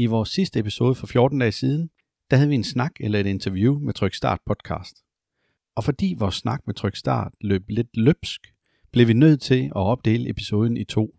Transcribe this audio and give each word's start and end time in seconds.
I 0.00 0.06
vores 0.06 0.28
sidste 0.28 0.58
episode 0.58 0.94
for 0.94 1.06
14 1.06 1.38
dage 1.38 1.52
siden, 1.52 1.90
der 2.30 2.36
havde 2.36 2.48
vi 2.48 2.54
en 2.54 2.64
snak 2.64 2.92
eller 3.00 3.20
et 3.20 3.26
interview 3.26 3.78
med 3.78 3.94
Tryk 3.94 4.14
Start 4.14 4.38
podcast. 4.46 4.96
Og 5.76 5.84
fordi 5.84 6.14
vores 6.18 6.34
snak 6.34 6.60
med 6.66 6.74
Tryk 6.74 6.96
Start 6.96 7.32
løb 7.40 7.62
lidt 7.68 7.96
løbsk, 7.96 8.40
blev 8.92 9.08
vi 9.08 9.12
nødt 9.12 9.40
til 9.40 9.64
at 9.64 9.76
opdele 9.76 10.30
episoden 10.30 10.76
i 10.76 10.84
to. 10.84 11.14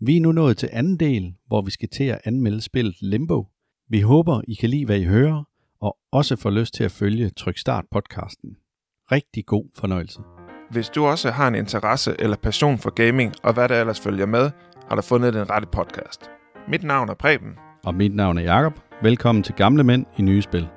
Vi 0.00 0.16
er 0.16 0.20
nu 0.20 0.32
nået 0.32 0.56
til 0.56 0.68
anden 0.72 1.00
del, 1.00 1.34
hvor 1.46 1.62
vi 1.62 1.70
skal 1.70 1.88
til 1.88 2.04
at 2.04 2.20
anmelde 2.24 2.60
spillet 2.60 2.94
Limbo. 3.00 3.48
Vi 3.88 4.00
håber, 4.00 4.40
I 4.48 4.54
kan 4.54 4.70
lide, 4.70 4.84
hvad 4.84 4.98
I 4.98 5.04
hører, 5.04 5.44
og 5.80 5.98
også 6.12 6.36
får 6.36 6.50
lyst 6.50 6.74
til 6.74 6.84
at 6.84 6.92
følge 6.92 7.30
Tryk 7.30 7.58
Start 7.58 7.84
podcasten. 7.90 8.56
Rigtig 9.12 9.46
god 9.46 9.64
fornøjelse. 9.74 10.20
Hvis 10.70 10.88
du 10.88 11.04
også 11.04 11.30
har 11.30 11.48
en 11.48 11.54
interesse 11.54 12.16
eller 12.18 12.36
passion 12.36 12.78
for 12.78 12.90
gaming, 12.90 13.32
og 13.42 13.54
hvad 13.54 13.68
der 13.68 13.80
ellers 13.80 14.00
følger 14.00 14.26
med, 14.26 14.50
har 14.88 14.96
du 14.96 15.02
fundet 15.02 15.34
den 15.34 15.50
rette 15.50 15.68
podcast. 15.72 16.30
Mit 16.68 16.82
navn 16.82 17.08
er 17.08 17.14
Preben. 17.14 17.63
Og 17.84 17.94
mit 17.94 18.14
navn 18.14 18.38
er 18.38 18.42
Jakob. 18.42 18.80
Velkommen 19.02 19.42
til 19.42 19.54
Gamle 19.54 19.84
Mænd 19.84 20.06
i 20.18 20.22
Nye 20.22 20.42
Spil. 20.42 20.68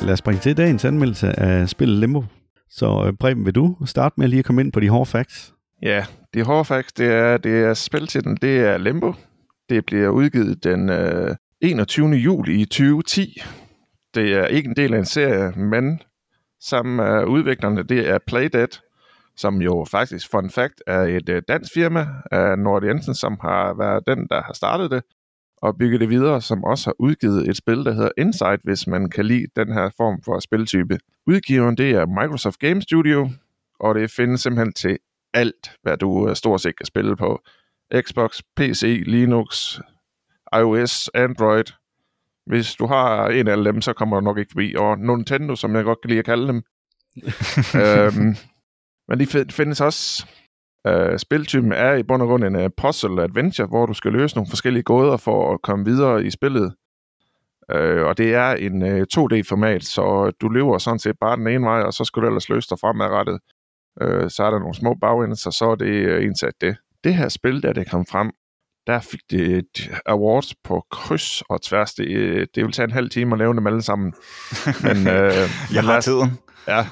Lad 0.00 0.12
os 0.12 0.18
springe 0.18 0.40
til 0.40 0.56
dagens 0.56 0.84
anmeldelse 0.84 1.40
af 1.40 1.68
spillet 1.68 1.98
Limbo. 1.98 2.24
Så 2.70 3.04
øh, 3.06 3.12
Preben, 3.20 3.44
vil 3.46 3.54
du 3.54 3.76
starte 3.84 4.14
med 4.18 4.28
lige 4.28 4.38
at 4.38 4.44
komme 4.44 4.60
ind 4.60 4.72
på 4.72 4.80
de 4.80 4.88
hårde 4.88 5.06
facts? 5.06 5.54
Ja, 5.82 6.04
de 6.34 6.42
hårde 6.42 6.64
facts, 6.64 6.92
det 6.92 7.06
er, 7.06 7.36
det 7.36 7.64
er 7.64 7.74
spiltitlen, 7.74 8.36
det 8.42 8.58
er 8.58 8.78
Limbo. 8.78 9.12
Det 9.68 9.86
bliver 9.86 10.08
udgivet 10.08 10.64
den 10.64 10.88
øh, 10.88 11.36
21. 11.60 12.08
juli 12.08 12.60
i 12.60 12.64
2010. 12.64 13.40
Det 14.14 14.32
er 14.32 14.46
ikke 14.46 14.68
en 14.68 14.76
del 14.76 14.94
af 14.94 14.98
en 14.98 15.04
serie, 15.04 15.52
men 15.56 16.00
sammen 16.60 16.96
med 16.96 17.24
udviklerne, 17.24 17.82
det 17.82 18.10
er 18.10 18.18
Playdead, 18.26 18.68
som 19.36 19.62
jo 19.62 19.86
faktisk, 19.90 20.30
fun 20.30 20.50
fact, 20.50 20.82
er 20.86 21.00
et 21.00 21.28
uh, 21.28 21.36
dansk 21.48 21.72
firma 21.74 22.06
af 22.30 22.58
Nord 22.58 22.84
Jensen, 22.84 23.14
som 23.14 23.38
har 23.40 23.74
været 23.74 24.06
den, 24.06 24.26
der 24.30 24.42
har 24.42 24.52
startet 24.52 24.90
det, 24.90 25.02
og 25.56 25.78
bygget 25.78 26.00
det 26.00 26.10
videre, 26.10 26.40
som 26.40 26.64
også 26.64 26.86
har 26.86 26.94
udgivet 26.98 27.48
et 27.48 27.56
spil, 27.56 27.84
der 27.84 27.92
hedder 27.92 28.10
Insight, 28.18 28.60
hvis 28.64 28.86
man 28.86 29.10
kan 29.10 29.26
lide 29.26 29.46
den 29.56 29.72
her 29.72 29.90
form 29.96 30.22
for 30.22 30.38
spiltype. 30.38 30.98
Udgiveren, 31.26 31.76
det 31.76 31.90
er 31.90 32.06
Microsoft 32.06 32.58
Game 32.58 32.82
Studio, 32.82 33.30
og 33.80 33.94
det 33.94 34.10
findes 34.10 34.40
simpelthen 34.40 34.72
til 34.72 34.98
alt, 35.34 35.72
hvad 35.82 35.96
du 35.96 36.10
uh, 36.10 36.34
stort 36.34 36.60
set 36.60 36.76
kan 36.76 36.86
spille 36.86 37.16
på. 37.16 37.40
Xbox, 37.94 38.40
PC, 38.56 39.02
Linux, 39.06 39.78
iOS, 40.58 41.10
Android. 41.14 41.64
Hvis 42.46 42.74
du 42.74 42.86
har 42.86 43.28
en 43.28 43.48
af 43.48 43.56
dem, 43.56 43.80
så 43.80 43.92
kommer 43.92 44.16
du 44.16 44.24
nok 44.24 44.38
ikke 44.38 44.50
forbi. 44.50 44.74
Og 44.78 44.98
Nintendo, 44.98 45.56
som 45.56 45.76
jeg 45.76 45.84
godt 45.84 46.00
kan 46.00 46.08
lide 46.08 46.18
at 46.18 46.24
kalde 46.24 46.48
dem. 46.48 46.62
øhm, 47.82 48.36
men 49.08 49.20
de 49.20 49.26
findes 49.50 49.80
også. 49.80 50.26
Uh, 50.88 51.16
spiltypen 51.16 51.72
er 51.72 51.94
i 51.94 52.02
bund 52.02 52.22
og 52.22 52.28
grund 52.28 52.44
en 52.44 52.56
uh, 52.56 52.66
puzzle 52.76 53.22
adventure, 53.22 53.66
hvor 53.66 53.86
du 53.86 53.94
skal 53.94 54.12
løse 54.12 54.36
nogle 54.36 54.50
forskellige 54.50 54.82
gåder 54.82 55.16
for 55.16 55.54
at 55.54 55.62
komme 55.62 55.84
videre 55.84 56.24
i 56.24 56.30
spillet. 56.30 56.74
Uh, 57.74 58.02
og 58.08 58.18
det 58.18 58.34
er 58.34 58.50
en 58.50 58.82
uh, 58.82 59.02
2D-format, 59.16 59.84
så 59.84 60.32
du 60.40 60.48
løber 60.48 60.78
sådan 60.78 60.98
set 60.98 61.18
bare 61.20 61.36
den 61.36 61.46
ene 61.46 61.64
vej, 61.64 61.80
og 61.80 61.92
så 61.92 62.04
skal 62.04 62.22
du 62.22 62.26
ellers 62.26 62.48
løse 62.48 62.68
dig 62.70 62.78
fremadrettet. 62.78 63.38
Uh, 64.04 64.28
så 64.28 64.42
er 64.44 64.50
der 64.50 64.58
nogle 64.58 64.74
små 64.74 64.94
bagender, 65.00 65.36
så 65.36 65.50
så 65.50 65.70
er 65.70 65.74
det 65.74 66.16
uh, 66.16 66.24
indsat 66.24 66.54
det. 66.60 66.76
Det 67.04 67.14
her 67.14 67.28
spil, 67.28 67.62
da 67.62 67.72
det 67.72 67.90
kom 67.90 68.06
frem, 68.06 68.30
der 68.86 69.00
fik 69.00 69.20
det 69.30 69.58
et 69.58 69.90
awards 70.06 70.54
på 70.64 70.84
kryds 70.90 71.42
og 71.42 71.62
tværs. 71.62 71.94
Det, 71.94 72.48
det 72.54 72.64
vil 72.64 72.72
tage 72.72 72.84
en 72.84 72.92
halv 72.92 73.10
time 73.10 73.32
at 73.32 73.38
lave 73.38 73.54
dem 73.54 73.66
alle 73.66 73.82
sammen. 73.82 74.14
Men, 74.86 74.96
uh, 74.96 75.74
jeg 75.74 75.82
har 75.84 76.00
tiden. 76.00 76.38
Ja. 76.68 76.86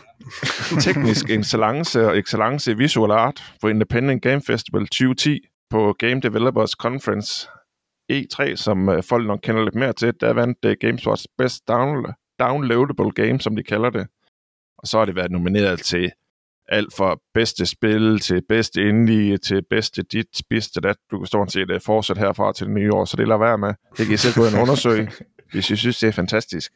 Teknisk 0.81 1.31
excellence 1.31 2.07
og 2.07 2.19
excellence 2.19 2.71
i 2.71 2.75
visual 2.75 3.11
art 3.11 3.43
på 3.61 3.69
Independent 3.69 4.23
Game 4.23 4.43
Festival 4.47 4.87
2010 4.87 5.41
på 5.71 5.95
Game 5.99 6.21
Developers 6.21 6.71
Conference 6.71 7.49
E3, 8.13 8.57
som 8.57 8.89
uh, 8.89 9.03
folk 9.03 9.27
nok 9.27 9.41
kender 9.43 9.65
lidt 9.65 9.75
mere 9.75 9.93
til. 9.93 10.13
Der 10.21 10.33
vandt 10.33 10.59
uh, 10.65 10.73
GameSpot's 10.85 11.25
Best 11.39 11.69
down, 11.69 12.07
Downloadable 12.41 13.11
Game, 13.11 13.41
som 13.41 13.57
de 13.57 13.63
kalder 13.63 13.91
det. 13.91 14.07
Og 14.79 14.89
så 14.89 14.99
har 14.99 15.05
det 15.05 15.17
været 15.17 15.31
nomineret 15.31 15.81
til 15.81 16.13
alt 16.69 16.95
fra 16.97 17.17
bedste 17.35 17.67
spil 17.67 18.19
til 18.19 18.43
bedste 18.49 18.89
indie 18.89 19.39
til 19.39 19.63
bedste 19.71 20.03
dit, 20.03 20.27
bedste 20.51 20.81
dat. 20.81 20.97
Du 21.11 21.19
kan 21.19 21.27
stort 21.27 21.53
set 21.53 21.71
uh, 21.71 21.81
fortsætte 21.81 22.21
herfra 22.21 22.53
til 22.53 22.67
det 22.67 22.75
nye 22.75 22.93
år, 22.93 23.05
så 23.05 23.17
det 23.17 23.29
lader 23.29 23.41
være 23.41 23.59
med. 23.59 23.75
Det 23.97 24.07
kan 24.07 24.15
I 24.15 24.17
selv 24.17 24.35
gå 24.35 24.47
ind 24.47 24.55
og 24.55 24.63
undersøge, 24.63 25.11
hvis 25.53 25.71
I 25.71 25.77
synes, 25.77 25.99
det 25.99 26.09
er 26.09 26.13
fantastisk. 26.13 26.73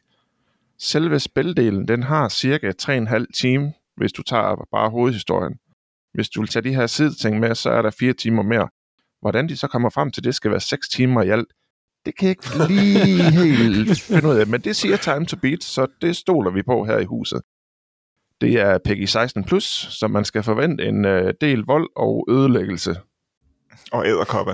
Selve 0.81 1.19
spildelen, 1.19 1.87
den 1.87 2.03
har 2.03 2.29
cirka 2.29 2.71
3,5 2.81 3.25
time, 3.35 3.73
hvis 3.97 4.11
du 4.11 4.23
tager 4.23 4.67
bare 4.71 4.89
hovedhistorien. 4.89 5.53
Hvis 6.13 6.29
du 6.29 6.41
vil 6.41 6.49
tage 6.49 6.63
de 6.63 6.75
her 6.75 6.87
sideting 6.87 7.39
med, 7.39 7.55
så 7.55 7.69
er 7.69 7.81
der 7.81 7.91
4 7.99 8.13
timer 8.13 8.43
mere. 8.43 8.69
Hvordan 9.21 9.49
de 9.49 9.57
så 9.57 9.67
kommer 9.67 9.89
frem 9.89 10.11
til, 10.11 10.23
det 10.23 10.35
skal 10.35 10.51
være 10.51 10.59
6 10.59 10.89
timer 10.89 11.21
i 11.21 11.29
alt, 11.29 11.47
det 12.05 12.17
kan 12.17 12.27
jeg 12.27 12.29
ikke 12.29 12.67
lige 12.67 13.31
helt 13.41 14.01
finde 14.01 14.27
ud 14.27 14.35
af. 14.35 14.47
Men 14.47 14.61
det 14.61 14.75
siger 14.75 14.97
Time 14.97 15.25
to 15.25 15.37
Beat, 15.37 15.63
så 15.63 15.87
det 16.01 16.15
stoler 16.15 16.51
vi 16.51 16.63
på 16.63 16.85
her 16.85 16.97
i 16.97 17.05
huset. 17.05 17.41
Det 18.41 18.59
er 18.59 18.77
PEGI 18.77 19.03
16+, 19.03 19.43
plus, 19.47 19.63
så 19.99 20.07
man 20.07 20.25
skal 20.25 20.43
forvente 20.43 20.85
en 20.85 21.05
uh, 21.05 21.29
del 21.41 21.59
vold 21.59 21.89
og 21.95 22.25
ødelæggelse. 22.29 22.95
Og 23.91 24.07
æderkoppe. 24.07 24.51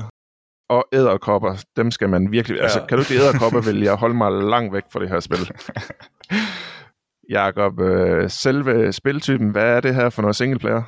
Og 0.69 0.85
æderkopper, 0.94 1.64
dem 1.75 1.91
skal 1.91 2.09
man 2.09 2.31
virkelig... 2.31 2.58
Ja. 2.58 2.64
Altså, 2.64 2.85
kan 2.90 2.97
du 2.97 3.03
ikke 3.03 3.24
æderkopper, 3.24 3.62
vil 3.62 3.81
jeg 3.81 3.96
holde 3.96 4.16
mig 4.16 4.31
langt 4.31 4.74
væk 4.74 4.84
fra 4.91 5.00
det 5.00 5.09
her 5.09 5.19
spil. 5.19 5.38
Jakob, 7.30 7.80
øh, 7.80 8.30
selve 8.30 8.94
spiltypen, 8.94 9.50
hvad 9.50 9.63
er 9.63 9.81
det 9.81 9.96
her 9.96 10.09
for 10.09 10.22
noget 10.22 10.36
singleplayer? 10.36 10.84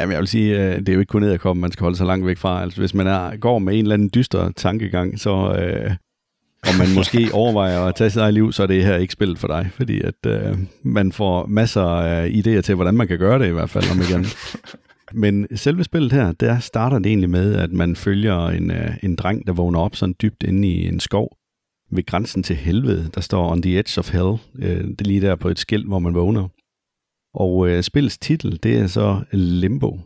Jamen, 0.00 0.12
jeg 0.12 0.20
vil 0.20 0.28
sige, 0.28 0.58
øh, 0.58 0.78
det 0.78 0.88
er 0.88 0.92
jo 0.92 1.00
ikke 1.00 1.10
kun 1.10 1.24
æderkoppen, 1.24 1.60
man 1.60 1.72
skal 1.72 1.84
holde 1.84 1.96
sig 1.96 2.06
langt 2.06 2.26
væk 2.26 2.38
fra. 2.38 2.62
Altså, 2.62 2.80
hvis 2.80 2.94
man 2.94 3.06
er, 3.06 3.36
går 3.36 3.58
med 3.58 3.74
en 3.74 3.84
eller 3.84 3.94
anden 3.94 4.10
dyster 4.14 4.52
tankegang, 4.56 5.20
så... 5.20 5.30
Øh, 5.30 5.90
og 6.62 6.74
man 6.78 6.94
måske 6.94 7.28
overvejer 7.32 7.80
at 7.80 7.94
tage 7.94 8.10
sit 8.10 8.20
eget 8.20 8.34
liv, 8.34 8.52
så 8.52 8.62
er 8.62 8.66
det 8.66 8.84
her 8.84 8.96
ikke 8.96 9.12
spillet 9.12 9.38
for 9.38 9.48
dig, 9.48 9.70
fordi 9.74 10.00
at 10.00 10.26
øh, 10.26 10.58
man 10.82 11.12
får 11.12 11.46
masser 11.46 11.82
af 11.82 12.28
idéer 12.28 12.60
til, 12.60 12.74
hvordan 12.74 12.94
man 12.94 13.08
kan 13.08 13.18
gøre 13.18 13.38
det 13.38 13.46
i 13.48 13.52
hvert 13.52 13.70
fald 13.70 13.84
om 13.92 14.00
igen. 14.00 14.26
Men 15.22 15.56
selve 15.56 15.84
spillet 15.84 16.12
her, 16.12 16.32
der 16.32 16.58
starter 16.58 16.98
det 16.98 17.06
egentlig 17.06 17.30
med, 17.30 17.54
at 17.54 17.72
man 17.72 17.96
følger 17.96 18.46
en, 18.46 18.70
øh, 18.70 18.90
en 19.02 19.16
dreng, 19.16 19.46
der 19.46 19.52
vågner 19.52 19.80
op 19.80 19.96
sådan 19.96 20.14
dybt 20.22 20.42
inde 20.42 20.68
i 20.68 20.88
en 20.88 21.00
skov 21.00 21.36
ved 21.92 22.06
grænsen 22.06 22.42
til 22.42 22.56
helvede. 22.56 23.10
Der 23.14 23.20
står 23.20 23.52
On 23.52 23.62
the 23.62 23.78
Edge 23.78 23.98
of 23.98 24.12
Hell. 24.12 24.38
Øh, 24.58 24.84
det 24.84 25.00
er 25.00 25.04
lige 25.04 25.20
der 25.20 25.36
på 25.36 25.48
et 25.48 25.58
skilt, 25.58 25.86
hvor 25.86 25.98
man 25.98 26.14
vågner. 26.14 26.48
Og 27.34 27.68
øh, 27.68 27.82
spillets 27.82 28.18
titel, 28.18 28.58
det 28.62 28.78
er 28.78 28.86
så 28.86 29.24
Limbo. 29.32 30.00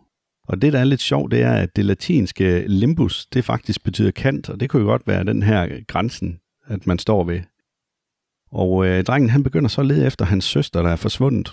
Og 0.49 0.63
det, 0.63 0.73
der 0.73 0.79
er 0.79 0.85
lidt 0.85 1.01
sjovt, 1.01 1.31
det 1.31 1.43
er, 1.43 1.53
at 1.53 1.77
det 1.77 1.85
latinske 1.85 2.65
limbus, 2.69 3.27
det 3.27 3.45
faktisk 3.45 3.85
betyder 3.85 4.11
kant, 4.11 4.51
og 4.51 4.61
det 4.61 4.71
kunne 4.71 4.83
jo 4.83 4.89
godt 4.89 5.07
være 5.07 5.25
den 5.25 5.43
her 5.43 5.85
grænsen, 5.87 6.39
at 6.67 6.87
man 6.87 6.99
står 6.99 7.25
ved. 7.25 7.41
Og 8.53 8.87
øh, 8.87 9.05
drengen, 9.05 9.31
han 9.31 9.43
begynder 9.43 9.69
så 9.69 9.81
at 9.81 9.87
lede 9.87 10.07
efter 10.07 10.25
hans 10.25 10.45
søster, 10.45 10.83
der 10.83 10.91
er 10.91 10.97
forsvundet. 10.97 11.53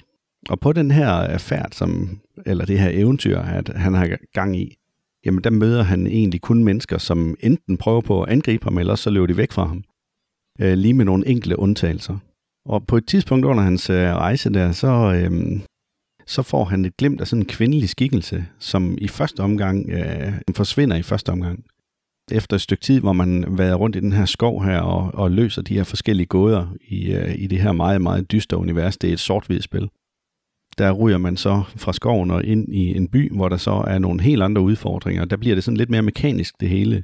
Og 0.50 0.59
på 0.59 0.74
den 0.74 0.92
her 0.92 1.38
færd, 1.38 1.72
som, 1.72 2.19
eller 2.46 2.66
det 2.66 2.80
her 2.80 2.90
eventyr, 2.90 3.40
at 3.40 3.69
han 3.69 3.94
har 3.94 4.18
gang 4.34 4.58
i, 4.58 4.75
jamen 5.25 5.44
der 5.44 5.50
møder 5.50 5.84
han 5.84 6.08
egentlig 6.08 6.42
kun 6.42 6.63
mennesker, 6.63 6.98
som 6.98 7.36
enten 7.40 7.78
prøver 7.78 8.02
på 8.02 8.24
at 8.24 8.30
angribe 8.30 8.63
ham, 8.63 8.78
eller 8.78 8.96
så 8.96 9.09
løber 9.09 9.28
de 9.28 9.38
væk 9.38 9.52
fra 9.52 9.66
ham. 9.66 9.84
Øh, 10.59 10.73
lige 10.73 10.94
med 10.94 11.06
nogle 11.06 11.28
enkle 11.28 11.59
undtagelser. 11.59 12.17
Og 12.66 12.88
på 12.88 12.97
et 12.97 13.07
tidspunkt 13.07 13.45
under 13.45 13.63
hans 13.63 13.89
øh, 13.89 14.13
rejse 14.16 14.53
der, 14.53 14.72
så, 14.72 14.88
øh, 14.88 15.59
så 16.28 16.41
får 16.41 16.63
han 16.63 16.85
et 16.85 16.97
glimt 16.97 17.22
af 17.22 17.28
sådan 17.28 17.41
en 17.41 17.47
kvindelig 17.47 17.89
skikkelse, 17.89 18.45
som 18.59 18.97
i 18.97 19.07
første 19.07 19.39
omgang 19.39 19.89
øh, 19.89 20.34
forsvinder 20.56 20.95
i 20.95 21.01
første 21.01 21.29
omgang. 21.29 21.63
Efter 22.31 22.56
et 22.56 22.62
stykke 22.62 22.81
tid, 22.81 23.00
hvor 23.00 23.13
man 23.13 23.57
været 23.57 23.79
rundt 23.79 23.95
i 23.95 24.00
den 24.00 24.12
her 24.12 24.25
skov 24.25 24.63
her 24.63 24.79
og, 24.79 25.12
og 25.13 25.31
løser 25.31 25.62
de 25.62 25.73
her 25.73 25.84
forskellige 25.84 26.28
gåder 26.28 26.75
i, 26.88 27.13
øh, 27.13 27.35
i 27.38 27.47
det 27.47 27.62
her 27.62 27.72
meget, 27.72 28.01
meget 28.01 28.31
dystre 28.31 28.57
univers. 28.57 28.97
Det 28.97 29.09
er 29.09 29.13
et 29.13 29.19
sort 29.19 29.45
spil 29.62 29.89
der 30.78 30.91
ryger 30.91 31.18
man 31.18 31.38
så 31.38 31.63
fra 31.75 31.94
skoven 31.94 32.31
og 32.31 32.44
ind 32.44 32.73
i 32.73 32.97
en 32.97 33.07
by, 33.07 33.31
hvor 33.35 33.50
der 33.50 33.57
så 33.57 33.72
er 33.72 34.00
nogle 34.00 34.22
helt 34.22 34.44
andre 34.44 34.62
udfordringer. 34.62 35.25
Der 35.25 35.38
bliver 35.38 35.56
det 35.56 35.63
sådan 35.63 35.78
lidt 35.78 35.89
mere 35.89 36.01
mekanisk 36.01 36.53
det 36.59 36.69
hele. 36.69 37.03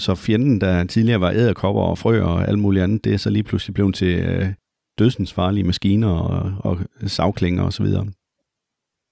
Så 0.00 0.14
fjenden, 0.14 0.60
der 0.60 0.84
tidligere 0.84 1.20
var 1.20 1.30
æderkopper 1.30 1.82
og 1.82 1.98
frøer 1.98 2.24
og 2.24 2.48
alt 2.48 2.58
muligt 2.58 2.82
andet, 2.82 3.04
det 3.04 3.14
er 3.14 3.16
så 3.16 3.30
lige 3.30 3.42
pludselig 3.42 3.74
blevet 3.74 3.94
til 3.94 4.18
øh, 4.18 4.52
dødsensfarlige 4.98 5.64
maskiner 5.64 6.08
og, 6.08 6.52
og 6.58 6.78
savklinger 7.06 7.62
osv. 7.62 7.86
Og, 7.86 8.06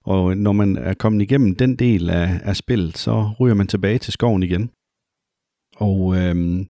og 0.05 0.37
når 0.37 0.53
man 0.53 0.77
er 0.77 0.95
kommet 0.95 1.23
igennem 1.23 1.55
den 1.55 1.77
del 1.77 2.11
af, 2.11 2.41
af 2.43 2.57
spillet, 2.57 2.99
så 2.99 3.31
ryger 3.41 3.55
man 3.55 3.67
tilbage 3.67 3.99
til 3.99 4.13
skoven 4.13 4.43
igen. 4.43 4.71
Og 5.77 6.17
øhm, 6.17 6.67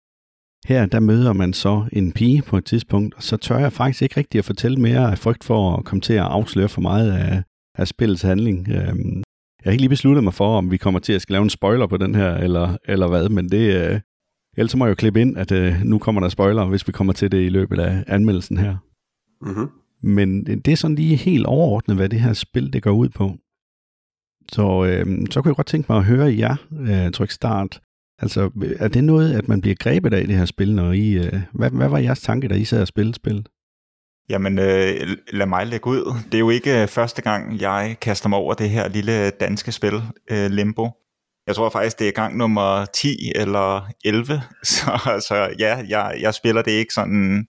her 0.66 0.87
der 0.87 1.00
møder 1.00 1.32
man 1.32 1.52
så 1.52 1.88
en 1.93 2.12
pige 2.12 2.43
på 2.43 2.58
et 2.58 2.64
tidspunkt, 2.64 3.14
og 3.14 3.22
så 3.22 3.37
tør 3.37 3.58
jeg 3.58 3.72
faktisk 3.72 4.02
ikke 4.02 4.16
rigtig 4.16 4.38
at 4.38 4.44
fortælle 4.44 4.81
mere 4.81 5.11
af 5.11 5.19
frygt 5.19 5.44
for 5.44 5.76
at 5.76 5.84
komme 5.84 6.00
til 6.00 6.14
at 6.14 6.22
afsløre 6.22 6.69
for 6.69 6.81
meget 6.81 7.12
af, 7.12 7.43
af 7.78 7.88
spillets 7.88 8.22
handling. 8.22 8.69
Øhm, 8.69 9.24
jeg 9.64 9.70
har 9.70 9.72
ikke 9.72 9.82
lige 9.82 9.88
besluttet 9.88 10.25
mig 10.25 10.34
for, 10.34 10.58
om 10.58 10.70
vi 10.70 10.76
kommer 10.76 11.00
til 11.00 11.12
at 11.12 11.22
skal 11.22 11.32
lave 11.32 11.43
en 11.43 11.50
spoiler 11.50 11.87
på 11.87 11.96
den 11.96 12.14
her, 12.14 12.34
eller, 12.34 12.76
eller 12.84 13.08
hvad, 13.08 13.28
men 13.28 13.49
det, 13.49 13.90
øh, 13.90 14.00
ellers 14.56 14.76
må 14.76 14.84
jeg 14.84 14.90
jo 14.90 14.94
klippe 14.94 15.20
ind, 15.20 15.38
at 15.38 15.52
øh, 15.52 15.81
nu 15.84 15.99
kommer 15.99 16.20
der 16.20 16.28
spoiler, 16.28 16.64
hvis 16.64 16.87
vi 16.87 16.93
kommer 16.93 17.12
til 17.12 17.32
det 17.32 17.46
i 17.46 17.49
løbet 17.49 17.81
af 17.81 18.05
anmeldelsen 18.06 18.56
her. 18.56 18.76
Mm-hmm. 19.43 19.69
Men 20.02 20.44
det 20.44 20.69
er 20.69 20.76
sådan 20.76 20.96
lige 20.96 21.16
helt 21.16 21.46
overordnet, 21.46 21.96
hvad 21.96 22.08
det 22.08 22.20
her 22.20 22.32
spil 22.32 22.72
det 22.72 22.82
går 22.82 22.90
ud 22.90 23.08
på. 23.08 23.37
Så, 24.52 24.84
øh, 24.84 25.26
så 25.31 25.43
kunne 25.43 25.50
jeg 25.50 25.56
godt 25.56 25.66
tænke 25.66 25.93
mig 25.93 25.99
at 25.99 26.05
høre 26.05 26.34
jer, 26.38 26.56
øh, 26.81 27.12
tryk 27.12 27.31
start, 27.31 27.81
Altså, 28.19 28.50
er 28.78 28.88
det 28.88 29.05
noget, 29.05 29.32
at 29.32 29.49
man 29.49 29.61
bliver 29.61 29.75
grebet 29.75 30.14
af 30.14 30.22
i 30.22 30.26
det 30.26 30.37
her 30.37 30.44
spil, 30.44 30.75
når 30.75 30.93
I... 30.93 31.12
Øh, 31.12 31.40
hvad, 31.52 31.70
hvad 31.70 31.88
var 31.88 31.99
jeres 31.99 32.20
tanke, 32.20 32.49
da 32.49 32.55
I 32.55 32.64
sad 32.64 32.81
og 32.81 32.88
spillede 32.88 33.14
spillet? 33.14 33.49
Jamen, 34.29 34.59
øh, 34.59 35.17
lad 35.32 35.47
mig 35.47 35.67
lægge 35.67 35.87
ud. 35.87 36.15
Det 36.25 36.35
er 36.35 36.38
jo 36.38 36.50
ikke 36.50 36.82
øh, 36.82 36.88
første 36.88 37.23
gang, 37.23 37.61
jeg 37.61 37.97
kaster 38.00 38.29
mig 38.29 38.38
over 38.38 38.55
det 38.55 38.71
her 38.71 38.88
lille 38.88 39.31
danske 39.31 39.73
spil, 39.73 40.03
øh, 40.31 40.50
Limbo. 40.50 40.91
Jeg 41.47 41.55
tror 41.55 41.69
faktisk, 41.71 41.99
det 41.99 42.09
er 42.09 42.12
gang 42.12 42.37
nummer 42.37 42.85
10 42.85 43.32
eller 43.35 43.88
11. 44.05 44.43
Så 44.62 45.00
altså, 45.06 45.55
ja, 45.59 45.82
jeg, 45.88 46.17
jeg 46.21 46.35
spiller 46.35 46.62
det 46.62 46.71
ikke 46.71 46.94
sådan, 46.94 47.47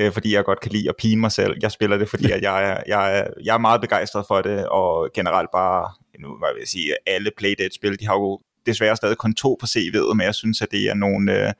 øh, 0.00 0.12
fordi 0.12 0.34
jeg 0.34 0.44
godt 0.44 0.60
kan 0.60 0.72
lide 0.72 0.88
at 0.88 0.94
pine 0.98 1.20
mig 1.20 1.32
selv. 1.32 1.56
Jeg 1.62 1.70
spiller 1.70 1.96
det, 1.98 2.08
fordi 2.08 2.30
at 2.30 2.42
jeg, 2.42 2.82
jeg, 2.86 3.26
jeg 3.44 3.54
er 3.54 3.58
meget 3.58 3.80
begejstret 3.80 4.24
for 4.28 4.42
det, 4.42 4.68
og 4.68 5.10
generelt 5.14 5.48
bare, 5.52 5.92
nu 6.20 6.28
hvad 6.38 6.48
vil 6.54 6.60
jeg 6.60 6.68
sige, 6.68 6.94
alle 7.06 7.30
Playdate-spil, 7.36 8.00
de 8.00 8.06
har 8.06 8.14
jo 8.14 8.40
desværre 8.66 8.96
stadig 8.96 9.16
kun 9.16 9.34
to 9.34 9.56
på 9.60 9.66
CV'et, 9.66 10.14
men 10.14 10.24
jeg 10.26 10.34
synes, 10.34 10.62
at 10.62 10.70
det 10.70 10.88
er 10.88 10.94
nogle, 10.94 11.46
øh, 11.46 11.52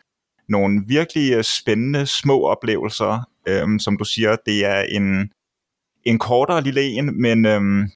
nogle 0.49 0.83
virkelig 0.87 1.33
øh, 1.33 1.45
spændende 1.45 2.07
små 2.07 2.47
oplevelser. 2.47 3.30
Øhm, 3.49 3.79
som 3.79 3.97
du 3.99 4.05
siger, 4.05 4.37
det 4.47 4.65
er 4.67 4.81
en, 4.81 5.33
en 6.05 6.19
kortere 6.19 6.63
lille 6.63 6.83
en, 6.83 7.21
men, 7.21 7.47
øhm, 7.47 7.91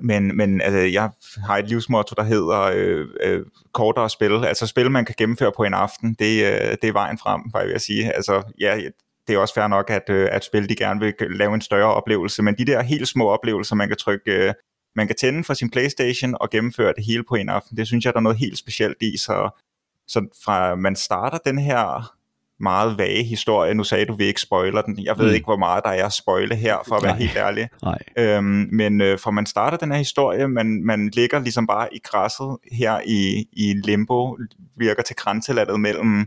men, 0.00 0.36
men 0.36 0.60
altså, 0.60 0.78
jeg 0.78 1.10
har 1.46 1.56
et 1.56 1.68
livsmotto, 1.68 2.14
der 2.16 2.22
hedder 2.22 2.60
øh, 2.60 3.06
øh, 3.22 3.46
kortere 3.72 4.10
spil. 4.10 4.44
Altså 4.44 4.66
spil, 4.66 4.90
man 4.90 5.04
kan 5.04 5.14
gennemføre 5.18 5.52
på 5.56 5.64
en 5.64 5.74
aften, 5.74 6.14
det, 6.18 6.44
øh, 6.44 6.76
det 6.82 6.84
er 6.84 6.92
vejen 6.92 7.18
frem, 7.18 7.40
hvad 7.40 7.60
jeg 7.60 7.70
vil 7.70 7.80
sige. 7.80 8.12
Altså, 8.12 8.52
ja, 8.60 8.80
det 9.28 9.34
er 9.34 9.38
også 9.38 9.54
fair 9.54 9.68
nok, 9.68 9.90
at, 9.90 10.10
øh, 10.10 10.28
at 10.32 10.44
spil, 10.44 10.68
de 10.68 10.76
gerne 10.76 11.00
vil 11.00 11.14
lave 11.20 11.54
en 11.54 11.60
større 11.60 11.94
oplevelse, 11.94 12.42
men 12.42 12.58
de 12.58 12.64
der 12.64 12.82
helt 12.82 13.08
små 13.08 13.28
oplevelser, 13.28 13.74
man 13.74 13.88
kan 13.88 13.96
trykke, 13.96 14.32
øh, 14.32 14.54
man 14.96 15.06
kan 15.06 15.16
tænde 15.16 15.44
for 15.44 15.54
sin 15.54 15.70
Playstation 15.70 16.36
og 16.40 16.50
gennemføre 16.50 16.92
det 16.96 17.04
hele 17.04 17.24
på 17.28 17.34
en 17.34 17.48
aften, 17.48 17.76
det 17.76 17.86
synes 17.86 18.04
jeg, 18.04 18.12
der 18.12 18.18
er 18.18 18.22
noget 18.22 18.38
helt 18.38 18.58
specielt 18.58 18.96
i, 19.00 19.16
så, 19.16 19.60
så 20.08 20.20
fra 20.44 20.74
man 20.74 20.96
starter 20.96 21.38
den 21.38 21.58
her 21.58 22.12
meget 22.60 22.98
vage 22.98 23.22
historie. 23.22 23.74
Nu 23.74 23.84
sagde 23.84 24.06
du, 24.06 24.14
vi 24.14 24.24
ikke 24.24 24.40
spoiler 24.40 24.82
den. 24.82 24.98
Jeg 25.04 25.18
ved 25.18 25.28
mm. 25.28 25.34
ikke, 25.34 25.44
hvor 25.44 25.56
meget 25.56 25.84
der 25.84 25.90
er 25.90 26.06
at 26.06 26.12
spoile 26.12 26.56
her, 26.56 26.76
for 26.88 26.94
at 26.94 27.02
være 27.02 27.12
Nej. 27.12 27.18
helt 27.18 27.36
ærlig. 27.36 27.68
Nej. 27.82 27.98
Øhm, 28.18 28.68
men 28.72 29.00
øh, 29.00 29.18
for 29.18 29.30
man 29.30 29.46
starter 29.46 29.76
den 29.76 29.90
her 29.90 29.98
historie, 29.98 30.48
man, 30.48 30.84
man 30.84 31.08
ligger 31.08 31.38
ligesom 31.38 31.66
bare 31.66 31.94
i 31.94 31.98
græsset 32.04 32.56
her 32.72 33.00
i, 33.06 33.48
i 33.52 33.74
limbo, 33.84 34.38
virker 34.76 35.02
til 35.02 35.16
grænselandet 35.16 35.80
mellem 35.80 36.26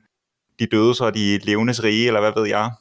de 0.59 0.65
døde 0.65 0.95
og 1.01 1.15
de 1.15 1.37
levendes 1.37 1.83
rige, 1.83 2.07
eller 2.07 2.19
hvad 2.19 2.31
ved 2.35 2.47
jeg. 2.47 2.71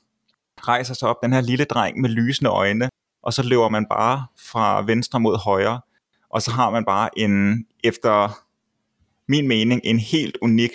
Rejser 0.60 0.94
sig 0.94 1.08
op 1.08 1.16
den 1.22 1.32
her 1.32 1.40
lille 1.40 1.64
dreng 1.64 2.00
med 2.00 2.10
lysende 2.10 2.50
øjne, 2.50 2.88
og 3.22 3.32
så 3.32 3.42
løber 3.42 3.68
man 3.68 3.86
bare 3.90 4.26
fra 4.50 4.82
venstre 4.86 5.20
mod 5.20 5.38
højre, 5.38 5.80
og 6.30 6.42
så 6.42 6.50
har 6.50 6.70
man 6.70 6.84
bare 6.84 7.18
en, 7.18 7.66
efter 7.84 8.38
min 9.28 9.48
mening, 9.48 9.80
en 9.84 9.98
helt 9.98 10.38
unik 10.42 10.70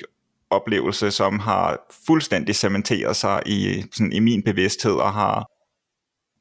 oplevelse, 0.50 1.12
som 1.12 1.40
har 1.40 1.80
fuldstændig 2.08 2.56
cementeret 2.56 3.16
sig 3.16 3.42
i, 3.46 3.84
sådan, 3.92 4.14
i 4.14 4.20
min 4.20 4.44
bevidsthed 4.44 4.94
og 4.94 5.14
har 5.14 5.46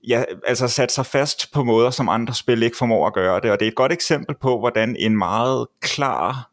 ja, 0.08 0.24
altså 0.46 0.68
sat 0.68 0.92
sig 0.92 1.06
fast 1.06 1.52
på 1.52 1.64
måder, 1.64 1.90
som 1.90 2.08
andre 2.08 2.34
spil 2.34 2.62
ikke 2.62 2.76
formår 2.76 3.06
at 3.06 3.14
gøre 3.14 3.40
det. 3.40 3.50
Og 3.50 3.60
det 3.60 3.66
er 3.66 3.70
et 3.70 3.76
godt 3.76 3.92
eksempel 3.92 4.36
på, 4.42 4.58
hvordan 4.58 4.96
en 4.98 5.16
meget 5.16 5.66
klar, 5.80 6.50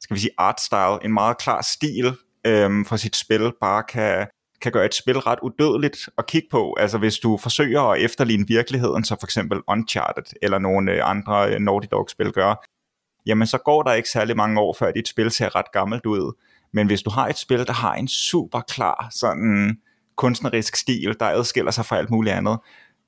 skal 0.00 0.14
vi 0.14 0.20
sige 0.20 0.30
art 0.38 0.60
style, 0.60 1.04
en 1.04 1.12
meget 1.12 1.38
klar 1.38 1.62
stil 1.62 2.16
øhm, 2.46 2.84
for 2.84 2.96
sit 2.96 3.16
spil 3.16 3.52
bare 3.60 3.82
kan, 3.82 4.26
kan 4.60 4.72
gøre 4.72 4.84
et 4.84 4.94
spil 4.94 5.18
ret 5.18 5.38
udødeligt 5.42 6.08
at 6.18 6.26
kigge 6.26 6.48
på. 6.50 6.76
Altså 6.80 6.98
hvis 6.98 7.18
du 7.18 7.36
forsøger 7.36 7.80
at 7.80 8.00
efterligne 8.00 8.46
virkeligheden, 8.48 9.04
så 9.04 9.16
for 9.20 9.26
eksempel 9.26 9.60
Uncharted 9.68 10.36
eller 10.42 10.58
nogle 10.58 10.92
øh, 10.92 11.10
andre 11.10 11.54
øh, 11.54 11.60
Naughty 11.60 11.88
Dog-spil 11.90 12.32
gør, 12.32 12.64
jamen 13.26 13.46
så 13.46 13.58
går 13.58 13.82
der 13.82 13.92
ikke 13.92 14.08
særlig 14.08 14.36
mange 14.36 14.60
år, 14.60 14.76
før 14.78 14.92
dit 14.92 15.08
spil 15.08 15.30
ser 15.30 15.56
ret 15.56 15.72
gammelt 15.72 16.06
ud. 16.06 16.32
Men 16.72 16.86
hvis 16.86 17.02
du 17.02 17.10
har 17.10 17.28
et 17.28 17.38
spil, 17.38 17.66
der 17.66 17.72
har 17.72 17.94
en 17.94 18.08
super 18.08 18.60
klar 18.60 19.08
sådan 19.10 19.78
kunstnerisk 20.16 20.76
stil, 20.76 21.16
der 21.20 21.26
adskiller 21.26 21.70
sig 21.70 21.86
fra 21.86 21.98
alt 21.98 22.10
muligt 22.10 22.34
andet, 22.34 22.58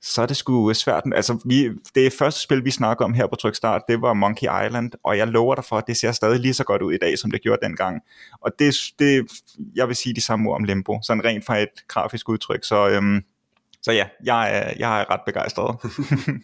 så 0.01 0.21
er 0.21 0.25
det 0.25 0.37
sgu 0.37 0.73
svært. 0.73 1.03
Altså, 1.15 1.39
vi, 1.45 1.69
det 1.95 2.13
første 2.13 2.41
spil, 2.41 2.65
vi 2.65 2.71
snakker 2.71 3.05
om 3.05 3.13
her 3.13 3.27
på 3.27 3.35
Trykstart, 3.35 3.81
det 3.87 4.01
var 4.01 4.13
Monkey 4.13 4.47
Island, 4.65 4.91
og 5.03 5.17
jeg 5.17 5.27
lover 5.27 5.55
dig 5.55 5.65
for, 5.65 5.77
at 5.77 5.83
det 5.87 5.97
ser 5.97 6.11
stadig 6.11 6.39
lige 6.39 6.53
så 6.53 6.63
godt 6.63 6.81
ud 6.81 6.93
i 6.93 6.97
dag, 6.97 7.17
som 7.17 7.31
det 7.31 7.41
gjorde 7.41 7.65
dengang. 7.65 8.01
Og 8.41 8.51
det, 8.59 8.75
det 8.99 9.31
jeg 9.75 9.87
vil 9.87 9.95
sige 9.95 10.15
de 10.15 10.21
samme 10.21 10.49
ord 10.49 10.55
om 10.55 10.63
Limbo, 10.63 10.99
sådan 11.03 11.25
rent 11.25 11.45
fra 11.45 11.57
et 11.57 11.69
grafisk 11.87 12.29
udtryk. 12.29 12.63
Så, 12.63 12.89
øhm, 12.89 13.21
så 13.81 13.91
ja, 13.91 14.07
jeg 14.23 14.57
er, 14.57 14.73
jeg 14.79 15.01
er 15.01 15.11
ret 15.11 15.21
begejstret. 15.25 15.75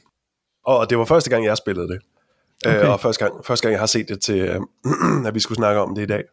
og 0.71 0.89
det 0.89 0.97
var 0.97 1.05
første 1.05 1.29
gang, 1.29 1.45
jeg 1.45 1.57
spillede 1.57 1.87
det. 1.87 1.99
Øh, 2.67 2.75
okay. 2.75 2.87
og 2.87 2.99
første 2.99 3.25
gang, 3.25 3.45
første 3.45 3.63
gang, 3.63 3.71
jeg 3.71 3.79
har 3.79 3.87
set 3.87 4.09
det 4.09 4.21
til, 4.21 4.39
at 5.27 5.35
vi 5.35 5.39
skulle 5.39 5.55
snakke 5.55 5.81
om 5.81 5.95
det 5.95 6.01
i 6.01 6.05
dag. 6.05 6.23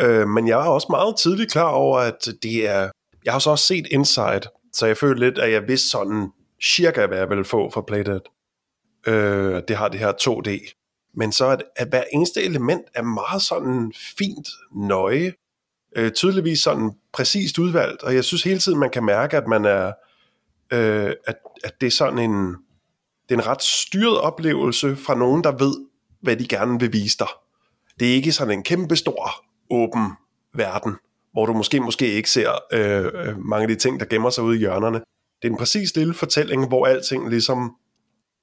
Øh, 0.00 0.28
men 0.28 0.48
jeg 0.48 0.56
var 0.56 0.68
også 0.68 0.86
meget 0.90 1.16
tidligt 1.16 1.52
klar 1.52 1.70
over, 1.70 1.98
at 1.98 2.28
det 2.42 2.68
er... 2.68 2.90
Jeg 3.24 3.32
har 3.32 3.38
så 3.38 3.50
også 3.50 3.66
set 3.66 3.86
Inside, 3.90 4.42
så 4.72 4.86
jeg 4.86 4.96
føler 4.96 5.18
lidt, 5.20 5.38
at 5.38 5.52
jeg 5.52 5.68
vidste 5.68 5.90
sådan 5.90 6.28
cirka, 6.64 7.06
hvad 7.06 7.18
jeg 7.18 7.28
ville 7.28 7.44
få 7.44 7.70
for 7.70 7.80
Playdead. 7.80 8.20
Øh, 9.06 9.62
det 9.68 9.76
har 9.76 9.88
det 9.88 10.00
her 10.00 10.12
2D. 10.12 10.74
Men 11.14 11.32
så 11.32 11.48
at, 11.48 11.62
at 11.76 11.88
hver 11.88 12.04
eneste 12.12 12.42
element 12.42 12.82
er 12.94 13.02
meget 13.02 13.42
sådan 13.42 13.92
fint 14.18 14.48
nøje, 14.74 15.32
øh, 15.96 16.12
tydeligvis 16.12 16.60
sådan 16.60 16.92
præcist 17.12 17.58
udvalgt, 17.58 18.02
og 18.02 18.14
jeg 18.14 18.24
synes 18.24 18.42
hele 18.42 18.58
tiden, 18.58 18.78
man 18.78 18.90
kan 18.90 19.04
mærke, 19.04 19.36
at 19.36 19.46
man 19.46 19.64
er, 19.64 19.92
øh, 20.72 21.12
at, 21.26 21.36
at 21.64 21.80
det 21.80 21.86
er 21.86 21.90
sådan 21.90 22.18
en, 22.18 22.56
det 23.28 23.34
er 23.34 23.38
en 23.38 23.46
ret 23.46 23.62
styret 23.62 24.20
oplevelse 24.20 24.96
fra 24.96 25.14
nogen, 25.14 25.44
der 25.44 25.52
ved, 25.52 25.74
hvad 26.22 26.36
de 26.36 26.48
gerne 26.48 26.80
vil 26.80 26.92
vise 26.92 27.18
dig. 27.18 27.28
Det 28.00 28.10
er 28.10 28.14
ikke 28.14 28.32
sådan 28.32 28.58
en 28.58 28.64
kæmpe 28.64 28.96
stor 28.96 29.47
åben 29.70 30.12
verden, 30.54 30.96
hvor 31.32 31.46
du 31.46 31.52
måske 31.52 31.80
måske 31.80 32.12
ikke 32.12 32.30
ser 32.30 32.50
øh, 32.72 33.04
øh, 33.04 33.38
mange 33.38 33.62
af 33.62 33.68
de 33.68 33.74
ting, 33.74 34.00
der 34.00 34.06
gemmer 34.06 34.30
sig 34.30 34.44
ude 34.44 34.56
i 34.56 34.58
hjørnerne. 34.58 35.00
Det 35.42 35.48
er 35.48 35.52
en 35.52 35.58
præcis 35.58 35.96
lille 35.96 36.14
fortælling, 36.14 36.68
hvor 36.68 36.86
alting 36.86 37.30
ligesom 37.30 37.76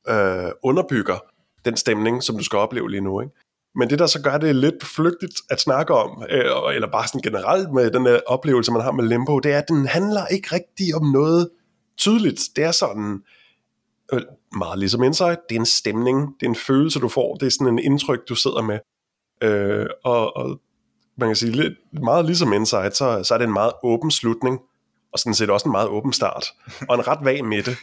øh, 0.10 0.52
underbygger 0.64 1.18
den 1.66 1.78
stemning, 1.78 2.24
som 2.24 2.38
du 2.38 2.44
skal 2.44 2.60
opleve 2.60 2.90
lige 2.90 3.02
nu. 3.02 3.22
Ikke? 3.22 3.34
Men 3.76 3.90
det, 3.90 4.00
der 4.00 4.08
så 4.08 4.22
gør 4.22 4.38
det 4.38 4.56
lidt 4.56 4.84
flygtigt 4.84 5.42
at 5.50 5.60
snakke 5.60 5.94
om, 5.94 6.24
øh, 6.30 6.76
eller 6.76 6.92
bare 6.92 7.08
sådan 7.08 7.22
generelt 7.22 7.74
med 7.74 7.92
den 7.92 8.06
der 8.06 8.20
oplevelse, 8.28 8.72
man 8.72 8.82
har 8.82 8.92
med 8.92 9.04
Limbo, 9.04 9.40
det 9.40 9.52
er, 9.54 9.58
at 9.58 9.68
den 9.68 9.88
handler 9.88 10.28
ikke 10.28 10.48
rigtig 10.52 10.96
om 10.96 11.12
noget 11.12 11.50
tydeligt. 11.98 12.42
Det 12.56 12.64
er 12.64 12.72
sådan 12.72 13.24
øh, 14.14 14.22
meget 14.58 14.80
ligesom 14.80 15.04
Insight. 15.04 15.40
Det 15.50 15.56
er 15.56 15.60
en 15.60 15.66
stemning, 15.66 16.40
det 16.40 16.46
er 16.46 16.50
en 16.50 16.56
følelse, 16.56 17.00
du 17.00 17.08
får. 17.08 17.36
Det 17.36 17.46
er 17.46 17.52
sådan 17.52 17.74
en 17.74 17.80
indtryk, 17.80 18.20
du 18.30 18.36
sidder 18.36 18.62
med. 18.62 18.80
Øh, 19.42 19.88
og, 20.04 20.38
og 20.38 20.62
man 21.18 21.30
kan 21.30 21.36
sige, 21.36 21.52
lidt, 21.52 21.74
meget 22.04 22.26
ligesom 22.26 22.54
Insight, 22.54 22.98
så, 22.98 23.24
så 23.24 23.34
er 23.34 23.38
det 23.38 23.46
en 23.46 23.54
meget 23.54 23.72
åben 23.84 24.12
slutning, 24.12 24.60
og 25.14 25.20
sådan 25.20 25.34
set 25.34 25.50
også 25.50 25.70
en 25.70 25.72
meget 25.72 25.88
åben 25.88 26.14
start, 26.14 26.46
og 26.90 26.96
en 26.96 27.08
ret 27.08 27.26
vag 27.26 27.46
midte. 27.46 27.72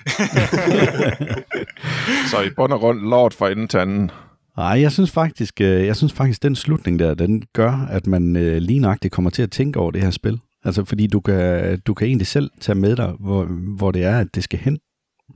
så 2.31 2.41
i 2.41 2.51
bund 2.57 2.73
og 2.73 2.81
grund 2.81 3.01
lort 3.01 3.35
for 3.35 3.49
enden 3.49 3.69
til 3.69 3.79
anden. 3.79 4.11
Nej, 4.57 4.81
jeg 4.81 4.93
synes 4.93 5.11
faktisk, 5.11 5.61
øh, 5.61 5.87
jeg 5.87 5.97
synes 5.97 6.13
faktisk, 6.13 6.43
den 6.43 6.57
slutning 6.57 6.99
der, 6.99 7.15
den 7.15 7.43
gør, 7.53 7.87
at 7.91 8.07
man 8.07 8.37
øh, 8.37 8.57
lige 8.57 8.79
nøjagtigt 8.79 9.15
kommer 9.15 9.31
til 9.31 9.43
at 9.43 9.51
tænke 9.51 9.81
over 9.81 9.91
det 9.91 10.03
her 10.03 10.11
spil. 10.11 10.41
Altså, 10.65 10.85
fordi 10.85 11.07
du 11.07 11.21
kan, 11.21 11.81
du 11.81 11.95
kan 11.95 12.07
egentlig 12.07 12.27
selv 12.27 12.51
tage 12.61 12.77
med 12.77 12.97
dig, 12.97 13.13
hvor, 13.21 13.45
hvor 13.77 13.91
det 13.91 14.05
er, 14.05 14.19
at 14.19 14.27
det 14.35 14.45
skal 14.45 14.59
hen. 14.59 14.79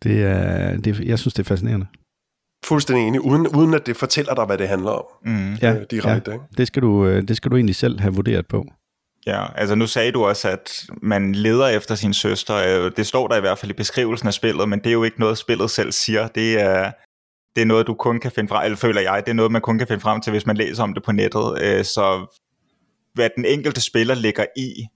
Det 0.03 0.25
er, 0.25 0.76
det, 0.76 1.00
jeg 1.00 1.19
synes, 1.19 1.35
det 1.35 1.43
er 1.43 1.49
fascinerende. 1.49 1.87
Fuldstændig 2.69 3.07
enig, 3.07 3.21
uden, 3.21 3.47
uden 3.47 3.75
at 3.75 3.87
det 3.87 3.97
fortæller 3.97 4.35
dig, 4.35 4.45
hvad 4.45 4.59
det 4.59 4.69
handler 4.69 4.91
om. 4.91 5.05
Mm. 5.25 5.55
Ja, 5.55 5.75
øh, 5.75 5.87
direkte, 5.91 6.31
ja. 6.31 6.37
Ikke? 6.37 6.45
Det, 6.57 6.67
skal 6.67 6.83
du, 6.83 7.07
øh, 7.07 7.29
det 7.29 7.37
skal 7.37 7.51
du 7.51 7.57
egentlig 7.57 7.77
selv 7.77 8.01
have 8.01 8.15
vurderet 8.15 8.47
på. 8.47 8.67
Ja, 9.27 9.47
altså 9.55 9.75
nu 9.75 9.87
sagde 9.87 10.13
du 10.13 10.25
også, 10.25 10.49
at 10.49 10.87
man 11.03 11.35
leder 11.35 11.67
efter 11.67 11.95
sin 11.95 12.15
søster. 12.15 12.57
Øh, 12.57 12.93
det 12.97 13.07
står 13.07 13.29
der 13.29 13.37
i 13.37 13.41
hvert 13.41 13.59
fald 13.59 13.71
i 13.71 13.75
beskrivelsen 13.75 14.29
af 14.29 14.35
spillet, 14.35 14.69
men 14.69 14.79
det 14.79 14.87
er 14.87 14.93
jo 14.93 15.05
ikke 15.05 15.21
noget, 15.21 15.39
spillet 15.39 15.71
selv 15.71 15.93
siger. 15.93 16.29
Det 16.29 16.61
er, 16.61 16.93
det 17.57 17.63
er 17.63 17.67
noget, 17.67 17.87
du 17.87 17.95
kun 17.95 18.21
kan 18.21 18.31
finde 18.31 18.49
frem, 18.49 18.65
eller 18.65 18.77
føler 18.77 19.01
jeg, 19.01 19.23
det 19.25 19.31
er 19.31 19.35
noget, 19.35 19.53
man 19.53 19.63
kun 19.63 19.79
kan 19.79 19.87
finde 19.87 20.01
frem 20.01 20.21
til, 20.21 20.31
hvis 20.31 20.47
man 20.47 20.57
læser 20.57 20.83
om 20.83 20.95
det 20.95 21.03
på 21.03 21.13
nettet. 21.13 21.63
Øh, 21.63 21.85
så 21.85 22.37
hvad 23.15 23.31
den 23.37 23.45
enkelte 23.45 23.81
spiller 23.81 24.15
ligger 24.15 24.45
i 24.57 24.87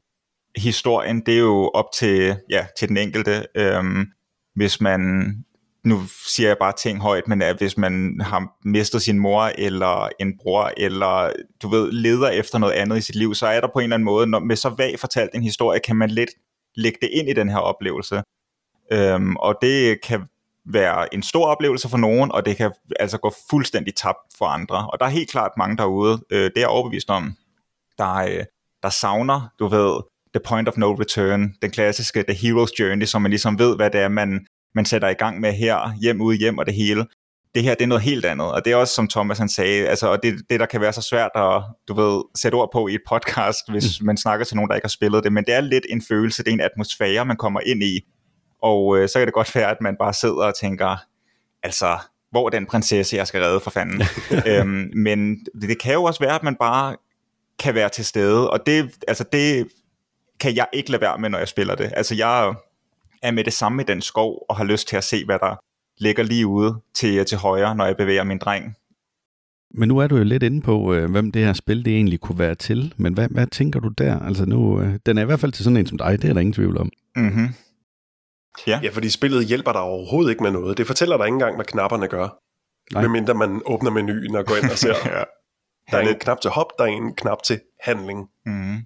historien, 0.56 1.20
det 1.26 1.34
er 1.34 1.38
jo 1.38 1.70
op 1.74 1.86
til, 1.94 2.36
ja, 2.50 2.66
til 2.78 2.88
den 2.88 2.96
enkelte. 2.96 3.46
Øhm, 3.54 4.06
hvis 4.54 4.80
man 4.80 5.32
nu 5.84 6.02
siger 6.26 6.48
jeg 6.48 6.56
bare 6.60 6.72
ting 6.72 7.00
højt, 7.00 7.28
men 7.28 7.42
at 7.42 7.56
hvis 7.56 7.76
man 7.76 8.20
har 8.20 8.52
mistet 8.64 9.02
sin 9.02 9.18
mor 9.18 9.42
eller 9.58 10.08
en 10.20 10.38
bror, 10.38 10.72
eller 10.76 11.32
du 11.62 11.68
ved, 11.68 11.92
leder 11.92 12.28
efter 12.28 12.58
noget 12.58 12.72
andet 12.72 12.98
i 12.98 13.00
sit 13.00 13.14
liv, 13.14 13.34
så 13.34 13.46
er 13.46 13.60
der 13.60 13.68
på 13.72 13.78
en 13.78 13.82
eller 13.82 13.96
anden 13.96 14.04
måde, 14.04 14.26
når, 14.26 14.38
med 14.38 14.56
så 14.56 14.68
vag 14.68 14.98
fortalt 14.98 15.30
en 15.34 15.42
historie, 15.42 15.80
kan 15.80 15.96
man 15.96 16.10
lidt 16.10 16.30
lægge 16.76 16.98
det 17.02 17.10
ind 17.12 17.28
i 17.28 17.32
den 17.32 17.48
her 17.48 17.58
oplevelse. 17.58 18.22
Øhm, 18.92 19.36
og 19.36 19.54
det 19.62 20.00
kan 20.00 20.20
være 20.66 21.14
en 21.14 21.22
stor 21.22 21.46
oplevelse 21.46 21.88
for 21.88 21.96
nogen, 21.96 22.32
og 22.32 22.46
det 22.46 22.56
kan 22.56 22.72
altså 23.00 23.18
gå 23.18 23.32
fuldstændig 23.50 23.94
tabt 23.94 24.18
for 24.38 24.44
andre. 24.44 24.88
Og 24.92 25.00
der 25.00 25.06
er 25.06 25.10
helt 25.10 25.30
klart 25.30 25.50
mange 25.58 25.76
derude, 25.76 26.20
øh, 26.30 26.44
det 26.44 26.56
er 26.56 26.60
jeg 26.60 26.68
overbevist 26.68 27.10
om, 27.10 27.36
der, 27.98 28.14
øh, 28.14 28.44
der 28.82 28.88
savner, 28.88 29.48
du 29.58 29.66
ved, 29.66 30.00
the 30.34 30.40
point 30.44 30.68
of 30.68 30.76
no 30.76 30.92
return, 30.92 31.54
den 31.62 31.70
klassiske 31.70 32.24
the 32.28 32.34
hero's 32.34 32.72
journey, 32.78 33.06
som 33.06 33.22
man 33.22 33.30
ligesom 33.30 33.58
ved, 33.58 33.76
hvad 33.76 33.90
det 33.90 34.00
er, 34.00 34.08
man, 34.08 34.46
man 34.74 34.84
sætter 34.84 35.08
i 35.08 35.14
gang 35.14 35.40
med 35.40 35.52
her, 35.52 35.94
hjem 36.00 36.20
ud 36.20 36.34
hjem 36.34 36.58
og 36.58 36.66
det 36.66 36.74
hele. 36.74 37.06
det 37.54 37.62
her 37.62 37.74
det 37.74 37.82
er 37.82 37.88
noget 37.88 38.02
helt 38.02 38.24
andet, 38.24 38.52
og 38.52 38.64
det 38.64 38.72
er 38.72 38.76
også 38.76 38.94
som 38.94 39.08
Thomas 39.08 39.38
han 39.38 39.48
sagde, 39.48 39.88
altså, 39.88 40.08
og 40.08 40.22
det, 40.22 40.34
det 40.50 40.60
der 40.60 40.66
kan 40.66 40.80
være 40.80 40.92
så 40.92 41.02
svært 41.02 41.30
at 41.34 41.62
du 41.88 41.94
ved, 41.94 42.22
sætte 42.36 42.56
ord 42.56 42.72
på 42.72 42.88
i 42.88 42.94
et 42.94 43.00
podcast, 43.08 43.70
hvis 43.70 44.00
mm. 44.00 44.06
man 44.06 44.16
snakker 44.16 44.44
til 44.44 44.56
nogen, 44.56 44.68
der 44.68 44.74
ikke 44.74 44.84
har 44.84 44.88
spillet 44.88 45.24
det, 45.24 45.32
men 45.32 45.44
det 45.44 45.54
er 45.54 45.60
lidt 45.60 45.86
en 45.88 46.02
følelse, 46.08 46.42
det 46.42 46.50
er 46.50 46.54
en 46.54 46.60
atmosfære, 46.60 47.24
man 47.24 47.36
kommer 47.36 47.60
ind 47.60 47.82
i, 47.82 48.00
og 48.62 48.98
øh, 48.98 49.08
så 49.08 49.18
kan 49.18 49.26
det 49.26 49.34
godt 49.34 49.54
være, 49.54 49.70
at 49.70 49.80
man 49.80 49.96
bare 49.98 50.14
sidder 50.14 50.44
og 50.44 50.54
tænker, 50.60 50.96
altså, 51.62 51.98
hvor 52.30 52.48
den 52.48 52.66
prinsesse, 52.66 53.16
jeg 53.16 53.26
skal 53.26 53.42
redde 53.42 53.60
for 53.60 53.70
fanden? 53.70 54.02
øhm, 54.50 54.90
men 54.96 55.46
det 55.62 55.80
kan 55.80 55.94
jo 55.94 56.04
også 56.04 56.20
være, 56.20 56.34
at 56.34 56.42
man 56.42 56.56
bare 56.56 56.96
kan 57.58 57.74
være 57.74 57.88
til 57.88 58.04
stede, 58.04 58.50
og 58.50 58.66
det, 58.66 58.90
altså 59.08 59.24
det 59.32 59.68
kan 60.40 60.56
jeg 60.56 60.66
ikke 60.72 60.90
lade 60.90 61.00
være 61.00 61.18
med, 61.18 61.30
når 61.30 61.38
jeg 61.38 61.48
spiller 61.48 61.74
det. 61.74 61.92
Altså 61.96 62.14
jeg 62.14 62.54
er 63.22 63.30
med 63.30 63.44
det 63.44 63.52
samme 63.52 63.82
i 63.82 63.84
den 63.84 64.02
skov, 64.02 64.46
og 64.48 64.56
har 64.56 64.64
lyst 64.64 64.88
til 64.88 64.96
at 64.96 65.04
se, 65.04 65.24
hvad 65.24 65.38
der 65.38 65.56
ligger 65.98 66.22
lige 66.22 66.46
ude 66.46 66.80
til, 66.94 67.24
til 67.24 67.38
højre, 67.38 67.74
når 67.74 67.86
jeg 67.86 67.96
bevæger 67.96 68.24
min 68.24 68.38
dreng. 68.38 68.76
Men 69.74 69.88
nu 69.88 69.98
er 69.98 70.06
du 70.06 70.16
jo 70.16 70.24
lidt 70.24 70.42
inde 70.42 70.60
på, 70.60 70.94
øh, 70.94 71.10
hvem 71.10 71.32
det 71.32 71.44
her 71.44 71.52
spil 71.52 71.84
det 71.84 71.94
egentlig 71.94 72.20
kunne 72.20 72.38
være 72.38 72.54
til. 72.54 72.94
Men 72.96 73.14
hvad, 73.14 73.28
hvad 73.30 73.46
tænker 73.46 73.80
du 73.80 73.88
der? 73.88 74.18
Altså 74.20 74.44
nu, 74.46 74.80
øh, 74.80 74.98
den 75.06 75.18
er 75.18 75.22
i 75.22 75.24
hvert 75.24 75.40
fald 75.40 75.52
til 75.52 75.64
sådan 75.64 75.76
en 75.76 75.86
som 75.86 75.98
dig, 75.98 76.22
det 76.22 76.30
er 76.30 76.34
der 76.34 76.40
ingen 76.40 76.52
tvivl 76.52 76.78
om. 76.78 76.90
Mm-hmm. 77.16 77.48
Ja. 78.66 78.80
ja, 78.82 78.88
fordi 78.90 79.10
spillet 79.10 79.46
hjælper 79.46 79.72
dig 79.72 79.80
overhovedet 79.80 80.30
ikke 80.30 80.42
med 80.42 80.50
noget. 80.50 80.78
Det 80.78 80.86
fortæller 80.86 81.16
dig 81.16 81.26
ikke 81.26 81.34
engang, 81.34 81.54
hvad 81.54 81.64
knapperne 81.64 82.08
gør. 82.08 82.28
Nej. 82.92 83.02
Medmindre 83.02 83.34
man 83.34 83.62
åbner 83.66 83.90
menuen 83.90 84.36
og 84.36 84.46
går 84.46 84.56
ind 84.56 84.70
og 84.70 84.78
ser. 84.78 84.94
ja. 85.16 85.24
Der 85.90 85.98
er 85.98 86.08
en 86.08 86.18
knap 86.18 86.40
til 86.40 86.50
hop, 86.50 86.66
der 86.78 86.84
er 86.84 86.88
en 86.88 87.14
knap 87.14 87.42
til 87.42 87.60
handling. 87.80 88.28
Mm. 88.46 88.76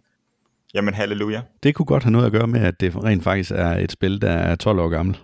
Jamen 0.74 0.94
halleluja. 0.94 1.42
Det 1.62 1.74
kunne 1.74 1.86
godt 1.86 2.02
have 2.02 2.12
noget 2.12 2.26
at 2.26 2.32
gøre 2.32 2.46
med, 2.46 2.60
at 2.60 2.80
det 2.80 3.04
rent 3.04 3.24
faktisk 3.24 3.50
er 3.50 3.70
et 3.76 3.92
spil, 3.92 4.22
der 4.22 4.30
er 4.30 4.54
12 4.54 4.78
år 4.78 4.88
gammel. 4.88 5.18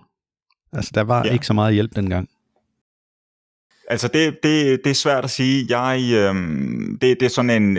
Altså, 0.73 0.91
der 0.95 1.03
var 1.03 1.23
ja. 1.25 1.33
ikke 1.33 1.47
så 1.47 1.53
meget 1.53 1.75
hjælp 1.75 1.97
dengang. 1.97 2.29
Altså, 3.91 4.09
det, 4.09 4.39
det, 4.43 4.81
det 4.85 4.91
er 4.91 4.95
svært 4.95 5.25
at 5.25 5.31
sige. 5.31 5.79
Jeg, 5.79 6.01
øhm, 6.13 6.99
det, 7.01 7.21
det 7.21 7.27
er 7.27 7.31
sådan 7.31 7.51
en, 7.51 7.79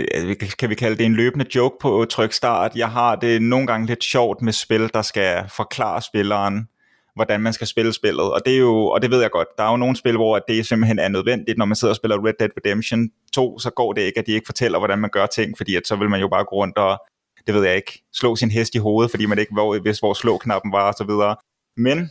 kan 0.60 0.70
vi 0.70 0.76
kalde 0.76 0.98
det 0.98 1.06
en 1.06 1.16
løbende 1.16 1.46
joke 1.56 1.76
på 1.82 2.06
tryk 2.10 2.34
start. 2.34 2.76
Jeg 2.76 2.90
har 2.90 3.16
det 3.16 3.42
nogle 3.42 3.68
gange 3.68 3.88
lidt 3.88 4.04
sjovt 4.04 4.42
med 4.42 4.54
spil, 4.54 4.90
der 4.94 5.02
skal 5.02 5.44
forklare 5.56 6.02
spilleren, 6.02 6.68
hvordan 7.16 7.42
man 7.42 7.54
skal 7.54 7.68
spille 7.68 7.94
spillet. 7.94 8.34
Og 8.34 8.42
det, 8.46 8.54
er 8.54 8.58
jo, 8.58 8.86
og 8.86 9.02
det 9.02 9.12
ved 9.12 9.22
jeg 9.22 9.32
godt. 9.32 9.48
Der 9.58 9.64
er 9.64 9.72
jo 9.72 9.78
nogle 9.78 9.96
spil, 9.96 10.16
hvor 10.16 10.40
det 10.48 10.66
simpelthen 10.66 11.00
er 11.00 11.08
nødvendigt. 11.08 11.58
Når 11.58 11.66
man 11.66 11.76
sidder 11.76 11.92
og 11.92 11.96
spiller 11.96 12.26
Red 12.28 12.34
Dead 12.40 12.50
Redemption 12.58 13.10
2, 13.34 13.60
så 13.60 13.70
går 13.70 13.94
det 13.94 14.02
ikke, 14.02 14.20
at 14.20 14.28
de 14.28 14.32
ikke 14.32 14.46
fortæller, 14.46 14.78
hvordan 14.78 15.00
man 15.00 15.10
gør 15.10 15.26
ting, 15.26 15.58
fordi 15.58 15.76
at 15.76 15.88
så 15.88 15.96
vil 15.96 16.10
man 16.10 16.22
jo 16.22 16.28
bare 16.28 16.46
gå 16.46 16.56
rundt 16.56 16.78
og, 16.78 17.02
det 17.48 17.56
ved 17.56 17.66
jeg 17.66 17.76
ikke, 17.76 18.04
slå 18.14 18.36
sin 18.36 18.52
hest 18.52 18.76
i 18.76 18.78
hovedet, 18.78 19.12
fordi 19.12 19.26
man 19.26 19.40
ikke 19.40 19.56
vidste, 19.84 20.02
hvor 20.02 20.14
slå-knappen 20.14 20.72
var 20.72 20.88
og 20.88 20.94
så 20.94 21.04
videre. 21.04 21.36
Men 21.78 22.10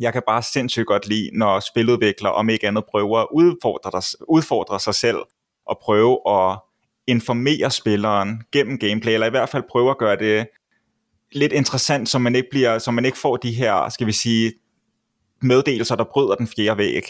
jeg 0.00 0.12
kan 0.12 0.22
bare 0.26 0.42
sindssygt 0.42 0.86
godt 0.86 1.08
lide, 1.08 1.30
når 1.32 1.60
spiludviklere 1.60 2.34
om 2.34 2.48
ikke 2.48 2.68
andet 2.68 2.84
prøver 2.90 3.18
at 3.18 3.26
udfordre, 3.32 4.02
udfordre 4.28 4.80
sig 4.80 4.94
selv 4.94 5.18
og 5.66 5.78
prøve 5.82 6.20
at 6.28 6.58
informere 7.06 7.70
spilleren 7.70 8.42
gennem 8.52 8.78
gameplay, 8.78 9.12
eller 9.12 9.26
i 9.26 9.30
hvert 9.30 9.48
fald 9.48 9.62
prøve 9.70 9.90
at 9.90 9.98
gøre 9.98 10.16
det 10.16 10.46
lidt 11.32 11.52
interessant, 11.52 12.08
så 12.08 12.18
man 12.18 12.34
ikke, 12.34 12.48
bliver, 12.50 12.78
så 12.78 12.90
man 12.90 13.04
ikke 13.04 13.18
får 13.18 13.36
de 13.36 13.52
her, 13.52 13.88
skal 13.88 14.06
vi 14.06 14.12
sige, 14.12 14.52
meddelelser, 15.42 15.96
der 15.96 16.04
bryder 16.04 16.34
den 16.34 16.46
fjerde 16.46 16.78
væg. 16.78 17.02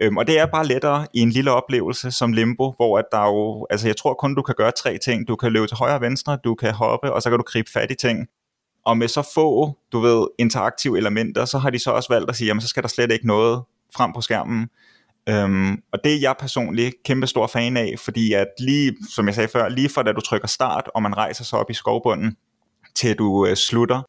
Øhm, 0.00 0.16
og 0.16 0.26
det 0.26 0.38
er 0.38 0.46
bare 0.46 0.66
lettere 0.66 1.06
i 1.14 1.20
en 1.20 1.30
lille 1.30 1.50
oplevelse 1.50 2.10
som 2.10 2.32
Limbo, 2.32 2.72
hvor 2.76 2.98
at 2.98 3.04
der 3.12 3.24
jo, 3.24 3.66
altså 3.70 3.86
jeg 3.86 3.96
tror 3.96 4.14
kun, 4.14 4.34
du 4.34 4.42
kan 4.42 4.54
gøre 4.58 4.70
tre 4.70 4.98
ting. 4.98 5.28
Du 5.28 5.36
kan 5.36 5.52
løbe 5.52 5.66
til 5.66 5.76
højre 5.76 5.94
og 5.94 6.00
venstre, 6.00 6.38
du 6.44 6.54
kan 6.54 6.74
hoppe, 6.74 7.12
og 7.12 7.22
så 7.22 7.30
kan 7.30 7.38
du 7.38 7.44
gribe 7.46 7.70
fat 7.70 7.90
i 7.90 7.94
ting. 7.94 8.26
Og 8.84 8.98
med 8.98 9.08
så 9.08 9.30
få, 9.34 9.78
du 9.92 10.00
ved, 10.00 10.26
interaktive 10.38 10.98
elementer, 10.98 11.44
så 11.44 11.58
har 11.58 11.70
de 11.70 11.78
så 11.78 11.90
også 11.90 12.12
valgt 12.12 12.30
at 12.30 12.36
sige, 12.36 12.48
jamen 12.48 12.60
så 12.60 12.68
skal 12.68 12.82
der 12.82 12.88
slet 12.88 13.12
ikke 13.12 13.26
noget 13.26 13.62
frem 13.96 14.12
på 14.12 14.20
skærmen. 14.20 14.68
Øhm, 15.28 15.82
og 15.92 15.98
det 16.04 16.14
er 16.14 16.20
jeg 16.20 16.34
personligt 16.38 16.94
kæmpe 17.04 17.26
stor 17.26 17.46
fan 17.46 17.76
af, 17.76 17.94
fordi 17.98 18.32
at 18.32 18.46
lige, 18.58 18.96
som 19.14 19.26
jeg 19.26 19.34
sagde 19.34 19.48
før, 19.48 19.68
lige 19.68 19.88
fra 19.88 20.02
da 20.02 20.12
du 20.12 20.20
trykker 20.20 20.48
start, 20.48 20.90
og 20.94 21.02
man 21.02 21.16
rejser 21.16 21.44
sig 21.44 21.58
op 21.58 21.70
i 21.70 21.74
skovbunden, 21.74 22.36
til 22.94 23.16
du 23.18 23.46
øh, 23.46 23.56
slutter, 23.56 24.02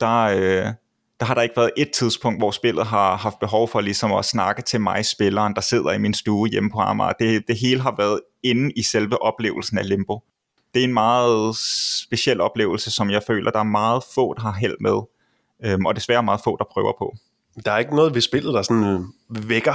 der, 0.00 0.22
øh, 0.22 0.72
der 1.20 1.26
har 1.26 1.34
der 1.34 1.42
ikke 1.42 1.56
været 1.56 1.70
et 1.76 1.90
tidspunkt, 1.90 2.40
hvor 2.40 2.50
spillet 2.50 2.86
har 2.86 3.16
haft 3.16 3.38
behov 3.38 3.68
for 3.68 3.80
ligesom 3.80 4.12
at 4.12 4.24
snakke 4.24 4.62
til 4.62 4.80
mig, 4.80 5.06
spilleren, 5.06 5.54
der 5.54 5.60
sidder 5.60 5.92
i 5.92 5.98
min 5.98 6.14
stue 6.14 6.48
hjemme 6.48 6.70
på 6.70 6.78
Amager. 6.78 7.12
Det, 7.12 7.44
det 7.48 7.58
hele 7.58 7.80
har 7.80 7.94
været 7.98 8.20
inde 8.42 8.72
i 8.76 8.82
selve 8.82 9.22
oplevelsen 9.22 9.78
af 9.78 9.88
Limbo 9.88 10.20
det 10.76 10.84
er 10.84 10.88
en 10.88 10.94
meget 10.94 11.56
speciel 12.06 12.40
oplevelse, 12.40 12.90
som 12.90 13.10
jeg 13.10 13.22
føler, 13.26 13.50
der 13.50 13.58
er 13.58 13.64
meget 13.64 14.02
få, 14.14 14.34
der 14.34 14.40
har 14.40 14.52
held 14.52 14.76
med, 14.80 15.00
øhm, 15.64 15.86
og 15.86 15.96
desværre 15.96 16.22
meget 16.22 16.40
få, 16.44 16.56
der 16.56 16.64
prøver 16.72 16.92
på. 16.98 17.16
Der 17.64 17.72
er 17.72 17.78
ikke 17.78 17.96
noget 17.96 18.14
ved 18.14 18.20
spillet, 18.20 18.54
der 18.54 18.62
sådan 18.62 19.06
vækker 19.28 19.74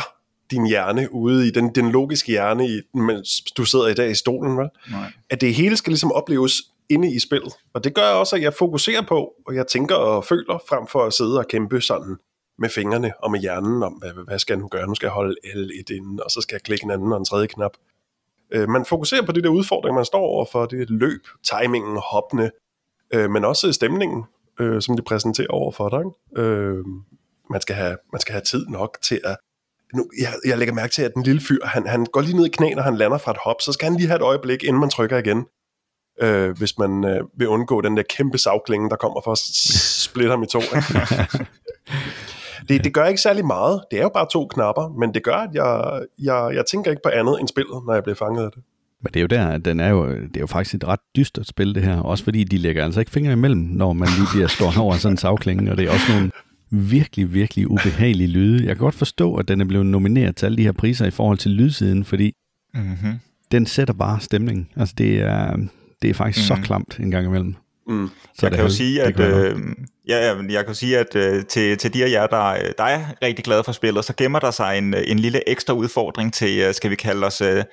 din 0.51 0.67
hjerne 0.67 1.13
ude 1.13 1.47
i 1.47 1.51
den, 1.51 1.75
den 1.75 1.91
logiske 1.91 2.31
hjerne, 2.31 2.67
i, 2.67 2.81
mens 2.93 3.41
du 3.57 3.65
sidder 3.65 3.87
i 3.87 3.93
dag 3.93 4.11
i 4.11 4.15
stolen, 4.15 4.57
vel? 4.57 4.69
Nej. 4.91 5.11
At 5.29 5.41
det 5.41 5.55
hele 5.55 5.77
skal 5.77 5.91
ligesom 5.91 6.11
opleves 6.11 6.53
inde 6.93 7.15
i 7.15 7.19
spillet. 7.19 7.53
Og 7.73 7.83
det 7.83 7.95
gør 7.95 8.09
også, 8.09 8.35
at 8.35 8.41
jeg 8.41 8.53
fokuserer 8.53 9.01
på, 9.01 9.33
og 9.47 9.55
jeg 9.55 9.67
tænker 9.67 9.95
og 9.95 10.25
føler, 10.25 10.63
frem 10.69 10.87
for 10.87 11.03
at 11.03 11.13
sidde 11.13 11.39
og 11.39 11.47
kæmpe 11.47 11.81
sådan 11.81 12.17
med 12.59 12.69
fingrene 12.69 13.13
og 13.23 13.31
med 13.31 13.39
hjernen 13.39 13.83
om, 13.83 13.93
hvad, 13.93 14.11
hvad 14.27 14.39
skal 14.39 14.53
jeg 14.53 14.61
nu 14.61 14.67
gøre? 14.67 14.87
Nu 14.87 14.95
skal 14.95 15.07
jeg 15.07 15.13
holde 15.13 15.35
L1 15.45 15.95
inden, 15.95 16.19
og 16.23 16.31
så 16.31 16.41
skal 16.41 16.55
jeg 16.55 16.61
klikke 16.61 16.83
en 16.83 16.91
anden 16.91 17.11
og 17.11 17.17
en 17.17 17.25
tredje 17.25 17.47
knap. 17.47 17.71
Øh, 18.51 18.69
man 18.69 18.85
fokuserer 18.85 19.25
på 19.25 19.31
de 19.31 19.41
der 19.41 19.49
udfordringer, 19.49 19.95
man 19.95 20.05
står 20.05 20.19
overfor, 20.19 20.65
det 20.65 20.89
løb, 20.89 21.21
timingen, 21.43 21.99
hoppene, 22.11 22.51
øh, 23.13 23.29
men 23.29 23.45
også 23.45 23.73
stemningen, 23.73 24.23
øh, 24.59 24.81
som 24.81 24.95
de 24.95 25.01
præsenterer 25.01 25.47
overfor 25.47 25.89
dig. 25.89 26.03
Øh, 26.43 26.85
man, 27.49 27.61
skal 27.61 27.75
have, 27.75 27.97
man 28.11 28.21
skal 28.21 28.33
have 28.33 28.43
tid 28.43 28.67
nok 28.67 28.97
til 29.01 29.21
at 29.23 29.37
nu, 29.93 30.09
jeg, 30.19 30.33
jeg 30.45 30.57
lægger 30.57 30.73
mærke 30.73 30.93
til, 30.93 31.01
at 31.01 31.13
den 31.13 31.23
lille 31.23 31.41
fyr, 31.41 31.65
han, 31.65 31.87
han 31.87 32.05
går 32.05 32.21
lige 32.21 32.37
ned 32.37 32.45
i 32.45 32.49
knæ, 32.49 32.73
når 32.73 32.81
han 32.81 32.97
lander 32.97 33.17
fra 33.17 33.31
et 33.31 33.37
hop, 33.45 33.61
så 33.61 33.71
skal 33.71 33.89
han 33.89 33.97
lige 33.97 34.07
have 34.07 34.15
et 34.15 34.21
øjeblik, 34.21 34.63
inden 34.63 34.79
man 34.79 34.89
trykker 34.89 35.17
igen. 35.17 35.45
Øh, 36.21 36.57
hvis 36.57 36.77
man 36.77 37.05
øh, 37.05 37.21
vil 37.37 37.47
undgå 37.47 37.81
den 37.81 37.97
der 37.97 38.03
kæmpe 38.09 38.37
savklinge, 38.37 38.89
der 38.89 38.95
kommer 38.95 39.21
for 39.23 39.31
at 39.31 39.37
splitte 40.07 40.29
ham 40.29 40.43
i 40.43 40.47
to. 40.47 40.61
Det, 42.69 42.83
det 42.83 42.93
gør 42.93 43.05
ikke 43.05 43.21
særlig 43.21 43.45
meget. 43.45 43.83
Det 43.91 43.99
er 43.99 44.03
jo 44.03 44.09
bare 44.09 44.27
to 44.31 44.47
knapper, 44.47 44.95
men 44.99 45.13
det 45.13 45.23
gør, 45.23 45.35
at 45.35 45.49
jeg, 45.53 46.01
jeg, 46.19 46.51
jeg 46.55 46.63
tænker 46.71 46.91
ikke 46.91 47.03
på 47.03 47.09
andet 47.09 47.39
end 47.39 47.47
spillet, 47.47 47.81
når 47.87 47.93
jeg 47.93 48.03
bliver 48.03 48.15
fanget 48.15 48.43
af 48.43 48.51
det. 48.51 48.63
Men 49.03 49.13
det 49.13 49.15
er 49.15 49.21
jo 49.21 49.27
der, 49.27 49.47
at 49.47 49.65
den 49.65 49.79
er 49.79 49.89
jo, 49.89 50.09
det 50.09 50.35
er 50.35 50.39
jo 50.39 50.47
faktisk 50.47 50.75
et 50.75 50.87
ret 50.87 50.99
dystert 51.15 51.47
spil, 51.47 51.75
det 51.75 51.83
her. 51.83 52.01
Også 52.01 52.23
fordi 52.23 52.43
de 52.43 52.57
lægger 52.57 52.85
altså 52.85 52.99
ikke 52.99 53.11
fingre 53.11 53.31
imellem, 53.31 53.61
når 53.61 53.93
man 53.93 54.07
lige 54.17 54.27
bliver 54.33 54.47
stået 54.47 54.77
over 54.77 54.95
sådan 54.95 55.13
en 55.13 55.17
savklinge, 55.17 55.71
og 55.71 55.77
det 55.77 55.87
er 55.87 55.91
også 55.91 56.11
nogle 56.11 56.31
virkelig, 56.71 57.33
virkelig 57.33 57.71
ubehagelige 57.71 58.27
lyde. 58.27 58.65
Jeg 58.65 58.75
kan 58.75 58.83
godt 58.83 58.95
forstå, 58.95 59.35
at 59.35 59.47
den 59.47 59.61
er 59.61 59.65
blevet 59.65 59.85
nomineret 59.85 60.35
til 60.35 60.45
alle 60.45 60.57
de 60.57 60.63
her 60.63 60.71
priser 60.71 61.05
i 61.05 61.11
forhold 61.11 61.37
til 61.37 61.51
lydsiden, 61.51 62.03
fordi 62.03 62.33
mm-hmm. 62.73 63.13
den 63.51 63.65
sætter 63.65 63.93
bare 63.93 64.19
stemning. 64.19 64.69
Altså 64.75 64.95
det 64.97 65.21
er, 65.21 65.57
det 66.01 66.09
er 66.09 66.13
faktisk 66.13 66.51
mm-hmm. 66.51 66.63
så 66.63 66.67
klamt 66.67 66.97
en 66.99 67.11
gang 67.11 67.25
imellem. 67.25 67.55
Mm. 67.87 68.09
Så 68.37 68.45
jeg 68.45 68.51
kan 68.51 68.63
jo 68.63 68.69
sige, 68.69 69.01
at, 69.01 69.19
øh, 69.19 69.59
ja, 70.07 70.35
jeg 70.49 70.65
kan 70.65 70.75
sige, 70.75 70.97
at 70.97 71.15
øh, 71.15 71.45
til, 71.45 71.77
til 71.77 71.93
de 71.93 72.03
af 72.03 72.09
jer, 72.11 72.27
der, 72.27 72.71
der 72.77 72.83
er 72.83 73.05
rigtig 73.21 73.45
glade 73.45 73.63
for 73.63 73.71
spillet, 73.71 74.05
så 74.05 74.13
gemmer 74.17 74.39
der 74.39 74.51
sig 74.51 74.77
en, 74.77 74.93
en 74.93 75.19
lille 75.19 75.49
ekstra 75.49 75.73
udfordring 75.73 76.33
til, 76.33 76.59
øh, 76.59 76.73
skal 76.73 76.91
vi 76.91 76.95
kalde 76.95 77.27
os, 77.27 77.41
øh, 77.41 77.63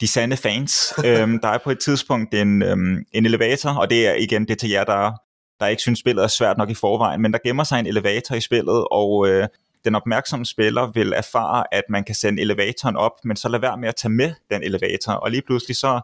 de 0.00 0.06
sande 0.06 0.36
fans. 0.36 0.92
øhm, 1.06 1.40
der 1.40 1.48
er 1.48 1.58
på 1.58 1.70
et 1.70 1.78
tidspunkt 1.78 2.34
en, 2.34 2.62
øhm, 2.62 3.04
en 3.12 3.26
elevator, 3.26 3.70
og 3.70 3.90
det 3.90 4.08
er 4.08 4.14
igen 4.14 4.48
det 4.48 4.58
til 4.58 4.70
jer, 4.70 4.84
der, 4.84 5.12
der 5.60 5.66
ikke 5.66 5.82
synes, 5.82 5.98
spillet 5.98 6.22
er 6.22 6.28
svært 6.28 6.58
nok 6.58 6.70
i 6.70 6.74
forvejen, 6.74 7.22
men 7.22 7.32
der 7.32 7.38
gemmer 7.44 7.64
sig 7.64 7.80
en 7.80 7.86
elevator 7.86 8.34
i 8.34 8.40
spillet, 8.40 8.86
og 8.90 9.28
øh, 9.28 9.48
den 9.84 9.94
opmærksomme 9.94 10.46
spiller 10.46 10.92
vil 10.94 11.12
erfare, 11.12 11.64
at 11.72 11.82
man 11.88 12.04
kan 12.04 12.14
sende 12.14 12.42
elevatoren 12.42 12.96
op, 12.96 13.12
men 13.24 13.36
så 13.36 13.48
lad 13.48 13.60
være 13.60 13.76
med 13.76 13.88
at 13.88 13.96
tage 13.96 14.12
med 14.12 14.32
den 14.50 14.62
elevator, 14.62 15.12
og 15.12 15.30
lige 15.30 15.42
pludselig 15.46 15.76
så, 15.76 16.00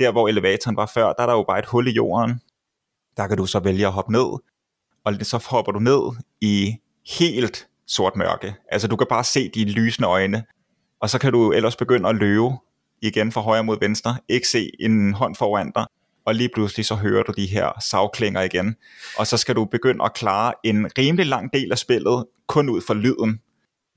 der 0.00 0.12
hvor 0.12 0.28
elevatoren 0.28 0.76
var 0.76 0.90
før, 0.94 1.12
der 1.12 1.22
er 1.22 1.26
der 1.26 1.32
jo 1.32 1.44
bare 1.48 1.58
et 1.58 1.66
hul 1.66 1.88
i 1.88 1.90
jorden, 1.90 2.40
der 3.16 3.26
kan 3.26 3.36
du 3.36 3.46
så 3.46 3.60
vælge 3.60 3.86
at 3.86 3.92
hoppe 3.92 4.12
ned, 4.12 4.38
og 5.04 5.14
så 5.22 5.46
hopper 5.50 5.72
du 5.72 5.78
ned 5.78 6.00
i 6.40 6.76
helt 7.18 7.68
sort 7.86 8.16
mørke. 8.16 8.54
Altså 8.68 8.88
du 8.88 8.96
kan 8.96 9.06
bare 9.10 9.24
se 9.24 9.48
de 9.48 9.64
lysende 9.64 10.08
øjne, 10.08 10.44
og 11.00 11.10
så 11.10 11.18
kan 11.18 11.32
du 11.32 11.52
ellers 11.52 11.76
begynde 11.76 12.08
at 12.08 12.16
løbe 12.16 12.50
igen 13.02 13.32
fra 13.32 13.40
højre 13.40 13.64
mod 13.64 13.76
venstre, 13.80 14.16
ikke 14.28 14.48
se 14.48 14.70
en 14.80 15.14
hånd 15.14 15.36
foran 15.36 15.72
dig, 15.74 15.86
og 16.26 16.34
lige 16.34 16.50
pludselig 16.54 16.86
så 16.86 16.94
hører 16.94 17.22
du 17.22 17.32
de 17.36 17.46
her 17.46 17.80
savklinger 17.90 18.42
igen. 18.42 18.76
Og 19.18 19.26
så 19.26 19.36
skal 19.36 19.56
du 19.56 19.64
begynde 19.64 20.04
at 20.04 20.14
klare 20.14 20.52
en 20.64 20.90
rimelig 20.98 21.26
lang 21.26 21.52
del 21.52 21.72
af 21.72 21.78
spillet, 21.78 22.24
kun 22.46 22.68
ud 22.68 22.80
fra 22.80 22.94
lyden. 22.94 23.40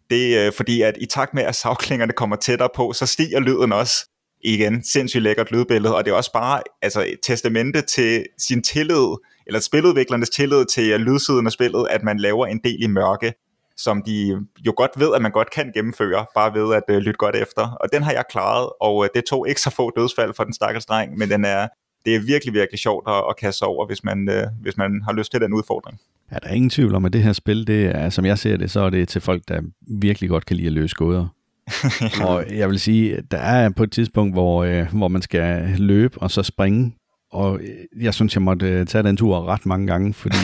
Det 0.09 0.37
er 0.37 0.51
fordi, 0.51 0.81
at 0.81 0.97
i 1.01 1.05
takt 1.05 1.33
med, 1.33 1.43
at 1.43 1.55
savklingerne 1.55 2.13
kommer 2.13 2.35
tættere 2.35 2.69
på, 2.75 2.93
så 2.93 3.05
stiger 3.05 3.39
lyden 3.39 3.71
også 3.71 4.09
igen, 4.43 4.83
sindssygt 4.83 5.23
lækkert 5.23 5.51
lydbillede, 5.51 5.95
og 5.95 6.05
det 6.05 6.11
er 6.11 6.15
også 6.15 6.31
bare 6.31 6.61
altså, 6.81 7.01
et 7.01 7.19
testamente 7.23 7.81
til 7.81 8.25
sin 8.37 8.63
tillid, 8.63 9.07
eller 9.47 9.59
spiludviklernes 9.59 10.29
tillid 10.29 10.65
til 10.65 10.91
øh, 10.91 10.99
lydsiden 10.99 11.45
af 11.45 11.51
spillet, 11.51 11.87
at 11.89 12.03
man 12.03 12.19
laver 12.19 12.45
en 12.45 12.59
del 12.63 12.83
i 12.83 12.87
mørke, 12.87 13.33
som 13.77 14.03
de 14.05 14.45
jo 14.65 14.73
godt 14.77 14.91
ved, 14.97 15.15
at 15.15 15.21
man 15.21 15.31
godt 15.31 15.51
kan 15.51 15.71
gennemføre, 15.75 16.25
bare 16.35 16.53
ved 16.53 16.75
at 16.75 16.83
øh, 16.89 16.97
lytte 16.97 17.17
godt 17.17 17.35
efter. 17.35 17.77
Og 17.81 17.89
den 17.93 18.03
har 18.03 18.11
jeg 18.11 18.23
klaret, 18.29 18.69
og 18.81 19.03
øh, 19.03 19.09
det 19.15 19.23
tog 19.25 19.49
ikke 19.49 19.61
så 19.61 19.69
få 19.69 19.91
dødsfald 19.97 20.33
for 20.33 20.43
den 20.43 20.53
stakkels 20.53 20.85
dreng, 20.85 21.17
men 21.17 21.29
den 21.29 21.45
er, 21.45 21.67
det 22.05 22.15
er 22.15 22.19
virkelig, 22.19 22.53
virkelig 22.53 22.79
sjovt 22.79 23.07
at, 23.07 23.23
at 23.29 23.37
kaste 23.37 23.63
over, 23.63 23.87
hvis 23.87 24.03
man, 24.03 24.29
øh, 24.29 24.47
hvis 24.61 24.77
man 24.77 25.01
har 25.05 25.13
lyst 25.13 25.31
til 25.31 25.41
den 25.41 25.53
udfordring. 25.53 25.99
Ja, 26.31 26.37
der 26.43 26.47
er 26.49 26.53
ingen 26.53 26.69
tvivl 26.69 26.95
om, 26.95 27.05
at 27.05 27.13
det 27.13 27.23
her 27.23 27.33
spil, 27.33 27.67
det 27.67 27.85
er, 27.85 28.09
som 28.09 28.25
jeg 28.25 28.37
ser 28.37 28.57
det, 28.57 28.71
så 28.71 28.79
er 28.79 28.89
det 28.89 29.07
til 29.07 29.21
folk, 29.21 29.43
der 29.47 29.61
virkelig 29.87 30.29
godt 30.29 30.45
kan 30.45 30.57
lide 30.57 30.67
at 30.67 30.73
løse 30.73 30.95
gåder. 30.95 31.27
og 32.27 32.45
jeg 32.57 32.69
vil 32.69 32.79
sige, 32.79 33.17
der 33.31 33.37
er 33.37 33.69
på 33.69 33.83
et 33.83 33.91
tidspunkt, 33.91 34.35
hvor, 34.35 34.63
øh, 34.63 34.93
hvor 34.93 35.07
man 35.07 35.21
skal 35.21 35.75
løbe 35.77 36.21
og 36.21 36.31
så 36.31 36.43
springe, 36.43 36.93
og 37.33 37.59
jeg 38.01 38.13
synes, 38.13 38.35
jeg 38.35 38.41
måtte 38.41 38.69
øh, 38.69 38.85
tage 38.85 39.03
den 39.03 39.17
tur 39.17 39.47
ret 39.47 39.65
mange 39.65 39.87
gange, 39.87 40.13
fordi 40.13 40.35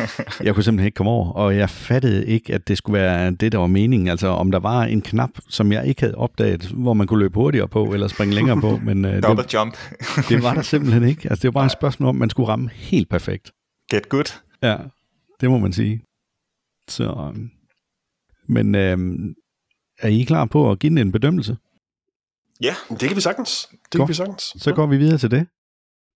jeg 0.44 0.54
kunne 0.54 0.64
simpelthen 0.64 0.86
ikke 0.86 0.96
komme 0.96 1.10
over, 1.10 1.32
og 1.32 1.56
jeg 1.56 1.70
fattede 1.70 2.26
ikke, 2.26 2.54
at 2.54 2.68
det 2.68 2.78
skulle 2.78 2.98
være 2.98 3.30
det, 3.30 3.52
der 3.52 3.58
var 3.58 3.66
meningen. 3.66 4.08
Altså, 4.08 4.28
om 4.28 4.50
der 4.50 4.58
var 4.58 4.82
en 4.82 5.00
knap, 5.00 5.30
som 5.48 5.72
jeg 5.72 5.86
ikke 5.86 6.00
havde 6.00 6.14
opdaget, 6.14 6.66
hvor 6.66 6.94
man 6.94 7.06
kunne 7.06 7.18
løbe 7.18 7.34
hurtigere 7.34 7.68
på, 7.68 7.84
eller 7.84 8.08
springe 8.08 8.34
længere 8.34 8.60
på. 8.60 8.80
Men, 8.82 9.04
øh, 9.04 9.22
Double 9.22 9.42
det, 9.42 9.54
jump. 9.54 9.76
det 10.28 10.42
var 10.42 10.54
der 10.54 10.62
simpelthen 10.62 11.04
ikke. 11.04 11.28
Altså, 11.30 11.42
det 11.42 11.48
var 11.48 11.60
bare 11.60 11.66
et 11.66 11.72
spørgsmål 11.72 12.08
om, 12.08 12.16
man 12.16 12.30
skulle 12.30 12.48
ramme 12.48 12.70
helt 12.72 13.08
perfekt. 13.08 13.50
Get 13.90 14.08
good. 14.08 14.38
Ja, 14.62 14.76
det 15.40 15.50
må 15.50 15.58
man 15.58 15.72
sige. 15.72 16.02
Så, 16.88 17.32
øh, 17.34 17.40
men 18.48 18.74
øh, 18.74 18.98
er 19.98 20.08
I 20.08 20.22
klar 20.22 20.44
på 20.44 20.70
at 20.70 20.78
give 20.78 20.90
den 20.90 20.98
en 20.98 21.12
bedømmelse? 21.12 21.56
Ja. 22.60 22.74
Det 22.90 23.08
kan 23.08 23.16
vi 23.16 23.20
sagtens. 23.20 23.68
Det 23.70 23.78
Godt. 23.82 24.00
kan 24.00 24.08
vi 24.08 24.14
sagtens. 24.14 24.42
Så 24.56 24.72
går 24.72 24.86
vi 24.86 24.96
videre 24.96 25.18
til 25.18 25.30
det. 25.30 25.46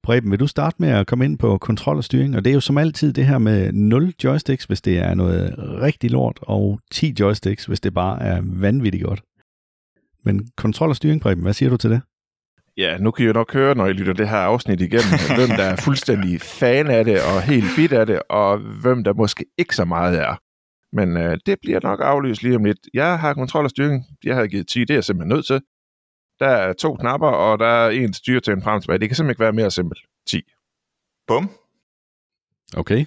Preben, 0.03 0.31
vil 0.31 0.41
du 0.41 0.47
starte 0.47 0.77
med 0.79 0.89
at 0.89 1.07
komme 1.07 1.25
ind 1.25 1.39
på 1.39 1.59
kontrol 1.59 1.97
og 1.97 2.05
styring? 2.05 2.37
Og 2.37 2.45
det 2.45 2.51
er 2.51 2.55
jo 2.55 2.61
som 2.61 2.79
altid 2.79 3.13
det 3.13 3.27
her 3.27 3.39
med 3.39 3.73
0 3.73 4.15
joysticks, 4.25 4.65
hvis 4.65 4.81
det 4.81 4.99
er 4.99 5.15
noget 5.15 5.55
rigtig 5.59 6.11
lort, 6.11 6.39
og 6.43 6.81
10 6.93 7.15
joysticks, 7.21 7.65
hvis 7.67 7.81
det 7.81 7.95
bare 7.95 8.23
er 8.23 8.41
vanvittigt 8.45 9.05
godt. 9.05 9.23
Men 10.25 10.49
kontrol 10.57 10.89
og 10.89 10.97
styring, 10.97 11.21
Preben, 11.21 11.43
hvad 11.43 11.53
siger 11.53 11.71
du 11.71 11.77
til 11.77 11.91
det? 11.91 12.01
Ja, 12.77 12.99
nu 12.99 13.11
kan 13.11 13.25
I 13.25 13.27
jo 13.27 13.33
nok 13.33 13.53
høre, 13.53 13.75
når 13.75 13.87
I 13.87 13.93
lytter 13.93 14.13
det 14.13 14.29
her 14.29 14.37
afsnit 14.37 14.81
igennem, 14.81 15.19
hvem 15.37 15.49
der 15.49 15.65
er 15.65 15.77
fuldstændig 15.77 16.41
fan 16.41 16.87
af 16.87 17.05
det 17.05 17.19
og 17.23 17.43
helt 17.43 17.67
bit 17.77 17.93
af 17.93 18.07
det, 18.07 18.23
og 18.31 18.59
hvem 18.59 19.05
der 19.05 19.13
måske 19.13 19.45
ikke 19.59 19.77
så 19.77 19.85
meget 19.85 20.19
er. 20.19 20.41
Men 20.93 21.17
øh, 21.17 21.39
det 21.47 21.59
bliver 21.61 21.81
nok 21.83 22.01
aflyst 22.03 22.43
lige 22.43 22.57
om 22.57 22.65
lidt. 22.65 22.79
Jeg 22.95 23.19
har 23.19 23.35
kontrol 23.35 23.65
og 23.65 23.71
styring. 23.71 24.05
Jeg 24.25 24.37
har 24.37 24.47
givet 24.47 24.69
10, 24.69 24.81
det 24.81 24.91
er 24.91 24.95
jeg 24.95 25.05
simpelthen 25.05 25.37
nødt 25.37 25.47
til. 25.47 25.61
Der 26.39 26.49
er 26.49 26.73
to 26.73 26.95
knapper, 26.95 27.29
og 27.29 27.59
der 27.59 27.67
er 27.67 27.91
en 27.91 28.15
styre 28.15 28.41
til 28.41 28.53
en 28.53 28.63
frem 28.63 28.81
tilbage. 28.81 28.99
Det 28.99 29.09
kan 29.09 29.17
simpelthen 29.17 29.33
ikke 29.33 29.41
være 29.41 29.53
mere 29.53 29.71
simpelt. 29.71 30.01
10. 30.27 30.43
Bum. 31.27 31.51
Okay. 32.77 33.07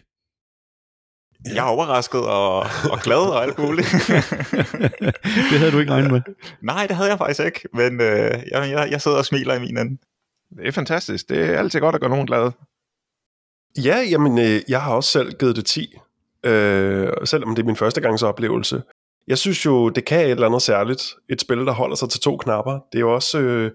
Jeg 1.46 1.58
er 1.58 1.70
overrasket 1.70 2.22
og, 2.22 2.60
og 2.92 3.00
glad 3.04 3.18
og 3.18 3.44
alt 3.44 3.60
muligt. 3.60 3.88
det 5.52 5.60
havde 5.60 5.72
du 5.72 5.80
ikke 5.80 5.92
regnet 5.92 6.12
med. 6.12 6.22
Nej, 6.62 6.88
det 6.88 6.96
havde 6.96 7.10
jeg 7.10 7.18
faktisk 7.18 7.46
ikke, 7.46 7.68
men 7.74 8.02
øh, 8.02 8.44
jeg, 8.52 8.72
jeg, 8.72 8.88
jeg 8.92 9.02
sidder 9.02 9.18
og 9.18 9.26
smiler 9.26 9.54
i 9.54 9.60
min 9.60 9.78
ende. 9.78 9.98
Det 10.58 10.68
er 10.68 10.72
fantastisk. 10.72 11.30
Det 11.30 11.50
er 11.50 11.60
altid 11.60 11.80
godt 11.80 11.96
at 11.96 12.02
gøre 12.02 12.10
nogen 12.10 12.28
glade. 12.28 12.52
Ja, 13.78 13.98
jamen, 14.10 14.40
øh, 14.40 14.62
jeg 14.68 14.82
har 14.82 14.94
også 14.94 15.10
selv 15.10 15.34
givet 15.40 15.56
det 15.56 15.66
10, 15.66 15.98
øh, 16.44 17.08
selvom 17.26 17.56
det 17.56 17.62
er 17.62 17.66
min 17.66 17.76
første 17.76 18.02
gangs 18.02 18.24
oplevelse. 18.24 18.84
Jeg 19.28 19.38
synes 19.38 19.66
jo, 19.66 19.90
det 19.90 20.06
kan 20.06 20.20
et 20.20 20.32
eller 20.32 20.48
andet 20.48 20.62
særligt. 20.62 21.16
Et 21.30 21.42
spil, 21.42 21.58
der 21.58 21.72
holder 21.72 21.96
sig 21.96 22.10
til 22.10 22.20
to 22.20 22.38
knapper. 22.38 22.72
Det 22.72 22.98
er 22.98 23.00
jo 23.00 23.14
også, 23.14 23.40
øh, 23.40 23.72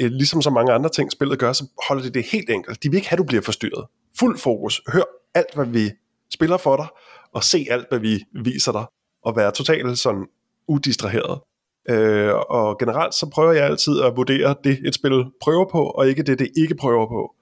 øh 0.00 0.10
ligesom 0.10 0.42
så 0.42 0.50
mange 0.50 0.72
andre 0.72 0.90
ting, 0.90 1.12
spillet 1.12 1.38
gør, 1.38 1.52
så 1.52 1.64
holder 1.88 2.02
det 2.02 2.14
det 2.14 2.24
helt 2.32 2.50
enkelt. 2.50 2.82
De 2.82 2.90
vil 2.90 2.96
ikke 2.96 3.08
have, 3.08 3.14
at 3.14 3.18
du 3.18 3.24
bliver 3.24 3.42
forstyrret. 3.42 3.86
Fuld 4.18 4.38
fokus. 4.38 4.82
Hør 4.92 5.02
alt, 5.34 5.54
hvad 5.54 5.66
vi 5.66 5.90
spiller 6.32 6.56
for 6.56 6.76
dig, 6.76 6.86
og 7.32 7.44
se 7.44 7.66
alt, 7.70 7.86
hvad 7.88 7.98
vi 7.98 8.24
viser 8.44 8.72
dig, 8.72 8.84
og 9.22 9.36
være 9.36 9.52
totalt 9.52 9.98
sådan 9.98 10.26
udistraheret. 10.68 11.40
Øh, 11.88 12.34
og 12.34 12.78
generelt 12.78 13.14
så 13.14 13.30
prøver 13.34 13.52
jeg 13.52 13.64
altid 13.64 14.00
at 14.00 14.16
vurdere 14.16 14.54
det, 14.64 14.78
et 14.86 14.94
spil 14.94 15.24
prøver 15.40 15.64
på, 15.72 15.82
og 15.84 16.08
ikke 16.08 16.22
det, 16.22 16.38
det 16.38 16.50
ikke 16.56 16.74
prøver 16.74 17.06
på. 17.06 17.34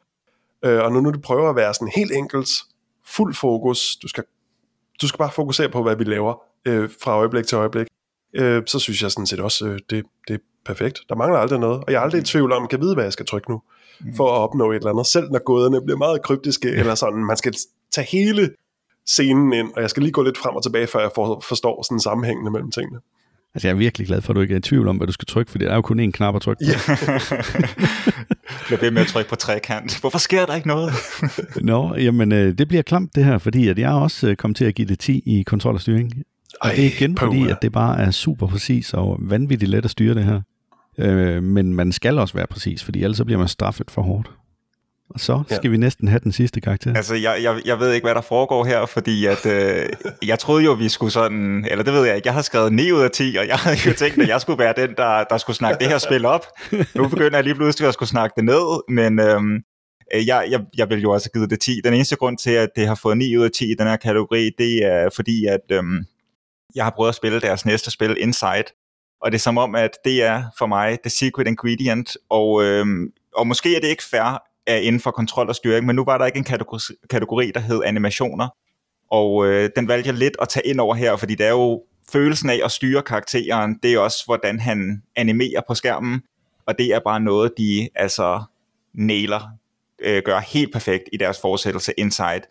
Øh, 0.65 0.83
og 0.85 0.93
nu, 0.93 1.01
nu 1.01 1.11
du 1.11 1.21
prøver 1.21 1.51
at 1.51 1.57
være 1.57 1.75
sådan 1.75 1.93
helt 1.97 2.13
enkelt, 2.13 2.49
fuld 3.07 3.35
fokus, 3.35 3.97
du 4.03 4.09
skal, 4.09 4.25
du 5.03 5.09
skal 5.09 5.19
bare 5.19 5.33
fokusere 5.33 5.69
på, 5.69 5.83
hvad 5.83 5.97
vi 5.97 6.05
laver 6.05 6.43
øh, 6.65 6.91
fra 7.03 7.17
øjeblik 7.19 7.47
til 7.47 7.57
øjeblik, 7.57 7.87
øh, 8.35 8.63
så 8.67 8.79
synes 8.79 9.03
jeg 9.03 9.11
sådan 9.11 9.27
set 9.27 9.41
også, 9.41 9.67
øh, 9.67 9.79
det, 9.91 10.05
det 10.29 10.35
er 10.35 10.39
perfekt. 10.65 11.01
Der 11.09 11.15
mangler 11.15 11.39
aldrig 11.39 11.59
noget, 11.59 11.85
og 11.85 11.93
jeg 11.93 11.99
er 11.99 12.01
aldrig 12.03 12.21
i 12.21 12.25
tvivl 12.25 12.53
om, 12.53 12.69
kan 12.69 12.81
vide, 12.81 12.95
hvad 12.95 13.05
jeg 13.05 13.13
skal 13.13 13.27
trykke 13.27 13.51
nu, 13.51 13.63
for 14.17 14.27
at 14.27 14.39
opnå 14.39 14.71
et 14.71 14.77
eller 14.77 14.91
andet, 14.91 15.07
selv 15.07 15.31
når 15.31 15.39
gåderne 15.39 15.83
bliver 15.85 15.99
meget 15.99 16.23
kryptiske, 16.23 16.71
eller 16.71 16.95
sådan, 16.95 17.25
man 17.25 17.37
skal 17.37 17.55
tage 17.93 18.07
hele 18.07 18.51
scenen 19.07 19.53
ind, 19.53 19.73
og 19.77 19.83
jeg 19.83 19.91
skal 19.91 20.03
lige 20.03 20.13
gå 20.13 20.23
lidt 20.23 20.39
frem 20.39 20.57
og 20.57 20.63
tilbage, 20.63 20.87
før 20.87 21.01
jeg 21.01 21.11
for, 21.15 21.41
forstår 21.49 21.83
sådan 21.83 22.01
sammenhængende 22.01 22.51
mellem 22.51 22.71
tingene. 22.71 23.01
Altså, 23.55 23.69
jeg 23.69 23.75
er 23.75 23.79
virkelig 23.79 24.07
glad 24.07 24.21
for, 24.21 24.33
at 24.33 24.37
du 24.37 24.41
ikke 24.41 24.55
er 24.55 24.59
i 24.59 24.61
tvivl 24.61 24.89
om, 24.89 24.97
hvad 24.97 25.07
du 25.07 25.13
skal 25.13 25.27
trykke, 25.27 25.51
for 25.51 25.59
det 25.59 25.71
er 25.71 25.75
jo 25.75 25.81
kun 25.81 26.01
én 26.01 26.11
knap 26.11 26.37
at 26.37 26.43
trykke 26.43 26.65
på. 26.65 26.71
Ja. 26.71 26.99
Bliver 28.67 28.81
ved 28.81 28.91
med 28.91 29.03
at 29.03 29.09
trykke 29.09 29.31
på 29.31 29.37
trekant. 29.37 30.01
Hvorfor 30.01 30.19
sker 30.19 30.47
der 30.47 30.55
ikke 30.55 30.69
noget? 30.69 30.93
Nå, 31.63 31.95
jamen, 31.97 32.33
øh, 32.33 32.59
det 32.59 32.69
bliver 32.69 32.83
klamt 32.83 33.15
det 33.15 33.25
her, 33.25 33.39
fordi 33.39 33.69
at 33.69 33.79
jeg 33.79 33.91
også 33.91 34.29
øh, 34.29 34.37
kom 34.37 34.55
til 34.55 34.65
at 34.65 34.75
give 34.75 34.89
det 34.89 34.99
10 34.99 35.23
i 35.27 35.43
kontrol 35.43 35.75
og 35.75 35.81
styring. 35.81 36.13
Og 36.61 36.69
Ej, 36.69 36.75
det 36.75 36.85
er 36.85 36.91
igen 36.97 37.19
fordi, 37.19 37.39
puha. 37.39 37.51
at 37.51 37.59
det 37.63 37.73
bare 37.73 37.99
er 38.01 38.11
super 38.11 38.47
præcis 38.47 38.95
og 38.95 39.17
vanvittigt 39.21 39.71
let 39.71 39.85
at 39.85 39.91
styre 39.91 40.15
det 40.15 40.25
her. 40.25 40.41
Øh, 40.99 41.43
men 41.43 41.75
man 41.75 41.93
skal 41.93 42.19
også 42.19 42.35
være 42.35 42.47
præcis, 42.47 42.85
fordi 42.85 43.03
ellers 43.03 43.17
så 43.17 43.25
bliver 43.25 43.39
man 43.39 43.49
straffet 43.49 43.91
for 43.91 44.03
hårdt. 44.03 44.31
Og 45.11 45.21
så 45.21 45.43
Ja. 45.51 45.57
skal 45.57 45.71
vi 45.71 45.77
næsten 45.77 46.09
have 46.09 46.21
den 46.25 46.33
sidste 46.33 46.61
karakter. 46.61 46.95
Altså, 46.95 47.15
jeg, 47.15 47.39
jeg, 47.43 47.61
jeg 47.65 47.79
ved 47.81 47.93
ikke, 47.93 48.05
hvad 48.05 48.15
der 48.15 48.21
foregår 48.21 48.65
her, 48.65 48.87
fordi 48.87 49.27
at, 49.27 49.47
øh, 49.47 49.89
jeg 50.27 50.39
troede 50.39 50.65
jo, 50.65 50.73
vi 50.73 50.89
skulle 50.89 51.13
sådan, 51.13 51.67
eller 51.71 51.85
det 51.85 51.93
ved 51.93 52.05
jeg 52.07 52.17
ikke, 52.17 52.27
jeg 52.27 52.35
har 52.35 52.43
skrevet 52.43 52.73
9 52.73 52.93
ud 52.93 53.01
af 53.01 53.11
10, 53.11 53.37
og 53.39 53.49
jeg 53.49 53.57
havde 53.57 53.77
jo 53.87 53.93
tænkt, 53.93 54.19
at 54.23 54.29
jeg 54.29 54.41
skulle 54.41 54.59
være 54.59 54.75
den, 54.77 54.95
der, 54.97 55.25
der 55.25 55.39
skulle 55.39 55.57
snakke 55.57 55.79
det 55.81 55.89
her 55.89 55.99
spil 55.99 56.25
op. 56.25 56.47
Nu 56.95 57.09
begynder 57.09 57.37
jeg 57.37 57.45
lige 57.45 57.55
pludselig 57.55 57.89
at 57.89 57.95
skulle 57.95 58.09
snakke 58.09 58.35
det 58.37 58.45
ned, 58.45 58.81
men 58.89 59.21
øhm, 59.21 59.55
øh, 60.15 60.27
jeg, 60.27 60.47
jeg, 60.51 60.61
jeg 60.77 60.91
vil 60.91 61.01
jo 61.03 61.11
også 61.11 61.29
have 61.35 61.39
givet 61.41 61.51
det 61.51 61.61
10. 61.61 61.81
Den 61.85 61.95
eneste 61.95 62.17
grund 62.17 62.39
til, 62.39 62.51
at 62.51 62.69
det 62.77 62.87
har 62.89 62.95
fået 62.95 63.19
9 63.19 63.37
ud 63.37 63.45
af 63.45 63.51
10 63.51 63.65
i 63.65 63.75
den 63.79 63.87
her 63.87 63.97
kategori, 63.97 64.51
det 64.59 64.85
er 64.85 65.09
fordi, 65.17 65.47
at 65.47 65.61
øhm, 65.73 66.05
jeg 66.75 66.85
har 66.85 66.91
prøvet 66.97 67.09
at 67.09 67.15
spille 67.15 67.41
deres 67.41 67.67
næste 67.67 67.91
spil, 67.91 68.17
Inside, 68.21 68.65
og 69.23 69.33
det 69.33 69.39
er 69.39 69.43
som 69.43 69.59
om, 69.59 69.75
at 69.75 69.91
det 70.05 70.23
er 70.23 70.43
for 70.59 70.67
mig 70.67 70.99
the 71.05 71.11
secret 71.11 71.47
ingredient, 71.47 72.17
og, 72.31 72.65
øhm, 72.65 73.07
og 73.37 73.47
måske 73.47 73.77
er 73.77 73.81
det 73.81 73.89
ikke 73.89 74.05
fair, 74.11 74.43
er 74.69 74.77
inden 74.77 75.01
for 75.01 75.11
kontrol 75.11 75.49
og 75.49 75.55
styring, 75.55 75.87
men 75.87 75.97
nu 75.97 76.05
var 76.05 76.19
der 76.19 76.27
ikke 76.27 76.39
en 76.39 76.45
kategori, 76.45 76.81
kategori 77.11 77.51
der 77.55 77.61
hed 77.61 77.81
animationer, 77.85 78.49
og 79.11 79.47
øh, 79.47 79.71
den 79.77 79.89
valgte 79.89 80.09
jeg 80.09 80.17
lidt 80.17 80.37
at 80.43 80.49
tage 80.49 80.67
ind 80.67 80.81
over 80.81 80.95
her, 80.95 81.17
fordi 81.17 81.35
det 81.35 81.47
er 81.47 81.51
jo 81.51 81.83
følelsen 82.13 82.51
af 82.51 82.61
at 82.65 82.71
styre 82.71 83.03
karakteren, 83.03 83.79
det 83.83 83.95
er 83.95 83.99
også, 83.99 84.23
hvordan 84.27 84.61
han 84.61 85.03
animerer 85.17 85.61
på 85.69 85.75
skærmen, 85.75 86.23
og 86.67 86.79
det 86.79 86.87
er 86.87 87.01
bare 87.05 87.21
noget, 87.21 87.53
de 87.59 87.89
altså 87.95 88.43
næler, 88.95 89.41
øh, 89.99 90.23
gør 90.25 90.39
helt 90.39 90.73
perfekt 90.73 91.05
i 91.13 91.17
deres 91.17 91.41
fortsættelse 91.41 91.93
Inside. 91.97 92.43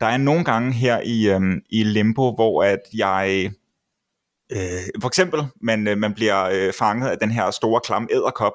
Der 0.00 0.06
er 0.06 0.16
nogle 0.16 0.44
gange 0.44 0.72
her 0.72 1.00
i, 1.00 1.28
øh, 1.28 1.40
i 1.70 1.84
Limbo, 1.84 2.34
hvor 2.34 2.64
at 2.64 2.80
jeg... 2.94 3.50
Øh, 4.52 5.00
for 5.00 5.08
eksempel, 5.08 5.42
man, 5.60 5.88
øh, 5.88 5.98
man 5.98 6.14
bliver 6.14 6.44
øh, 6.44 6.72
fanget 6.72 7.08
af 7.08 7.18
den 7.18 7.30
her 7.30 7.50
store 7.50 7.80
klam 7.84 8.08
æderkop, 8.10 8.52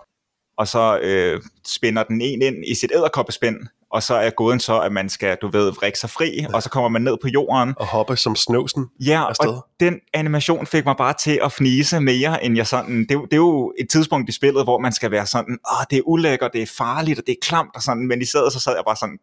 og 0.59 0.67
så 0.67 0.99
øh, 1.01 1.41
spænder 1.67 2.03
den 2.03 2.21
en 2.21 2.41
ind 2.41 2.55
i 2.67 2.75
sit 2.75 2.91
æderkoppespind, 2.95 3.57
og 3.91 4.03
så 4.03 4.13
er 4.15 4.29
gåden 4.29 4.59
så, 4.59 4.79
at 4.79 4.91
man 4.91 5.09
skal, 5.09 5.37
du 5.41 5.47
ved, 5.47 5.71
vrikke 5.73 5.99
sig 5.99 6.09
fri, 6.09 6.45
og 6.53 6.63
så 6.63 6.69
kommer 6.69 6.89
man 6.89 7.01
ned 7.01 7.17
på 7.21 7.27
jorden. 7.27 7.73
Og 7.77 7.85
hoppe 7.87 8.17
som 8.17 8.35
snøvsen. 8.35 8.85
Ja, 8.99 9.29
afsted. 9.29 9.49
og 9.49 9.65
den 9.79 9.99
animation 10.13 10.65
fik 10.65 10.85
mig 10.85 10.95
bare 10.97 11.13
til 11.13 11.39
at 11.43 11.51
fnise 11.51 11.99
mere, 11.99 12.43
end 12.43 12.55
jeg 12.57 12.67
sådan... 12.67 12.99
Det, 13.01 13.11
er 13.11 13.15
jo- 13.15 13.25
det 13.25 13.33
er 13.33 13.37
jo 13.37 13.73
et 13.79 13.89
tidspunkt 13.89 14.29
i 14.29 14.31
spillet, 14.31 14.63
hvor 14.63 14.79
man 14.79 14.91
skal 14.91 15.11
være 15.11 15.25
sådan, 15.25 15.57
åh, 15.71 15.83
det 15.89 15.97
er 15.97 16.01
ulækkert, 16.05 16.53
det 16.53 16.61
er 16.61 16.71
farligt, 16.77 17.19
og 17.19 17.25
det 17.27 17.31
er 17.31 17.37
klamt, 17.41 17.71
og 17.75 17.81
sådan, 17.81 18.07
men 18.07 18.21
i 18.21 18.25
stedet 18.25 18.53
så 18.53 18.59
sad 18.59 18.73
jeg 18.75 18.83
bare 18.87 18.95
sådan, 18.95 19.17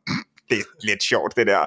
det 0.50 0.58
er 0.58 0.62
lidt 0.86 1.02
sjovt, 1.02 1.36
det 1.36 1.46
der. 1.46 1.64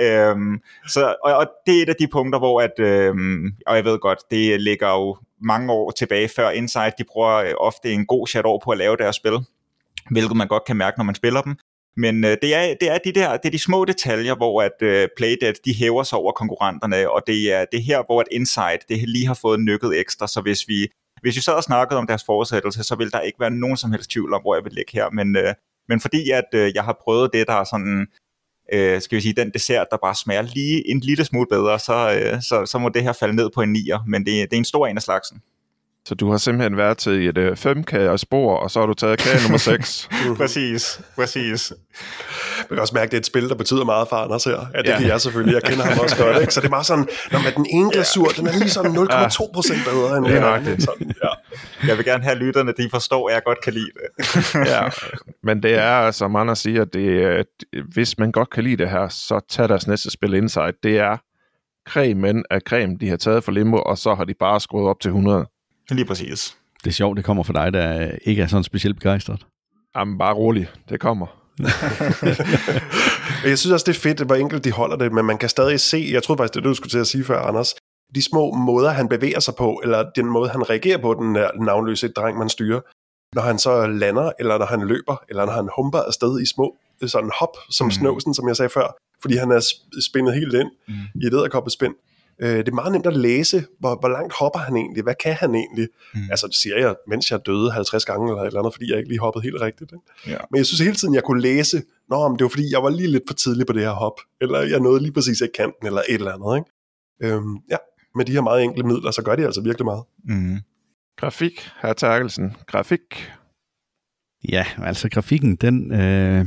Øhm, 0.00 0.58
så, 0.88 1.14
og, 1.24 1.32
og 1.34 1.46
det 1.66 1.78
er 1.78 1.82
et 1.82 1.88
af 1.88 1.94
de 1.98 2.08
punkter, 2.12 2.38
hvor 2.38 2.60
at, 2.60 2.78
øhm, 2.78 3.44
og 3.66 3.76
jeg 3.76 3.84
ved 3.84 3.98
godt, 3.98 4.18
det 4.30 4.60
ligger 4.60 4.88
jo 4.88 5.16
mange 5.42 5.72
år 5.72 5.90
tilbage 5.90 6.28
før 6.28 6.50
Inside, 6.50 6.92
de 6.98 7.04
bruger 7.04 7.34
øh, 7.34 7.54
ofte 7.58 7.92
en 7.92 8.06
god 8.06 8.26
chat 8.26 8.44
år 8.46 8.60
på 8.64 8.70
at 8.70 8.78
lave 8.78 8.96
deres 8.96 9.16
spil, 9.16 9.38
hvilket 10.10 10.36
man 10.36 10.48
godt 10.48 10.64
kan 10.64 10.76
mærke, 10.76 10.98
når 10.98 11.04
man 11.04 11.14
spiller 11.14 11.42
dem. 11.42 11.56
Men 11.96 12.24
øh, 12.24 12.36
det, 12.42 12.54
er, 12.54 12.74
det 12.80 12.90
er 12.90 12.98
de 12.98 13.12
der, 13.12 13.36
det 13.36 13.46
er 13.46 13.50
de 13.50 13.58
små 13.58 13.84
detaljer, 13.84 14.34
hvor 14.34 14.62
at 14.62 14.82
øh, 14.82 15.08
Playdead, 15.16 15.54
de 15.64 15.74
hæver 15.74 16.02
sig 16.02 16.18
over 16.18 16.32
konkurrenterne, 16.32 17.10
og 17.10 17.22
det 17.26 17.52
er 17.52 17.64
det 17.72 17.82
her, 17.82 18.02
hvor 18.06 18.20
at 18.20 18.26
Insight 18.30 18.88
det 18.88 19.08
lige 19.08 19.26
har 19.26 19.38
fået 19.42 19.60
nykket 19.60 20.00
ekstra, 20.00 20.26
så 20.28 20.40
hvis 20.40 20.68
vi, 20.68 20.88
hvis 21.22 21.36
vi 21.36 21.40
sad 21.40 21.54
og 21.54 21.62
snakkede 21.62 21.98
om 21.98 22.06
deres 22.06 22.24
fortsættelse, 22.26 22.82
så 22.82 22.94
vil 22.94 23.12
der 23.12 23.20
ikke 23.20 23.40
være 23.40 23.50
nogen 23.50 23.76
som 23.76 23.92
helst 23.92 24.10
tvivl 24.10 24.34
om, 24.34 24.42
hvor 24.42 24.54
jeg 24.54 24.64
vil 24.64 24.72
ligge 24.72 24.92
her, 24.92 25.10
men, 25.10 25.36
øh, 25.36 25.54
men 25.88 26.00
fordi 26.00 26.30
at 26.30 26.48
øh, 26.54 26.72
jeg 26.74 26.84
har 26.84 26.96
prøvet 27.04 27.30
det, 27.32 27.46
der 27.46 27.54
er 27.54 27.64
sådan, 27.64 28.06
øh, 28.72 29.02
skal 29.02 29.16
vi 29.16 29.22
sige, 29.22 29.34
den 29.36 29.50
dessert, 29.50 29.86
der 29.90 29.96
bare 30.02 30.14
smager 30.14 30.42
lige 30.42 30.90
en 30.90 31.00
lille 31.00 31.24
smule 31.24 31.46
bedre, 31.50 31.78
så, 31.78 32.20
øh, 32.20 32.42
så, 32.42 32.66
så 32.66 32.78
må 32.78 32.88
det 32.88 33.02
her 33.02 33.12
falde 33.12 33.36
ned 33.36 33.50
på 33.54 33.62
en 33.62 33.72
nier, 33.72 33.98
men 34.06 34.26
det, 34.26 34.50
det 34.50 34.52
er 34.52 34.58
en 34.58 34.64
stor 34.64 34.86
en 34.86 34.96
af 34.96 35.02
slagsen. 35.02 35.42
Så 36.04 36.14
du 36.14 36.30
har 36.30 36.38
simpelthen 36.38 36.76
været 36.76 36.98
til 36.98 37.28
et 37.28 37.38
øh, 37.38 37.56
femkage 37.56 38.18
spor, 38.18 38.56
og 38.56 38.70
så 38.70 38.80
har 38.80 38.86
du 38.86 38.94
taget 38.94 39.18
kage 39.18 39.42
nummer 39.42 39.58
6. 39.58 40.08
Præcis, 40.36 41.00
præcis. 41.14 41.72
Man 42.70 42.76
kan 42.76 42.78
også 42.78 42.94
mærke, 42.94 43.04
at 43.08 43.10
det 43.12 43.16
er 43.16 43.20
et 43.20 43.26
spil, 43.26 43.48
der 43.48 43.54
betyder 43.54 43.84
meget 43.84 44.08
for 44.08 44.16
Anders 44.16 44.44
her. 44.44 44.66
Ja, 44.74 44.78
det 44.82 44.88
Ja. 44.88 44.98
kan 44.98 45.06
jeg 45.08 45.20
selvfølgelig. 45.20 45.54
Jeg 45.54 45.62
kender 45.62 45.84
ham 45.84 45.98
også 45.98 46.16
godt. 46.24 46.40
Ikke? 46.40 46.54
Så 46.54 46.60
det 46.60 46.66
er 46.66 46.70
meget 46.70 46.86
sådan, 46.86 47.08
når 47.32 47.38
man 47.42 47.54
den 47.54 47.66
ene 47.70 47.90
glasur, 47.92 48.26
den 48.28 48.46
er 48.46 48.52
lige 48.52 48.70
sådan 48.70 48.90
0,2 48.98 49.50
procent 49.54 49.78
bedre 49.84 50.16
end 50.16 50.24
Lige 50.26 50.34
den 50.34 50.42
nøjagtigt. 50.42 50.68
anden. 50.72 50.80
Sådan, 50.80 51.14
ja. 51.24 51.28
Jeg 51.88 51.96
vil 51.96 52.04
gerne 52.04 52.24
have 52.24 52.36
lytterne, 52.36 52.72
de 52.76 52.88
forstår, 52.90 53.28
at 53.28 53.34
jeg 53.34 53.42
godt 53.44 53.58
kan 53.64 53.72
lide 53.72 53.90
det. 53.98 54.36
ja, 54.72 54.82
men 55.42 55.62
det 55.62 55.74
er, 55.74 56.10
som 56.10 56.36
Anders 56.36 56.58
siger, 56.58 56.84
det, 56.84 57.22
er- 57.24 57.42
hvis 57.94 58.18
man 58.18 58.32
godt 58.32 58.50
kan 58.50 58.64
lide 58.64 58.76
det 58.76 58.90
her, 58.90 59.08
så 59.08 59.40
tag 59.50 59.68
deres 59.68 59.86
næste 59.86 60.10
spil 60.10 60.34
Inside. 60.34 60.72
Det 60.82 60.98
er 60.98 61.16
cremen 61.88 62.44
af 62.50 62.60
creme, 62.60 62.96
de 63.00 63.08
har 63.08 63.16
taget 63.16 63.44
fra 63.44 63.52
Limbo, 63.52 63.76
og 63.76 63.98
så 63.98 64.14
har 64.14 64.24
de 64.24 64.34
bare 64.40 64.60
skruet 64.60 64.88
op 64.88 65.00
til 65.00 65.08
100. 65.08 65.46
Lige 65.90 66.04
præcis. 66.04 66.56
Det 66.84 66.90
er 66.90 66.94
sjovt, 66.94 67.16
det 67.16 67.24
kommer 67.24 67.42
fra 67.42 67.64
dig, 67.64 67.72
der 67.72 68.10
ikke 68.24 68.42
er 68.42 68.46
sådan 68.46 68.64
specielt 68.64 68.96
begejstret. 68.96 69.46
Jamen, 69.96 70.18
bare 70.18 70.34
rolig. 70.34 70.68
Det 70.88 71.00
kommer. 71.00 71.26
jeg 73.48 73.58
synes 73.58 73.72
også, 73.72 73.84
det 73.86 73.96
er 73.96 74.00
fedt, 74.00 74.20
hvor 74.20 74.34
enkelt 74.34 74.64
de 74.64 74.72
holder 74.72 74.96
det, 74.96 75.12
men 75.12 75.24
man 75.24 75.38
kan 75.38 75.48
stadig 75.48 75.80
se, 75.80 76.08
jeg 76.12 76.22
troede 76.22 76.38
faktisk, 76.38 76.54
det 76.54 76.58
er 76.58 76.62
det, 76.62 76.70
du 76.70 76.74
skulle 76.74 76.90
til 76.90 76.98
at 76.98 77.06
sige 77.06 77.24
før, 77.24 77.38
Anders, 77.38 77.74
de 78.14 78.22
små 78.22 78.54
måder, 78.54 78.90
han 78.90 79.08
bevæger 79.08 79.40
sig 79.40 79.54
på, 79.54 79.80
eller 79.82 80.10
den 80.16 80.26
måde, 80.26 80.48
han 80.48 80.70
reagerer 80.70 80.98
på, 80.98 81.14
den 81.14 81.32
navnløse 81.64 82.08
dreng, 82.08 82.38
man 82.38 82.48
styrer, 82.48 82.80
når 83.34 83.42
han 83.42 83.58
så 83.58 83.86
lander, 83.86 84.32
eller 84.38 84.58
når 84.58 84.66
han 84.66 84.80
løber, 84.80 85.24
eller 85.28 85.44
når 85.44 85.52
han 85.52 85.68
humper 85.76 85.98
afsted 85.98 86.40
i 86.40 86.46
små 86.46 86.76
sådan 87.06 87.30
hop, 87.40 87.56
som 87.70 87.86
mm. 87.86 87.90
snøvsen, 87.90 88.34
som 88.34 88.48
jeg 88.48 88.56
sagde 88.56 88.70
før, 88.70 88.96
fordi 89.22 89.36
han 89.36 89.50
er 89.50 89.60
spændet 90.08 90.34
helt 90.34 90.54
ind 90.54 90.70
mm. 90.88 91.20
i 91.22 91.26
et 91.26 91.34
æderkoppespind. 91.34 91.94
Øh, 92.42 92.58
det 92.58 92.68
er 92.68 92.72
meget 92.72 92.92
nemt 92.92 93.06
at 93.06 93.16
læse, 93.16 93.64
hvor, 93.78 93.94
hvor 94.00 94.08
langt 94.08 94.32
hopper 94.40 94.58
han 94.58 94.76
egentlig, 94.76 95.02
hvad 95.02 95.14
kan 95.24 95.34
han 95.34 95.54
egentlig? 95.54 95.88
Mm. 96.14 96.20
Altså 96.30 96.46
det 96.46 96.56
siger 96.56 96.78
jeg, 96.78 96.94
mens 97.08 97.30
jeg 97.30 97.40
døde 97.46 97.72
50 97.72 98.04
gange 98.04 98.28
eller 98.30 98.42
et 98.42 98.46
eller 98.46 98.60
andet, 98.60 98.74
fordi 98.74 98.90
jeg 98.90 98.98
ikke 98.98 99.08
lige 99.08 99.20
hoppede 99.20 99.42
helt 99.42 99.60
rigtigt. 99.60 99.92
Ikke? 99.92 100.30
Ja. 100.36 100.38
Men 100.50 100.58
jeg 100.58 100.66
synes 100.66 100.80
hele 100.80 100.94
tiden, 100.94 101.14
jeg 101.14 101.22
kunne 101.22 101.42
læse, 101.42 101.82
Nå, 102.12 102.28
men 102.28 102.38
det 102.38 102.44
var 102.44 102.48
fordi, 102.48 102.72
jeg 102.72 102.82
var 102.82 102.90
lige 102.90 103.10
lidt 103.10 103.22
for 103.26 103.34
tidlig 103.34 103.66
på 103.66 103.72
det 103.72 103.82
her 103.82 103.90
hop, 103.90 104.20
eller 104.40 104.60
jeg 104.60 104.80
nåede 104.80 105.02
lige 105.02 105.12
præcis 105.12 105.40
ikke 105.40 105.52
kanten, 105.52 105.86
eller 105.86 106.02
et 106.08 106.14
eller 106.14 106.32
andet. 106.32 106.56
Ikke? 106.58 107.34
Øhm, 107.34 107.56
ja, 107.70 107.76
med 108.14 108.24
de 108.24 108.32
her 108.32 108.40
meget 108.40 108.62
enkle 108.62 108.82
midler, 108.84 109.10
så 109.10 109.22
gør 109.22 109.36
de 109.36 109.44
altså 109.44 109.60
virkelig 109.60 109.84
meget. 109.84 110.04
Mm. 110.24 110.58
Grafik, 111.16 111.68
herr 111.82 111.92
Terkelsen. 111.92 112.56
Grafik. 112.66 113.32
Ja, 114.48 114.66
altså 114.78 115.08
grafikken, 115.08 115.56
den... 115.56 115.92
Øh, 115.92 116.46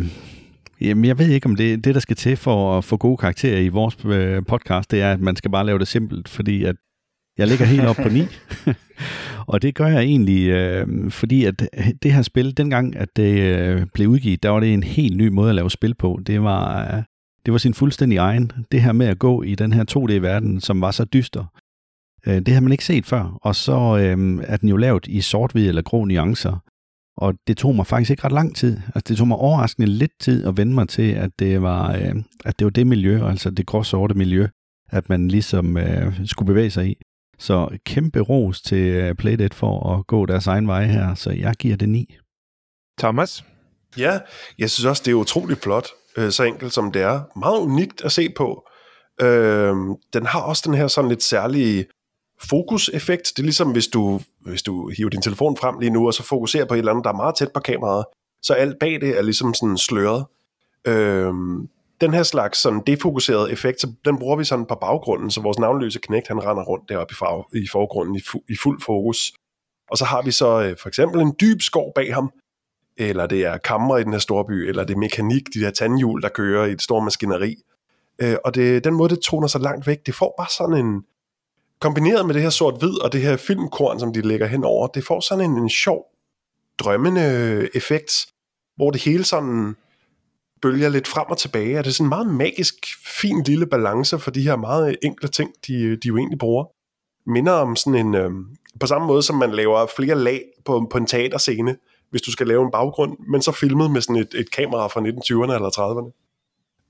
jamen, 0.82 1.06
jeg 1.06 1.20
ved 1.20 1.28
ikke, 1.30 1.46
om 1.46 1.56
det, 1.56 1.84
det, 1.84 1.96
der 1.96 2.02
skal 2.02 2.16
til 2.16 2.38
for 2.38 2.78
at 2.78 2.84
få 2.84 2.98
gode 2.98 3.18
karakterer 3.18 3.60
i 3.60 3.68
vores 3.68 3.98
øh, 4.06 4.44
podcast, 4.48 4.92
det 4.92 5.02
er, 5.02 5.12
at 5.12 5.20
man 5.20 5.36
skal 5.36 5.52
bare 5.52 5.66
lave 5.66 5.80
det 5.80 5.88
simpelt, 5.88 6.30
fordi 6.30 6.64
at 6.64 6.76
jeg 7.38 7.48
ligger 7.48 7.66
helt 7.66 7.86
op 7.86 7.96
på 7.96 8.10
9. 8.10 8.22
og 9.52 9.62
det 9.62 9.76
gør 9.76 9.88
jeg 9.88 10.04
egentlig, 10.04 10.48
øh, 10.50 11.12
fordi 11.12 11.46
at 11.46 11.70
det 12.04 12.14
her 12.14 12.22
spil, 12.22 12.58
dengang 12.58 12.96
at 12.96 13.10
det 13.16 13.40
øh, 13.40 13.86
blev 13.94 14.08
udgivet, 14.08 14.44
der 14.44 14.50
var 14.50 14.60
det 14.60 14.74
en 14.74 14.84
helt 14.84 15.18
ny 15.18 15.28
måde 15.28 15.50
at 15.50 15.56
lave 15.56 15.72
spil 15.72 15.94
på. 15.94 16.20
Det 16.28 16.44
var, 16.44 16.96
øh, 16.96 17.04
det 17.46 17.52
var 17.52 17.58
sin 17.58 17.74
fuldstændig 17.74 18.18
egen. 18.18 18.52
Det 18.72 18.82
her 18.82 18.92
med 18.92 19.08
at 19.08 19.20
gå 19.20 19.44
i 19.44 19.56
den 19.56 19.74
her 19.74 19.84
2D-verden, 19.92 20.62
som 20.62 20.82
var 20.82 20.92
så 20.92 21.06
dyster, 21.06 21.46
øh, 22.28 22.36
det 22.36 22.54
har 22.54 22.62
man 22.62 22.72
ikke 22.72 22.86
set 22.86 23.06
før. 23.06 23.40
Og 23.42 23.56
så 23.56 23.98
øh, 23.98 24.44
er 24.48 24.58
den 24.58 24.70
jo 24.70 24.78
lavet 24.78 25.08
i 25.08 25.22
sort-hvid 25.22 25.68
eller 25.70 25.82
grå 25.82 26.06
nuancer. 26.06 26.60
Og 27.18 27.34
det 27.48 27.58
tog 27.58 27.76
mig 27.76 27.88
faktisk 27.88 28.12
ikke 28.12 28.24
ret 28.24 28.32
lang 28.32 28.56
tid. 28.56 28.78
Altså, 28.86 29.04
det 29.08 29.18
tog 29.18 29.28
mig 29.28 29.38
overraskende 29.38 29.88
lidt 29.88 30.12
tid 30.20 30.48
at 30.48 30.58
vende 30.58 30.74
mig 30.74 30.90
til, 30.90 31.12
at 31.12 31.30
det 31.40 31.62
var, 31.62 31.96
øh, 31.96 32.16
at 32.46 32.60
det, 32.60 32.66
var 32.66 32.72
det 32.72 32.88
miljø, 32.88 33.28
altså 33.28 33.50
det 33.50 33.66
gråsorte 33.66 34.16
miljø, 34.16 34.48
at 34.90 35.10
man 35.10 35.28
ligesom 35.28 35.78
øh, 35.78 36.14
skulle 36.26 36.48
bevæge 36.48 36.72
sig 36.72 36.88
i. 36.88 36.96
Så 37.40 37.78
kæmpe 37.86 38.20
ros 38.20 38.62
til 38.62 39.10
uh, 39.10 39.16
Playdead 39.16 39.50
for 39.54 39.98
at 39.98 40.08
gå 40.08 40.26
deres 40.26 40.48
egen 40.48 40.68
vej 40.68 40.86
her, 40.86 41.16
så 41.16 41.32
jeg 41.32 41.56
giver 41.56 41.76
det 41.76 41.90
9. 41.90 42.16
Thomas? 43.00 43.46
Ja, 43.98 44.20
jeg 44.58 44.70
synes 44.70 44.86
også, 44.86 45.04
det 45.06 45.12
er 45.12 45.16
utroligt 45.16 45.64
flot, 45.64 45.88
øh, 46.18 46.32
så 46.32 46.44
enkelt 46.44 46.74
som 46.74 46.92
det 46.92 47.02
er. 47.02 47.40
Meget 47.40 47.60
unikt 47.60 48.02
at 48.06 48.12
se 48.12 48.30
på. 48.38 48.68
Øh, 49.22 49.76
den 50.14 50.26
har 50.26 50.42
også 50.42 50.64
den 50.66 50.74
her 50.74 50.88
sådan 50.88 51.10
lidt 51.10 51.24
særlige 51.24 51.86
fokuseffekt. 52.44 53.32
Det 53.36 53.40
er 53.40 53.44
ligesom, 53.44 53.72
hvis 53.72 53.88
du, 53.88 54.22
hvis 54.42 54.64
du 54.64 54.90
hiver 54.98 55.10
din 55.10 55.22
telefon 55.22 55.58
frem 55.58 55.80
lige 55.80 55.90
nu, 55.90 56.08
og 56.08 56.14
så 56.14 56.24
fokuserer 56.24 56.66
på 56.66 56.74
et 56.74 56.78
eller 56.78 56.92
andet, 56.92 57.04
der 57.04 57.12
er 57.12 57.16
meget 57.16 57.36
tæt 57.36 57.52
på 57.52 57.60
kameraet, 57.60 58.06
så 58.42 58.54
alt 58.54 58.80
bag 58.80 59.02
det 59.02 59.18
er 59.18 59.22
ligesom 59.22 59.54
sådan 59.54 59.78
sløret. 59.78 60.26
Øhm, 60.88 61.70
den 62.02 62.14
her 62.14 62.24
slags 62.24 62.60
sådan 62.60 62.82
defokuserede 62.88 63.52
effekt, 63.52 63.82
så 63.82 63.92
den 64.06 64.20
bruger 64.20 64.36
vi 64.36 64.44
sådan 64.44 64.66
på 64.66 64.78
baggrunden, 64.82 65.32
så 65.32 65.42
vores 65.42 65.60
navnløse 65.60 66.00
knægt, 66.00 66.28
han 66.28 66.44
render 66.44 66.64
rundt 66.64 66.90
deroppe 66.90 67.12
i, 67.12 67.16
farve, 67.16 67.44
i 67.54 67.68
forgrunden 67.72 68.16
i, 68.16 68.20
fu- 68.20 68.46
i 68.50 68.56
fuld 68.64 68.82
fokus. 68.82 69.34
Og 69.92 69.98
så 69.98 70.06
har 70.06 70.22
vi 70.22 70.32
så 70.32 70.62
øh, 70.62 70.76
for 70.82 70.88
eksempel 70.88 71.22
en 71.22 71.36
dyb 71.42 71.62
skov 71.62 71.92
bag 71.96 72.14
ham, 72.14 72.32
eller 72.98 73.28
det 73.28 73.46
er 73.46 73.58
kammer 73.58 73.98
i 73.98 74.04
den 74.04 74.12
her 74.12 74.20
store 74.20 74.46
by, 74.46 74.52
eller 74.52 74.84
det 74.84 74.94
er 74.94 74.98
mekanik, 74.98 75.54
de 75.54 75.60
der 75.60 75.72
tandhjul, 75.72 76.22
der 76.22 76.30
kører 76.30 76.66
i 76.66 76.72
et 76.72 76.82
stort 76.82 77.04
maskineri. 77.04 77.56
Øh, 78.22 78.36
og 78.46 78.56
det, 78.56 78.84
den 78.84 78.94
måde, 78.94 79.16
det 79.16 79.24
toner 79.24 79.48
så 79.48 79.60
langt 79.60 79.88
væk, 79.88 80.06
det 80.06 80.16
får 80.16 80.34
bare 80.38 80.50
sådan 80.58 80.86
en, 80.86 81.04
kombineret 81.80 82.26
med 82.26 82.34
det 82.34 82.42
her 82.42 82.50
sort-hvid 82.50 83.02
og 83.02 83.14
det 83.14 83.22
her 83.22 83.38
filmkorn, 83.38 84.00
som 84.00 84.14
de 84.14 84.22
lægger 84.22 84.48
henover, 84.48 84.88
det 84.88 85.06
får 85.06 85.20
sådan 85.20 85.52
en, 85.52 85.58
en 85.58 85.70
sjov, 85.70 86.06
drømmende 86.80 87.70
effekt, 87.76 88.12
hvor 88.76 88.92
det 88.92 89.02
hele 89.02 89.24
sådan 89.24 89.76
bølger 90.62 90.90
lidt 90.90 91.08
frem 91.08 91.26
og 91.30 91.38
tilbage. 91.38 91.78
Er 91.78 91.82
det 91.82 91.96
sådan 91.96 92.06
en 92.06 92.10
meget 92.10 92.28
magisk, 92.28 92.76
fin 93.06 93.44
lille 93.44 93.68
balance 93.68 94.20
for 94.20 94.32
de 94.32 94.42
her 94.42 94.56
meget 94.56 94.98
enkle 95.04 95.28
ting, 95.28 95.52
de, 95.68 95.96
de 95.96 96.08
jo 96.08 96.18
egentlig 96.18 96.40
bruger. 96.40 96.66
Minder 97.30 97.52
om 97.52 97.76
sådan 97.76 98.08
en, 98.08 98.16
øh, 98.16 98.32
på 98.80 98.88
samme 98.88 99.08
måde 99.08 99.24
som 99.24 99.36
man 99.36 99.52
laver 99.52 99.86
flere 99.96 100.16
lag 100.16 100.42
på, 100.66 100.88
på 100.92 100.98
en 100.98 101.08
teaterscene, 101.08 101.78
hvis 102.10 102.22
du 102.22 102.32
skal 102.32 102.48
lave 102.48 102.66
en 102.66 102.72
baggrund, 102.72 103.18
men 103.32 103.42
så 103.42 103.52
filmet 103.52 103.92
med 103.92 104.02
sådan 104.02 104.16
et, 104.16 104.34
et 104.34 104.52
kamera 104.52 104.88
fra 104.88 105.02
1920'erne 105.02 105.54
eller 105.56 105.70
30'erne. 105.80 106.12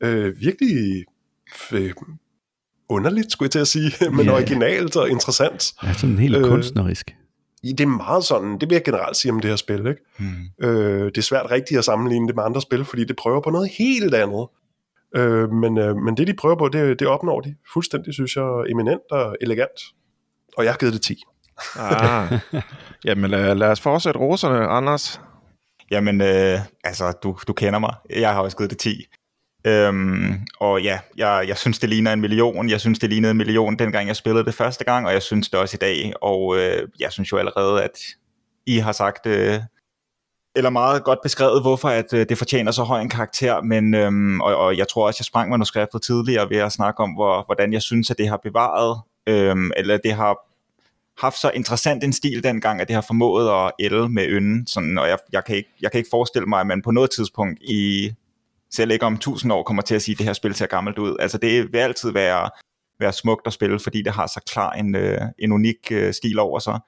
Øh, 0.01 0.41
virkelig 0.41 1.05
øh, 1.73 1.93
underligt, 2.89 3.31
skulle 3.31 3.47
jeg 3.47 3.51
til 3.51 3.59
at 3.59 3.67
sige, 3.67 3.91
men 4.15 4.25
yeah. 4.25 4.35
originalt 4.35 4.95
og 4.95 5.09
interessant. 5.09 5.73
Ja, 5.83 5.93
sådan 5.93 6.17
helt 6.17 6.35
øh, 6.35 6.43
kunstnerisk 6.43 7.15
det 7.73 7.81
er 7.81 7.87
meget 7.87 8.23
sådan, 8.23 8.59
det 8.59 8.69
vil 8.69 8.75
jeg 8.75 8.83
generelt 8.83 9.17
sige 9.17 9.31
om 9.31 9.39
det 9.39 9.49
her 9.49 9.55
spil. 9.55 9.87
Ikke? 9.87 10.01
Mm. 10.19 10.67
Øh, 10.67 11.05
det 11.05 11.17
er 11.17 11.21
svært 11.21 11.51
rigtigt 11.51 11.77
at 11.77 11.85
sammenligne 11.85 12.27
det 12.27 12.35
med 12.35 12.43
andre 12.43 12.61
spil, 12.61 12.85
fordi 12.85 13.03
det 13.03 13.15
prøver 13.15 13.41
på 13.41 13.49
noget 13.49 13.69
helt 13.77 14.13
andet. 14.13 14.47
Øh, 15.15 15.51
men, 15.51 15.77
øh, 15.77 15.95
men 15.95 16.17
det 16.17 16.27
de 16.27 16.33
prøver 16.33 16.55
på, 16.55 16.69
det, 16.69 16.99
det 16.99 17.07
opnår 17.07 17.41
de 17.41 17.55
fuldstændig, 17.73 18.13
synes 18.13 18.35
jeg, 18.35 18.63
eminent 18.69 19.01
og 19.11 19.35
elegant. 19.41 19.81
Og 20.57 20.63
jeg 20.63 20.73
har 20.73 20.77
givet 20.77 20.93
det 20.93 21.01
10. 21.01 21.23
ah. 21.79 22.39
Jamen 23.05 23.31
lad, 23.31 23.55
lad 23.55 23.67
os 23.67 23.81
fortsætte 23.81 24.19
roserne, 24.19 24.67
Anders. 24.67 25.21
Jamen, 25.91 26.21
øh, 26.21 26.59
altså, 26.83 27.11
du, 27.23 27.37
du 27.47 27.53
kender 27.53 27.79
mig. 27.79 27.93
Jeg 28.09 28.33
har 28.33 28.41
også 28.41 28.57
givet 28.57 28.69
det 28.69 28.77
10. 28.77 29.05
Øhm, 29.65 30.45
og 30.59 30.81
ja, 30.81 30.99
jeg, 31.17 31.45
jeg 31.47 31.57
synes, 31.57 31.79
det 31.79 31.89
ligner 31.89 32.13
en 32.13 32.21
million. 32.21 32.69
Jeg 32.69 32.79
synes, 32.79 32.99
det 32.99 33.09
lignede 33.09 33.31
en 33.31 33.37
million, 33.37 33.75
dengang 33.75 34.07
jeg 34.07 34.15
spillede 34.15 34.45
det 34.45 34.53
første 34.53 34.83
gang, 34.83 35.07
og 35.07 35.13
jeg 35.13 35.21
synes 35.21 35.49
det 35.49 35.59
også 35.59 35.77
i 35.77 35.81
dag. 35.81 36.13
Og 36.21 36.57
øh, 36.57 36.87
jeg 36.99 37.11
synes 37.11 37.31
jo 37.31 37.37
allerede, 37.37 37.83
at 37.83 37.99
I 38.65 38.77
har 38.77 38.91
sagt, 38.91 39.25
øh, 39.25 39.59
eller 40.55 40.69
meget 40.69 41.03
godt 41.03 41.19
beskrevet, 41.23 41.61
hvorfor 41.61 41.89
at 41.89 42.13
øh, 42.13 42.25
det 42.29 42.37
fortjener 42.37 42.71
så 42.71 42.83
høj 42.83 43.01
en 43.01 43.09
karakter, 43.09 43.61
men 43.61 43.93
øhm, 43.93 44.41
og, 44.41 44.55
og 44.55 44.77
jeg 44.77 44.87
tror 44.87 45.07
også, 45.07 45.17
jeg 45.19 45.25
sprang 45.25 45.49
manuskriptet 45.49 46.01
tidligere 46.01 46.49
ved 46.49 46.57
at 46.57 46.71
snakke 46.71 47.03
om, 47.03 47.09
hvor, 47.09 47.45
hvordan 47.45 47.73
jeg 47.73 47.81
synes, 47.81 48.11
at 48.11 48.17
det 48.17 48.27
har 48.27 48.39
bevaret, 48.43 49.01
øhm, 49.27 49.71
eller 49.77 49.97
det 49.97 50.13
har 50.13 50.37
haft 51.21 51.39
så 51.39 51.51
interessant 51.53 52.03
en 52.03 52.13
stil 52.13 52.43
dengang, 52.43 52.81
at 52.81 52.87
det 52.87 52.93
har 52.93 53.05
formået 53.07 53.65
at 53.65 53.71
ælde 53.79 54.09
med 54.09 54.25
ynden, 54.27 54.67
sådan, 54.67 54.97
og 54.97 55.07
jeg, 55.09 55.17
jeg, 55.31 55.45
kan 55.45 55.55
ikke, 55.55 55.69
jeg 55.81 55.91
kan 55.91 55.97
ikke 55.97 56.09
forestille 56.11 56.45
mig, 56.45 56.59
at 56.59 56.67
man 56.67 56.81
på 56.81 56.91
noget 56.91 57.11
tidspunkt 57.11 57.59
i 57.61 58.13
selv 58.75 58.91
ikke 58.91 59.05
om 59.05 59.17
tusind 59.17 59.53
år 59.53 59.63
kommer 59.63 59.83
til 59.83 59.95
at 59.95 60.01
sige, 60.01 60.13
at 60.13 60.17
det 60.17 60.25
her 60.25 60.33
spil 60.33 60.55
ser 60.55 60.65
gammelt 60.65 60.97
ud. 60.97 61.15
Altså 61.19 61.37
det 61.37 61.73
vil 61.73 61.79
altid 61.79 62.11
være, 62.11 62.49
være 62.99 63.13
smukt 63.13 63.47
at 63.47 63.53
spille, 63.53 63.79
fordi 63.79 64.01
det 64.01 64.13
har 64.13 64.27
så 64.27 64.41
klar 64.51 64.71
en, 64.71 64.95
øh, 64.95 65.21
en 65.39 65.51
unik 65.51 65.91
øh, 65.91 66.13
stil 66.13 66.39
over 66.39 66.59
sig. 66.59 66.79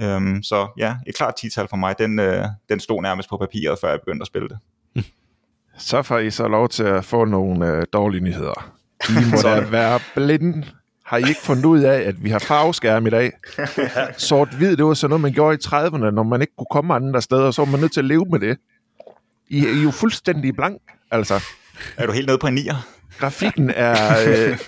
Øhm, 0.00 0.42
så 0.42 0.68
ja, 0.78 0.96
et 1.06 1.14
klart 1.14 1.34
tital 1.34 1.68
for 1.68 1.76
mig. 1.76 1.98
Den, 1.98 2.18
øh, 2.18 2.44
den 2.68 2.80
stod 2.80 3.02
nærmest 3.02 3.28
på 3.28 3.36
papiret, 3.36 3.78
før 3.78 3.90
jeg 3.90 4.00
begyndte 4.00 4.22
at 4.22 4.26
spille 4.26 4.48
det. 4.48 4.58
Så 5.78 6.02
får 6.02 6.18
I 6.18 6.30
så 6.30 6.48
lov 6.48 6.68
til 6.68 6.82
at 6.82 7.04
få 7.04 7.24
nogle 7.24 7.68
øh, 7.68 7.86
dårlige 7.92 8.20
nyheder. 8.20 8.74
I 9.08 9.12
må 9.30 9.36
da 9.42 9.60
være 9.60 10.00
blinde. 10.14 10.66
Har 11.04 11.16
I 11.16 11.22
ikke 11.28 11.40
fundet 11.40 11.64
ud 11.64 11.80
af, 11.80 12.00
at 12.00 12.24
vi 12.24 12.30
har 12.30 12.38
farveskærm 12.38 13.06
i 13.06 13.10
dag? 13.10 13.32
Sort-hvid, 14.16 14.76
det 14.76 14.84
var 14.84 14.94
sådan 14.94 15.10
noget, 15.10 15.20
man 15.20 15.32
gjorde 15.32 15.54
i 15.54 15.66
30'erne, 15.66 16.10
når 16.10 16.22
man 16.22 16.40
ikke 16.40 16.52
kunne 16.56 16.66
komme 16.70 16.94
andre 16.94 17.22
steder, 17.22 17.50
så 17.50 17.64
var 17.64 17.70
man 17.70 17.80
nødt 17.80 17.92
til 17.92 18.00
at 18.00 18.04
leve 18.04 18.26
med 18.30 18.38
det. 18.40 18.58
I, 19.48 19.58
I 19.58 19.78
er 19.78 19.82
jo 19.82 19.90
fuldstændig 19.90 20.54
blank. 20.56 20.82
Altså, 21.10 21.44
er 21.96 22.06
du 22.06 22.12
helt 22.12 22.26
nede 22.26 22.38
på 22.38 22.46
en 22.46 22.54
nier? 22.54 22.86
Grafikken 23.18 23.70
er, 23.70 23.92
øh, 24.28 24.58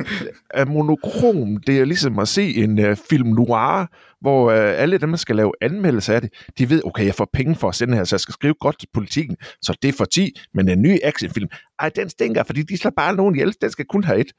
er 0.50 0.64
monokrom. 0.64 1.56
Det 1.56 1.80
er 1.80 1.84
ligesom 1.84 2.18
at 2.18 2.28
se 2.28 2.54
en 2.54 2.78
øh, 2.78 2.96
film 3.10 3.28
noir, 3.28 3.86
hvor 4.20 4.50
øh, 4.50 4.72
alle 4.76 4.98
dem, 4.98 5.10
der 5.10 5.16
skal 5.16 5.36
lave 5.36 5.52
anmeldelser 5.60 6.14
af 6.14 6.20
det, 6.20 6.30
de 6.58 6.70
ved, 6.70 6.82
okay, 6.84 7.06
jeg 7.06 7.14
får 7.14 7.28
penge 7.32 7.54
for 7.54 7.68
at 7.68 7.74
sende 7.74 7.96
her, 7.96 8.04
så 8.04 8.16
jeg 8.16 8.20
skal 8.20 8.32
skrive 8.32 8.54
godt 8.60 8.78
til 8.78 8.88
politikken, 8.94 9.36
så 9.62 9.76
det 9.82 9.88
er 9.88 9.92
for 9.92 10.04
10, 10.04 10.40
men 10.54 10.68
en 10.68 10.82
ny 10.82 10.98
actionfilm, 11.02 11.48
ej, 11.78 11.88
den 11.88 12.08
stinker, 12.08 12.42
fordi 12.42 12.62
de 12.62 12.78
slår 12.78 12.92
bare 12.96 13.16
nogen 13.16 13.34
ihjel, 13.34 13.54
den 13.60 13.70
skal 13.70 13.84
kun 13.84 14.04
have 14.04 14.20
et. 14.20 14.32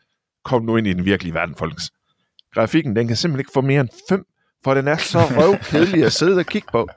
Kom 0.45 0.65
nu 0.65 0.77
ind 0.77 0.87
i 0.87 0.93
den 0.93 1.05
virkelige 1.05 1.33
verden, 1.33 1.55
folkens. 1.55 1.91
Grafikken, 2.53 2.95
den 2.95 3.07
kan 3.07 3.15
simpelthen 3.15 3.39
ikke 3.39 3.51
få 3.53 3.61
mere 3.61 3.81
end 3.81 3.89
5, 4.09 4.25
for 4.63 4.73
den 4.73 4.87
er 4.87 4.97
så 4.97 5.19
røvkedelig 5.19 6.05
at 6.05 6.13
sidde 6.13 6.37
og 6.37 6.45
kigge 6.45 6.67
på. 6.71 6.87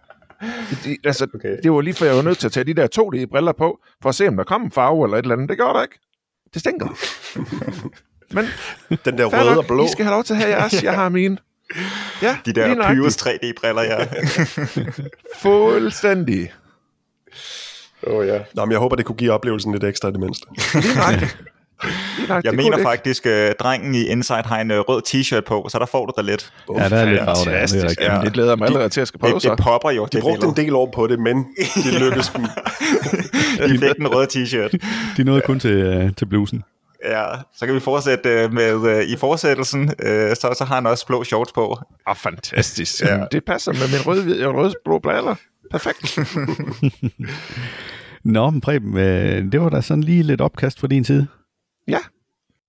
Det, 0.85 0.97
altså, 1.05 1.27
okay. 1.35 1.57
det 1.63 1.73
var 1.73 1.81
lige 1.81 1.95
for, 1.95 2.05
jeg 2.05 2.17
var 2.17 2.23
nødt 2.23 2.39
til 2.39 2.47
at 2.47 2.53
tage 2.53 2.65
de 2.65 2.75
der 2.75 2.87
to 2.87 3.11
de 3.11 3.27
briller 3.27 3.53
på, 3.53 3.81
for 4.03 4.09
at 4.09 4.15
se, 4.15 4.29
om 4.29 4.37
der 4.37 4.45
kom 4.45 4.63
en 4.63 4.71
farve 4.71 5.07
eller 5.07 5.19
et 5.19 5.23
eller 5.23 5.35
andet. 5.35 5.49
Det 5.49 5.59
gør 5.59 5.73
der 5.73 5.83
ikke. 5.83 5.99
Det 6.55 6.61
stinker. 6.61 6.89
Men 8.35 8.47
den 9.05 9.19
der 9.19 9.25
røde 9.25 9.59
og 9.59 9.67
blå. 9.67 9.85
I 9.85 9.89
skal 9.89 10.05
have 10.05 10.15
lov 10.15 10.25
til 10.25 10.35
at 10.35 10.41
have 10.41 10.51
jeres. 10.51 10.83
Jeg 10.83 10.95
har 10.95 11.09
mine. 11.09 11.39
Ja, 12.23 12.39
de 12.47 12.53
der 12.53 12.95
Pyrus 12.95 13.17
3D-briller, 13.17 13.83
ja. 13.83 14.07
Fuldstændig. 15.43 16.53
Åh 18.07 18.15
oh, 18.15 18.27
ja. 18.27 18.41
Nå, 18.55 18.65
men 18.65 18.73
jeg 18.73 18.79
håber, 18.79 18.97
det 18.97 19.05
kunne 19.05 19.17
give 19.17 19.33
oplevelsen 19.33 19.73
lidt 19.73 19.85
ekstra 19.85 20.09
i 20.09 20.13
det 20.13 20.21
mindste. 20.21 20.47
Lige 20.75 21.31
nej, 22.29 22.41
Jeg 22.45 22.53
det 22.53 22.55
mener 22.55 22.83
faktisk, 22.83 23.27
at 23.27 23.55
drengen 23.61 23.95
i 23.95 24.03
Inside 24.03 24.43
har 24.45 24.61
en 24.61 24.71
øh, 24.71 24.79
rød 24.81 25.03
t-shirt 25.09 25.41
på, 25.41 25.67
så 25.71 25.79
der 25.79 25.87
får 25.87 26.07
du 26.07 26.13
det 26.17 26.25
lidt. 26.25 26.53
Ja, 26.79 26.89
der 26.89 26.97
er 26.97 27.05
lidt 27.05 27.21
farve 27.25 27.35
der. 27.35 27.35
Det 27.35 27.47
er 27.47 27.53
Fantastisk. 27.53 27.85
rigtigt. 27.85 28.01
Jamen, 28.09 28.25
det 28.25 28.33
glæder 28.33 28.57
mig 28.57 28.67
allerede 28.67 28.89
til 28.89 29.01
at 29.01 29.09
skal 29.09 29.21
prøve 29.21 29.35
Det, 29.35 29.43
så. 29.43 29.51
det 29.51 29.59
popper 29.59 29.91
jo, 29.91 30.05
De 30.05 30.09
det 30.13 30.21
brugte 30.21 30.47
en 30.47 30.57
del 30.57 30.75
år 30.75 30.91
på 30.95 31.07
det, 31.07 31.19
men 31.21 31.47
det 31.85 31.93
lykkedes 32.03 32.29
dem. 32.29 32.45
De 33.69 33.79
fik 33.79 33.97
den 33.97 34.09
røde 34.09 34.27
t-shirt. 34.33 34.71
De 35.17 35.25
nåede 35.25 35.41
kun 35.41 35.61
til, 35.61 35.71
øh, 35.71 36.13
til 36.17 36.27
blusen. 36.27 36.63
Ja, 37.11 37.25
så 37.57 37.67
kan 37.67 37.75
vi 37.75 37.81
fortsætte 37.81 38.29
øh, 38.29 38.53
med, 38.53 38.87
øh, 38.89 39.03
i 39.03 39.17
fortsættelsen, 39.17 39.91
øh, 40.03 40.31
så, 40.37 40.55
så 40.59 40.65
har 40.65 40.75
han 40.75 40.87
også 40.87 41.07
blå 41.07 41.25
shorts 41.25 41.53
på. 41.53 41.79
Ah, 42.07 42.17
fantastisk. 42.17 43.01
Ja. 43.03 43.17
Ja. 43.17 43.25
Det 43.33 43.45
passer 43.45 43.73
med 43.73 43.81
min 43.81 44.07
røde, 44.07 44.47
røde 44.47 44.75
blå 44.85 44.99
briller. 44.99 45.35
Perfekt. 45.71 46.19
Nå, 48.25 48.51
men 48.51 48.61
Preben, 48.61 48.97
øh, 48.99 49.53
det 49.53 49.61
var 49.61 49.69
da 49.69 49.81
sådan 49.81 50.05
lige 50.05 50.23
lidt 50.23 50.41
opkast 50.41 50.81
fra 50.81 50.87
din 50.87 51.05
side. 51.05 51.27
Ja. 51.89 51.99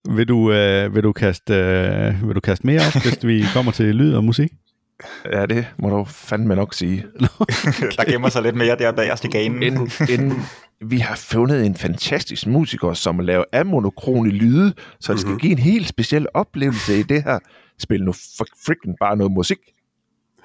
Vil 0.09 0.27
du, 0.27 0.51
øh, 0.51 0.95
vil 0.95 1.03
du, 1.03 1.11
kaste, 1.13 1.53
øh, 1.53 2.27
vil 2.27 2.35
du 2.35 2.39
kaste 2.39 2.65
mere 2.67 2.81
op, 2.87 3.01
hvis 3.03 3.25
vi 3.25 3.43
kommer 3.53 3.71
til 3.71 3.95
lyd 3.95 4.13
og 4.13 4.23
musik? 4.23 4.51
Ja, 5.31 5.45
det 5.45 5.67
må 5.79 5.89
du 5.89 6.05
fandme 6.05 6.55
nok 6.55 6.73
sige. 6.73 7.05
Der 7.97 8.11
gemmer 8.11 8.29
sig 8.29 8.41
lidt 8.43 8.55
mere 8.55 8.75
der 8.77 8.91
bagerst 8.91 9.25
i 9.25 9.27
ganen. 9.27 9.63
Inden, 9.63 9.89
inden 10.09 10.33
vi 10.81 10.97
har 10.97 11.15
fundet 11.15 11.65
en 11.65 11.75
fantastisk 11.75 12.47
musiker, 12.47 12.93
som 12.93 13.19
laver 13.19 13.43
amonokrone 13.53 14.29
lyde, 14.29 14.73
så 14.99 15.11
det 15.13 15.21
skal 15.21 15.31
Mhm. 15.31 15.39
give 15.39 15.51
en 15.51 15.59
helt 15.59 15.87
speciel 15.87 16.27
oplevelse 16.33 16.99
i 16.99 17.03
det 17.03 17.23
her 17.23 17.39
spil. 17.79 18.03
Nu 18.03 18.11
for 18.37 18.45
freaking 18.65 18.95
bare 18.99 19.17
noget 19.17 19.31
musik. 19.31 19.57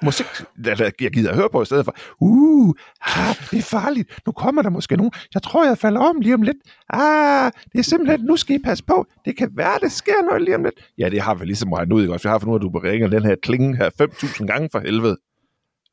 Musik, 0.03 0.25
der- 0.65 0.91
jeg 1.01 1.11
gider 1.11 1.29
at 1.29 1.35
høre 1.35 1.49
på 1.51 1.61
i 1.61 1.65
stedet 1.65 1.85
for, 1.85 1.95
uh, 2.19 2.73
ah, 3.01 3.35
det 3.51 3.59
er 3.59 3.63
farligt, 3.63 4.19
nu 4.25 4.31
kommer 4.31 4.61
der 4.61 4.69
måske 4.69 4.97
nogen, 4.97 5.11
jeg 5.33 5.43
tror, 5.43 5.65
jeg 5.65 5.77
falder 5.77 5.99
om 5.99 6.21
lige 6.21 6.33
om 6.33 6.41
lidt, 6.41 6.57
ah, 6.89 7.51
det 7.73 7.79
er 7.79 7.83
simpelthen, 7.83 8.19
nu 8.25 8.37
skal 8.37 8.55
I 8.55 8.59
passe 8.59 8.83
på, 8.83 9.05
det 9.25 9.37
kan 9.37 9.49
være, 9.55 9.79
det 9.81 9.91
sker 9.91 10.21
noget 10.29 10.41
lige 10.41 10.55
om 10.55 10.63
lidt. 10.63 10.75
Ja, 10.97 11.09
det 11.09 11.21
har 11.21 11.35
vi 11.35 11.45
ligesom 11.45 11.73
regnet 11.73 11.93
ud, 11.93 12.01
ikke 12.01 12.13
også? 12.13 12.27
Vi 12.27 12.31
har 12.31 12.39
fundet 12.39 12.53
ud 12.53 12.59
af, 12.59 12.69
at 12.79 12.83
du 12.83 12.89
ringer 12.89 13.07
den 13.07 13.23
her 13.25 13.35
klinge 13.43 13.77
her 13.77 13.89
5.000 14.01 14.45
gange 14.45 14.69
for 14.71 14.79
helvede. 14.79 15.17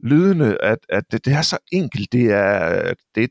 Lydene, 0.04 0.64
at, 0.64 0.78
at 0.88 1.04
det, 1.12 1.24
det 1.24 1.32
er 1.32 1.42
så 1.42 1.58
enkelt, 1.72 2.12
det 2.12 2.24
er, 2.32 2.92
det, 3.14 3.28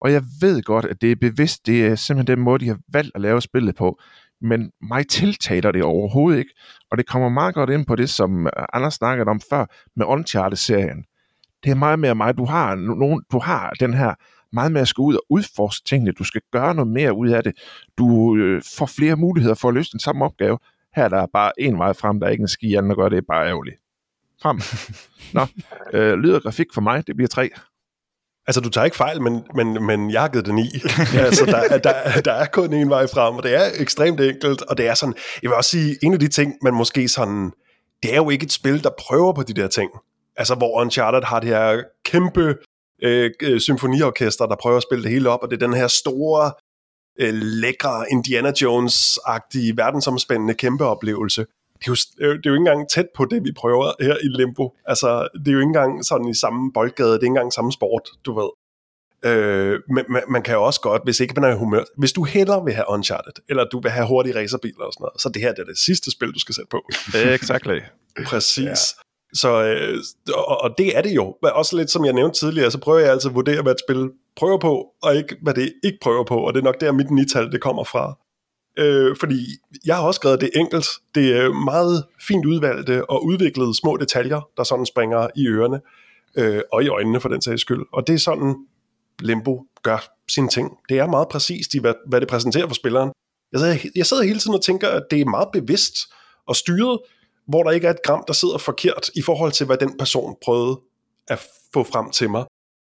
og 0.00 0.12
jeg 0.12 0.22
ved 0.40 0.62
godt, 0.62 0.84
at 0.84 1.00
det 1.00 1.12
er 1.12 1.16
bevidst, 1.20 1.66
det 1.66 1.86
er 1.86 1.94
simpelthen 1.94 2.36
den 2.36 2.44
måde, 2.44 2.58
de 2.64 2.68
har 2.68 2.78
valgt 2.92 3.10
at 3.14 3.20
lave 3.20 3.40
spillet 3.42 3.76
på, 3.76 4.00
men 4.40 4.70
mig 4.82 5.08
tiltaler 5.08 5.72
det 5.72 5.82
overhovedet 5.82 6.38
ikke, 6.38 6.54
og 6.90 6.98
det 6.98 7.06
kommer 7.06 7.28
meget 7.28 7.54
godt 7.54 7.70
ind 7.70 7.86
på 7.86 7.96
det, 7.96 8.10
som 8.10 8.48
Anders 8.72 8.94
snakkede 8.94 9.28
om 9.28 9.40
før, 9.50 9.66
med 9.96 10.06
Uncharted-serien. 10.06 11.04
Det 11.64 11.70
er 11.70 11.74
meget 11.74 11.98
mere 11.98 12.14
mig, 12.14 12.38
du 12.38 12.44
har, 12.44 12.74
nogen, 12.74 13.22
du 13.32 13.38
har 13.38 13.70
den 13.80 13.94
her 13.94 14.14
meget 14.52 14.72
mere 14.72 14.80
at 14.80 14.88
skulle 14.88 15.06
ud 15.06 15.14
og 15.14 15.22
udforske 15.30 15.88
tingene, 15.88 16.12
du 16.12 16.24
skal 16.24 16.40
gøre 16.52 16.74
noget 16.74 16.92
mere 16.92 17.16
ud 17.16 17.28
af 17.28 17.42
det, 17.42 17.52
du 17.98 18.36
øh, 18.36 18.62
får 18.78 18.86
flere 18.86 19.16
muligheder 19.16 19.54
for 19.54 19.68
at 19.68 19.74
løse 19.74 19.92
den 19.92 20.00
samme 20.00 20.24
opgave. 20.24 20.58
Her 20.96 21.04
er 21.04 21.08
der 21.08 21.26
bare 21.32 21.52
en 21.58 21.78
vej 21.78 21.92
frem, 21.92 22.20
der 22.20 22.26
er 22.26 22.30
ikke 22.30 22.42
en 22.42 22.48
ski 22.48 22.74
anden 22.74 22.90
at 22.90 22.96
gøre, 22.96 23.10
det 23.10 23.18
er 23.18 23.22
bare 23.28 23.48
ærgerligt. 23.48 23.76
Frem. 24.42 24.60
Nå, 25.36 25.46
øh, 25.98 26.18
lyd 26.18 26.32
og 26.32 26.42
grafik 26.42 26.66
for 26.74 26.80
mig, 26.80 27.06
det 27.06 27.16
bliver 27.16 27.28
tre. 27.28 27.50
Altså, 28.48 28.60
du 28.60 28.68
tager 28.68 28.84
ikke 28.84 28.96
fejl, 28.96 29.22
men, 29.22 29.44
men, 29.54 29.86
men 29.86 30.10
jeg 30.10 30.20
har 30.20 30.28
givet 30.28 30.46
den 30.46 30.58
i. 30.58 30.70
altså, 31.26 31.46
der, 31.46 31.78
der, 31.78 32.20
der 32.20 32.32
er 32.32 32.46
kun 32.46 32.72
en 32.72 32.90
vej 32.90 33.06
frem, 33.06 33.36
og 33.36 33.42
det 33.42 33.54
er 33.54 33.70
ekstremt 33.74 34.20
enkelt, 34.20 34.62
og 34.62 34.78
det 34.78 34.86
er 34.86 34.94
sådan, 34.94 35.14
jeg 35.42 35.50
vil 35.50 35.56
også 35.56 35.70
sige, 35.70 35.96
en 36.02 36.12
af 36.12 36.20
de 36.20 36.28
ting, 36.28 36.54
man 36.62 36.74
måske 36.74 37.08
sådan, 37.08 37.52
det 38.02 38.12
er 38.12 38.16
jo 38.16 38.30
ikke 38.30 38.44
et 38.44 38.52
spil, 38.52 38.84
der 38.84 38.90
prøver 38.98 39.32
på 39.32 39.42
de 39.42 39.52
der 39.52 39.68
ting. 39.68 39.90
Altså, 40.36 40.54
hvor 40.54 40.80
Uncharted 40.80 41.22
har 41.22 41.40
det 41.40 41.48
her 41.48 41.82
kæmpe 42.04 42.54
øh, 43.02 43.30
øh 43.42 43.60
symfoniorkester, 43.60 44.46
der 44.46 44.56
prøver 44.56 44.76
at 44.76 44.82
spille 44.82 45.04
det 45.04 45.12
hele 45.12 45.30
op, 45.30 45.42
og 45.42 45.50
det 45.50 45.62
er 45.62 45.66
den 45.66 45.76
her 45.76 45.86
store, 45.86 46.52
øh, 47.20 47.34
lækre 47.34 48.04
Indiana 48.10 48.52
Jones-agtige, 48.62 49.72
verdensomspændende 49.76 50.54
kæmpe 50.54 50.84
oplevelse. 50.84 51.46
Det 51.78 51.86
er, 51.86 52.26
jo, 52.26 52.32
det 52.32 52.46
er 52.46 52.50
jo 52.50 52.54
ikke 52.54 52.56
engang 52.56 52.88
tæt 52.90 53.06
på 53.16 53.24
det, 53.24 53.44
vi 53.44 53.52
prøver 53.52 53.92
her 54.00 54.14
i 54.14 54.28
Limbo. 54.28 54.74
Altså, 54.86 55.28
det 55.38 55.48
er 55.48 55.52
jo 55.52 55.58
ikke 55.58 55.66
engang 55.66 56.04
sådan 56.04 56.28
i 56.28 56.34
samme 56.34 56.72
boldgade, 56.72 57.08
det 57.08 57.16
er 57.16 57.22
ikke 57.22 57.26
engang 57.26 57.52
samme 57.52 57.72
sport, 57.72 58.08
du 58.26 58.40
ved. 58.40 58.50
Øh, 59.24 59.80
men 59.88 60.04
man, 60.08 60.22
man 60.28 60.42
kan 60.42 60.54
jo 60.54 60.62
også 60.62 60.80
godt, 60.80 61.02
hvis 61.04 61.20
ikke 61.20 61.34
man 61.36 61.50
er 61.50 61.54
i 61.54 61.58
humør, 61.58 61.84
hvis 61.96 62.12
du 62.12 62.24
hellere 62.24 62.64
vil 62.64 62.74
have 62.74 62.84
Uncharted, 62.88 63.32
eller 63.48 63.64
du 63.64 63.80
vil 63.80 63.90
have 63.90 64.06
hurtige 64.06 64.38
racerbiler 64.40 64.84
og 64.84 64.92
sådan 64.92 65.02
noget, 65.02 65.20
så 65.20 65.28
det 65.28 65.42
her 65.42 65.52
det 65.52 65.58
er 65.58 65.64
det 65.64 65.78
sidste 65.78 66.10
spil, 66.10 66.32
du 66.32 66.38
skal 66.38 66.54
sætte 66.54 66.68
på. 66.70 66.80
Exactly. 67.38 67.80
Præcis. 68.26 68.64
Ja. 68.64 68.74
Så, 69.34 69.62
øh, 69.64 69.98
og, 70.34 70.60
og 70.60 70.74
det 70.78 70.96
er 70.96 71.02
det 71.02 71.14
jo. 71.14 71.36
Men 71.42 71.50
Også 71.54 71.76
lidt 71.76 71.90
som 71.90 72.04
jeg 72.04 72.12
nævnte 72.12 72.38
tidligere, 72.38 72.70
så 72.70 72.78
prøver 72.78 72.98
jeg 72.98 73.10
altid 73.10 73.30
at 73.30 73.34
vurdere, 73.34 73.62
hvad 73.62 73.72
et 73.72 73.80
spil 73.88 74.10
prøver 74.36 74.58
på, 74.58 74.86
og 75.02 75.16
ikke 75.16 75.36
hvad 75.42 75.54
det 75.54 75.72
ikke 75.84 75.98
prøver 76.02 76.24
på, 76.24 76.36
og 76.36 76.54
det 76.54 76.60
er 76.60 76.64
nok 76.64 76.80
der 76.80 76.92
mit 76.92 77.10
nital 77.10 77.52
det 77.52 77.60
kommer 77.60 77.84
fra. 77.84 78.18
Øh, 78.78 79.16
fordi 79.20 79.46
jeg 79.84 79.96
har 79.96 80.02
også 80.02 80.18
skrevet 80.18 80.40
det 80.40 80.50
enkelt. 80.54 80.86
Det 81.14 81.36
er 81.36 81.52
meget 81.52 82.04
fint 82.28 82.46
udvalgte 82.46 83.10
og 83.10 83.24
udviklede 83.24 83.74
små 83.74 83.96
detaljer, 83.96 84.48
der 84.56 84.64
sådan 84.64 84.86
springer 84.86 85.28
i 85.36 85.46
ørerne, 85.46 85.80
øh, 86.36 86.62
og 86.72 86.84
i 86.84 86.88
øjnene 86.88 87.20
for 87.20 87.28
den 87.28 87.42
sags 87.42 87.60
skyld. 87.60 87.82
Og 87.92 88.06
det 88.06 88.14
er 88.14 88.18
sådan, 88.18 88.56
Limbo 89.20 89.66
gør 89.82 90.14
sine 90.28 90.48
ting. 90.48 90.70
Det 90.88 90.98
er 90.98 91.06
meget 91.06 91.28
præcist 91.28 91.74
i, 91.74 91.78
hvad, 91.78 91.94
hvad 92.06 92.20
det 92.20 92.28
præsenterer 92.28 92.66
for 92.66 92.74
spilleren. 92.74 93.10
Jeg 93.52 93.60
sidder, 93.60 93.90
jeg 93.96 94.06
sidder 94.06 94.22
hele 94.22 94.38
tiden 94.38 94.54
og 94.54 94.62
tænker, 94.62 94.88
at 94.88 95.02
det 95.10 95.20
er 95.20 95.24
meget 95.24 95.48
bevidst 95.52 95.94
og 96.46 96.56
styret, 96.56 96.98
hvor 97.48 97.62
der 97.62 97.70
ikke 97.70 97.86
er 97.86 97.90
et 97.90 98.02
gram, 98.04 98.24
der 98.26 98.32
sidder 98.32 98.58
forkert 98.58 99.10
i 99.16 99.22
forhold 99.22 99.52
til, 99.52 99.66
hvad 99.66 99.76
den 99.76 99.98
person 99.98 100.36
prøvede 100.44 100.80
at 101.28 101.46
få 101.72 101.84
frem 101.84 102.10
til 102.10 102.30
mig. 102.30 102.44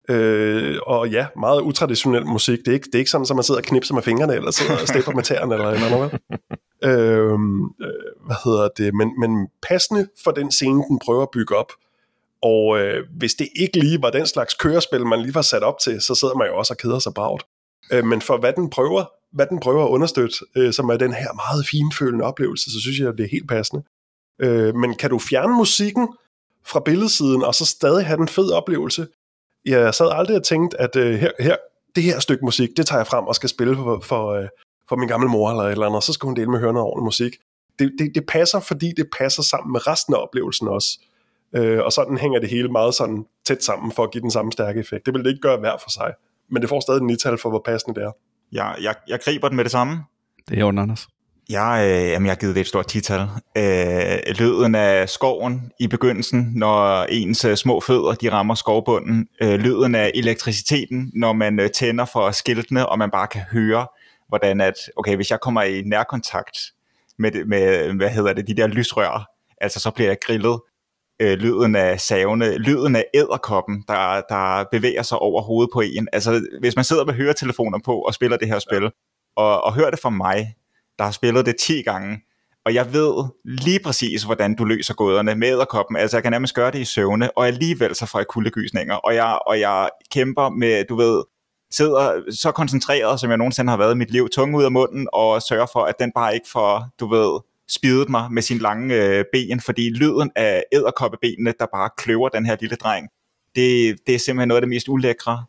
Øh, 0.10 0.78
og 0.86 1.10
ja, 1.10 1.28
meget 1.36 1.62
utraditionel 1.62 2.26
musik. 2.26 2.60
Det 2.60 2.68
er 2.68 2.74
ikke, 2.74 2.86
det 2.86 2.96
er 2.96 3.00
ikke 3.00 3.12
sådan, 3.12 3.28
at 3.30 3.36
man 3.36 3.44
sidder 3.44 3.62
og 3.62 3.66
knipser 3.66 3.94
med 3.94 4.04
fingrene, 4.04 4.36
eller 4.36 4.52
sidder 4.52 4.82
og 4.82 4.88
stepper 4.88 5.12
med 5.12 5.24
tæerne, 5.24 5.54
eller 5.54 5.70
eller 5.70 5.90
noget. 5.90 6.12
Øh, 6.86 7.32
øh, 7.32 7.38
hvad 8.26 8.36
hedder 8.44 8.70
det? 8.78 8.94
Men, 8.94 9.20
men 9.20 9.48
passende 9.62 10.08
for 10.24 10.32
den 10.32 10.52
scene, 10.52 10.84
den 10.90 11.00
prøver 11.00 11.22
at 11.22 11.30
bygge 11.34 11.56
op. 11.56 11.72
Og 12.42 12.80
øh, 12.80 13.04
hvis 13.18 13.34
det 13.34 13.48
ikke 13.56 13.80
lige 13.80 14.02
var 14.02 14.10
den 14.10 14.28
slags 14.28 14.54
kørespil, 14.54 15.06
man 15.06 15.22
lige 15.22 15.36
var 15.36 15.42
sat 15.42 15.64
op 15.64 15.80
til, 15.80 16.02
så 16.02 16.16
sidder 16.16 16.36
man 16.36 16.48
jo 16.48 16.58
også 16.58 16.74
og 16.74 16.78
keder 16.78 17.00
sig 17.00 17.14
bragt. 17.14 17.44
Øh, 17.92 18.06
men 18.06 18.22
for 18.22 18.38
hvad 18.38 18.54
den 18.54 18.70
prøver, 18.70 19.06
hvad 19.34 19.46
den 19.46 19.60
prøver 19.60 19.86
at 19.86 19.90
understøtte, 19.90 20.36
øh, 20.58 20.74
som 20.74 20.90
er 20.90 20.98
den 20.98 21.14
her 21.14 21.34
meget 21.34 21.68
finfølende 21.68 22.26
oplevelse, 22.26 22.72
så 22.72 22.80
synes 22.82 23.00
jeg, 23.00 23.08
at 23.08 23.18
det 23.18 23.24
er 23.24 23.30
helt 23.32 23.50
passende. 23.50 23.84
Øh, 24.42 24.76
men 24.76 24.96
kan 24.96 25.10
du 25.10 25.20
fjerne 25.20 25.54
musikken 25.54 26.08
fra 26.66 26.80
billedsiden, 26.80 27.44
og 27.44 27.56
så 27.56 27.66
stadig 27.66 28.06
have 28.06 28.18
den 28.18 28.28
fed 28.28 28.52
oplevelse? 28.52 29.08
Jeg 29.66 29.94
sad 29.94 30.10
aldrig 30.12 30.38
og 30.38 30.44
tænkte, 30.44 30.82
at 30.82 30.96
øh, 30.96 31.20
her, 31.20 31.32
her, 31.40 31.56
det 31.96 32.04
her 32.04 32.20
stykke 32.20 32.46
musik, 32.46 32.70
det 32.78 32.86
tager 32.86 33.00
jeg 33.00 33.08
frem 33.08 33.26
og 33.26 33.36
skal 33.36 33.50
spille 33.50 33.76
for, 33.76 34.00
for, 34.00 34.32
øh, 34.32 34.48
for 34.90 34.96
min 34.96 35.08
gamle 35.08 35.28
mor 35.28 35.50
eller 35.50 35.64
et 35.64 35.72
eller 35.72 35.86
andet, 35.86 35.96
og 35.96 36.04
så 36.04 36.14
skal 36.14 36.28
hun 36.28 36.36
dele 36.36 36.52
med 36.52 36.60
høre 36.60 36.74
noget 36.74 36.88
ordentlig 36.88 37.04
musik. 37.06 37.38
Det, 37.80 37.92
det, 38.00 38.12
det 38.16 38.26
passer, 38.26 38.60
fordi 38.60 38.94
det 38.98 39.08
passer 39.18 39.44
sammen 39.44 39.72
med 39.72 39.88
resten 39.88 40.14
af 40.14 40.18
oplevelsen 40.18 40.68
også. 40.68 41.00
Øh, 41.56 41.80
og 41.80 41.92
sådan 41.92 42.18
hænger 42.18 42.40
det 42.40 42.50
hele 42.50 42.68
meget 42.68 42.96
sådan 42.96 43.26
tæt 43.46 43.64
sammen 43.64 43.92
for 43.92 44.04
at 44.04 44.12
give 44.12 44.22
den 44.22 44.32
samme 44.32 44.52
stærke 44.52 44.80
effekt. 44.80 45.06
Det 45.06 45.14
vil 45.14 45.24
det 45.24 45.30
ikke 45.30 45.42
gøre 45.42 45.58
hver 45.58 45.78
for 45.82 45.90
sig, 45.90 46.14
men 46.50 46.62
det 46.62 46.70
får 46.70 46.80
stadig 46.80 47.02
en 47.02 47.08
nital 47.08 47.38
for, 47.38 47.50
hvor 47.50 47.62
passende 47.66 48.00
det 48.00 48.06
er. 48.08 48.12
Jeg, 48.52 48.76
jeg, 48.82 48.96
jeg 49.08 49.20
griber 49.20 49.48
den 49.48 49.56
med 49.56 49.64
det 49.64 49.72
samme. 49.72 50.04
Det 50.50 50.56
er 50.56 50.60
jo 50.60 50.68
Anders. 50.68 51.08
Jeg, 51.50 51.84
øh, 51.86 52.10
jamen, 52.10 52.26
jeg 52.26 52.32
har 52.32 52.40
givet 52.40 52.56
det 52.56 52.62
et 52.62 52.68
stort 52.68 52.88
tital. 52.88 53.22
Øh, 53.58 54.18
lyden 54.40 54.76
af 54.76 55.10
skoven 55.10 55.72
i 55.80 55.88
begyndelsen, 55.88 56.52
når 56.56 57.04
ens 57.04 57.46
øh, 57.46 57.56
små 57.56 57.80
fødder 57.80 58.14
de 58.14 58.32
rammer 58.32 58.56
skovbunden. 58.56 59.28
Øh, 59.42 59.60
lyden 59.60 59.96
af 59.96 60.12
elektriciteten, 60.16 61.12
når 61.16 61.34
man 61.34 61.60
øh, 61.60 61.70
tænder 61.70 62.06
for 62.06 62.32
skiltene, 62.32 62.90
og 62.90 63.00
man 63.00 63.12
bare 63.12 63.28
kan 63.28 63.42
høre, 63.42 63.88
hvordan 64.28 64.62
at, 64.62 64.74
okay, 64.96 65.16
hvis 65.16 65.32
jeg 65.32 65.40
kommer 65.40 65.62
i 65.62 65.82
nærkontakt 65.82 66.58
med, 67.20 67.46
med 67.46 67.94
hvad 67.94 68.10
hedder 68.10 68.34
det, 68.34 68.48
de 68.48 68.56
der 68.56 68.68
lysrør, 68.68 69.30
altså 69.62 69.80
så 69.80 69.92
bliver 69.92 70.10
jeg 70.10 70.18
grillet. 70.22 70.60
Øh, 71.20 71.38
lyden 71.38 71.76
af 71.76 72.00
savene, 72.00 72.58
lyden 72.58 72.96
af 72.96 73.06
æderkoppen, 73.14 73.84
der, 73.88 74.22
der 74.30 74.66
bevæger 74.72 75.04
sig 75.04 75.20
over 75.20 75.42
hovedet 75.42 75.70
på 75.74 75.82
en. 75.82 76.08
Altså, 76.14 76.48
hvis 76.60 76.76
man 76.76 76.86
sidder 76.86 77.06
med 77.06 77.14
høretelefoner 77.14 77.80
på 77.86 78.00
og 78.00 78.14
spiller 78.14 78.38
det 78.38 78.48
her 78.48 78.60
spil, 78.60 78.92
og, 79.36 79.64
og 79.64 79.74
hører 79.74 79.90
det 79.90 80.00
fra 80.00 80.10
mig, 80.10 80.56
der 80.98 81.04
har 81.04 81.12
spillet 81.12 81.46
det 81.46 81.56
10 81.60 81.82
gange, 81.82 82.22
og 82.66 82.74
jeg 82.74 82.94
ved 82.94 83.26
lige 83.46 83.80
præcis, 83.80 84.24
hvordan 84.24 84.56
du 84.56 84.66
løser 84.66 84.94
gåderne 84.94 85.36
med 85.36 85.48
æderkoppen. 85.48 85.98
Altså, 85.98 86.18
jeg 86.18 86.24
kan 86.24 86.32
nærmest 86.32 86.56
gøre 86.56 86.72
det 86.72 86.80
i 86.80 86.86
søvne, 86.86 87.38
og 87.38 87.48
alligevel 87.48 87.96
så 87.96 88.06
får 88.06 88.20
jeg 88.20 88.28
kuldegysninger, 88.28 88.96
og 88.96 89.16
jeg, 89.16 89.40
og 89.48 89.60
jeg 89.60 89.90
kæmper 90.12 90.50
med, 90.50 90.86
du 90.90 90.96
ved, 90.96 91.24
sidder 91.72 92.22
så 92.32 92.52
koncentreret, 92.52 93.20
som 93.20 93.30
jeg 93.30 93.38
nogensinde 93.38 93.70
har 93.70 93.78
været 93.78 93.96
i 93.96 93.98
mit 93.98 94.12
liv, 94.12 94.30
tunge 94.30 94.58
ud 94.58 94.64
af 94.64 94.72
munden, 94.72 95.08
og 95.14 95.42
sørger 95.42 95.68
for, 95.74 95.84
at 95.84 95.96
den 96.00 96.12
bare 96.16 96.34
ikke 96.34 96.50
får, 96.52 96.86
du 97.00 97.08
ved, 97.08 97.40
spidet 97.70 98.10
mig 98.10 98.32
med 98.32 98.42
sin 98.42 98.58
lange 98.58 98.96
øh, 98.96 99.26
ben, 99.34 99.60
fordi 99.60 99.90
lyden 99.90 100.32
af 100.36 100.64
æderkoppebenene, 100.72 101.54
der 101.60 101.66
bare 101.74 101.90
kløver 101.98 102.30
den 102.30 102.46
her 102.46 102.58
lille 102.60 102.76
dreng, 102.76 103.08
det, 103.56 103.96
det 104.08 104.16
er 104.16 104.20
simpelthen 104.20 104.48
noget 104.48 104.58
af 104.58 104.62
det 104.62 104.70
mest 104.70 104.90
ulækre, 104.90 105.46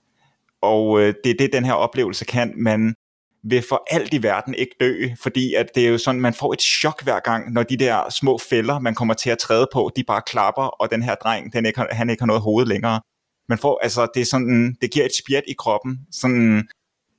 og 0.63 1.01
øh, 1.01 1.15
det 1.25 1.31
er 1.31 1.37
det, 1.39 1.53
den 1.53 1.65
her 1.65 1.73
oplevelse 1.73 2.25
kan, 2.25 2.53
men 2.57 2.95
vil 3.45 3.65
for 3.69 3.83
alt 3.91 4.15
i 4.15 4.23
verden 4.23 4.55
ikke 4.55 4.75
dø, 4.81 5.09
fordi 5.23 5.55
at 5.55 5.67
det 5.75 5.87
er 5.87 5.89
jo 5.89 5.99
sådan, 5.99 6.21
man 6.21 6.35
får 6.35 6.53
et 6.53 6.63
chok 6.63 7.03
hver 7.03 7.21
gang, 7.21 7.53
når 7.53 7.63
de 7.63 7.77
der 7.77 8.11
små 8.11 8.39
fælder, 8.39 8.79
man 8.79 8.95
kommer 8.95 9.15
til 9.15 9.31
at 9.31 9.39
træde 9.39 9.69
på, 9.73 9.91
de 9.97 10.05
bare 10.05 10.23
klapper, 10.27 10.63
og 10.63 10.91
den 10.91 11.03
her 11.03 11.15
dreng, 11.15 11.53
den 11.53 11.67
ikke, 11.67 11.87
han 11.91 12.11
ikke 12.11 12.21
har 12.21 12.27
noget 12.27 12.43
hoved 12.43 12.67
længere. 12.67 13.01
Man 13.49 13.59
får, 13.59 13.81
altså, 13.83 14.07
det 14.15 14.21
er 14.21 14.25
sådan, 14.25 14.77
det 14.81 14.91
giver 14.91 15.05
et 15.05 15.17
spjæt 15.17 15.43
i 15.49 15.55
kroppen, 15.59 15.99
sådan, 16.11 16.69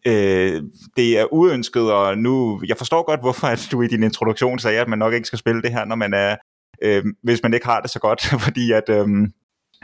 øh, 0.08 0.64
det 0.98 1.20
er 1.20 1.34
uønsket, 1.34 1.94
og 1.94 2.18
nu, 2.18 2.62
jeg 2.68 2.78
forstår 2.78 3.06
godt, 3.06 3.20
hvorfor 3.20 3.48
at 3.48 3.68
du 3.72 3.82
i 3.82 3.88
din 3.88 4.04
introduktion 4.04 4.60
sagde, 4.60 4.80
at 4.80 4.88
man 4.88 5.00
nok 5.00 5.14
ikke 5.14 5.28
skal 5.28 5.40
spille 5.40 5.62
det 5.62 5.72
her, 5.72 5.86
når 5.86 5.96
man 5.96 6.14
er, 6.14 6.36
øh, 6.82 7.04
hvis 7.24 7.44
man 7.44 7.54
ikke 7.54 7.66
har 7.66 7.82
det 7.82 7.90
så 7.90 8.00
godt, 8.00 8.22
fordi 8.46 8.72
at 8.72 8.90
øhm, 8.90 9.24
øh, 9.24 9.30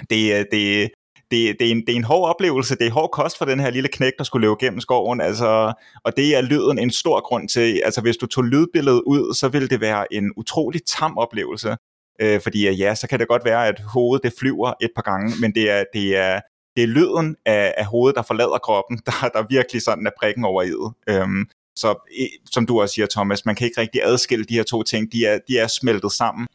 det, 0.09 0.47
det, 0.51 0.89
det, 1.31 1.59
det, 1.59 1.67
er 1.67 1.71
en, 1.71 1.81
det 1.81 1.89
er 1.89 1.95
en 1.95 2.03
hård 2.03 2.29
oplevelse, 2.29 2.75
det 2.75 2.87
er 2.87 2.91
hård 2.91 3.09
kost 3.11 3.37
for 3.37 3.45
den 3.45 3.59
her 3.59 3.69
lille 3.69 3.89
knæk, 3.89 4.13
der 4.17 4.23
skulle 4.23 4.47
løbe 4.47 4.55
gennem 4.59 4.79
skoven, 4.79 5.21
altså, 5.21 5.73
og 6.03 6.17
det 6.17 6.35
er 6.35 6.41
lyden 6.41 6.79
en 6.79 6.91
stor 6.91 7.21
grund 7.21 7.49
til, 7.49 7.81
altså 7.85 8.01
hvis 8.01 8.17
du 8.17 8.25
tog 8.25 8.43
lydbilledet 8.43 9.01
ud, 9.05 9.33
så 9.33 9.47
ville 9.47 9.67
det 9.67 9.81
være 9.81 10.13
en 10.13 10.31
utrolig 10.37 10.81
tam 10.85 11.17
oplevelse, 11.17 11.77
øh, 12.21 12.41
fordi 12.41 12.69
ja, 12.69 12.95
så 12.95 13.07
kan 13.07 13.19
det 13.19 13.27
godt 13.27 13.45
være, 13.45 13.67
at 13.67 13.79
hovedet 13.79 14.23
det 14.23 14.33
flyver 14.39 14.73
et 14.81 14.91
par 14.95 15.01
gange, 15.01 15.33
men 15.41 15.55
det 15.55 15.71
er, 15.71 15.83
det 15.93 16.17
er, 16.17 16.39
det 16.75 16.83
er 16.83 16.87
lyden 16.87 17.35
af, 17.45 17.73
af 17.77 17.85
hovedet, 17.85 18.15
der 18.15 18.21
forlader 18.21 18.57
kroppen, 18.57 18.97
der, 19.05 19.29
der 19.33 19.45
virkelig 19.49 19.81
sådan 19.81 20.07
er 20.07 20.11
prikken 20.19 20.45
over 20.45 20.63
i 20.63 20.71
øhm, 21.07 21.45
så 21.75 22.11
som 22.51 22.65
du 22.65 22.81
også 22.81 22.93
siger, 22.95 23.07
Thomas, 23.11 23.45
man 23.45 23.55
kan 23.55 23.67
ikke 23.67 23.81
rigtig 23.81 24.01
adskille 24.03 24.45
de 24.45 24.53
her 24.53 24.63
to 24.63 24.83
ting, 24.83 25.11
de 25.11 25.25
er, 25.25 25.39
de 25.47 25.57
er 25.57 25.67
smeltet 25.67 26.11
sammen, 26.11 26.47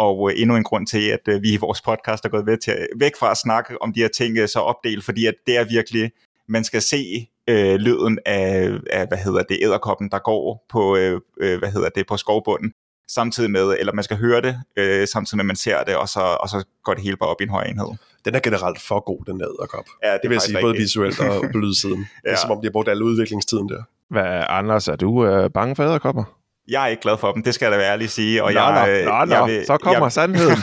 og 0.00 0.30
øh, 0.30 0.40
endnu 0.40 0.56
en 0.56 0.64
grund 0.64 0.86
til, 0.86 1.08
at 1.08 1.28
øh, 1.28 1.42
vi 1.42 1.52
i 1.52 1.56
vores 1.56 1.80
podcast 1.82 2.24
er 2.24 2.28
gået 2.28 2.46
væk, 2.46 2.60
til, 2.60 2.74
væk 2.96 3.12
fra 3.18 3.30
at 3.30 3.36
snakke 3.36 3.82
om 3.82 3.92
de 3.92 4.00
her 4.00 4.08
ting 4.08 4.38
øh, 4.38 4.48
så 4.48 4.58
opdelt, 4.58 5.04
fordi 5.04 5.26
at 5.26 5.34
det 5.46 5.56
er 5.56 5.64
virkelig, 5.64 6.10
man 6.48 6.64
skal 6.64 6.82
se 6.82 7.28
øh, 7.48 7.74
lyden 7.74 8.18
af, 8.26 8.70
af, 8.90 9.08
hvad 9.08 9.18
hedder 9.18 9.42
det, 9.42 9.58
æderkoppen, 9.62 10.10
der 10.10 10.18
går 10.18 10.66
på, 10.70 10.96
øh, 10.96 11.20
øh, 11.40 11.58
hvad 11.58 11.70
hedder 11.70 11.88
det, 11.88 12.06
på 12.06 12.16
skovbunden, 12.16 12.72
samtidig 13.08 13.50
med, 13.50 13.76
eller 13.78 13.92
man 13.92 14.04
skal 14.04 14.16
høre 14.16 14.40
det, 14.40 14.62
øh, 14.76 15.08
samtidig 15.08 15.36
med, 15.36 15.44
at 15.44 15.46
man 15.46 15.56
ser 15.56 15.82
det, 15.82 15.96
og 15.96 16.08
så, 16.08 16.20
og 16.20 16.48
så 16.48 16.64
går 16.84 16.94
det 16.94 17.02
hele 17.02 17.16
bare 17.16 17.28
op 17.28 17.40
i 17.40 17.44
en 17.44 17.50
høj 17.50 17.62
enhed. 17.62 17.90
Den 18.24 18.34
er 18.34 18.40
generelt 18.40 18.80
for 18.80 19.00
god, 19.00 19.24
den 19.26 19.40
æderkop. 19.40 19.84
Ja, 20.04 20.12
det, 20.12 20.18
det 20.22 20.30
vil 20.30 20.34
jeg 20.34 20.42
sige, 20.42 20.56
rigtig. 20.56 20.66
både 20.66 20.76
visuelt 20.76 21.20
og 21.20 21.44
på 21.52 21.58
lydsiden. 21.58 21.98
ja. 22.24 22.30
Det 22.30 22.36
er 22.36 22.40
som 22.40 22.50
om, 22.50 22.60
de 22.60 22.66
har 22.66 22.72
brugt 22.72 22.88
alle 22.88 23.04
udviklingstiden 23.04 23.68
der. 23.68 23.82
Hvad, 24.10 24.44
Anders, 24.48 24.88
er 24.88 24.96
du 24.96 25.26
øh, 25.26 25.50
bange 25.50 25.76
for 25.76 25.84
æderkopper? 25.84 26.39
Jeg 26.70 26.82
er 26.82 26.86
ikke 26.86 27.02
glad 27.02 27.18
for 27.18 27.32
dem, 27.32 27.42
det 27.42 27.54
skal 27.54 27.66
jeg 27.66 27.72
da 27.72 27.76
være 27.76 27.92
ærlig 27.92 28.10
sige. 28.10 28.44
Og 28.44 28.52
nå, 28.52 28.60
jeg, 28.60 29.04
nå, 29.04 29.24
nå, 29.24 29.34
jeg 29.34 29.46
vil, 29.46 29.66
så 29.66 29.76
kommer 29.76 30.04
jeg, 30.04 30.12
sandheden. 30.12 30.58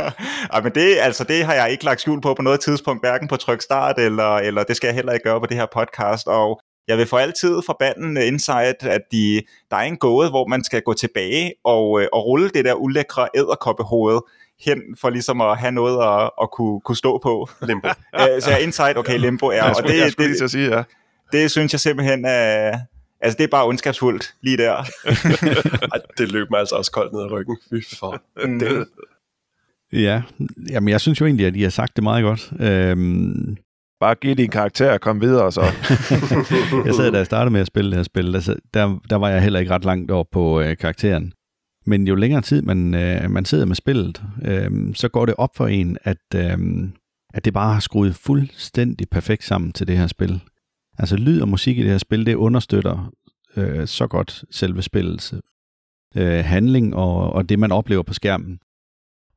ja, 0.54 0.60
men 0.60 0.72
det, 0.74 0.96
altså, 1.00 1.24
det 1.24 1.44
har 1.44 1.54
jeg 1.54 1.70
ikke 1.70 1.84
lagt 1.84 2.00
skjul 2.00 2.20
på 2.20 2.34
på 2.34 2.42
noget 2.42 2.60
tidspunkt, 2.60 3.02
hverken 3.02 3.28
på 3.28 3.36
tryk 3.36 3.62
start, 3.62 3.98
eller, 3.98 4.36
eller 4.36 4.62
det 4.62 4.76
skal 4.76 4.88
jeg 4.88 4.94
heller 4.94 5.12
ikke 5.12 5.24
gøre 5.24 5.40
på 5.40 5.46
det 5.46 5.56
her 5.56 5.66
podcast. 5.72 6.26
Og 6.26 6.60
jeg 6.88 6.98
vil 6.98 7.06
for 7.06 7.18
altid 7.18 7.60
forbande 7.66 8.26
Insight, 8.26 8.82
at 8.82 9.00
de, 9.12 9.42
der 9.70 9.76
er 9.76 9.82
en 9.82 9.96
gåde, 9.96 10.30
hvor 10.30 10.46
man 10.46 10.64
skal 10.64 10.82
gå 10.82 10.94
tilbage 10.94 11.52
og, 11.64 12.00
øh, 12.00 12.08
og 12.12 12.26
rulle 12.26 12.48
det 12.48 12.64
der 12.64 12.74
ulækre 12.74 13.28
æderkoppehoved 13.36 14.20
hen 14.60 14.78
for 15.00 15.10
ligesom 15.10 15.40
at 15.40 15.58
have 15.58 15.72
noget 15.72 16.22
at, 16.22 16.30
at 16.42 16.50
kunne, 16.50 16.80
kunne 16.80 16.96
stå 16.96 17.18
på. 17.22 17.48
Limbo. 17.62 17.88
så 18.42 18.50
jeg 18.50 18.62
Insight, 18.62 18.98
okay, 18.98 19.18
limbo 19.18 19.46
er. 19.46 19.62
og 19.62 19.82
det, 19.82 20.18
det, 20.18 20.40
det, 20.40 20.50
sige, 20.50 20.76
ja. 20.76 20.82
det 21.32 21.50
synes 21.50 21.72
jeg 21.72 21.80
simpelthen 21.80 22.24
er, 22.24 22.78
Altså, 23.24 23.36
det 23.36 23.44
er 23.44 23.48
bare 23.48 23.66
ondskabsfuldt 23.66 24.34
lige 24.42 24.56
der. 24.56 24.74
Ej, 25.94 26.00
det 26.18 26.32
løb 26.32 26.50
mig 26.50 26.60
altså 26.60 26.74
også 26.74 26.90
koldt 26.90 27.12
ned 27.12 27.22
ad 27.22 27.30
ryggen. 27.30 27.56
Fy 27.70 27.96
for 27.98 28.22
mm. 28.46 28.58
det. 28.58 28.86
Ja, 29.92 30.22
jamen 30.70 30.88
jeg 30.88 31.00
synes 31.00 31.20
jo 31.20 31.26
egentlig, 31.26 31.46
at 31.46 31.56
I 31.56 31.62
har 31.62 31.70
sagt 31.70 31.96
det 31.96 32.04
meget 32.04 32.22
godt. 32.22 32.52
Øhm, 32.60 33.56
bare 34.00 34.14
giv 34.14 34.34
din 34.34 34.50
karakter 34.50 34.92
og 34.92 35.00
kom 35.00 35.20
videre 35.20 35.52
så. 35.52 35.60
jeg 36.86 36.94
sad, 36.94 37.12
da 37.12 37.18
jeg 37.18 37.26
startede 37.26 37.52
med 37.52 37.60
at 37.60 37.66
spille 37.66 37.90
det 37.90 37.96
her 37.98 38.02
spil, 38.02 38.32
der, 38.32 38.56
der, 38.74 38.98
der 39.10 39.16
var 39.16 39.28
jeg 39.28 39.42
heller 39.42 39.60
ikke 39.60 39.72
ret 39.72 39.84
langt 39.84 40.10
over 40.10 40.24
på 40.32 40.60
øh, 40.60 40.76
karakteren. 40.76 41.32
Men 41.86 42.08
jo 42.08 42.14
længere 42.14 42.42
tid 42.42 42.62
man, 42.62 42.94
øh, 42.94 43.30
man 43.30 43.44
sidder 43.44 43.64
med 43.64 43.76
spillet, 43.76 44.22
øh, 44.44 44.94
så 44.94 45.08
går 45.08 45.26
det 45.26 45.34
op 45.38 45.56
for 45.56 45.66
en, 45.66 45.98
at, 46.02 46.34
øh, 46.34 46.58
at 47.34 47.44
det 47.44 47.52
bare 47.54 47.72
har 47.72 47.80
skruet 47.80 48.14
fuldstændig 48.14 49.08
perfekt 49.10 49.44
sammen 49.44 49.72
til 49.72 49.86
det 49.86 49.98
her 49.98 50.06
spil. 50.06 50.40
Altså 50.98 51.16
lyd 51.16 51.40
og 51.40 51.48
musik 51.48 51.78
i 51.78 51.82
det 51.82 51.90
her 51.90 51.98
spil, 51.98 52.26
det 52.26 52.34
understøtter 52.34 53.12
øh, 53.56 53.86
så 53.86 54.06
godt 54.06 54.44
selve 54.50 54.82
spillets 54.82 55.34
øh, 56.16 56.44
handling 56.44 56.94
og, 56.94 57.32
og 57.32 57.48
det, 57.48 57.58
man 57.58 57.72
oplever 57.72 58.02
på 58.02 58.14
skærmen. 58.14 58.58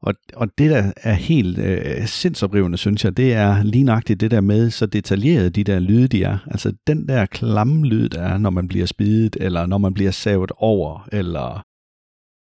Og, 0.01 0.13
og 0.35 0.47
det, 0.57 0.69
der 0.69 0.91
er 1.03 1.13
helt 1.13 1.57
øh, 1.59 2.07
sindsoprivende, 2.07 2.77
synes 2.77 3.05
jeg, 3.05 3.17
det 3.17 3.33
er 3.33 3.63
lige 3.63 3.83
nøjagtigt 3.83 4.21
det 4.21 4.31
der 4.31 4.41
med, 4.41 4.69
så 4.69 4.85
detaljeret 4.85 5.55
de 5.55 5.63
der 5.63 5.79
lyde, 5.79 6.07
de 6.07 6.23
er. 6.23 6.37
Altså 6.47 6.73
den 6.87 7.07
der 7.07 7.25
klamme 7.25 7.85
lyd, 7.87 8.09
der 8.09 8.21
er, 8.21 8.37
når 8.37 8.49
man 8.49 8.67
bliver 8.67 8.85
spidet, 8.85 9.37
eller 9.39 9.65
når 9.65 9.77
man 9.77 9.93
bliver 9.93 10.11
savet 10.11 10.51
over, 10.57 11.07
eller, 11.11 11.63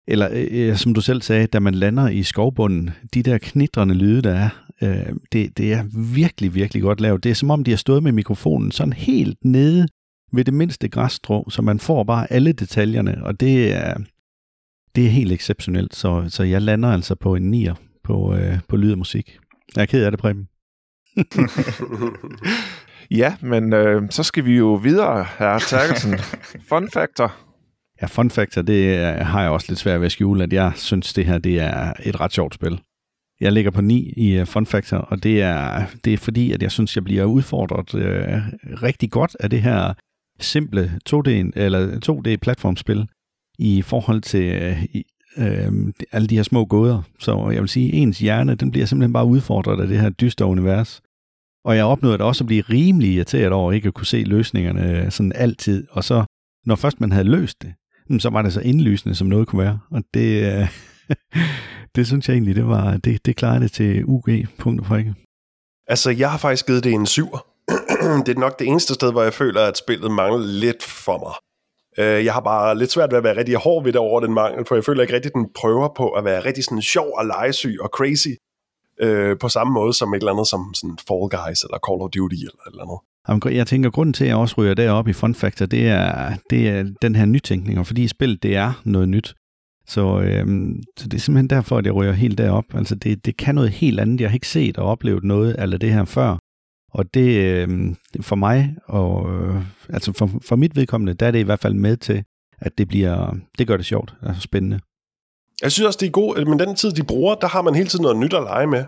eller 0.07 0.29
øh, 0.31 0.47
øh 0.51 0.75
som 0.75 0.93
du 0.93 1.01
selv 1.01 1.21
sagde, 1.21 1.47
da 1.47 1.59
man 1.59 1.75
lander 1.75 2.07
i 2.09 2.23
skovbunden, 2.23 2.89
de 3.13 3.23
der 3.23 3.37
knitrende 3.37 3.95
lyde, 3.95 4.21
der 4.21 4.33
er, 4.33 4.49
øh, 4.83 5.15
det, 5.31 5.57
det 5.57 5.73
er 5.73 5.83
virkelig, 6.15 6.55
virkelig 6.55 6.83
godt 6.83 7.01
lavet. 7.01 7.23
Det 7.23 7.29
er 7.29 7.35
som 7.35 7.51
om, 7.51 7.63
de 7.63 7.71
har 7.71 7.77
stået 7.77 8.03
med 8.03 8.11
mikrofonen 8.11 8.71
sådan 8.71 8.93
helt 8.93 9.37
nede 9.45 9.87
ved 10.33 10.45
det 10.45 10.53
mindste 10.53 10.87
græsstrå, 10.89 11.49
så 11.49 11.61
man 11.61 11.79
får 11.79 12.03
bare 12.03 12.33
alle 12.33 12.51
detaljerne, 12.51 13.23
og 13.23 13.39
det 13.39 13.73
er, 13.73 13.97
det 14.95 15.05
er 15.05 15.09
helt 15.09 15.31
exceptionelt, 15.31 15.95
så, 15.95 16.25
så 16.29 16.43
jeg 16.43 16.61
lander 16.61 16.89
altså 16.89 17.15
på 17.15 17.35
en 17.35 17.51
nier 17.51 17.75
på, 18.03 18.35
øh, 18.35 18.59
på 18.67 18.75
lyd 18.77 18.91
og 18.91 18.97
musik. 18.97 19.37
Jeg 19.75 19.81
er 19.81 19.85
ked 19.85 20.03
af 20.03 20.11
det, 20.11 20.19
Preben. 20.19 20.47
ja, 23.21 23.35
men 23.41 23.73
øh, 23.73 24.01
så 24.09 24.23
skal 24.23 24.45
vi 24.45 24.57
jo 24.57 24.73
videre, 24.73 25.25
herre 25.39 25.59
Terkelsen. 25.59 26.19
Fun 26.69 26.89
factor. 26.93 27.35
Ja, 28.01 28.05
fun 28.05 28.31
factor, 28.31 28.61
det 28.61 28.97
har 29.25 29.41
jeg 29.41 29.51
også 29.51 29.65
lidt 29.69 29.79
svært 29.79 29.99
ved 29.99 30.05
at 30.05 30.11
skjule, 30.11 30.43
at 30.43 30.53
jeg 30.53 30.71
synes, 30.75 31.13
det 31.13 31.25
her 31.25 31.37
det 31.37 31.59
er 31.59 31.93
et 32.03 32.19
ret 32.19 32.33
sjovt 32.33 32.53
spil. 32.53 32.81
Jeg 33.41 33.51
ligger 33.51 33.71
på 33.71 33.81
9 33.81 34.13
i 34.17 34.31
øh, 34.31 34.45
Fun 34.45 34.65
Factor, 34.65 34.97
og 34.97 35.23
det 35.23 35.41
er, 35.41 35.85
det 36.05 36.13
er 36.13 36.17
fordi, 36.17 36.51
at 36.51 36.63
jeg 36.63 36.71
synes, 36.71 36.95
jeg 36.95 37.03
bliver 37.03 37.25
udfordret 37.25 37.95
øh, 37.95 38.37
rigtig 38.83 39.11
godt 39.11 39.37
af 39.39 39.49
det 39.49 39.61
her 39.61 39.93
simple 40.39 40.99
2D, 41.09 41.29
eller 41.55 41.99
2D-platformspil 42.09 43.07
i 43.59 43.81
forhold 43.81 44.21
til 44.21 44.43
øh, 44.43 44.85
øh, 45.37 45.93
alle 46.11 46.27
de 46.27 46.35
her 46.35 46.43
små 46.43 46.65
gåder. 46.65 47.01
Så 47.19 47.49
jeg 47.49 47.61
vil 47.61 47.69
sige, 47.69 47.93
ens 47.93 48.19
hjerne, 48.19 48.55
den 48.55 48.71
bliver 48.71 48.85
simpelthen 48.85 49.13
bare 49.13 49.25
udfordret 49.25 49.81
af 49.81 49.87
det 49.87 49.99
her 49.99 50.09
dystre 50.09 50.45
univers. 50.45 51.01
Og 51.65 51.75
jeg 51.75 51.85
opnåede 51.85 52.17
da 52.17 52.23
også 52.23 52.43
at 52.43 52.47
blive 52.47 52.61
rimelig 52.61 53.13
irriteret 53.13 53.51
over 53.51 53.71
ikke 53.71 53.87
at 53.87 53.93
kunne 53.93 54.05
se 54.05 54.23
løsningerne 54.23 54.99
øh, 54.99 55.11
sådan 55.11 55.31
altid. 55.35 55.87
Og 55.91 56.03
så, 56.03 56.23
når 56.65 56.75
først 56.75 57.01
man 57.01 57.11
havde 57.11 57.29
løst 57.29 57.61
det, 57.61 57.73
så 58.21 58.29
var 58.29 58.41
det 58.41 58.53
så 58.53 58.61
indlysende, 58.61 59.15
som 59.15 59.27
noget 59.27 59.47
kunne 59.47 59.63
være. 59.63 59.79
Og 59.91 60.03
det, 60.13 60.59
øh, 60.59 60.67
det 61.95 62.07
synes 62.07 62.27
jeg 62.27 62.33
egentlig, 62.33 62.55
det 62.55 62.67
var 62.67 62.97
det, 62.97 63.25
det 63.25 63.35
klarede 63.35 63.61
det 63.61 63.71
til 63.71 64.03
UG, 64.05 64.29
punkt 64.57 64.91
og 64.91 65.03
Altså, 65.87 66.11
jeg 66.11 66.31
har 66.31 66.37
faktisk 66.37 66.65
givet 66.65 66.83
det 66.83 66.93
en 66.93 67.05
syv. 67.05 67.27
det 68.25 68.35
er 68.35 68.39
nok 68.39 68.59
det 68.59 68.67
eneste 68.67 68.93
sted, 68.93 69.11
hvor 69.11 69.23
jeg 69.23 69.33
føler, 69.33 69.61
at 69.61 69.77
spillet 69.77 70.11
mangler 70.11 70.47
lidt 70.47 70.83
for 70.83 71.17
mig. 71.17 71.33
Øh, 71.97 72.25
jeg 72.25 72.33
har 72.33 72.41
bare 72.41 72.77
lidt 72.77 72.91
svært 72.91 73.11
ved 73.11 73.17
at 73.17 73.23
være 73.23 73.37
rigtig 73.37 73.55
hård 73.55 73.83
ved 73.83 73.93
det 73.93 74.01
over 74.01 74.19
den 74.19 74.33
mangel, 74.33 74.65
for 74.65 74.75
jeg 74.75 74.83
føler 74.85 75.01
ikke 75.01 75.13
rigtig, 75.13 75.29
at 75.29 75.33
den 75.33 75.47
prøver 75.55 75.89
på 75.97 76.09
at 76.09 76.25
være 76.25 76.45
rigtig 76.45 76.63
sådan 76.63 76.81
sjov 76.81 77.07
og 77.17 77.25
legesyg 77.25 77.77
og 77.81 77.89
crazy, 77.93 78.33
øh, 79.01 79.37
på 79.39 79.49
samme 79.49 79.73
måde 79.73 79.93
som 79.93 80.13
et 80.13 80.17
eller 80.17 80.31
andet 80.31 80.47
som 80.47 80.73
sådan 80.73 80.97
Fall 81.07 81.29
Guys 81.29 81.63
eller 81.63 81.77
Call 81.87 82.01
of 82.01 82.09
Duty 82.09 82.35
eller 82.35 82.63
et 82.67 82.71
eller 82.71 82.83
andet. 82.83 82.99
Jeg 83.57 83.67
tænker, 83.67 83.89
grunden 83.89 84.13
til, 84.13 84.23
at 84.23 84.27
jeg 84.27 84.37
også 84.37 84.55
ryger 84.57 84.73
derop 84.73 85.07
i 85.07 85.13
Fun 85.13 85.35
Factor, 85.35 85.65
det 85.65 85.87
er, 85.87 86.33
det 86.49 86.69
er 86.69 86.85
den 87.01 87.15
her 87.15 87.25
nytænkning, 87.25 87.79
og 87.79 87.87
fordi 87.87 88.07
spillet 88.07 88.43
det 88.43 88.55
er 88.55 88.81
noget 88.83 89.09
nyt. 89.09 89.35
Så, 89.91 90.21
øhm, 90.21 90.83
så 90.97 91.07
det 91.07 91.13
er 91.13 91.21
simpelthen 91.21 91.49
derfor, 91.49 91.77
at 91.77 91.85
jeg 91.85 91.95
ryger 91.95 92.11
helt 92.11 92.37
derop. 92.37 92.63
Altså 92.73 92.95
det, 92.95 93.25
det 93.25 93.37
kan 93.37 93.55
noget 93.55 93.69
helt 93.69 93.99
andet. 93.99 94.21
Jeg 94.21 94.29
har 94.29 94.33
ikke 94.33 94.47
set 94.47 94.77
og 94.77 94.85
oplevet 94.85 95.23
noget 95.23 95.53
af 95.53 95.79
det 95.79 95.93
her 95.93 96.05
før. 96.05 96.37
Og 96.93 97.13
det 97.13 97.45
øhm, 97.45 97.95
for 98.21 98.35
mig, 98.35 98.75
og 98.87 99.33
øh, 99.33 99.55
altså 99.89 100.13
for, 100.13 100.29
for 100.41 100.55
mit 100.55 100.75
vedkommende, 100.75 101.13
der 101.13 101.27
er 101.27 101.31
det 101.31 101.39
i 101.39 101.43
hvert 101.43 101.59
fald 101.59 101.73
med 101.73 101.97
til, 101.97 102.23
at 102.59 102.77
det 102.77 102.87
bliver, 102.87 103.35
det 103.57 103.67
gør 103.67 103.77
det 103.77 103.85
sjovt, 103.85 104.13
altså 104.21 104.41
spændende. 104.41 104.79
Jeg 105.61 105.71
synes 105.71 105.87
også, 105.87 105.97
det 106.01 106.07
er 106.07 106.11
godt, 106.11 106.47
men 106.47 106.59
den 106.59 106.75
tid, 106.75 106.91
de 106.91 107.03
bruger, 107.03 107.35
der 107.35 107.47
har 107.47 107.61
man 107.61 107.75
hele 107.75 107.89
tiden 107.89 108.03
noget 108.03 108.17
nyt 108.17 108.33
at 108.33 108.43
lege 108.43 108.67
med. 108.67 108.85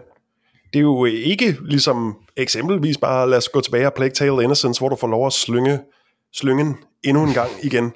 Det 0.73 0.79
er 0.79 0.83
jo 0.83 1.05
øh, 1.05 1.11
ikke 1.11 1.57
ligesom 1.65 2.15
eksempelvis 2.37 2.97
bare, 2.97 3.29
lad 3.29 3.37
os 3.37 3.49
gå 3.49 3.61
tilbage 3.61 3.87
og 3.87 3.93
Plague 3.93 4.13
Tale 4.13 4.43
Innocence, 4.43 4.81
hvor 4.81 4.89
du 4.89 4.95
får 4.95 5.07
lov 5.07 5.27
at 5.27 5.33
slynge 5.33 5.79
slyngen 6.33 6.75
endnu 7.03 7.23
en 7.23 7.33
gang 7.33 7.49
igen 7.63 7.91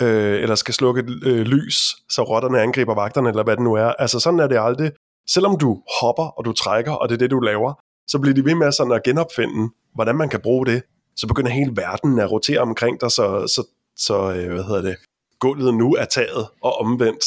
øh, 0.00 0.42
eller 0.42 0.54
skal 0.54 0.74
slukke 0.74 1.04
øh, 1.22 1.40
lys, 1.40 1.96
så 2.08 2.22
rotterne 2.22 2.62
angriber 2.62 2.94
vagterne, 2.94 3.28
eller 3.28 3.44
hvad 3.44 3.56
det 3.56 3.64
nu 3.64 3.74
er. 3.74 3.92
Altså 3.98 4.20
sådan 4.20 4.40
er 4.40 4.46
det 4.46 4.58
aldrig. 4.60 4.90
Selvom 5.28 5.58
du 5.58 5.82
hopper, 6.00 6.24
og 6.38 6.44
du 6.44 6.52
trækker, 6.52 6.92
og 6.92 7.08
det 7.08 7.14
er 7.14 7.18
det, 7.18 7.30
du 7.30 7.40
laver, 7.40 7.74
så 8.08 8.18
bliver 8.18 8.34
de 8.34 8.44
ved 8.44 8.54
med 8.54 8.72
sådan 8.72 8.92
at 8.92 9.02
genopfinde, 9.02 9.72
hvordan 9.94 10.16
man 10.16 10.28
kan 10.28 10.40
bruge 10.40 10.66
det. 10.66 10.82
Så 11.16 11.26
begynder 11.26 11.50
hele 11.50 11.72
verden 11.76 12.18
at 12.18 12.30
rotere 12.30 12.58
omkring 12.60 13.00
dig, 13.00 13.10
så, 13.10 13.52
så, 13.54 13.66
så 13.96 14.32
øh, 14.32 14.52
hvad 14.52 14.64
hedder 14.64 14.82
det, 14.82 14.96
gulvet 15.38 15.74
nu 15.74 15.94
er 15.94 16.04
taget 16.04 16.46
og 16.62 16.80
omvendt. 16.80 17.24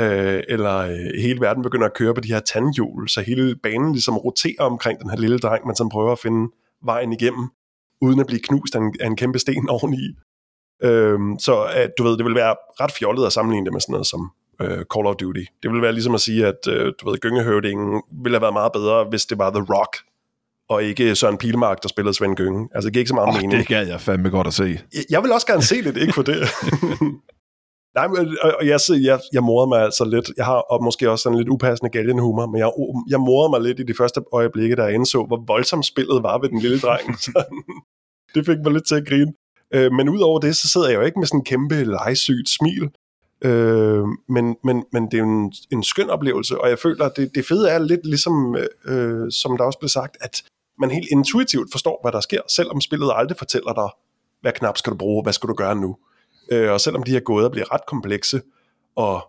Øh, 0.00 0.42
eller 0.48 0.76
øh, 0.76 1.22
hele 1.22 1.40
verden 1.40 1.62
begynder 1.62 1.86
at 1.86 1.94
køre 1.94 2.14
på 2.14 2.20
de 2.20 2.28
her 2.28 2.40
tandhjul, 2.40 3.08
så 3.08 3.20
hele 3.20 3.56
banen 3.62 3.92
ligesom 3.92 4.16
roterer 4.18 4.64
omkring 4.64 5.00
den 5.00 5.10
her 5.10 5.16
lille 5.16 5.38
dreng, 5.38 5.66
man 5.66 5.76
som 5.76 5.88
prøver 5.88 6.12
at 6.12 6.18
finde 6.18 6.52
vejen 6.84 7.12
igennem, 7.12 7.48
uden 8.00 8.20
at 8.20 8.26
blive 8.26 8.40
knust 8.40 8.74
af 8.74 8.80
en, 8.80 8.94
af 9.00 9.06
en 9.06 9.16
kæmpe 9.16 9.38
sten 9.38 9.68
oveni. 9.68 10.16
Øhm, 10.82 11.38
så 11.38 11.62
at, 11.62 11.90
du 11.98 12.02
ved, 12.02 12.16
det 12.16 12.24
vil 12.24 12.34
være 12.34 12.56
ret 12.80 12.92
fjollet 12.92 13.26
at 13.26 13.32
sammenligne 13.32 13.64
det 13.64 13.72
med 13.72 13.80
sådan 13.80 13.92
noget 13.92 14.06
som 14.06 14.30
øh, 14.60 14.84
Call 14.94 15.06
of 15.06 15.16
Duty. 15.16 15.44
Det 15.62 15.70
vil 15.70 15.82
være 15.82 15.92
ligesom 15.92 16.14
at 16.14 16.20
sige, 16.20 16.46
at 16.46 16.68
øh, 16.68 16.92
du 17.00 17.10
ved, 17.10 17.18
gyngehøvdingen 17.18 18.02
ville 18.22 18.36
have 18.36 18.42
været 18.42 18.52
meget 18.52 18.72
bedre, 18.72 19.04
hvis 19.04 19.26
det 19.26 19.38
var 19.38 19.50
The 19.50 19.66
Rock, 19.74 19.96
og 20.68 20.84
ikke 20.84 21.16
Søren 21.16 21.38
Pilmark, 21.38 21.82
der 21.82 21.88
spillede 21.88 22.14
Svend 22.14 22.36
Gynge. 22.36 22.68
Altså, 22.74 22.86
det 22.86 22.92
giver 22.92 23.00
ikke 23.00 23.08
så 23.08 23.14
meget 23.14 23.28
oh, 23.28 23.34
mening. 23.34 23.52
det 23.52 23.68
gad 23.68 23.86
jeg 23.86 24.00
fandme 24.00 24.30
godt 24.30 24.46
at 24.46 24.54
se. 24.54 24.78
Jeg, 24.94 25.04
jeg 25.10 25.22
vil 25.22 25.32
også 25.32 25.46
gerne 25.46 25.62
se 25.62 25.82
det, 25.82 25.96
ikke 25.96 26.12
for 26.12 26.22
det. 26.22 26.36
Nej, 27.98 28.08
men, 28.08 28.36
og 28.58 28.66
jeg, 28.66 28.80
jeg, 29.02 29.20
jeg 29.32 29.42
morder 29.42 29.68
mig 29.68 29.80
altså 29.82 30.04
lidt. 30.04 30.30
Jeg 30.36 30.44
har 30.44 30.54
og 30.72 30.84
måske 30.84 31.10
også 31.10 31.22
sådan 31.22 31.38
lidt 31.38 31.48
upassende 31.48 31.90
galgenhumor, 31.90 32.46
men 32.46 32.58
jeg, 32.58 32.70
jeg 33.08 33.20
morder 33.20 33.50
mig 33.50 33.60
lidt 33.60 33.80
i 33.80 33.82
de 33.82 33.94
første 33.94 34.20
øjeblikke, 34.32 34.76
da 34.76 34.82
jeg 34.82 34.94
indså, 34.94 35.24
hvor 35.26 35.44
voldsomt 35.46 35.86
spillet 35.86 36.22
var 36.22 36.38
ved 36.38 36.48
den 36.48 36.58
lille 36.58 36.78
dreng. 36.78 37.18
Så, 37.24 37.44
det 38.34 38.46
fik 38.46 38.58
mig 38.64 38.72
lidt 38.72 38.86
til 38.86 38.94
at 38.94 39.06
grine. 39.08 39.32
Øh, 39.74 39.92
men 39.92 40.08
udover 40.08 40.40
det, 40.40 40.56
så 40.56 40.68
sidder 40.68 40.88
jeg 40.88 40.96
jo 40.96 41.02
ikke 41.02 41.18
med 41.18 41.26
sådan 41.26 41.40
en 41.40 41.44
kæmpe 41.44 41.84
legesygt 41.84 42.48
smil. 42.48 42.90
Øh, 43.44 44.04
men, 44.28 44.56
men, 44.64 44.84
men 44.92 45.04
det 45.04 45.14
er 45.14 45.18
jo 45.18 45.24
en, 45.24 45.52
en 45.72 45.82
skøn 45.82 46.10
oplevelse, 46.10 46.60
og 46.60 46.68
jeg 46.68 46.78
føler, 46.78 47.04
at 47.04 47.12
det, 47.16 47.34
det 47.34 47.46
fede 47.46 47.70
er 47.70 47.78
lidt 47.78 48.06
ligesom, 48.06 48.56
øh, 48.84 49.30
som 49.30 49.56
der 49.56 49.64
også 49.64 49.78
blev 49.78 49.88
sagt, 49.88 50.16
at 50.20 50.42
man 50.78 50.90
helt 50.90 51.08
intuitivt 51.10 51.72
forstår, 51.72 51.98
hvad 52.02 52.12
der 52.12 52.20
sker, 52.20 52.40
selvom 52.48 52.80
spillet 52.80 53.12
aldrig 53.14 53.38
fortæller 53.38 53.72
dig, 53.72 53.88
hvad 54.40 54.52
knap 54.52 54.78
skal 54.78 54.92
du 54.92 54.96
bruge, 54.96 55.22
hvad 55.22 55.32
skal 55.32 55.48
du 55.48 55.54
gøre 55.54 55.76
nu. 55.76 55.96
Øh, 56.52 56.72
og 56.72 56.80
selvom 56.80 57.02
de 57.02 57.10
her 57.10 57.20
gåder 57.20 57.48
bliver 57.48 57.74
ret 57.74 57.86
komplekse 57.86 58.40
og 58.96 59.20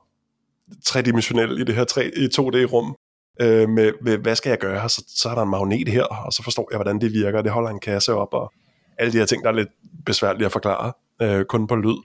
tredimensionelle 0.85 1.61
i 1.61 1.63
det 1.63 1.75
her 1.75 1.83
3, 1.83 2.05
i 2.17 2.25
2D-rum, 2.25 2.95
øh, 3.41 3.69
med, 3.69 3.91
med, 4.01 4.17
hvad 4.17 4.35
skal 4.35 4.49
jeg 4.49 4.59
gøre, 4.59 4.89
så, 4.89 5.03
så 5.07 5.29
er 5.29 5.35
der 5.35 5.41
en 5.41 5.49
magnet 5.49 5.87
her, 5.87 6.03
og 6.03 6.33
så 6.33 6.43
forstår 6.43 6.67
jeg, 6.71 6.77
hvordan 6.77 7.01
det 7.01 7.13
virker, 7.13 7.41
det 7.41 7.51
holder 7.51 7.69
en 7.69 7.79
kasse 7.79 8.13
op, 8.13 8.33
og 8.33 8.53
alle 8.97 9.13
de 9.13 9.17
her 9.17 9.25
ting, 9.25 9.43
der 9.43 9.49
er 9.49 9.53
lidt 9.53 9.69
besværlige 10.05 10.45
at 10.45 10.51
forklare, 10.51 10.93
øh, 11.21 11.45
kun 11.45 11.67
på 11.67 11.75
lyd. 11.75 11.97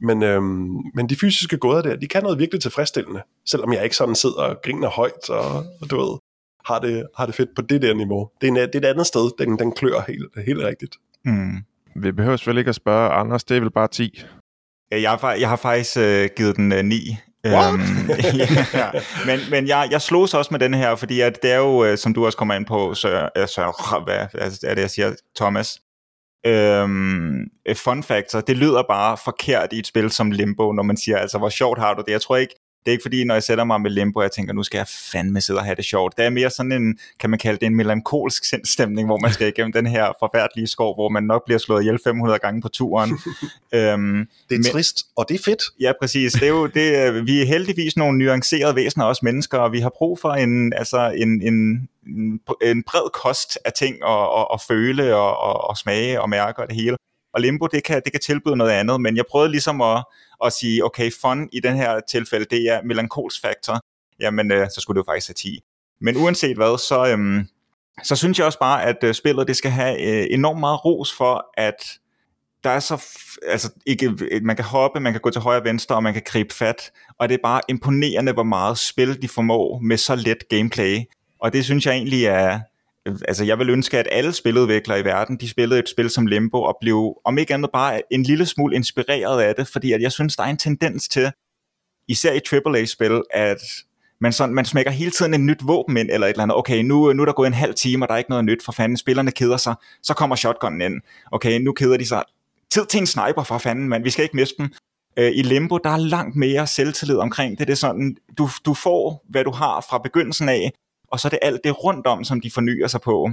Men, 0.00 0.22
øhm, 0.22 0.76
men 0.94 1.08
de 1.08 1.16
fysiske 1.16 1.56
gåder 1.56 1.82
der, 1.82 1.96
de 1.96 2.08
kan 2.08 2.22
noget 2.22 2.38
virkelig 2.38 2.62
tilfredsstillende, 2.62 3.22
selvom 3.46 3.72
jeg 3.72 3.84
ikke 3.84 3.96
sådan 3.96 4.14
sidder 4.14 4.42
og 4.42 4.56
griner 4.64 4.88
højt, 4.88 5.30
og, 5.30 5.56
og 5.80 5.90
du 5.90 5.96
ved, 5.96 6.18
har 6.66 6.78
det, 6.78 7.06
har 7.16 7.26
det 7.26 7.34
fedt 7.34 7.50
på 7.56 7.62
det 7.62 7.82
der 7.82 7.94
niveau. 7.94 8.30
Det 8.40 8.46
er, 8.46 8.50
en, 8.50 8.56
det 8.56 8.74
er 8.74 8.78
et 8.78 8.84
andet 8.84 9.06
sted, 9.06 9.30
den, 9.38 9.58
den 9.58 9.72
klør 9.72 10.04
helt, 10.08 10.46
helt 10.46 10.60
rigtigt. 10.60 10.96
Mm. 11.24 11.56
Vi 11.96 12.12
behøver 12.12 12.36
selvfølgelig 12.36 12.60
ikke 12.60 12.68
at 12.68 12.74
spørge 12.74 13.10
Anders, 13.10 13.44
det 13.44 13.56
er 13.56 13.60
vel 13.60 13.70
bare 13.70 13.88
10? 13.88 14.24
Jeg 14.90 15.10
har, 15.10 15.32
jeg 15.32 15.48
har 15.48 15.56
faktisk 15.56 15.96
øh, 15.96 16.28
givet 16.36 16.56
den 16.56 16.72
øh, 16.72 16.84
9. 16.84 17.16
What? 17.46 17.74
Øhm, 17.74 17.80
ja, 18.74 18.90
men 19.26 19.40
men 19.50 19.68
jeg, 19.68 19.88
jeg 19.90 20.02
slog 20.02 20.28
så 20.28 20.38
også 20.38 20.48
med 20.50 20.60
den 20.60 20.74
her, 20.74 20.94
fordi 20.94 21.20
at 21.20 21.42
det 21.42 21.52
er 21.52 21.56
jo, 21.56 21.84
øh, 21.84 21.98
som 21.98 22.14
du 22.14 22.26
også 22.26 22.38
kommer 22.38 22.54
ind 22.54 22.66
på, 22.66 22.94
så, 22.94 23.28
øh, 23.36 23.48
så 23.48 24.02
hvad 24.04 24.16
er 24.70 24.74
det, 24.74 24.82
jeg 24.82 24.90
siger, 24.90 25.14
Thomas, 25.36 25.80
øhm, 26.44 27.50
fun 27.76 28.02
factor, 28.02 28.40
det 28.40 28.56
lyder 28.56 28.82
bare 28.88 29.16
forkert 29.24 29.72
i 29.72 29.78
et 29.78 29.86
spil 29.86 30.10
som 30.10 30.30
Limbo, 30.30 30.72
når 30.72 30.82
man 30.82 30.96
siger, 30.96 31.18
altså 31.18 31.38
hvor 31.38 31.48
sjovt 31.48 31.78
har 31.78 31.94
du 31.94 32.02
det? 32.06 32.12
Jeg 32.12 32.20
tror 32.20 32.36
ikke, 32.36 32.54
det 32.84 32.90
er 32.90 32.92
ikke 32.92 33.02
fordi, 33.02 33.24
når 33.24 33.34
jeg 33.34 33.42
sætter 33.42 33.64
mig 33.64 33.80
med 33.80 33.90
limbo, 33.90 34.22
jeg 34.22 34.32
tænker, 34.32 34.52
nu 34.52 34.62
skal 34.62 34.78
jeg 34.78 34.86
fandme 35.12 35.40
sidde 35.40 35.58
og 35.58 35.64
have 35.64 35.74
det 35.74 35.84
sjovt. 35.84 36.16
Det 36.16 36.24
er 36.24 36.30
mere 36.30 36.50
sådan 36.50 36.72
en, 36.72 36.98
kan 37.20 37.30
man 37.30 37.38
kalde 37.38 37.58
det 37.58 37.66
en 37.66 37.74
melankolsk 37.74 38.44
sindstemning, 38.44 39.08
hvor 39.08 39.18
man 39.18 39.32
skal 39.32 39.48
igennem 39.48 39.72
den 39.72 39.86
her 39.86 40.12
forfærdelige 40.20 40.66
skov, 40.66 40.94
hvor 40.94 41.08
man 41.08 41.22
nok 41.22 41.44
bliver 41.44 41.58
slået 41.58 41.82
ihjel 41.82 41.98
500 42.04 42.38
gange 42.38 42.62
på 42.62 42.68
turen. 42.68 43.10
øhm, 43.74 44.28
det 44.48 44.54
er 44.54 44.58
men, 44.58 44.64
trist, 44.64 45.06
og 45.16 45.28
det 45.28 45.34
er 45.34 45.42
fedt. 45.44 45.62
Ja, 45.80 45.92
præcis. 46.00 46.32
Det 46.32 46.42
er 46.42 46.48
jo, 46.48 46.66
det, 46.66 47.26
vi 47.26 47.42
er 47.42 47.46
heldigvis 47.46 47.96
nogle 47.96 48.18
nuancerede 48.18 48.76
væsener, 48.76 49.04
også 49.04 49.20
mennesker, 49.24 49.58
og 49.58 49.72
vi 49.72 49.80
har 49.80 49.92
brug 49.98 50.18
for 50.18 50.30
en, 50.30 50.72
altså 50.72 51.12
en, 51.16 51.42
en, 51.42 51.88
en 52.62 52.82
bred 52.82 53.10
kost 53.12 53.58
af 53.64 53.72
ting 53.72 53.96
at, 54.06 54.22
at, 54.38 54.46
at 54.54 54.60
føle 54.68 55.16
og, 55.16 55.36
og, 55.38 55.68
og 55.70 55.76
smage 55.76 56.20
og 56.20 56.30
mærke 56.30 56.62
og 56.62 56.68
det 56.68 56.76
hele. 56.76 56.96
Og 57.34 57.40
Limbo, 57.40 57.66
det 57.66 57.84
kan, 57.84 58.02
det 58.04 58.12
kan 58.12 58.20
tilbyde 58.20 58.56
noget 58.56 58.70
andet, 58.70 59.00
men 59.00 59.16
jeg 59.16 59.24
prøvede 59.30 59.50
ligesom 59.50 59.80
at, 59.80 60.04
og 60.44 60.52
sige, 60.52 60.84
okay, 60.84 61.10
fun 61.20 61.48
i 61.52 61.60
den 61.60 61.76
her 61.76 62.00
tilfælde, 62.08 62.46
det 62.50 62.68
er 62.68 62.82
melankols 62.82 63.40
faktor, 63.40 63.80
jamen 64.20 64.52
øh, 64.52 64.66
så 64.74 64.80
skulle 64.80 64.94
det 64.94 65.06
jo 65.06 65.12
faktisk 65.12 65.28
have 65.28 65.34
10. 65.34 65.60
Men 66.00 66.16
uanset 66.16 66.56
hvad, 66.56 66.78
så, 66.78 67.06
øhm, 67.06 67.48
så 68.02 68.16
synes 68.16 68.38
jeg 68.38 68.46
også 68.46 68.58
bare, 68.58 68.84
at 68.84 68.96
øh, 69.04 69.14
spillet 69.14 69.48
det 69.48 69.56
skal 69.56 69.70
have 69.70 70.00
øh, 70.00 70.26
enormt 70.30 70.60
meget 70.60 70.84
ros 70.84 71.12
for, 71.12 71.46
at 71.56 71.98
der 72.64 72.70
er 72.70 72.80
så, 72.80 73.04
altså 73.48 73.72
ikke, 73.86 74.12
øh, 74.30 74.42
man 74.42 74.56
kan 74.56 74.64
hoppe, 74.64 75.00
man 75.00 75.12
kan 75.12 75.20
gå 75.20 75.30
til 75.30 75.40
højre 75.40 75.60
og 75.60 75.64
venstre, 75.64 75.94
og 75.94 76.02
man 76.02 76.12
kan 76.12 76.22
gribe 76.26 76.54
fat, 76.54 76.92
og 77.18 77.28
det 77.28 77.34
er 77.34 77.42
bare 77.42 77.60
imponerende, 77.68 78.32
hvor 78.32 78.42
meget 78.42 78.78
spil 78.78 79.22
de 79.22 79.28
formår 79.28 79.78
med 79.78 79.96
så 79.96 80.14
let 80.14 80.48
gameplay. 80.48 80.98
Og 81.40 81.52
det 81.52 81.64
synes 81.64 81.86
jeg 81.86 81.94
egentlig 81.94 82.24
er, 82.24 82.60
altså 83.06 83.44
jeg 83.44 83.58
vil 83.58 83.70
ønske, 83.70 83.98
at 83.98 84.08
alle 84.12 84.32
spiludviklere 84.32 85.00
i 85.00 85.04
verden, 85.04 85.36
de 85.36 85.48
spillede 85.48 85.80
et 85.80 85.88
spil 85.88 86.10
som 86.10 86.26
Limbo, 86.26 86.62
og 86.62 86.76
blev 86.80 87.14
om 87.24 87.38
ikke 87.38 87.54
andet 87.54 87.70
bare 87.72 88.02
en 88.12 88.22
lille 88.22 88.46
smule 88.46 88.76
inspireret 88.76 89.42
af 89.42 89.54
det, 89.54 89.68
fordi 89.68 89.92
at 89.92 90.02
jeg 90.02 90.12
synes, 90.12 90.36
der 90.36 90.42
er 90.42 90.46
en 90.46 90.56
tendens 90.56 91.08
til, 91.08 91.32
især 92.08 92.32
i 92.32 92.40
AAA-spil, 92.52 93.22
at 93.30 93.60
man, 94.20 94.32
sådan, 94.32 94.54
man 94.54 94.64
smækker 94.64 94.90
hele 94.90 95.10
tiden 95.10 95.34
et 95.34 95.40
nyt 95.40 95.58
våben 95.62 95.96
ind, 95.96 96.10
eller 96.10 96.26
et 96.26 96.30
eller 96.30 96.42
andet. 96.42 96.56
Okay, 96.56 96.82
nu, 96.82 97.12
nu 97.12 97.22
er 97.22 97.26
der 97.26 97.32
gået 97.32 97.46
en 97.46 97.54
halv 97.54 97.74
time, 97.74 98.04
og 98.04 98.08
der 98.08 98.14
er 98.14 98.18
ikke 98.18 98.30
noget 98.30 98.44
nyt, 98.44 98.64
for 98.64 98.72
fanden, 98.72 98.96
spillerne 98.96 99.30
keder 99.30 99.56
sig. 99.56 99.74
Så 100.02 100.14
kommer 100.14 100.36
shotgunen 100.36 100.80
ind. 100.80 101.02
Okay, 101.32 101.60
nu 101.60 101.72
keder 101.72 101.96
de 101.96 102.06
sig. 102.06 102.22
Tid 102.72 102.86
til 102.86 103.00
en 103.00 103.06
sniper, 103.06 103.42
for 103.42 103.58
fanden, 103.58 103.88
men 103.88 104.04
Vi 104.04 104.10
skal 104.10 104.22
ikke 104.22 104.36
miste 104.36 104.54
dem. 104.58 104.72
Øh, 105.16 105.32
I 105.34 105.42
Limbo, 105.42 105.78
der 105.78 105.90
er 105.90 105.96
langt 105.96 106.36
mere 106.36 106.66
selvtillid 106.66 107.16
omkring 107.16 107.58
det. 107.58 107.66
Det 107.66 107.72
er 107.72 107.76
sådan, 107.76 108.16
du, 108.38 108.48
du 108.64 108.74
får, 108.74 109.24
hvad 109.28 109.44
du 109.44 109.50
har 109.50 109.86
fra 109.90 109.98
begyndelsen 109.98 110.48
af, 110.48 110.72
og 111.14 111.20
så 111.20 111.28
er 111.28 111.30
det 111.30 111.38
alt 111.42 111.60
det 111.64 111.84
rundt 111.84 112.06
om, 112.06 112.24
som 112.24 112.40
de 112.40 112.50
fornyer 112.50 112.86
sig 112.86 113.00
på. 113.00 113.30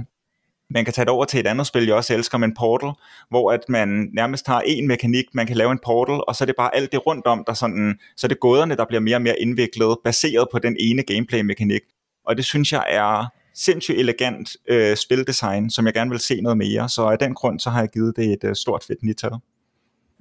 Man 0.70 0.84
kan 0.84 0.94
tage 0.94 1.04
det 1.04 1.12
over 1.12 1.24
til 1.24 1.40
et 1.40 1.46
andet 1.46 1.66
spil, 1.66 1.86
jeg 1.86 1.94
også 1.94 2.14
elsker, 2.14 2.38
men 2.38 2.54
Portal, 2.54 2.92
hvor 3.28 3.52
at 3.52 3.60
man 3.68 4.08
nærmest 4.14 4.46
har 4.46 4.62
en 4.66 4.88
mekanik, 4.88 5.24
man 5.34 5.46
kan 5.46 5.56
lave 5.56 5.72
en 5.72 5.78
portal, 5.84 6.20
og 6.28 6.36
så 6.36 6.44
er 6.44 6.46
det 6.46 6.54
bare 6.56 6.74
alt 6.76 6.92
det 6.92 7.06
rundt 7.06 7.26
om, 7.26 7.44
der 7.46 7.54
sådan, 7.54 7.98
så 8.16 8.26
er 8.26 8.28
det 8.28 8.40
gåderne, 8.40 8.76
der 8.76 8.84
bliver 8.84 9.00
mere 9.00 9.16
og 9.16 9.22
mere 9.22 9.40
indviklet, 9.40 9.96
baseret 10.04 10.48
på 10.52 10.58
den 10.58 10.76
ene 10.80 11.02
gameplay-mekanik. 11.02 11.80
Og 12.26 12.36
det 12.36 12.44
synes 12.44 12.72
jeg 12.72 12.84
er 12.88 13.26
sindssygt 13.54 13.98
elegant 13.98 14.56
øh, 14.68 14.96
spildesign, 14.96 15.70
som 15.70 15.86
jeg 15.86 15.94
gerne 15.94 16.10
vil 16.10 16.20
se 16.20 16.40
noget 16.40 16.58
mere, 16.58 16.88
så 16.88 17.02
af 17.02 17.18
den 17.18 17.34
grund, 17.34 17.60
så 17.60 17.70
har 17.70 17.80
jeg 17.80 17.88
givet 17.88 18.16
det 18.16 18.24
et 18.32 18.44
øh, 18.44 18.54
stort 18.56 18.84
fedt 18.84 19.02
nital. 19.02 19.32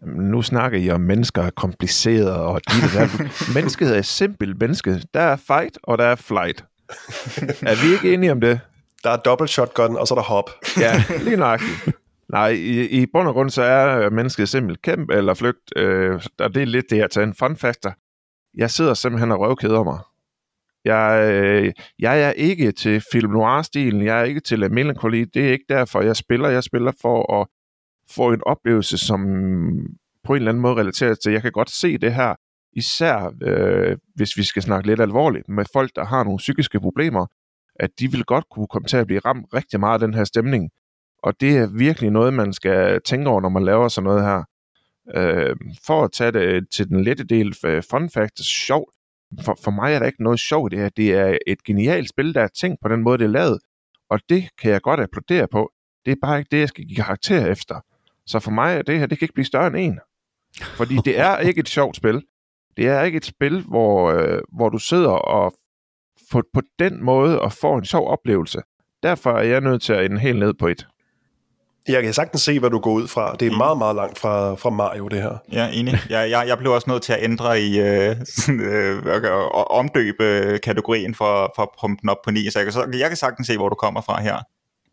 Nu 0.06 0.42
snakker 0.42 0.80
I 0.80 0.90
om 0.90 1.02
mennesker 1.02 1.42
er 1.42 1.50
komplicerede, 1.50 2.42
og 2.46 2.62
de 2.72 2.82
der. 2.82 3.08
Mennesket 3.56 3.98
er 3.98 4.02
simpelt 4.02 4.60
menneske. 4.60 5.02
Der 5.14 5.22
er 5.22 5.36
fight, 5.36 5.78
og 5.84 5.98
der 5.98 6.04
er 6.04 6.16
flight. 6.16 6.66
Er 7.62 7.86
vi 7.86 7.94
ikke 7.94 8.14
enige 8.14 8.32
om 8.32 8.42
det? 8.42 8.60
Der 9.04 9.10
er 9.10 9.18
dobbelt 9.18 9.50
shotgun, 9.50 9.98
og 9.98 10.08
så 10.08 10.14
er 10.14 10.18
der 10.18 10.24
hop. 10.24 10.50
ja, 10.80 11.04
lige 11.24 11.38
nøjagtigt. 11.38 11.98
Nej, 12.30 12.50
i, 12.50 13.02
i 13.02 13.06
bund 13.14 13.28
og 13.28 13.34
grund 13.34 13.50
så 13.50 13.62
er 13.62 14.10
mennesket 14.10 14.50
simpelt 14.50 14.82
kæmpe 14.82 15.14
eller 15.14 15.34
flygt, 15.34 15.74
øh, 15.76 16.22
og 16.40 16.56
det 16.56 16.62
er 16.62 16.66
lidt 16.66 16.86
det 16.90 16.98
her 16.98 17.08
til 17.08 17.22
en 17.22 17.36
fun 17.36 17.58
factor. 17.58 17.94
Jeg 18.58 18.72
sidder 18.72 18.94
simpelthen 18.94 19.32
og 19.32 19.40
røvkeder 19.40 19.84
mig. 19.84 20.00
Jeg, 20.86 21.32
øh, 21.34 21.74
jeg 22.00 22.22
er 22.22 22.32
ikke 22.32 22.72
til 22.72 23.04
film 23.12 23.32
noir-stilen, 23.32 24.06
jeg 24.06 24.20
er 24.20 24.24
ikke 24.24 24.40
til 24.40 24.74
melankoli, 24.74 25.26
det 25.26 25.48
er 25.48 25.52
ikke 25.52 25.66
derfor, 25.70 26.02
jeg 26.02 26.16
spiller. 26.16 26.50
Jeg 26.50 26.64
spiller 26.64 26.92
for 27.02 27.42
at 27.42 27.48
få 28.12 28.34
en 28.34 28.42
oplevelse, 28.46 28.98
som 28.98 29.22
på 30.24 30.34
en 30.34 30.38
eller 30.38 30.52
anden 30.52 30.62
måde 30.62 30.76
relaterer 30.76 31.16
til, 31.16 31.32
jeg 31.32 31.42
kan 31.42 31.52
godt 31.52 31.70
se 31.70 31.98
det 31.98 32.14
her, 32.14 32.36
især 32.74 33.34
øh, 33.42 33.98
hvis 34.16 34.38
vi 34.38 34.44
skal 34.44 34.62
snakke 34.62 34.88
lidt 34.88 35.02
alvorligt 35.02 35.50
med 35.50 35.66
folk, 35.74 35.92
der 35.96 36.06
har 36.06 36.24
nogle 36.24 36.38
psykiske 36.38 36.80
problemer, 36.80 37.26
at 37.76 37.90
de 38.00 38.12
vil 38.12 38.24
godt 38.24 38.46
kunne 38.52 38.68
komme 38.68 38.88
til 38.88 38.98
at 38.98 39.08
blive 39.08 39.20
ramt 39.20 39.46
rigtig 39.54 39.80
meget 39.80 39.94
af 39.94 40.08
den 40.08 40.14
her 40.14 40.24
stemning. 40.24 40.70
Og 41.24 41.42
det 41.42 41.58
er 41.58 41.68
virkelig 41.78 42.12
noget, 42.12 42.34
man 42.34 42.54
skal 42.54 43.02
tænke 43.06 43.30
over, 43.30 43.42
når 43.42 43.50
man 43.50 43.64
laver 43.64 43.88
sådan 43.88 44.06
noget 44.06 44.24
her. 44.24 44.44
Øh, 45.16 45.56
for 45.86 46.04
at 46.04 46.12
tage 46.12 46.32
det 46.32 46.70
til 46.70 46.88
den 46.88 47.04
lette 47.04 47.24
del, 47.24 47.56
øh, 47.66 47.84
fun 47.90 48.10
fact 48.10 48.40
sjov. 48.40 48.92
For, 49.42 49.58
for 49.64 49.72
mig 49.72 49.94
er 49.94 50.00
der 50.00 50.06
ikke 50.06 50.24
noget 50.24 50.40
sjovt 50.40 50.74
i 50.74 50.76
det 50.76 50.84
her. 50.84 50.90
Det 50.90 51.14
er 51.14 51.38
et 51.48 51.64
genialt 51.64 52.10
spil, 52.10 52.34
der 52.34 52.42
er 52.42 52.48
tænkt 52.48 52.82
på 52.82 52.88
den 52.88 53.04
måde, 53.04 53.18
det 53.18 53.24
er 53.24 53.30
lavet. 53.30 53.60
Og 54.10 54.20
det 54.30 54.50
kan 54.62 54.72
jeg 54.72 54.82
godt 54.82 55.00
applaudere 55.00 55.48
på. 55.48 55.72
Det 56.06 56.12
er 56.12 56.16
bare 56.22 56.40
ikke 56.40 56.50
det, 56.52 56.60
jeg 56.60 56.68
skal 56.68 56.86
give 56.86 56.96
karakter 56.96 57.46
efter. 57.46 57.80
Så 58.26 58.40
for 58.40 58.52
mig 58.52 58.76
er 58.76 58.82
det 58.82 59.00
her, 59.00 59.06
det 59.06 59.20
kan 59.20 59.26
ikke 59.26 59.34
blive 59.34 59.46
større 59.46 59.68
end 59.68 59.76
en. 59.78 60.00
Fordi 60.78 60.96
det 61.06 61.20
er 61.20 61.38
ikke 61.38 61.60
et 61.60 61.70
sjovt 61.70 61.96
spil. 61.96 62.24
Det 62.78 62.88
er 62.88 63.02
ikke 63.02 63.18
et 63.18 63.26
spil, 63.26 63.64
hvor, 63.68 64.12
øh, 64.12 64.42
hvor 64.52 64.70
du 64.70 64.78
sidder 64.78 65.10
og 65.10 65.54
på, 66.32 66.44
på 66.54 66.62
den 66.80 67.04
måde 67.04 67.42
og 67.42 67.54
får 67.54 67.78
en 67.78 67.86
sjov 67.86 68.08
oplevelse. 68.08 68.62
Derfor 69.04 69.32
er 69.32 69.44
jeg 69.44 69.62
nødt 69.62 69.82
til 69.82 69.94
at 69.94 70.06
ende 70.06 70.20
helt 70.20 70.40
ned 70.40 70.54
på 70.54 70.68
et. 70.68 70.88
Jeg 71.88 72.04
kan 72.04 72.14
sagtens 72.14 72.42
se, 72.42 72.60
hvad 72.60 72.70
du 72.70 72.80
går 72.80 72.92
ud 72.92 73.08
fra. 73.08 73.36
Det 73.36 73.48
er 73.48 73.58
meget, 73.58 73.78
meget 73.78 73.96
langt 73.96 74.20
fra, 74.20 74.56
fra 74.56 74.70
Mario, 74.70 75.08
det 75.08 75.22
her. 75.22 75.38
Ja, 75.52 75.70
enig. 75.74 75.94
Jeg, 76.10 76.30
jeg, 76.30 76.48
jeg 76.48 76.58
blev 76.58 76.72
også 76.72 76.90
nødt 76.90 77.04
til 77.04 77.14
at 77.14 77.24
ændre 77.24 77.62
i 77.62 77.80
øh, 77.80 78.16
øh, 78.50 79.24
og 79.54 79.72
omdøbe 79.72 80.60
kategorien 80.64 81.16
for, 81.16 81.54
for 81.56 81.64
at 81.64 81.70
pumpe 81.82 82.02
den 82.02 82.10
op 82.10 82.18
på 82.24 82.32
9, 82.32 82.50
så 82.50 82.60
jeg 82.60 82.74
kan, 82.74 83.00
jeg 83.00 83.08
kan 83.10 83.18
sagtens 83.18 83.48
se, 83.48 83.58
hvor 83.58 83.70
du 83.70 83.76
kommer 83.76 84.02
fra 84.02 84.22
her. 84.22 84.38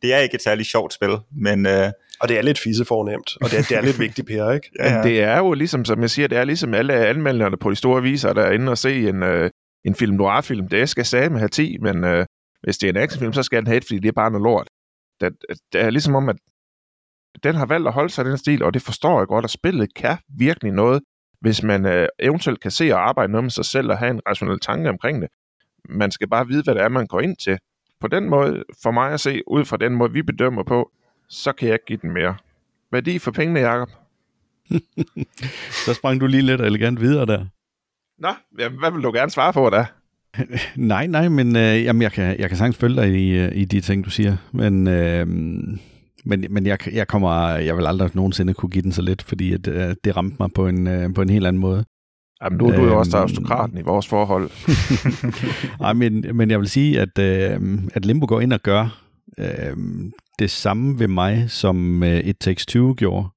Det 0.02 0.14
er 0.14 0.18
ikke 0.18 0.34
et 0.34 0.42
særligt 0.42 0.68
sjovt 0.68 0.92
spil, 0.92 1.16
men... 1.30 1.66
Øh, 1.66 1.90
og 2.20 2.28
det 2.28 2.38
er 2.38 2.42
lidt 2.42 2.58
fornemt, 2.88 3.36
og 3.40 3.50
det 3.50 3.58
er, 3.58 3.62
det 3.62 3.76
er 3.76 3.82
lidt 3.82 3.98
vigtigt, 4.06 4.26
Per, 4.26 4.50
ikke? 4.50 4.70
ja, 4.78 4.96
ja. 4.96 5.02
Det 5.02 5.22
er 5.22 5.38
jo 5.38 5.52
ligesom, 5.52 5.84
som 5.84 6.00
jeg 6.00 6.10
siger, 6.10 6.28
det 6.28 6.38
er 6.38 6.44
ligesom 6.44 6.74
alle 6.74 6.94
anmelderne 6.94 7.56
på 7.56 7.70
de 7.70 7.76
store 7.76 8.02
viser, 8.02 8.32
der 8.32 8.42
er 8.42 8.52
inde 8.52 8.70
og 8.70 8.78
se 8.78 9.08
en, 9.08 9.22
øh, 9.22 9.50
en 9.84 9.94
film 9.94 10.16
noir-film. 10.16 10.68
Det 10.68 10.88
skal 10.88 11.04
sige 11.04 11.38
have 11.38 11.48
10, 11.48 11.78
men 11.78 12.04
øh, 12.04 12.26
hvis 12.62 12.78
det 12.78 12.86
er 12.86 12.92
en 12.92 12.96
actionfilm, 12.96 13.32
så 13.32 13.42
skal 13.42 13.58
den 13.58 13.66
have 13.66 13.76
et, 13.76 13.84
fordi 13.84 13.98
det 13.98 14.08
er 14.08 14.12
bare 14.12 14.30
noget 14.30 14.44
lort. 14.44 14.68
Det, 15.20 15.32
det 15.72 15.80
er 15.80 15.90
ligesom 15.90 16.14
om, 16.14 16.28
at 16.28 16.36
den 17.42 17.54
har 17.54 17.66
valgt 17.66 17.88
at 17.88 17.94
holde 17.94 18.10
sig 18.12 18.26
i 18.26 18.28
den 18.28 18.38
stil, 18.38 18.62
og 18.62 18.74
det 18.74 18.82
forstår 18.82 19.20
jeg 19.20 19.26
godt, 19.26 19.44
at 19.44 19.50
spillet 19.50 19.94
kan 19.94 20.16
virkelig 20.38 20.72
noget, 20.72 21.02
hvis 21.40 21.62
man 21.62 21.86
øh, 21.86 22.08
eventuelt 22.18 22.60
kan 22.60 22.70
se 22.70 22.94
og 22.94 23.08
arbejde 23.08 23.32
noget 23.32 23.44
med 23.44 23.50
sig 23.50 23.64
selv 23.64 23.90
og 23.90 23.98
have 23.98 24.10
en 24.10 24.20
rationel 24.28 24.60
tanke 24.60 24.88
omkring 24.88 25.22
det. 25.22 25.28
Man 25.88 26.10
skal 26.10 26.28
bare 26.28 26.46
vide, 26.46 26.62
hvad 26.62 26.74
det 26.74 26.82
er, 26.82 26.88
man 26.88 27.06
går 27.06 27.20
ind 27.20 27.36
til. 27.36 27.58
På 28.00 28.08
den 28.08 28.28
måde, 28.28 28.64
for 28.82 28.90
mig 28.90 29.12
at 29.12 29.20
se, 29.20 29.42
ud 29.46 29.64
fra 29.64 29.76
den 29.76 29.94
måde, 29.94 30.12
vi 30.12 30.22
bedømmer 30.22 30.62
på, 30.62 30.90
så 31.28 31.52
kan 31.52 31.68
jeg 31.68 31.74
ikke 31.74 31.86
give 31.86 31.98
den 32.02 32.12
mere. 32.12 32.36
Værdi 32.92 33.18
for 33.18 33.30
pengene, 33.30 33.60
Jacob? 33.60 33.88
så 35.86 35.94
sprang 35.94 36.20
du 36.20 36.26
lige 36.26 36.42
lidt 36.42 36.60
elegant 36.60 37.00
videre 37.00 37.26
der. 37.26 37.46
Nå, 38.18 38.28
jamen, 38.58 38.78
hvad 38.78 38.90
vil 38.90 39.02
du 39.02 39.12
gerne 39.12 39.30
svare 39.30 39.52
på 39.52 39.70
da? 39.70 39.86
nej, 40.76 41.06
nej, 41.06 41.28
men 41.28 41.56
øh, 41.56 41.84
jamen, 41.84 42.02
jeg, 42.02 42.12
kan, 42.12 42.38
jeg 42.38 42.48
kan 42.48 42.58
sagtens 42.58 42.76
følge 42.76 42.96
dig 42.96 43.10
i, 43.10 43.30
øh, 43.30 43.52
i 43.54 43.64
de 43.64 43.80
ting, 43.80 44.04
du 44.04 44.10
siger. 44.10 44.36
Men, 44.52 44.86
øh, 44.86 45.26
men, 46.24 46.46
men 46.50 46.66
jeg, 46.66 46.94
jeg, 46.94 47.08
kommer, 47.08 47.48
jeg 47.48 47.76
vil 47.76 47.86
aldrig 47.86 48.10
nogensinde 48.14 48.54
kunne 48.54 48.70
give 48.70 48.82
den 48.82 48.92
så 48.92 49.02
lidt, 49.02 49.22
fordi 49.22 49.52
at, 49.52 49.68
øh, 49.68 49.94
det 50.04 50.16
ramte 50.16 50.36
mig 50.40 50.52
på 50.54 50.66
en, 50.66 50.86
øh, 50.86 51.14
på 51.14 51.22
en 51.22 51.30
helt 51.30 51.46
anden 51.46 51.60
måde. 51.60 51.84
Jamen, 52.42 52.58
du, 52.58 52.66
du 52.66 52.72
er 52.72 52.84
jo 52.84 52.98
også 52.98 53.10
der 53.10 53.18
øhm. 53.18 53.22
aristokraten 53.22 53.78
i 53.78 53.82
vores 53.82 54.06
forhold. 54.06 54.50
Nej, 55.80 55.92
men, 55.92 56.24
men 56.34 56.50
jeg 56.50 56.60
vil 56.60 56.68
sige, 56.68 57.00
at, 57.00 57.18
øh, 57.18 57.78
at 57.94 58.06
Limbo 58.06 58.26
går 58.28 58.40
ind 58.40 58.52
og 58.52 58.60
gør 58.60 59.02
øh, 59.38 59.76
det 60.38 60.50
samme 60.50 60.98
ved 60.98 61.08
mig, 61.08 61.50
som 61.50 62.02
øh, 62.02 62.18
It 62.18 62.36
Takes 62.40 62.66
Two 62.66 62.94
gjorde, 62.96 63.28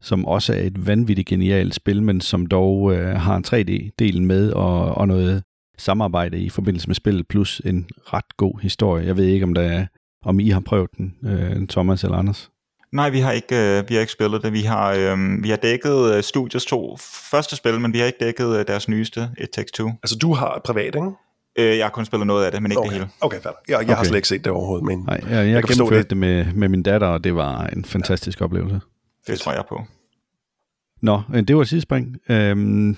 som 0.00 0.24
også 0.24 0.52
er 0.52 0.60
et 0.60 0.86
vanvittigt 0.86 1.28
genialt 1.28 1.74
spil, 1.74 2.02
men 2.02 2.20
som 2.20 2.46
dog 2.46 2.94
øh, 2.94 3.16
har 3.16 3.36
en 3.36 3.44
3D-delen 3.46 4.26
med 4.26 4.50
og, 4.50 4.94
og 4.94 5.08
noget 5.08 5.42
samarbejde 5.78 6.40
i 6.40 6.48
forbindelse 6.48 6.88
med 6.88 6.94
spillet, 6.94 7.28
plus 7.28 7.62
en 7.64 7.88
ret 7.94 8.36
god 8.36 8.60
historie. 8.62 9.06
Jeg 9.06 9.16
ved 9.16 9.24
ikke, 9.24 9.44
om, 9.44 9.54
der 9.54 9.62
er, 9.62 9.86
om 10.24 10.40
I 10.40 10.48
har 10.48 10.60
prøvet 10.60 10.90
den, 10.96 11.14
øh, 11.24 11.68
Thomas 11.68 12.04
eller 12.04 12.16
Anders? 12.16 12.50
Nej, 12.92 13.10
vi 13.10 13.18
har 13.18 13.32
ikke, 13.32 13.56
øh, 13.56 13.88
vi 13.88 13.94
har 13.94 14.00
ikke 14.00 14.12
spillet 14.12 14.42
det. 14.42 14.52
Vi 14.52 14.60
har, 14.60 14.92
øh, 14.92 15.42
vi 15.42 15.50
har 15.50 15.56
dækket 15.56 16.14
øh, 16.14 16.22
Studios 16.22 16.66
to 16.66 16.96
første 17.30 17.56
spil, 17.56 17.80
men 17.80 17.92
vi 17.92 17.98
har 17.98 18.06
ikke 18.06 18.18
dækket 18.24 18.58
øh, 18.58 18.66
deres 18.66 18.88
nyeste, 18.88 19.30
It 19.38 19.50
Takes 19.50 19.72
Two. 19.72 19.88
Altså, 19.88 20.16
du 20.16 20.32
har 20.32 20.60
privat, 20.64 20.94
ikke? 20.94 21.10
Øh, 21.58 21.78
jeg 21.78 21.84
har 21.84 21.90
kun 21.90 22.04
spillet 22.04 22.26
noget 22.26 22.44
af 22.44 22.52
det, 22.52 22.62
men 22.62 22.70
ikke 22.70 22.80
okay. 22.80 22.90
det 22.90 22.98
hele. 22.98 23.10
Okay, 23.20 23.40
fair. 23.40 23.52
Jeg, 23.68 23.72
jeg 23.72 23.80
okay. 23.80 23.94
har 23.94 24.04
slet 24.04 24.16
ikke 24.16 24.28
set 24.28 24.44
det 24.44 24.52
overhovedet, 24.52 24.86
men 24.86 24.98
Nej, 24.98 25.20
jeg, 25.22 25.30
jeg, 25.30 25.48
jeg 25.48 25.62
gennemførte 25.62 26.02
det. 26.02 26.10
det 26.10 26.18
med, 26.18 26.44
med 26.54 26.68
min 26.68 26.82
datter, 26.82 27.06
og 27.06 27.24
det 27.24 27.34
var 27.34 27.66
en 27.66 27.84
fantastisk 27.84 28.40
ja. 28.40 28.44
oplevelse. 28.44 28.80
Det 29.26 29.38
tror 29.38 29.52
jeg 29.52 29.64
på. 29.68 29.84
Nå, 31.02 31.22
det 31.48 31.56
var 31.56 31.62
et 31.62 31.68
sidespring. 31.68 32.16
Øhm, 32.28 32.96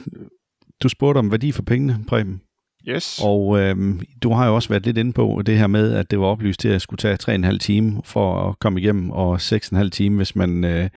du 0.83 0.89
spurgte 0.89 1.19
om 1.19 1.31
værdi 1.31 1.53
for 1.53 1.63
pengene, 1.63 2.05
Preben. 2.09 2.41
Yes. 2.89 3.21
Og 3.25 3.59
øhm, 3.59 4.01
du 4.23 4.33
har 4.33 4.47
jo 4.47 4.55
også 4.55 4.69
været 4.69 4.87
lidt 4.87 4.99
inde 4.99 5.13
på 5.13 5.43
det 5.47 5.59
her 5.59 5.67
med, 5.67 5.95
at 5.95 6.11
det 6.11 6.21
var 6.21 6.27
oplyst 6.27 6.61
til 6.61 6.69
at 6.69 6.83
skulle 6.83 6.99
tage 6.99 7.49
3,5 7.51 7.59
time 7.59 8.03
for 8.05 8.49
at 8.49 8.59
komme 8.59 8.81
igennem, 8.81 9.11
og 9.11 9.35
6,5 9.35 9.89
time, 9.89 10.17
hvis 10.17 10.37
man 10.37 10.65
øh, 10.65 10.91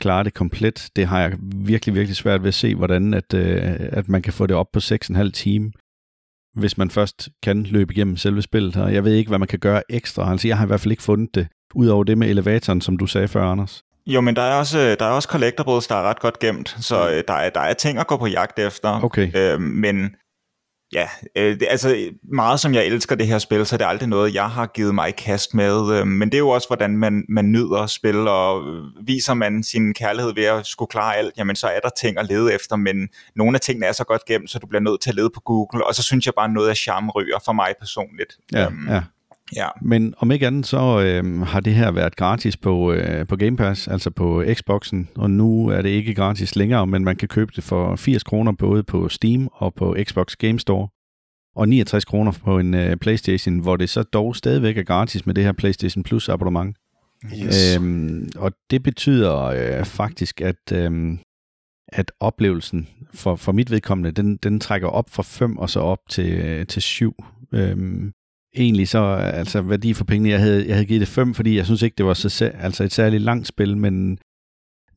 klarer 0.00 0.22
det 0.22 0.34
komplet. 0.34 0.88
Det 0.96 1.06
har 1.06 1.20
jeg 1.20 1.32
virkelig, 1.54 1.94
virkelig 1.94 2.16
svært 2.16 2.42
ved 2.42 2.48
at 2.48 2.54
se, 2.54 2.74
hvordan 2.74 3.14
at, 3.14 3.34
øh, 3.34 3.60
at 3.78 4.08
man 4.08 4.22
kan 4.22 4.32
få 4.32 4.46
det 4.46 4.56
op 4.56 4.66
på 4.72 4.78
6,5 4.78 5.30
time, 5.30 5.72
hvis 6.54 6.78
man 6.78 6.90
først 6.90 7.28
kan 7.42 7.62
løbe 7.62 7.92
igennem 7.92 8.16
selve 8.16 8.42
spillet. 8.42 8.76
Og 8.76 8.94
jeg 8.94 9.04
ved 9.04 9.12
ikke, 9.12 9.28
hvad 9.28 9.38
man 9.38 9.48
kan 9.48 9.58
gøre 9.58 9.82
ekstra. 9.88 10.30
Altså, 10.30 10.48
jeg 10.48 10.58
har 10.58 10.64
i 10.64 10.66
hvert 10.66 10.80
fald 10.80 10.92
ikke 10.92 11.02
fundet 11.02 11.34
det, 11.34 11.48
udover 11.74 12.04
det 12.04 12.18
med 12.18 12.28
elevatoren, 12.28 12.80
som 12.80 12.96
du 12.96 13.06
sagde 13.06 13.28
før, 13.28 13.44
Anders. 13.44 13.82
Jo, 14.06 14.20
men 14.20 14.36
der 14.36 14.42
er 14.42 14.58
også, 14.58 14.96
der 14.98 15.04
er 15.04 15.10
også 15.10 15.28
collectibles, 15.28 15.86
der 15.86 15.94
er 15.94 16.02
ret 16.02 16.20
godt 16.20 16.38
gemt, 16.38 16.76
så 16.80 17.10
øh, 17.10 17.24
der, 17.28 17.34
er, 17.34 17.50
der 17.50 17.60
er 17.60 17.74
ting 17.74 17.98
at 17.98 18.06
gå 18.06 18.16
på 18.16 18.26
jagt 18.26 18.58
efter. 18.58 19.04
Okay. 19.04 19.30
Øh, 19.36 19.60
men 19.60 20.14
Ja, 20.94 21.08
øh, 21.36 21.60
det, 21.60 21.66
altså 21.70 22.10
meget 22.22 22.60
som 22.60 22.74
jeg 22.74 22.86
elsker 22.86 23.14
det 23.14 23.26
her 23.26 23.38
spil, 23.38 23.66
så 23.66 23.76
er 23.76 23.78
det 23.78 23.84
aldrig 23.84 24.08
noget, 24.08 24.34
jeg 24.34 24.50
har 24.50 24.66
givet 24.66 24.94
mig 24.94 25.08
i 25.08 25.12
kast 25.12 25.54
med. 25.54 25.98
Øh, 25.98 26.06
men 26.06 26.28
det 26.28 26.34
er 26.34 26.38
jo 26.38 26.48
også, 26.48 26.68
hvordan 26.68 26.96
man, 26.96 27.24
man 27.28 27.52
nyder 27.52 27.78
at 27.78 27.90
spille, 27.90 28.30
og 28.30 28.74
øh, 28.74 29.06
viser 29.06 29.34
man 29.34 29.62
sin 29.62 29.94
kærlighed 29.94 30.34
ved 30.34 30.44
at 30.44 30.66
skulle 30.66 30.88
klare 30.88 31.16
alt, 31.16 31.34
jamen 31.38 31.56
så 31.56 31.66
er 31.66 31.80
der 31.80 31.90
ting 32.00 32.18
at 32.18 32.26
lede 32.28 32.54
efter, 32.54 32.76
men 32.76 33.08
nogle 33.36 33.56
af 33.56 33.60
tingene 33.60 33.86
er 33.86 33.92
så 33.92 34.04
godt 34.04 34.24
gemt, 34.24 34.50
så 34.50 34.58
du 34.58 34.66
bliver 34.66 34.82
nødt 34.82 35.00
til 35.00 35.10
at 35.10 35.16
lede 35.16 35.30
på 35.34 35.40
Google, 35.40 35.86
og 35.86 35.94
så 35.94 36.02
synes 36.02 36.26
jeg 36.26 36.34
bare, 36.36 36.48
noget 36.48 36.68
af 36.68 36.76
charme 36.76 37.10
ryger 37.10 37.38
for 37.44 37.52
mig 37.52 37.74
personligt. 37.80 38.36
Ja, 38.52 38.66
um, 38.66 38.88
ja. 38.88 39.02
Ja. 39.56 39.68
Men 39.82 40.14
om 40.18 40.30
ikke 40.30 40.46
andet, 40.46 40.66
så 40.66 41.00
øh, 41.00 41.40
har 41.40 41.60
det 41.60 41.74
her 41.74 41.90
været 41.90 42.16
gratis 42.16 42.56
på, 42.56 42.92
øh, 42.92 43.26
på 43.26 43.36
Game 43.36 43.56
Pass, 43.56 43.88
altså 43.88 44.10
på 44.10 44.44
Xboxen, 44.54 45.08
og 45.14 45.30
nu 45.30 45.68
er 45.68 45.82
det 45.82 45.88
ikke 45.88 46.14
gratis 46.14 46.56
længere, 46.56 46.86
men 46.86 47.04
man 47.04 47.16
kan 47.16 47.28
købe 47.28 47.52
det 47.56 47.64
for 47.64 47.96
80 47.96 48.22
kroner 48.22 48.52
både 48.52 48.82
på 48.82 49.08
Steam 49.08 49.48
og 49.52 49.74
på 49.74 49.96
Xbox 50.04 50.36
Game 50.36 50.58
Store, 50.58 50.88
og 51.56 51.68
69 51.68 52.04
kroner 52.04 52.32
på 52.44 52.58
en 52.58 52.74
øh, 52.74 52.96
Playstation, 52.96 53.58
hvor 53.58 53.76
det 53.76 53.90
så 53.90 54.02
dog 54.02 54.36
stadigvæk 54.36 54.78
er 54.78 54.82
gratis 54.82 55.26
med 55.26 55.34
det 55.34 55.44
her 55.44 55.52
Playstation 55.52 56.02
Plus 56.02 56.28
abonnement. 56.28 56.76
Yes. 57.44 57.76
Øhm, 57.76 58.28
og 58.36 58.52
det 58.70 58.82
betyder 58.82 59.42
øh, 59.44 59.84
faktisk, 59.84 60.40
at, 60.40 60.72
øh, 60.72 61.18
at 61.88 62.12
oplevelsen 62.20 62.88
for, 63.14 63.36
for 63.36 63.52
mit 63.52 63.70
vedkommende, 63.70 64.10
den, 64.10 64.36
den 64.36 64.60
trækker 64.60 64.88
op 64.88 65.10
fra 65.10 65.22
5 65.22 65.58
og 65.58 65.70
så 65.70 65.80
op 65.80 65.98
til, 66.10 66.66
til 66.66 66.82
7. 66.82 67.24
Øhm, 67.52 68.12
egentlig 68.56 68.88
så, 68.88 68.98
altså 69.14 69.60
værdi 69.62 69.94
for 69.94 70.04
pengene, 70.04 70.30
jeg 70.30 70.40
havde, 70.40 70.66
jeg 70.66 70.74
havde 70.74 70.86
givet 70.86 71.00
det 71.00 71.08
5, 71.08 71.34
fordi 71.34 71.56
jeg 71.56 71.64
synes 71.64 71.82
ikke, 71.82 71.94
det 71.98 72.06
var 72.06 72.14
så, 72.14 72.52
altså 72.60 72.84
et 72.84 72.92
særligt 72.92 73.22
langt 73.22 73.46
spil, 73.46 73.76
men, 73.76 74.18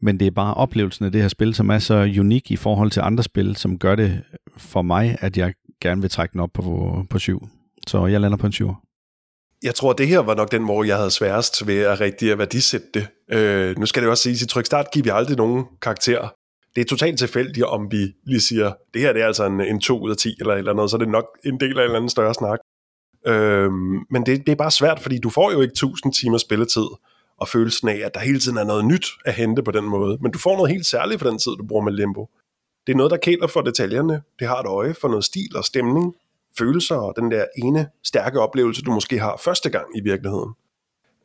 men 0.02 0.20
det 0.20 0.28
er 0.28 0.32
bare 0.32 0.54
oplevelsen 0.54 1.06
af 1.06 1.12
det 1.12 1.22
her 1.22 1.28
spil, 1.28 1.56
som 1.56 1.70
er 1.70 1.80
så 1.80 2.14
unik 2.20 2.52
i 2.52 2.56
forhold 2.56 2.92
til 2.92 3.02
andre 3.02 3.24
spil, 3.24 3.56
som 3.56 3.80
gør 3.80 3.96
det 3.96 4.24
for 4.58 4.82
mig, 4.82 5.18
at 5.20 5.38
jeg 5.38 5.54
gerne 5.82 6.02
vil 6.02 6.10
trække 6.10 6.34
den 6.34 6.42
op 6.42 6.50
på, 6.54 7.06
på 7.10 7.20
7. 7.20 7.48
Så 7.88 8.06
jeg 8.06 8.22
lander 8.22 8.38
på 8.38 8.46
en 8.46 8.52
7. 8.52 8.72
Jeg 9.64 9.76
tror, 9.76 9.94
det 9.94 10.08
her 10.08 10.20
var 10.20 10.36
nok 10.36 10.52
den, 10.52 10.64
hvor 10.64 10.84
jeg 10.84 10.98
havde 10.98 11.12
sværest 11.12 11.68
ved 11.68 11.80
at 11.80 12.02
rigtig 12.02 12.32
at 12.32 12.38
værdisætte 12.38 12.88
det. 12.94 13.08
Øh, 13.32 13.80
nu 13.80 13.86
skal 13.86 14.04
det 14.04 14.10
også 14.10 14.24
sige, 14.24 14.34
at 14.34 14.42
i 14.42 14.46
Tryk 14.46 14.66
Start 14.66 14.92
giver 14.94 15.04
vi 15.04 15.10
aldrig 15.14 15.38
nogen 15.38 15.66
karakter. 15.82 16.34
Det 16.76 16.82
er 16.82 16.86
totalt 16.86 17.20
tilfældigt, 17.20 17.66
om 17.66 17.92
vi 17.92 18.14
lige 18.26 18.40
siger, 18.40 18.74
det 18.94 19.02
her 19.02 19.14
det 19.14 19.22
er 19.22 19.26
altså 19.26 19.46
en, 19.46 19.62
en 19.62 19.80
2 19.80 20.00
ud 20.00 20.12
af 20.12 20.18
10 20.18 20.36
eller 20.40 20.54
eller 20.54 20.74
noget, 20.74 20.92
så 20.92 20.98
er 20.98 21.00
det 21.00 21.10
nok 21.10 21.26
en 21.46 21.60
del 21.60 21.70
af 21.70 21.82
en 21.82 21.84
eller 21.84 21.96
anden 21.96 22.10
større 22.10 22.34
snak. 22.34 22.60
Øhm, 23.28 24.06
men 24.10 24.26
det, 24.26 24.46
det 24.46 24.52
er 24.52 24.56
bare 24.56 24.72
svært, 24.72 25.00
fordi 25.00 25.20
du 25.20 25.30
får 25.30 25.52
jo 25.52 25.62
ikke 25.62 25.72
1000 25.72 26.14
timer 26.14 26.38
spilletid, 26.38 26.88
og 27.38 27.48
følelsen 27.48 27.88
af, 27.88 28.02
at 28.06 28.14
der 28.14 28.20
hele 28.20 28.40
tiden 28.40 28.58
er 28.58 28.64
noget 28.64 28.86
nyt 28.86 29.08
at 29.26 29.34
hente 29.34 29.64
på 29.64 29.72
den 29.72 29.86
måde. 29.86 30.18
Men 30.22 30.32
du 30.32 30.40
får 30.40 30.56
noget 30.56 30.72
helt 30.72 30.86
særligt 30.86 31.22
for 31.22 31.30
den 31.30 31.40
tid, 31.40 31.52
du 31.52 31.66
bruger 31.68 31.84
med 31.84 31.94
Limbo. 31.94 32.30
Det 32.88 32.94
er 32.94 32.98
noget, 32.98 33.12
der 33.12 33.18
kæler 33.18 33.48
for 33.48 33.62
detaljerne. 33.62 34.22
Det 34.40 34.48
har 34.48 34.60
et 34.60 34.66
øje 34.66 34.94
for 34.94 35.08
noget 35.08 35.26
stil 35.26 35.58
og 35.58 35.66
stemning, 35.66 36.16
følelser 36.58 36.96
og 36.96 37.14
den 37.16 37.32
der 37.32 37.46
ene 37.58 37.88
stærke 38.04 38.40
oplevelse, 38.40 38.82
du 38.82 38.92
måske 38.92 39.20
har 39.20 39.42
første 39.44 39.70
gang 39.70 39.98
i 39.98 40.02
virkeligheden. 40.02 40.54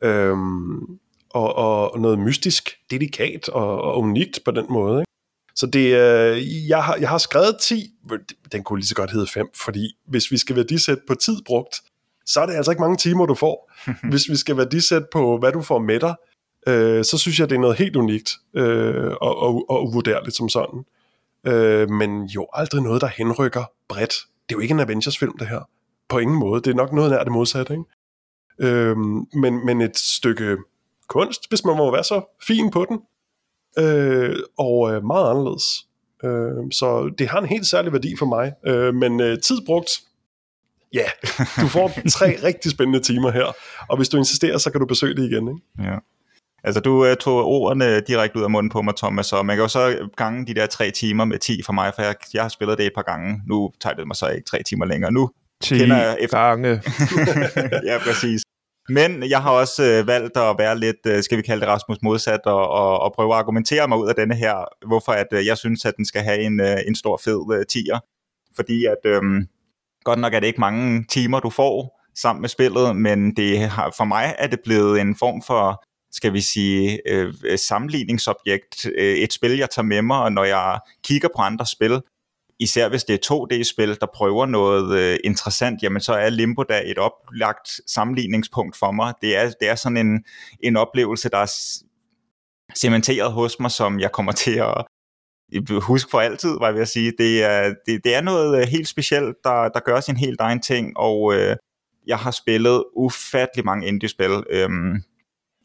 Øhm, 0.01 0.99
og, 1.29 1.55
og 1.55 1.99
noget 1.99 2.19
mystisk, 2.19 2.69
delikat 2.91 3.49
og, 3.49 3.81
og 3.81 3.99
unikt 3.99 4.39
på 4.45 4.51
den 4.51 4.65
måde. 4.69 4.99
Ikke? 5.01 5.11
Så 5.55 5.65
det, 5.65 5.85
øh, 5.85 6.67
jeg, 6.69 6.83
har, 6.83 6.95
jeg 6.95 7.09
har 7.09 7.17
skrevet 7.17 7.57
10, 7.61 7.93
den 8.51 8.63
kunne 8.63 8.79
lige 8.79 8.87
så 8.87 8.95
godt 8.95 9.11
hedde 9.11 9.27
5, 9.27 9.47
fordi 9.63 9.95
hvis 10.07 10.31
vi 10.31 10.37
skal 10.37 10.55
værdisætte 10.55 11.03
på 11.07 11.15
tid 11.15 11.41
brugt, 11.45 11.75
så 12.25 12.41
er 12.41 12.45
det 12.45 12.53
altså 12.53 12.71
ikke 12.71 12.81
mange 12.81 12.97
timer, 12.97 13.25
du 13.25 13.33
får. 13.33 13.71
hvis 14.09 14.29
vi 14.29 14.35
skal 14.35 14.57
værdisætte 14.57 15.07
på, 15.11 15.37
hvad 15.37 15.51
du 15.51 15.61
får 15.61 15.79
med 15.79 15.99
dig, 15.99 16.15
øh, 16.67 17.03
så 17.03 17.17
synes 17.17 17.39
jeg, 17.39 17.49
det 17.49 17.55
er 17.55 17.59
noget 17.59 17.77
helt 17.77 17.95
unikt 17.95 18.31
øh, 18.55 19.11
og, 19.21 19.37
og, 19.37 19.65
og 19.69 19.83
uvurderligt 19.87 20.35
som 20.35 20.49
sådan. 20.49 20.85
Øh, 21.47 21.89
men 21.89 22.25
jo 22.25 22.47
aldrig 22.53 22.81
noget, 22.81 23.01
der 23.01 23.07
henrykker 23.07 23.63
bredt. 23.89 24.13
Det 24.49 24.55
er 24.55 24.57
jo 24.57 24.59
ikke 24.59 24.73
en 24.73 24.79
Avengers-film, 24.79 25.37
det 25.37 25.47
her. 25.47 25.69
På 26.09 26.19
ingen 26.19 26.37
måde. 26.37 26.61
Det 26.61 26.71
er 26.71 26.75
nok 26.75 26.93
noget 26.93 27.11
nær 27.11 27.23
det 27.23 27.31
modsatte, 27.31 27.73
ikke? 27.73 27.85
Øh, 28.59 28.97
men, 29.33 29.65
men 29.65 29.81
et 29.81 29.97
stykke 29.97 30.57
kunst, 31.07 31.49
hvis 31.49 31.65
man 31.65 31.77
må 31.77 31.91
være 31.91 32.03
så 32.03 32.21
fin 32.47 32.71
på 32.71 32.85
den, 32.89 32.99
øh, 33.77 34.35
og 34.57 34.93
øh, 34.93 35.03
meget 35.03 35.29
anderledes. 35.29 35.87
Øh, 36.23 36.71
så 36.71 37.13
det 37.17 37.27
har 37.27 37.39
en 37.39 37.45
helt 37.45 37.65
særlig 37.65 37.93
værdi 37.93 38.15
for 38.19 38.25
mig. 38.25 38.53
Øh, 38.65 38.95
men 38.95 39.19
øh, 39.19 39.39
tid 39.39 39.57
brugt, 39.65 39.89
ja, 40.93 40.99
yeah, 40.99 41.47
du 41.61 41.67
får 41.67 41.91
tre 42.09 42.37
rigtig 42.47 42.71
spændende 42.71 42.99
timer 42.99 43.31
her, 43.31 43.55
og 43.89 43.97
hvis 43.97 44.09
du 44.09 44.17
insisterer, 44.17 44.57
så 44.57 44.71
kan 44.71 44.79
du 44.79 44.85
besøge 44.85 45.15
det 45.15 45.31
igen. 45.31 45.47
Ikke? 45.47 45.91
Ja. 45.91 45.97
Altså, 46.63 46.81
du 46.81 47.09
uh, 47.09 47.13
tog 47.13 47.45
ordene 47.45 47.99
direkte 47.99 48.39
ud 48.39 48.43
af 48.43 48.49
munden 48.49 48.69
på 48.69 48.81
mig, 48.81 48.95
Thomas, 48.95 49.33
og 49.33 49.45
man 49.45 49.55
kan 49.55 49.63
jo 49.63 49.67
så 49.67 50.09
gange 50.17 50.45
de 50.45 50.53
der 50.53 50.65
tre 50.65 50.91
timer 50.91 51.25
med 51.25 51.39
10 51.39 51.61
for 51.65 51.73
mig, 51.73 51.91
for 51.95 52.01
jeg, 52.01 52.15
jeg 52.33 52.41
har 52.41 52.49
spillet 52.49 52.77
det 52.77 52.85
et 52.85 52.91
par 52.95 53.01
gange. 53.01 53.41
Nu 53.47 53.71
tager 53.81 53.95
det 53.95 54.07
mig 54.07 54.15
så 54.15 54.27
ikke 54.27 54.45
tre 54.45 54.63
timer 54.63 54.85
længere. 54.85 55.11
Nu 55.11 55.29
10 55.61 55.77
kender 55.77 55.97
jeg 55.97 56.17
efter... 56.19 56.37
gange. 56.37 56.69
ja, 57.91 57.97
præcis. 57.97 58.41
Men 58.89 59.29
jeg 59.29 59.41
har 59.41 59.51
også 59.51 59.83
øh, 59.83 60.07
valgt 60.07 60.37
at 60.37 60.55
være 60.57 60.79
lidt, 60.79 61.05
øh, 61.07 61.23
skal 61.23 61.37
vi 61.37 61.41
kalde 61.41 61.61
det 61.61 61.69
Rasmus 61.69 61.97
modsat, 62.01 62.39
og, 62.45 62.69
og, 62.69 62.99
og 62.99 63.13
prøve 63.15 63.33
at 63.33 63.39
argumentere 63.39 63.87
mig 63.87 63.97
ud 63.97 64.07
af 64.09 64.15
denne 64.15 64.35
her, 64.35 64.87
hvorfor 64.87 65.11
at 65.11 65.27
øh, 65.33 65.45
jeg 65.45 65.57
synes, 65.57 65.85
at 65.85 65.93
den 65.97 66.05
skal 66.05 66.21
have 66.21 66.39
en, 66.39 66.59
øh, 66.59 66.77
en 66.87 66.95
stor 66.95 67.21
fed 67.23 67.57
øh, 67.59 67.65
tier. 67.65 67.99
Fordi 68.55 68.85
at, 68.85 68.97
øh, 69.05 69.21
godt 70.03 70.19
nok 70.19 70.33
er 70.33 70.39
det 70.39 70.47
ikke 70.47 70.59
mange 70.59 71.05
timer, 71.09 71.39
du 71.39 71.49
får 71.49 72.01
sammen 72.15 72.41
med 72.41 72.49
spillet, 72.49 72.95
men 72.95 73.35
det 73.35 73.59
har, 73.59 73.93
for 73.97 74.03
mig 74.03 74.35
er 74.37 74.47
det 74.47 74.59
blevet 74.63 75.01
en 75.01 75.15
form 75.15 75.41
for 75.41 75.83
skal 76.11 76.33
vi 76.33 76.41
sige, 76.41 76.99
øh, 77.07 77.33
øh 77.45 77.59
sammenligningsobjekt, 77.59 78.85
øh, 78.97 79.15
et 79.15 79.33
spil, 79.33 79.57
jeg 79.57 79.69
tager 79.69 79.85
med 79.85 80.01
mig, 80.01 80.19
og 80.19 80.31
når 80.31 80.43
jeg 80.43 80.79
kigger 81.03 81.29
på 81.35 81.41
andre 81.41 81.65
spil, 81.65 82.01
især 82.59 82.89
hvis 82.89 83.03
det 83.03 83.13
er 83.13 83.33
2D-spil, 83.33 83.97
der 84.01 84.07
prøver 84.15 84.45
noget 84.45 84.99
øh, 84.99 85.19
interessant, 85.23 85.83
jamen 85.83 86.01
så 86.01 86.13
er 86.13 86.29
Limbo 86.29 86.63
da 86.63 86.81
et 86.85 86.97
oplagt 86.97 87.69
sammenligningspunkt 87.87 88.77
for 88.77 88.91
mig. 88.91 89.13
Det 89.21 89.37
er, 89.37 89.51
det 89.59 89.69
er 89.69 89.75
sådan 89.75 89.97
en, 89.97 90.23
en 90.59 90.77
oplevelse, 90.77 91.29
der 91.29 91.37
er 91.37 91.51
cementeret 92.75 93.31
hos 93.31 93.59
mig, 93.59 93.71
som 93.71 93.99
jeg 93.99 94.11
kommer 94.11 94.31
til 94.31 94.55
at 94.55 94.85
huske 95.81 96.11
for 96.11 96.19
altid, 96.19 96.57
var 96.59 96.65
jeg 96.65 96.73
ved 96.73 96.81
at 96.81 96.87
sige. 96.87 97.13
Det 97.17 97.43
er, 97.43 97.73
det, 97.85 98.03
det 98.03 98.15
er 98.15 98.21
noget 98.21 98.61
øh, 98.61 98.67
helt 98.67 98.87
specielt, 98.87 99.37
der, 99.43 99.69
der 99.69 99.79
gør 99.79 99.99
sin 99.99 100.17
helt 100.17 100.41
egen 100.41 100.61
ting, 100.61 100.97
og 100.97 101.33
øh, 101.35 101.55
jeg 102.07 102.17
har 102.17 102.31
spillet 102.31 102.83
ufattelig 102.95 103.65
mange 103.65 103.87
indie-spil. 103.87 104.43
Øhm, 104.49 105.03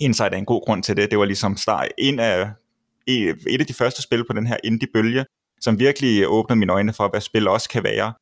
Inside 0.01 0.28
er 0.32 0.36
en 0.36 0.45
god 0.45 0.64
grund 0.64 0.82
til 0.82 0.97
det. 0.97 1.11
Det 1.11 1.18
var 1.18 1.24
ligesom 1.24 1.57
start, 1.57 1.89
en 1.99 2.18
af, 2.18 2.51
e, 3.07 3.34
et 3.49 3.61
af 3.61 3.66
de 3.66 3.74
første 3.74 4.03
spil 4.03 4.24
på 4.26 4.32
den 4.32 4.47
her 4.47 4.57
indie-bølge, 4.64 5.24
som 5.61 5.78
virkelig 5.78 6.28
åbnede 6.28 6.59
mine 6.59 6.72
øjne 6.72 6.93
for, 6.93 7.09
hvad 7.09 7.20
spil 7.20 7.49
også 7.49 7.68
kan 7.68 7.84
være. 7.84 8.12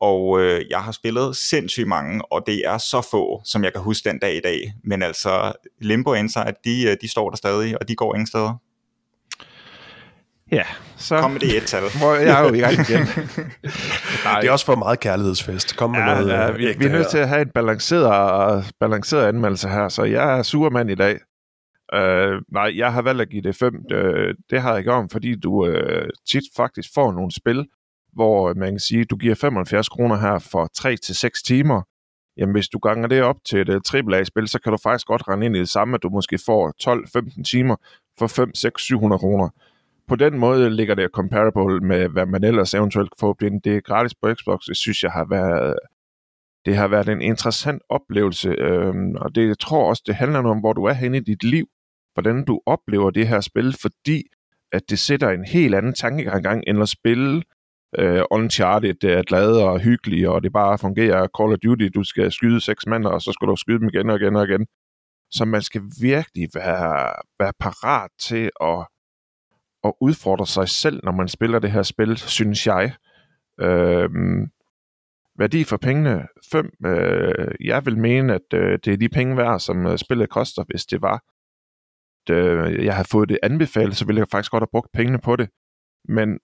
Og 0.00 0.40
øh, 0.40 0.64
jeg 0.70 0.78
har 0.78 0.92
spillet 0.92 1.36
sindssygt 1.36 1.88
mange, 1.88 2.32
og 2.32 2.42
det 2.46 2.66
er 2.66 2.78
så 2.78 3.08
få, 3.10 3.42
som 3.44 3.64
jeg 3.64 3.72
kan 3.72 3.82
huske 3.82 4.08
den 4.08 4.18
dag 4.18 4.36
i 4.36 4.40
dag. 4.40 4.72
Men 4.84 5.02
altså, 5.02 5.52
Limbo 5.80 6.14
Inside, 6.14 6.54
de, 6.64 6.84
øh, 6.90 6.96
de 7.00 7.08
står 7.08 7.30
der 7.30 7.36
stadig, 7.36 7.80
og 7.80 7.88
de 7.88 7.96
går 7.96 8.14
ingen 8.14 8.26
steder. 8.26 8.60
Ja, 10.52 10.64
så... 10.96 11.20
Kom 11.20 11.30
med 11.30 11.40
det 11.40 11.56
et 11.56 11.62
tal. 11.62 11.82
Hvor 11.98 12.14
jeg 12.14 12.40
er 12.40 12.48
jo 12.48 12.54
i 12.54 12.58
gang 12.58 12.72
igen. 12.72 13.00
Nej. 14.24 14.40
Det 14.40 14.48
er 14.48 14.52
også 14.52 14.66
for 14.66 14.74
meget 14.74 15.00
kærlighedsfest. 15.00 15.76
Kom 15.76 15.90
med 15.90 15.98
ja, 15.98 16.06
noget 16.06 16.28
ja, 16.28 16.50
øh, 16.50 16.58
vi, 16.58 16.74
vi 16.78 16.84
er 16.84 16.92
nødt 16.92 17.10
til 17.10 17.18
at 17.18 17.28
have 17.28 17.42
en 17.42 17.50
balanceret, 17.54 18.72
balanceret 18.80 19.26
anmeldelse 19.26 19.68
her, 19.68 19.88
så 19.88 20.04
jeg 20.04 20.38
er 20.38 20.42
surmand 20.42 20.90
i 20.90 20.94
dag. 20.94 21.18
Uh, 21.96 22.52
nej, 22.52 22.72
jeg 22.76 22.92
har 22.92 23.02
valgt 23.02 23.22
at 23.22 23.28
give 23.28 23.42
det 23.42 23.56
5. 23.56 23.74
Uh, 23.74 24.00
det 24.50 24.60
har 24.60 24.74
jeg 24.74 24.82
gjort, 24.82 25.12
fordi 25.12 25.34
du 25.34 25.66
uh, 25.66 26.08
tit 26.30 26.42
faktisk 26.56 26.88
får 26.94 27.12
nogle 27.12 27.32
spil, 27.32 27.66
hvor 28.12 28.54
man 28.54 28.70
kan 28.70 28.78
sige, 28.78 29.04
du 29.04 29.16
giver 29.16 29.34
75 29.34 29.88
kroner 29.88 30.16
her 30.16 30.38
for 30.38 30.70
3 30.74 30.96
til 30.96 31.14
6 31.14 31.42
timer. 31.42 31.82
Jamen, 32.36 32.52
hvis 32.52 32.68
du 32.68 32.78
ganger 32.78 33.08
det 33.08 33.22
op 33.22 33.36
til 33.46 33.70
et 33.70 33.94
AAA-spil, 33.94 34.48
så 34.48 34.58
kan 34.60 34.72
du 34.72 34.78
faktisk 34.82 35.06
godt 35.06 35.28
rende 35.28 35.46
ind 35.46 35.56
i 35.56 35.58
det 35.58 35.68
samme, 35.68 35.94
at 35.94 36.02
du 36.02 36.08
måske 36.08 36.38
får 36.46 36.72
12-15 37.38 37.42
timer 37.42 37.76
for 38.18 38.26
5, 38.26 38.54
6, 38.54 38.82
700 38.82 39.18
kroner. 39.18 39.48
På 40.08 40.16
den 40.16 40.38
måde 40.38 40.70
ligger 40.70 40.94
det 40.94 41.10
comparable 41.12 41.80
med, 41.80 42.08
hvad 42.08 42.26
man 42.26 42.44
ellers 42.44 42.74
eventuelt 42.74 43.10
kan 43.10 43.20
få. 43.20 43.36
Det 43.40 43.76
er 43.76 43.80
gratis 43.80 44.14
på 44.22 44.34
Xbox, 44.34 44.60
det 44.68 44.76
synes 44.76 45.02
jeg 45.02 45.10
har 45.10 45.26
været, 45.30 45.78
det 46.64 46.76
har 46.76 46.88
været 46.88 47.08
en 47.08 47.22
interessant 47.22 47.82
oplevelse. 47.88 48.48
Øhm, 48.48 49.14
og 49.16 49.34
det 49.34 49.48
jeg 49.48 49.58
tror 49.58 49.88
også, 49.88 50.02
det 50.06 50.14
handler 50.14 50.38
om, 50.38 50.60
hvor 50.60 50.72
du 50.72 50.84
er 50.84 50.92
henne 50.92 51.16
i 51.16 51.20
dit 51.20 51.44
liv, 51.44 51.66
hvordan 52.14 52.44
du 52.44 52.60
oplever 52.66 53.10
det 53.10 53.28
her 53.28 53.40
spil, 53.40 53.76
fordi 53.80 54.22
at 54.72 54.82
det 54.90 54.98
sætter 54.98 55.30
en 55.30 55.44
helt 55.44 55.74
anden 55.74 55.94
tankegang 55.94 56.64
end 56.66 56.82
at 56.82 56.88
spille 56.88 57.42
øh, 57.98 58.22
Uncharted, 58.30 58.94
det 58.94 59.12
er 59.12 59.22
glad 59.22 59.52
og 59.52 59.80
hyggeligt, 59.80 60.28
og 60.28 60.42
det 60.42 60.52
bare 60.52 60.78
fungerer. 60.78 61.28
Call 61.38 61.52
of 61.52 61.58
Duty, 61.58 61.88
du 61.94 62.04
skal 62.04 62.32
skyde 62.32 62.60
seks 62.60 62.86
mand, 62.86 63.06
og 63.06 63.22
så 63.22 63.32
skal 63.32 63.48
du 63.48 63.56
skyde 63.56 63.78
dem 63.78 63.88
igen 63.88 64.10
og 64.10 64.16
igen 64.16 64.36
og 64.36 64.44
igen. 64.44 64.66
Så 65.30 65.44
man 65.44 65.62
skal 65.62 65.82
virkelig 66.00 66.48
være, 66.54 67.12
være 67.40 67.52
parat 67.60 68.10
til 68.20 68.50
at, 68.60 68.86
at 69.84 69.92
udfordre 70.00 70.46
sig 70.46 70.68
selv, 70.68 71.00
når 71.04 71.12
man 71.12 71.28
spiller 71.28 71.58
det 71.58 71.70
her 71.70 71.82
spil, 71.82 72.16
synes 72.16 72.66
jeg. 72.66 72.92
Øh, 73.60 74.10
værdi 75.38 75.64
for 75.64 75.76
pengene 75.76 76.26
5. 76.52 76.70
Øh, 76.86 77.54
jeg 77.60 77.86
vil 77.86 77.98
mene, 77.98 78.34
at 78.34 78.54
øh, 78.54 78.78
det 78.84 78.92
er 78.92 78.96
de 78.96 79.08
penge 79.08 79.36
værd, 79.36 79.60
som 79.60 79.86
øh, 79.86 79.98
spillet 79.98 80.30
koster, 80.30 80.64
hvis 80.68 80.86
det 80.86 81.02
var. 81.02 81.24
At, 82.28 82.34
øh, 82.36 82.84
jeg 82.84 82.96
har 82.96 83.06
fået 83.10 83.28
det 83.28 83.38
anbefalet, 83.42 83.96
så 83.96 84.06
ville 84.06 84.18
jeg 84.18 84.28
faktisk 84.30 84.50
godt 84.50 84.62
have 84.62 84.68
brugt 84.72 84.92
pengene 84.92 85.18
på 85.18 85.36
det. 85.36 85.48
Men 86.08 86.38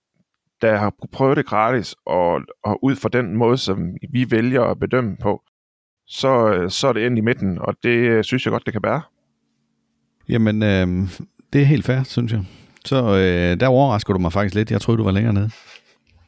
da 0.61 0.69
jeg 0.69 0.79
har 0.79 0.93
prøvet 1.11 1.37
det 1.37 1.45
gratis, 1.45 1.95
og, 2.05 2.41
og 2.63 2.83
ud 2.83 2.95
fra 2.95 3.09
den 3.09 3.35
måde, 3.35 3.57
som 3.57 3.97
vi 4.09 4.31
vælger 4.31 4.61
at 4.61 4.79
bedømme 4.79 5.17
på, 5.17 5.43
så, 6.07 6.53
øh, 6.53 6.69
så 6.69 6.87
er 6.87 6.93
det 6.93 7.05
ind 7.05 7.17
i 7.17 7.21
midten, 7.21 7.59
og 7.59 7.75
det 7.83 7.97
øh, 7.97 8.23
synes 8.23 8.45
jeg 8.45 8.51
godt, 8.51 8.65
det 8.65 8.73
kan 8.73 8.81
bære. 8.81 9.01
Jamen, 10.29 10.63
øh, 10.63 10.87
det 11.53 11.61
er 11.61 11.65
helt 11.65 11.85
fair, 11.85 12.03
synes 12.03 12.31
jeg. 12.31 12.45
Så 12.85 13.15
øh, 13.15 13.59
der 13.59 13.67
overrasker 13.67 14.13
du 14.13 14.19
mig 14.19 14.33
faktisk 14.33 14.55
lidt. 14.55 14.71
Jeg 14.71 14.81
troede, 14.81 14.97
du 14.97 15.03
var 15.03 15.11
længere 15.11 15.33
nede. 15.33 15.49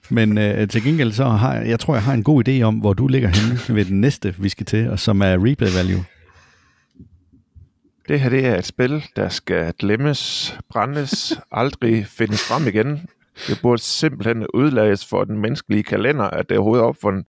Men 0.09 0.37
øh, 0.37 0.67
til 0.67 0.83
gengæld 0.83 1.11
så 1.11 1.25
har 1.25 1.55
jeg, 1.55 1.67
jeg 1.69 1.79
tror, 1.79 1.93
jeg 1.93 2.03
har 2.03 2.13
en 2.13 2.23
god 2.23 2.47
idé 2.47 2.61
om, 2.61 2.75
hvor 2.75 2.93
du 2.93 3.07
ligger 3.07 3.29
henne 3.29 3.59
ved 3.77 3.85
den 3.85 4.01
næste, 4.01 4.35
vi 4.37 4.49
skal 4.49 4.65
til, 4.65 4.89
og 4.89 4.99
som 4.99 5.21
er 5.21 5.33
replay 5.45 5.69
value. 5.77 6.05
Det 8.07 8.19
her 8.19 8.29
det 8.29 8.45
er 8.45 8.55
et 8.57 8.65
spil, 8.65 9.03
der 9.15 9.29
skal 9.29 9.73
glemmes, 9.79 10.53
brændes, 10.69 11.39
aldrig 11.51 12.05
findes 12.05 12.47
frem 12.47 12.67
igen. 12.67 13.09
Det 13.47 13.59
burde 13.61 13.81
simpelthen 13.81 14.45
udlades 14.53 15.05
for 15.05 15.23
den 15.23 15.37
menneskelige 15.37 15.83
kalender, 15.83 16.23
at 16.23 16.49
det 16.49 16.55
er 16.55 16.59
overhovedet 16.59 16.85
opfundet. 16.85 17.25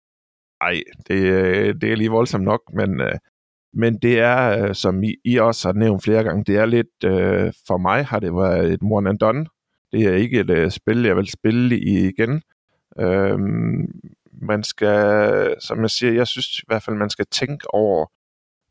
Ej, 0.61 0.81
det, 1.09 1.81
det 1.81 1.93
er 1.93 1.97
lige 1.97 2.11
voldsomt 2.11 2.45
nok, 2.45 2.61
men, 2.75 3.01
øh, 3.01 3.13
men 3.73 3.99
det 3.99 4.19
er, 4.19 4.69
øh, 4.69 4.75
som 4.75 5.03
I, 5.03 5.15
I 5.25 5.37
også 5.37 5.69
har 5.69 5.73
nævnt 5.73 6.05
flere 6.05 6.25
gange, 6.25 6.45
det 6.45 6.57
er 6.57 6.67
lidt, 6.67 7.05
øh, 7.05 7.53
for 7.67 7.77
mig 7.77 8.07
har 8.07 8.21
det 8.21 8.35
været 8.35 8.73
et 8.73 8.81
one 8.83 9.09
and 9.11 9.19
done. 9.19 9.47
Det 9.93 10.03
er 10.07 10.15
ikke 10.15 10.41
et 10.41 10.51
øh, 10.51 10.71
spil, 10.71 11.03
jeg 11.03 11.17
vil 11.17 11.31
spille 11.31 11.79
i 11.79 12.09
igen. 12.09 12.43
Øh, 13.01 13.39
man 14.43 14.63
skal, 14.63 15.55
som 15.61 15.81
jeg 15.81 15.91
siger, 15.91 16.13
jeg 16.13 16.27
synes 16.27 16.59
i 16.59 16.65
hvert 16.67 16.83
fald, 16.83 16.97
man 16.97 17.11
skal 17.11 17.27
tænke 17.31 17.75
over, 17.75 18.07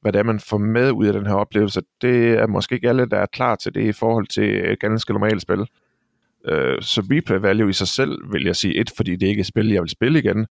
hvad 0.01 0.13
det 0.13 0.19
er, 0.19 0.23
man 0.23 0.39
får 0.39 0.57
med 0.57 0.91
ud 0.91 1.05
af 1.05 1.13
den 1.13 1.25
her 1.25 1.33
oplevelse. 1.33 1.81
Det 2.01 2.29
er 2.29 2.47
måske 2.47 2.75
ikke 2.75 2.89
alle, 2.89 3.09
der 3.09 3.17
er 3.17 3.25
klar 3.25 3.55
til 3.55 3.75
det 3.75 3.81
i 3.81 3.91
forhold 3.91 4.27
til 4.27 4.71
et 4.71 4.79
ganske 4.79 5.13
normalt 5.13 5.41
spil. 5.41 5.67
Øh, 6.45 6.81
så 6.81 7.01
replay 7.11 7.37
value 7.37 7.69
i 7.69 7.73
sig 7.73 7.87
selv 7.87 8.33
vil 8.33 8.43
jeg 8.43 8.55
sige 8.55 8.75
et, 8.75 8.91
fordi 8.97 9.15
det 9.15 9.27
ikke 9.27 9.39
er 9.39 9.43
et 9.43 9.47
spil, 9.47 9.69
jeg 9.71 9.81
vil 9.81 9.89
spille 9.89 10.19
igen, 10.19 10.47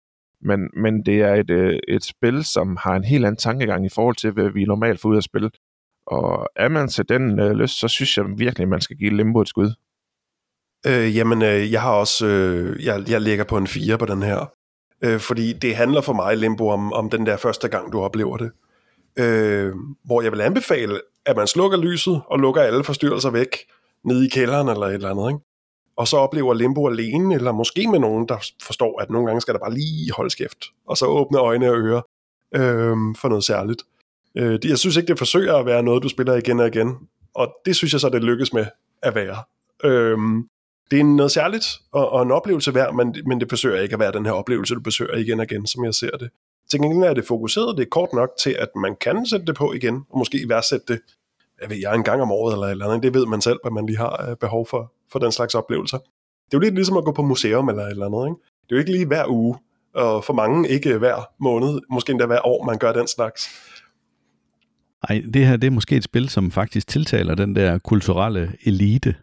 men, 0.46 0.70
men 0.74 1.06
det 1.06 1.22
er 1.22 1.34
et, 1.34 1.50
øh, 1.50 1.80
et 1.88 2.04
spil, 2.04 2.46
som 2.46 2.78
har 2.82 2.96
en 2.96 3.04
helt 3.04 3.26
anden 3.26 3.40
tankegang 3.40 3.86
i 3.86 3.90
forhold 3.90 4.16
til, 4.16 4.32
hvad 4.32 4.50
vi 4.50 4.64
normalt 4.64 5.02
får 5.02 5.10
ud 5.10 5.16
af 5.18 5.24
spil. 5.24 5.52
Og 6.08 6.48
er 6.56 6.70
man 6.70 6.88
til 6.88 7.10
den 7.10 7.40
øh, 7.40 7.52
lyst, 7.52 7.80
så 7.80 7.88
synes 7.88 8.18
jeg 8.18 8.26
virkelig, 8.38 8.68
man 8.68 8.82
skal 8.82 8.98
give 8.98 9.18
Limbo 9.18 9.42
et 9.42 9.48
skud. 9.48 9.74
Øh, 10.88 11.18
jamen, 11.18 11.42
øh, 11.42 11.72
jeg 11.72 11.82
har 11.82 11.92
også, 11.92 12.28
øh, 12.28 12.86
jeg, 12.86 13.10
jeg 13.10 13.22
ligger 13.22 13.44
på 13.44 13.58
en 13.58 13.68
4 13.68 13.98
på 13.98 14.06
den 14.06 14.24
her. 14.24 14.52
Øh, 15.04 15.20
fordi 15.20 15.54
det 15.54 15.76
handler 15.76 16.02
for 16.02 16.14
mig, 16.14 16.38
Limbo, 16.38 16.70
om, 16.70 16.94
om 16.94 17.10
den 17.10 17.26
der 17.26 17.38
første 17.38 17.68
gang, 17.68 17.92
du 17.92 18.02
oplever 18.02 18.38
det. 18.38 18.52
Øh, 19.20 19.74
hvor 20.04 20.22
jeg 20.22 20.32
vil 20.32 20.42
anbefale, 20.42 21.02
at 21.26 21.36
man 21.36 21.48
slukker 21.48 21.78
lyset 21.78 22.22
og 22.28 22.40
lukker 22.40 22.62
alle 22.62 22.84
forstyrrelser 22.84 23.30
væk, 23.30 23.58
nede 24.04 24.26
i 24.26 24.30
kælderen 24.30 24.70
eller 24.70 24.86
et 24.86 24.94
eller 24.94 25.10
andet, 25.10 25.30
ikke? 25.30 25.55
Og 25.98 26.08
så 26.08 26.18
oplever 26.18 26.54
Limbo 26.54 26.88
alene, 26.88 27.36
eller 27.36 27.52
måske 27.52 27.88
med 27.88 28.00
nogen, 28.00 28.28
der 28.28 28.38
forstår, 28.64 29.02
at 29.02 29.10
nogle 29.10 29.28
gange 29.28 29.42
skal 29.42 29.54
der 29.54 29.60
bare 29.60 29.74
lige 29.74 30.12
holde 30.12 30.30
skæft, 30.30 30.66
og 30.88 30.98
så 30.98 31.06
åbne 31.06 31.38
øjne 31.38 31.70
og 31.70 31.78
ører 31.78 32.02
øh, 32.56 32.96
for 33.18 33.28
noget 33.30 33.44
særligt. 33.44 33.84
Øh, 34.38 34.54
det, 34.54 34.66
jeg 34.66 34.78
synes 34.78 34.98
ikke, 34.98 35.08
det 35.08 35.18
forsøger 35.18 35.56
at 35.56 35.66
være 35.66 35.84
noget, 35.84 36.04
du 36.04 36.10
spiller 36.10 36.36
igen 36.36 36.60
og 36.60 36.68
igen, 36.68 36.98
og 37.34 37.56
det 37.66 37.76
synes 37.76 37.94
jeg 37.94 38.02
så, 38.02 38.10
det 38.10 38.24
lykkes 38.24 38.54
med 38.54 38.66
at 39.02 39.16
være. 39.16 39.38
Øh, 39.84 40.18
det 40.92 41.00
er 41.00 41.04
noget 41.04 41.32
særligt 41.32 41.66
og, 41.92 42.10
og 42.10 42.24
en 42.24 42.32
oplevelse 42.32 42.74
værd, 42.74 42.96
men, 42.96 43.16
men 43.26 43.40
det 43.40 43.50
forsøger 43.50 43.82
ikke 43.82 43.94
at 43.94 44.00
være 44.00 44.12
den 44.12 44.26
her 44.26 44.34
oplevelse, 44.34 44.76
du 44.76 44.80
besøger 44.80 45.16
igen 45.16 45.40
og 45.40 45.52
igen, 45.52 45.68
som 45.68 45.86
jeg 45.86 45.94
ser 45.94 46.18
det. 46.18 46.30
Til 46.72 46.82
gengæld 46.82 47.10
er 47.10 47.14
det 47.14 47.26
fokuseret, 47.26 47.78
det 47.78 47.84
er 47.84 47.90
kort 47.90 48.14
nok 48.14 48.30
til, 48.40 48.56
at 48.60 48.70
man 48.76 48.96
kan 49.02 49.26
sætte 49.26 49.46
det 49.46 49.56
på 49.56 49.74
igen, 49.74 50.06
og 50.10 50.18
måske 50.18 50.46
værdsætte 50.50 50.94
det, 50.94 51.02
jeg 51.62 51.70
ved 51.70 51.78
jeg, 51.78 51.96
en 51.96 52.04
gang 52.04 52.22
om 52.22 52.32
året 52.32 52.54
eller 52.54 52.68
et 52.68 52.72
eller 52.72 52.86
andet. 52.86 53.04
Det 53.04 53.14
ved 53.14 53.26
man 53.26 53.42
selv, 53.42 53.60
hvad 53.64 53.72
man 53.72 53.86
lige 53.86 53.98
har 53.98 54.30
øh, 54.30 54.36
behov 54.36 54.68
for, 54.68 54.92
for 55.12 55.20
den 55.20 55.32
slags 55.32 55.56
oplevelser. 55.56 55.98
Det 55.98 56.54
er 56.54 56.58
jo 56.58 56.60
lidt 56.60 56.76
ligesom 56.76 56.98
at 56.98 57.06
gå 57.06 57.12
på 57.12 57.22
museum 57.22 57.70
eller 57.70 57.84
et 57.84 57.92
eller 57.92 58.06
andet. 58.06 58.26
Ikke? 58.28 58.40
Det 58.64 58.72
er 58.72 58.76
jo 58.76 58.80
ikke 58.80 58.92
lige 58.92 59.06
hver 59.06 59.26
uge, 59.28 59.56
og 59.96 60.24
for 60.24 60.34
mange 60.34 60.70
ikke 60.70 60.98
hver 60.98 61.28
måned, 61.40 61.80
måske 61.90 62.12
endda 62.12 62.26
hver 62.26 62.48
år, 62.48 62.66
man 62.66 62.78
gør 62.78 62.94
den 62.94 63.08
slags. 63.08 63.50
Ej, 65.10 65.24
det 65.34 65.48
her 65.48 65.58
det 65.58 65.68
er 65.68 65.72
måske 65.72 65.96
et 65.96 66.04
spil, 66.04 66.30
som 66.30 66.52
faktisk 66.52 66.88
tiltaler 66.88 67.36
den 67.36 67.56
der 67.56 67.78
kulturelle 67.78 68.52
elite, 68.66 69.16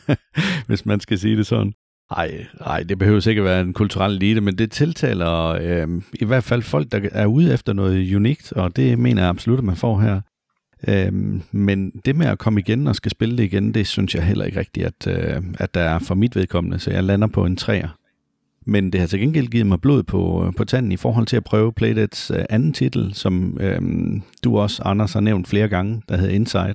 hvis 0.66 0.86
man 0.86 1.00
skal 1.00 1.18
sige 1.18 1.36
det 1.36 1.46
sådan. 1.46 1.72
Ej, 2.16 2.46
ej, 2.60 2.82
det 2.82 2.98
behøver 2.98 3.20
sikkert 3.20 3.44
være 3.44 3.60
en 3.60 3.72
kulturel 3.72 4.12
elite, 4.12 4.40
men 4.40 4.58
det 4.58 4.70
tiltaler 4.70 5.46
øh, 5.48 6.02
i 6.12 6.24
hvert 6.24 6.44
fald 6.44 6.62
folk, 6.62 6.92
der 6.92 7.08
er 7.12 7.26
ude 7.26 7.54
efter 7.54 7.72
noget 7.72 8.14
unikt, 8.14 8.52
og 8.52 8.76
det 8.76 8.98
mener 8.98 9.22
jeg 9.22 9.28
absolut, 9.28 9.58
at 9.58 9.64
man 9.64 9.76
får 9.76 10.00
her. 10.00 10.20
Øh, 10.88 11.12
men 11.52 11.90
det 12.04 12.16
med 12.16 12.26
at 12.26 12.38
komme 12.38 12.60
igen 12.60 12.86
og 12.86 12.96
skal 12.96 13.10
spille 13.10 13.36
det 13.36 13.44
igen, 13.44 13.74
det 13.74 13.86
synes 13.86 14.14
jeg 14.14 14.24
heller 14.24 14.44
ikke 14.44 14.60
rigtigt, 14.60 14.86
at, 14.86 15.06
øh, 15.06 15.42
at 15.58 15.74
der 15.74 15.80
er 15.80 15.98
for 15.98 16.14
mit 16.14 16.36
vedkommende, 16.36 16.78
så 16.78 16.90
jeg 16.90 17.04
lander 17.04 17.26
på 17.26 17.44
en 17.44 17.56
træer. 17.56 17.88
Men 18.66 18.92
det 18.92 19.00
har 19.00 19.06
til 19.06 19.20
gengæld 19.20 19.48
givet 19.48 19.66
mig 19.66 19.80
blod 19.80 20.02
på, 20.02 20.46
øh, 20.46 20.52
på 20.56 20.64
tanden 20.64 20.92
i 20.92 20.96
forhold 20.96 21.26
til 21.26 21.36
at 21.36 21.44
prøve 21.44 21.72
Playdeads 21.72 22.30
øh, 22.30 22.44
anden 22.50 22.72
titel, 22.72 23.14
som 23.14 23.58
øh, 23.60 23.80
du 24.44 24.58
også, 24.58 24.82
Anders, 24.82 25.12
har 25.12 25.20
nævnt 25.20 25.48
flere 25.48 25.68
gange, 25.68 26.02
der 26.08 26.16
hedder 26.16 26.34
Inside. 26.34 26.74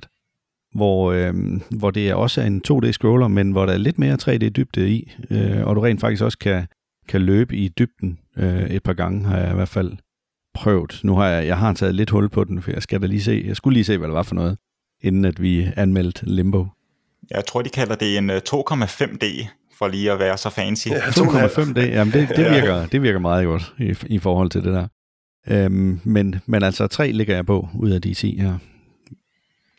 Hvor, 0.74 1.12
øh, 1.12 1.34
hvor 1.70 1.90
det 1.90 2.08
er 2.08 2.14
også 2.14 2.40
en 2.40 2.62
2D-scroller, 2.68 3.28
men 3.28 3.52
hvor 3.52 3.66
der 3.66 3.72
er 3.72 3.78
lidt 3.78 3.98
mere 3.98 4.16
3D-dybde 4.22 4.88
i, 4.88 5.12
øh, 5.30 5.66
og 5.66 5.76
du 5.76 5.80
rent 5.80 6.00
faktisk 6.00 6.22
også 6.22 6.38
kan, 6.38 6.66
kan 7.08 7.22
løbe 7.22 7.56
i 7.56 7.68
dybden 7.68 8.18
øh, 8.36 8.70
et 8.70 8.82
par 8.82 8.92
gange, 8.92 9.24
har 9.24 9.38
jeg 9.38 9.52
i 9.52 9.54
hvert 9.54 9.68
fald 9.68 9.92
prøvet. 10.54 11.00
Nu 11.04 11.16
har 11.16 11.26
jeg, 11.28 11.46
jeg 11.46 11.58
har 11.58 11.72
taget 11.72 11.94
lidt 11.94 12.10
hul 12.10 12.28
på 12.28 12.44
den, 12.44 12.62
for 12.62 12.70
jeg 12.70 12.82
skal 12.82 13.02
da 13.02 13.06
lige 13.06 13.22
se, 13.22 13.42
jeg 13.46 13.56
skulle 13.56 13.74
lige 13.74 13.84
se, 13.84 13.98
hvad 13.98 14.08
det 14.08 14.14
var 14.14 14.22
for 14.22 14.34
noget, 14.34 14.58
inden 15.02 15.24
at 15.24 15.42
vi 15.42 15.68
anmeldte 15.76 16.26
Limbo. 16.26 16.66
Jeg 17.30 17.46
tror, 17.46 17.62
de 17.62 17.68
kalder 17.68 17.94
det 17.94 18.18
en 18.18 18.30
2,5D, 18.30 19.46
for 19.78 19.88
lige 19.88 20.12
at 20.12 20.18
være 20.18 20.38
så 20.38 20.50
fancy. 20.50 20.88
Ja, 20.88 20.98
2,5D, 21.22 21.80
jamen 21.80 22.12
det, 22.12 22.28
det, 22.28 22.50
virker, 22.50 22.86
det 22.86 23.02
virker 23.02 23.18
meget 23.18 23.46
godt 23.46 23.72
i, 23.78 23.94
i 24.06 24.18
forhold 24.18 24.50
til 24.50 24.62
det 24.64 24.72
der. 24.74 24.86
Øhm, 25.50 26.00
men, 26.04 26.40
men 26.46 26.62
altså 26.62 26.86
3 26.86 27.10
ligger 27.12 27.34
jeg 27.34 27.46
på 27.46 27.68
ud 27.78 27.90
af 27.90 28.02
de 28.02 28.14
10 28.14 28.38
her. 28.40 28.58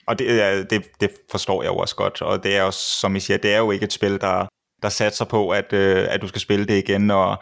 Og 0.08 0.20
det, 0.20 0.42
er- 0.44 0.64
det, 0.64 0.84
det 1.02 1.10
forstår 1.32 1.64
jeg 1.64 1.70
jo 1.70 1.76
også 1.76 1.96
godt, 1.96 2.22
og 2.22 2.44
det 2.44 2.56
er 2.58 2.64
jo, 2.64 2.72
som 2.72 3.16
I 3.16 3.20
siger, 3.20 3.38
det 3.38 3.54
er 3.54 3.58
jo 3.58 3.72
ikke 3.72 3.86
et 3.86 3.94
spil, 3.94 4.12
der, 4.22 4.46
der 4.82 4.90
satser 4.90 5.26
på, 5.26 5.50
at, 5.50 5.74
øh, 5.74 6.06
at 6.10 6.22
du 6.22 6.28
skal 6.28 6.42
spille 6.42 6.66
det 6.66 6.78
igen, 6.78 7.12
og 7.12 7.38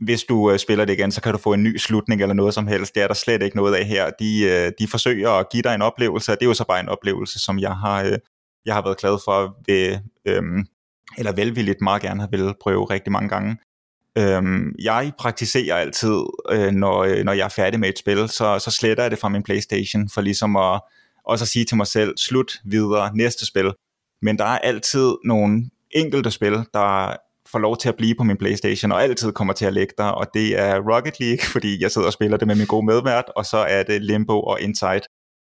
hvis 0.00 0.24
du 0.24 0.50
øh, 0.50 0.58
spiller 0.58 0.84
det 0.84 0.92
igen, 0.92 1.12
så 1.12 1.20
kan 1.20 1.32
du 1.32 1.38
få 1.38 1.52
en 1.52 1.62
ny 1.62 1.76
slutning 1.76 2.22
eller 2.22 2.34
noget 2.34 2.54
som 2.54 2.66
helst. 2.66 2.94
Det 2.94 3.02
er 3.02 3.06
der 3.06 3.14
slet 3.14 3.42
ikke 3.42 3.56
noget 3.56 3.74
af 3.74 3.84
her. 3.84 4.10
De, 4.10 4.42
øh, 4.42 4.72
de 4.78 4.88
forsøger 4.88 5.30
at 5.30 5.46
give 5.50 5.62
dig 5.62 5.74
en 5.74 5.82
oplevelse, 5.82 6.32
og 6.32 6.38
det 6.40 6.46
er 6.46 6.50
jo 6.50 6.54
så 6.54 6.64
bare 6.64 6.80
en 6.80 6.88
oplevelse, 6.88 7.38
som 7.38 7.58
jeg 7.58 7.76
har, 7.76 8.02
øh, 8.02 8.18
jeg 8.66 8.74
har 8.74 8.82
været 8.82 8.98
glad 8.98 9.18
for, 9.24 9.56
ved, 9.66 9.98
øh, 10.24 10.42
eller 11.18 11.32
velvilligt 11.32 11.80
meget 11.80 12.02
gerne 12.02 12.20
har 12.20 12.28
vil 12.28 12.54
prøve 12.62 12.84
rigtig 12.84 13.12
mange 13.12 13.28
gange. 13.28 13.56
Øhm, 14.18 14.74
jeg 14.82 15.12
praktiserer 15.18 15.76
altid, 15.76 16.22
øh, 16.50 16.70
når, 16.70 17.04
øh, 17.04 17.24
når 17.24 17.32
jeg 17.32 17.44
er 17.44 17.48
færdig 17.48 17.80
med 17.80 17.88
et 17.88 17.98
spil, 17.98 18.28
så, 18.28 18.58
så 18.58 18.70
sletter 18.70 19.04
jeg 19.04 19.10
det 19.10 19.18
fra 19.18 19.28
min 19.28 19.42
Playstation, 19.42 20.08
for 20.14 20.20
ligesom 20.20 20.56
at 20.56 20.80
også 21.24 21.44
at 21.44 21.48
sige 21.48 21.64
til 21.64 21.76
mig 21.76 21.86
selv, 21.86 22.16
slut, 22.16 22.52
videre, 22.64 23.16
næste 23.16 23.46
spil. 23.46 23.72
Men 24.22 24.38
der 24.38 24.44
er 24.44 24.58
altid 24.58 25.12
nogle 25.24 25.70
enkelte 25.90 26.30
spil, 26.30 26.52
der 26.74 27.16
får 27.52 27.58
lov 27.58 27.76
til 27.76 27.88
at 27.88 27.96
blive 27.96 28.14
på 28.14 28.24
min 28.24 28.36
Playstation, 28.36 28.92
og 28.92 29.02
altid 29.02 29.32
kommer 29.32 29.54
til 29.54 29.66
at 29.66 29.74
ligge 29.74 29.94
der, 29.98 30.04
og 30.04 30.26
det 30.34 30.58
er 30.58 30.80
Rocket 30.94 31.20
League, 31.20 31.44
fordi 31.54 31.82
jeg 31.82 31.90
sidder 31.90 32.06
og 32.06 32.12
spiller 32.12 32.36
det 32.36 32.46
med 32.46 32.56
min 32.56 32.66
gode 32.66 32.86
medvært, 32.86 33.24
og 33.36 33.44
så 33.44 33.56
er 33.56 33.82
det 33.82 34.02
Limbo 34.02 34.42
og 34.42 34.60
Inside. 34.60 35.00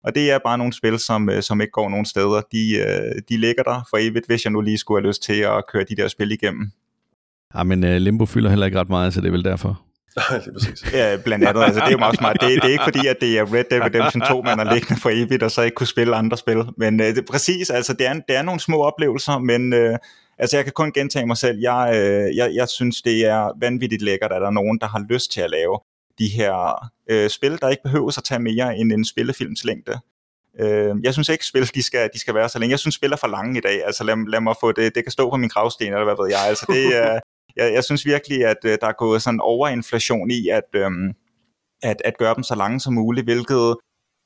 Og 0.04 0.16
det 0.16 0.32
er 0.32 0.40
bare 0.46 0.58
nogle 0.58 0.74
spil, 0.74 1.00
som, 1.00 1.30
øh, 1.30 1.44
som 1.44 1.62
ikke 1.62 1.72
går 1.72 1.90
nogen 1.90 2.06
steder. 2.06 2.42
De, 2.52 2.78
øh, 2.78 3.22
de 3.30 3.38
ligger 3.38 3.64
der 3.64 3.88
for 3.90 3.98
evigt, 3.98 4.26
hvis 4.26 4.46
jeg 4.46 4.52
nu 4.52 4.62
lige 4.62 4.78
skulle 4.78 5.02
have 5.02 5.08
lyst 5.08 5.24
til 5.24 5.40
at 5.40 5.64
køre 5.72 5.84
de 5.90 5.96
der 5.96 6.08
spil 6.08 6.32
igennem. 6.32 6.72
Ja, 7.56 7.64
men 7.64 7.84
uh, 7.84 7.90
Limbo 7.90 8.26
fylder 8.26 8.50
heller 8.50 8.66
ikke 8.66 8.80
ret 8.80 8.90
meget, 8.90 9.14
så 9.14 9.22
det 9.22 9.28
er 9.28 9.32
vel 9.32 9.44
derfor. 9.44 9.82
Nej, 10.32 10.42
præcis. 10.54 10.94
Ja, 10.94 11.18
blandt 11.24 11.46
andet. 11.46 11.64
Altså, 11.64 11.80
det 11.80 11.88
er 11.88 11.92
jo 11.92 11.98
meget 11.98 12.18
smart. 12.18 12.38
Det, 12.42 12.50
det 12.50 12.64
er 12.64 12.72
ikke 12.72 12.84
fordi, 12.84 13.08
at 13.08 13.18
det 13.22 13.38
er 13.38 13.54
Red 13.54 13.64
Dead 13.72 13.82
Redemption 13.82 14.22
2, 14.22 14.42
man 14.42 14.58
har 14.58 14.74
liggende 14.74 15.02
for 15.02 15.10
evigt, 15.10 15.44
og 15.44 15.52
så 15.52 15.62
ikke 15.62 15.76
kunne 15.76 15.88
spille 15.88 16.16
andre 16.16 16.38
spil. 16.38 16.64
Men 16.78 17.00
uh, 17.00 17.06
det, 17.06 17.26
præcis, 17.32 17.70
altså, 17.70 17.94
det 17.94 18.08
er, 18.08 18.14
det 18.14 18.36
er 18.36 18.42
nogle 18.42 18.60
små 18.60 18.82
oplevelser, 18.82 19.40
men 19.40 19.74
uh, 19.74 19.96
altså, 20.40 20.58
jeg 20.58 20.64
kan 20.66 20.74
kun 20.74 20.92
gentage 20.92 21.26
mig 21.26 21.38
selv. 21.38 21.60
Jeg, 21.60 21.90
uh, 21.92 22.38
jeg, 22.38 22.52
jeg 22.54 22.70
synes, 22.70 23.02
det 23.02 23.26
er 23.26 23.52
vanvittigt 23.60 24.02
lækkert, 24.02 24.32
at 24.32 24.42
der 24.42 24.48
er 24.48 24.52
nogen, 24.52 24.80
der 24.80 24.88
har 24.88 25.06
lyst 25.10 25.32
til 25.32 25.42
at 25.42 25.50
lave 25.50 25.80
de 26.20 26.28
her 26.28 26.54
uh, 27.12 27.30
spil, 27.30 27.58
der 27.62 27.70
ikke 27.70 27.84
behøver 27.84 28.18
at 28.18 28.24
tage 28.24 28.40
mere 28.40 28.78
end 28.78 28.92
en 28.92 29.06
spillefilms 29.06 29.64
længde. 29.64 30.00
Uh, 30.64 31.04
jeg 31.04 31.14
synes 31.14 31.30
ikke, 31.30 31.46
spil 31.46 31.70
de 31.76 31.84
skal, 31.84 32.10
de 32.14 32.20
skal 32.20 32.36
være 32.36 32.50
så 32.50 32.60
længe. 32.60 32.72
Jeg 32.72 32.80
synes, 32.80 32.96
spil 32.96 33.12
er 33.12 33.18
for 33.18 33.28
lange 33.28 33.58
i 33.58 33.62
dag. 33.62 33.86
Altså, 33.86 34.04
lad, 34.04 34.30
lad 34.30 34.42
mig 34.42 34.56
få 34.62 34.72
det. 34.72 34.96
Det 34.96 35.04
kan 35.04 35.12
stå 35.12 35.30
på 35.30 35.38
min 35.38 35.50
gravsten, 35.50 35.88
eller 35.88 36.04
hvad 36.04 36.16
ved 36.24 36.30
jeg. 36.32 36.48
Altså, 36.48 36.66
det 36.70 36.98
er... 36.98 37.20
jeg, 37.60 37.74
jeg 37.74 37.84
synes 37.84 38.06
virkelig, 38.06 38.46
at 38.46 38.58
øh, 38.66 38.78
der 38.82 38.88
er 38.88 38.98
gået 38.98 39.22
sådan 39.22 39.40
overinflation 39.40 40.32
i 40.32 40.50
at, 40.50 40.70
øhm, 40.74 41.14
at, 41.84 42.02
at 42.06 42.18
gøre 42.18 42.36
dem 42.36 42.44
så 42.44 42.56
lange 42.56 42.80
som 42.80 42.94
muligt, 42.94 43.26
hvilket 43.26 43.76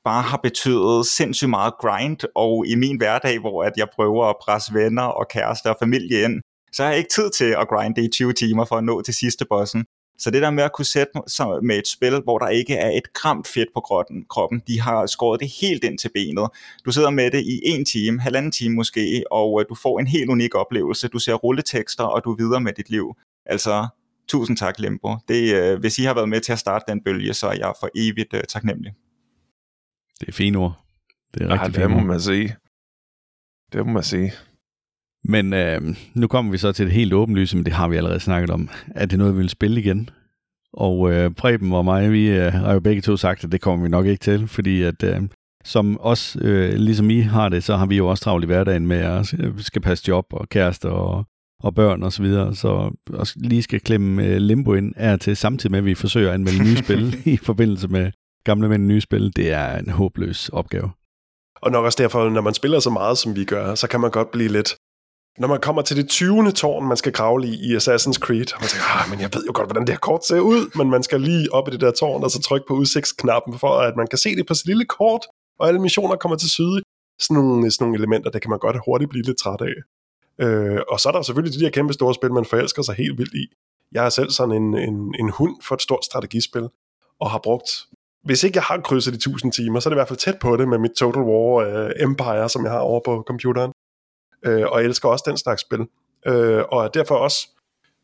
bare 0.04 0.22
har 0.22 0.38
betydet 0.38 1.06
sindssygt 1.06 1.50
meget 1.50 1.74
grind, 1.82 2.18
og 2.36 2.68
i 2.68 2.76
min 2.76 2.98
hverdag, 2.98 3.40
hvor 3.40 3.64
at 3.64 3.74
jeg 3.78 3.88
prøver 3.96 4.26
at 4.26 4.36
presse 4.42 4.74
venner 4.74 5.04
og 5.04 5.28
kærester 5.28 5.70
og 5.70 5.76
familie 5.80 6.24
ind, 6.24 6.42
så 6.74 6.84
har 6.84 6.90
jeg 6.90 6.98
ikke 6.98 7.14
tid 7.16 7.30
til 7.30 7.56
at 7.62 7.68
grinde 7.68 8.06
i 8.06 8.08
20 8.08 8.34
timer 8.34 8.66
for 8.66 8.76
at 8.76 8.84
nå 8.84 9.02
til 9.02 9.14
sidste 9.14 9.46
bossen. 9.50 9.86
Så 10.18 10.32
det 10.32 10.42
der 10.42 10.52
med 10.52 10.64
at 10.64 10.74
kunne 10.74 10.86
sætte 10.86 11.14
sig 11.28 11.48
med 11.64 11.78
et 11.78 11.88
spil, 11.88 12.22
hvor 12.24 12.38
der 12.38 12.48
ikke 12.48 12.76
er 12.76 12.90
et 12.98 13.14
gram 13.14 13.44
fedt 13.44 13.70
på 13.74 13.80
kroppen, 13.80 14.26
kroppen, 14.30 14.62
de 14.68 14.82
har 14.82 15.06
skåret 15.06 15.40
det 15.40 15.50
helt 15.62 15.84
ind 15.84 15.98
til 15.98 16.10
benet. 16.14 16.50
Du 16.86 16.92
sidder 16.92 17.10
med 17.10 17.32
det 17.32 17.42
i 17.42 17.60
en 17.64 17.86
time, 17.86 18.20
halvanden 18.20 18.52
time 18.52 18.76
måske, 18.76 19.24
og 19.32 19.62
øh, 19.62 19.66
du 19.70 19.76
får 19.76 20.00
en 20.00 20.08
helt 20.08 20.30
unik 20.30 20.56
oplevelse. 20.56 21.08
Du 21.08 21.20
ser 21.20 21.34
rulletekster, 21.34 22.04
og 22.04 22.24
du 22.24 22.32
er 22.32 22.36
videre 22.36 22.62
med 22.62 22.74
dit 22.74 22.90
liv. 22.90 23.16
Altså, 23.46 23.88
tusind 24.28 24.58
tak 24.58 24.80
Limbo. 24.80 25.16
Det, 25.28 25.56
øh, 25.56 25.80
hvis 25.80 26.00
I 26.00 26.04
har 26.04 26.14
været 26.14 26.30
med 26.30 26.42
til 26.42 26.52
at 26.52 26.60
starte 26.60 26.86
den 26.88 27.04
bølge, 27.04 27.34
så 27.34 27.48
er 27.48 27.54
jeg 27.54 27.74
for 27.80 27.90
evigt 27.96 28.34
øh, 28.34 28.44
taknemmelig. 28.50 28.94
Det 30.26 30.30
er 30.30 30.34
fine 30.34 30.58
ord. 30.58 30.84
Det 31.34 31.42
er 31.42 31.50
rigtig 31.50 31.78
ja, 31.78 31.84
det 31.84 31.92
må 31.92 32.00
man 32.00 32.20
sige. 32.20 32.56
Det 33.74 33.86
må 33.86 33.92
man 33.92 34.04
sige. 34.04 34.32
Men 35.24 35.54
øh, 35.54 35.82
nu 36.14 36.28
kommer 36.28 36.52
vi 36.52 36.58
så 36.58 36.72
til 36.72 36.86
det 36.86 36.94
helt 36.94 37.14
åbenlyse, 37.14 37.58
men 37.58 37.66
det 37.66 37.74
har 37.74 37.88
vi 37.88 37.96
allerede 37.96 38.20
snakket 38.20 38.50
om. 38.50 38.70
Er 38.96 39.06
det 39.06 39.20
noget, 39.20 39.34
vi 39.34 39.40
vil 39.40 39.50
spille 39.50 39.80
igen? 39.80 40.10
Og 40.74 41.12
øh, 41.14 41.32
Preben 41.32 41.74
og 41.74 41.86
mig, 41.86 42.12
vi 42.12 42.30
øh, 42.30 42.54
har 42.54 42.74
jo 42.74 42.80
begge 42.80 43.02
to 43.02 43.18
sagt, 43.18 43.44
at 43.44 43.52
det 43.52 43.62
kommer 43.62 43.84
vi 43.84 43.90
nok 43.90 44.06
ikke 44.06 44.22
til, 44.22 44.48
fordi 44.48 44.82
at 44.82 45.04
øh, 45.04 45.22
som 45.64 45.98
os, 46.02 46.38
øh, 46.42 46.74
ligesom 46.74 47.10
I 47.10 47.20
har 47.20 47.50
det, 47.50 47.64
så 47.64 47.76
har 47.76 47.86
vi 47.86 47.98
jo 47.98 48.08
også 48.08 48.24
travlt 48.24 48.44
i 48.44 48.46
hverdagen 48.46 48.88
med 48.88 48.98
at 48.98 49.36
skal 49.58 49.82
passe 49.82 50.04
job 50.08 50.26
og 50.32 50.50
kærester 50.50 50.90
og, 50.90 51.26
og 51.60 51.76
børn 51.76 52.04
og 52.04 52.14
så 52.14 52.24
videre, 52.24 52.56
så 52.56 52.92
også 53.10 53.34
lige 53.38 53.64
skal 53.64 53.80
klemme 53.80 54.26
øh, 54.26 54.38
limbo 54.38 54.74
ind 54.74 54.94
er 54.98 55.18
til 55.18 55.38
samtidig 55.38 55.72
med, 55.72 55.80
at 55.80 55.86
vi 55.86 55.96
forsøger 55.96 56.30
at 56.30 56.34
anmelde 56.34 56.64
nye 56.64 56.78
spil 56.78 57.18
i 57.34 57.38
forbindelse 57.38 57.88
med 57.88 58.12
gamle 58.44 58.70
mænd 58.70 58.86
nye 58.86 59.02
spil. 59.02 59.36
Det 59.36 59.52
er 59.52 59.78
en 59.78 59.90
håbløs 59.90 60.50
opgave. 60.50 60.92
Og 61.62 61.72
nok 61.72 61.86
også 61.86 62.04
derfor, 62.04 62.30
når 62.30 62.42
man 62.42 62.54
spiller 62.54 62.80
så 62.80 62.90
meget, 62.90 63.18
som 63.18 63.36
vi 63.36 63.46
gør, 63.46 63.76
så 63.76 63.88
kan 63.88 64.00
man 64.00 64.12
godt 64.12 64.32
blive 64.32 64.50
lidt... 64.50 64.76
Når 65.40 65.48
man 65.48 65.62
kommer 65.62 65.82
til 65.82 65.98
det 65.98 66.10
20. 66.10 66.52
tårn, 66.52 66.88
man 66.88 66.98
skal 66.98 67.14
kravle 67.14 67.48
i 67.48 67.54
i 67.54 67.76
Assassin's 67.76 68.20
Creed, 68.26 68.54
og 68.54 68.60
man 68.62 68.70
tænker, 68.70 69.02
ah, 69.02 69.10
men 69.10 69.20
jeg 69.20 69.30
ved 69.34 69.46
jo 69.46 69.52
godt, 69.56 69.68
hvordan 69.68 69.82
det 69.88 69.90
her 69.90 70.00
kort 70.00 70.26
ser 70.26 70.40
ud, 70.40 70.78
men 70.78 70.90
man 70.90 71.04
skal 71.04 71.22
lige 71.22 71.54
op 71.54 71.68
i 71.68 71.72
det 71.72 71.82
der 71.82 71.92
tårn, 71.92 72.24
og 72.24 72.32
så 72.32 72.42
trykke 72.42 72.66
på 72.68 72.74
udsigtsknappen, 72.74 73.60
for 73.60 73.74
at 73.80 73.96
man 73.96 74.08
kan 74.08 74.18
se 74.18 74.36
det 74.36 74.46
på 74.48 74.54
sit 74.54 74.66
lille 74.66 74.86
kort, 74.86 75.22
og 75.60 75.68
alle 75.68 75.82
missioner 75.82 76.16
kommer 76.16 76.38
til 76.38 76.50
syde. 76.50 76.82
Sådan 77.22 77.44
nogle, 77.44 77.72
sådan 77.72 77.86
nogle 77.86 77.98
elementer, 77.98 78.30
det 78.30 78.42
kan 78.42 78.50
man 78.50 78.60
godt 78.60 78.78
hurtigt 78.86 79.10
blive 79.10 79.26
lidt 79.26 79.38
træt 79.38 79.62
af. 79.62 79.78
Øh, 80.46 80.82
og 80.90 81.00
så 81.00 81.10
er 81.10 81.14
der 81.14 81.22
selvfølgelig 81.22 81.60
de 81.60 81.66
der 81.66 81.72
kæmpe 81.72 81.94
store 81.94 82.14
spil, 82.14 82.34
man 82.34 82.46
forelsker 82.46 82.82
sig 82.82 82.96
helt 82.96 83.18
vildt 83.18 83.34
i. 83.34 83.46
Jeg 83.92 84.06
er 84.06 84.10
selv 84.10 84.30
sådan 84.30 84.56
en, 84.56 84.78
en, 84.78 85.16
en 85.20 85.30
hund 85.30 85.56
for 85.62 85.76
et 85.76 85.82
stort 85.82 86.06
strategispil, 86.06 86.68
og 87.20 87.32
har 87.32 87.40
brugt 87.44 87.70
hvis 88.24 88.44
ikke 88.44 88.58
jeg 88.58 88.64
har 88.64 88.82
krydset 88.82 89.14
de 89.14 89.18
1000 89.18 89.52
timer, 89.52 89.80
så 89.80 89.90
er 89.90 89.92
det 89.92 89.96
i 89.96 90.00
hvert 90.00 90.08
fald 90.08 90.20
tæt 90.20 90.40
på 90.40 90.58
det 90.58 90.68
med 90.68 90.78
mit 90.78 90.92
Total 90.92 91.22
War 91.22 91.86
uh, 91.86 91.92
Empire, 92.00 92.50
som 92.50 92.64
jeg 92.64 92.72
har 92.72 92.80
over 92.80 93.00
på 93.06 93.24
computeren. 93.28 93.72
Uh, 94.48 94.52
og 94.54 94.80
jeg 94.80 94.86
elsker 94.86 95.10
også 95.10 95.24
den 95.28 95.38
slags 95.38 95.62
spil. 95.62 95.80
Uh, 96.30 96.62
og 96.72 96.84
er 96.84 96.88
derfor 96.88 97.16
også, 97.16 97.48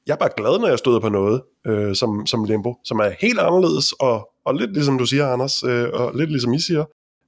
jeg 0.08 0.14
er 0.14 0.18
bare 0.18 0.30
glad, 0.38 0.60
når 0.60 0.68
jeg 0.68 0.80
støder 0.80 1.00
på 1.00 1.10
noget, 1.10 1.42
uh, 1.70 1.94
som, 1.94 2.26
som 2.26 2.44
Limbo, 2.44 2.76
som 2.84 3.00
er 3.00 3.12
helt 3.20 3.40
anderledes, 3.40 3.92
og, 3.92 4.30
og 4.46 4.56
lidt 4.56 4.74
ligesom 4.74 4.98
du 4.98 5.06
siger, 5.06 5.28
Anders, 5.28 5.64
uh, 5.64 5.70
og 5.94 6.12
lidt 6.16 6.32
ligesom 6.32 6.54
I 6.54 6.60
siger, 6.60 6.86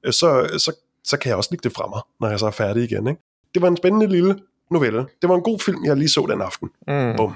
uh, 0.08 0.12
så, 0.12 0.50
så, 0.58 0.76
så 1.04 1.18
kan 1.18 1.30
jeg 1.30 1.38
også 1.38 1.50
lægge 1.52 1.64
det 1.64 1.76
fra 1.76 1.88
mig, 1.88 2.02
når 2.20 2.30
jeg 2.30 2.40
så 2.40 2.46
er 2.46 2.52
færdig 2.52 2.84
igen. 2.84 3.08
Ikke? 3.08 3.22
Det 3.54 3.62
var 3.62 3.68
en 3.68 3.78
spændende 3.78 4.08
lille 4.08 4.40
novelle. 4.72 5.06
Det 5.22 5.30
var 5.30 5.36
en 5.36 5.42
god 5.42 5.60
film, 5.60 5.86
jeg 5.86 5.98
lige 5.98 6.10
så 6.10 6.26
den 6.30 6.42
aften. 6.42 6.70
Mm. 6.88 7.18
Bum. 7.18 7.34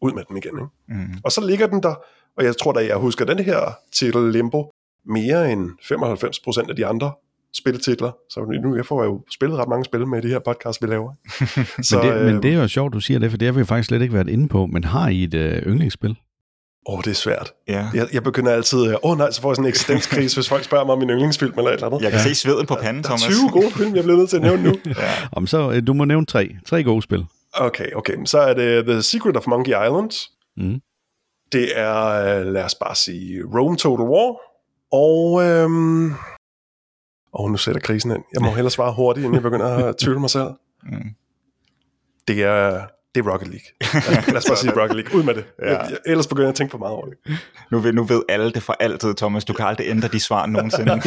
Ud 0.00 0.12
med 0.12 0.24
den 0.28 0.36
igen. 0.36 0.58
Ikke? 0.58 0.66
Mm. 0.88 1.18
Og 1.24 1.32
så 1.32 1.40
ligger 1.40 1.66
den 1.66 1.82
der, 1.82 1.94
og 2.36 2.44
jeg 2.44 2.56
tror 2.56 2.72
da, 2.72 2.86
jeg 2.86 2.96
husker 2.96 3.24
den 3.24 3.38
her 3.38 3.72
titel 3.92 4.32
Limbo, 4.32 4.70
mere 5.08 5.52
end 5.52 5.70
95% 5.70 6.70
af 6.70 6.76
de 6.76 6.86
andre 6.86 7.12
spilletitler. 7.54 8.12
Så 8.30 8.58
nu 8.62 8.76
jeg 8.76 8.86
får 8.86 9.02
jeg 9.02 9.08
jo 9.08 9.20
spillet 9.30 9.58
ret 9.58 9.68
mange 9.68 9.84
spil 9.84 10.06
med 10.06 10.22
de 10.22 10.28
her 10.28 10.38
podcasts, 10.38 10.82
vi 10.82 10.86
laver. 10.86 11.12
Så, 11.82 12.00
men, 12.02 12.12
det, 12.12 12.18
øh, 12.18 12.26
men 12.26 12.42
det 12.42 12.52
er 12.52 12.56
jo 12.56 12.68
sjovt, 12.68 12.92
du 12.92 13.00
siger 13.00 13.18
det, 13.18 13.30
for 13.30 13.38
det 13.38 13.46
har 13.46 13.52
vi 13.52 13.64
faktisk 13.64 13.86
slet 13.88 14.02
ikke 14.02 14.14
været 14.14 14.28
inde 14.28 14.48
på. 14.48 14.66
Men 14.66 14.84
har 14.84 15.08
I 15.08 15.24
et 15.24 15.34
øh, 15.34 15.62
yndlingsspil? 15.62 16.16
Åh, 16.88 16.94
oh, 16.94 17.04
det 17.04 17.10
er 17.10 17.14
svært. 17.14 17.52
Ja. 17.68 17.88
Jeg, 17.94 18.08
jeg 18.12 18.22
begynder 18.22 18.52
altid, 18.52 18.78
åh 18.78 18.94
oh, 19.02 19.18
nej, 19.18 19.30
så 19.30 19.40
får 19.40 19.50
jeg 19.50 19.56
sådan 19.56 19.64
en 19.64 19.68
eksistenskrise, 19.68 20.36
hvis 20.36 20.48
folk 20.48 20.64
spørger 20.64 20.84
mig 20.84 20.92
om 20.92 20.98
min 20.98 21.10
yndlingsfilm 21.10 21.54
eller 21.56 21.70
et 21.70 21.74
eller 21.74 21.86
andet. 21.86 22.02
Jeg 22.02 22.10
kan 22.10 22.20
ja. 22.20 22.24
se 22.24 22.34
sveden 22.34 22.66
på 22.66 22.74
panden, 22.74 23.02
Der 23.02 23.10
er 23.10 23.16
Thomas. 23.16 23.36
20 23.36 23.50
gode 23.50 23.70
film, 23.70 23.94
jeg 23.94 24.04
bliver 24.04 24.18
nødt 24.18 24.30
til 24.30 24.36
at 24.36 24.42
nævne 24.42 24.62
nu. 24.62 24.74
ja. 24.86 24.92
Om 25.32 25.46
så, 25.46 25.70
øh, 25.70 25.86
du 25.86 25.92
må 25.92 26.04
nævne 26.04 26.26
tre. 26.26 26.48
Tre 26.66 26.84
gode 26.84 27.02
spil. 27.02 27.26
Okay, 27.54 27.92
okay. 27.96 28.14
Så 28.24 28.38
er 28.38 28.54
det 28.54 28.84
The 28.84 29.02
Secret 29.02 29.36
of 29.36 29.46
Monkey 29.46 29.72
Island. 29.72 30.10
Mm. 30.56 30.80
Det 31.52 31.78
er, 31.78 32.04
øh, 32.04 32.46
lad 32.46 32.64
os 32.64 32.74
bare 32.74 32.94
sige, 32.94 33.42
Rome 33.54 33.76
Total 33.76 34.06
War. 34.06 34.36
Og, 34.92 35.42
øhm... 35.44 36.14
og 37.32 37.50
nu 37.50 37.56
sætter 37.56 37.80
krisen 37.80 38.10
ind. 38.10 38.22
Jeg 38.34 38.42
må 38.42 38.50
hellere 38.50 38.70
svare 38.70 38.92
hurtigt, 38.94 39.24
inden 39.24 39.34
jeg 39.34 39.42
begynder 39.42 39.66
at 39.66 39.96
tvivle 40.02 40.20
mig 40.20 40.30
selv. 40.30 40.48
Mm. 40.82 41.10
Det 42.28 42.42
er, 42.42 42.86
det 43.14 43.26
er 43.26 43.32
Rocket 43.32 43.48
League. 43.48 43.66
Lad 44.32 44.36
os 44.36 44.44
bare 44.48 44.56
sige 44.56 44.82
Rocket 44.82 44.96
League. 44.96 45.18
Ud 45.18 45.22
med 45.22 45.34
det. 45.34 45.44
Ja. 45.62 45.78
Ellers 46.06 46.26
begynder 46.26 46.46
jeg 46.46 46.50
at 46.50 46.54
tænke 46.54 46.70
for 46.70 46.78
meget 46.78 46.94
over 46.94 47.06
det. 47.06 47.38
Nu, 47.70 47.78
ved, 47.78 47.92
nu 47.92 48.04
ved 48.04 48.22
alle 48.28 48.52
det 48.52 48.62
for 48.62 48.76
altid, 48.80 49.14
Thomas. 49.14 49.44
Du 49.44 49.52
kan 49.52 49.66
aldrig 49.66 49.86
ændre 49.88 50.08
de 50.08 50.20
svar 50.20 50.46
nogensinde. 50.46 50.92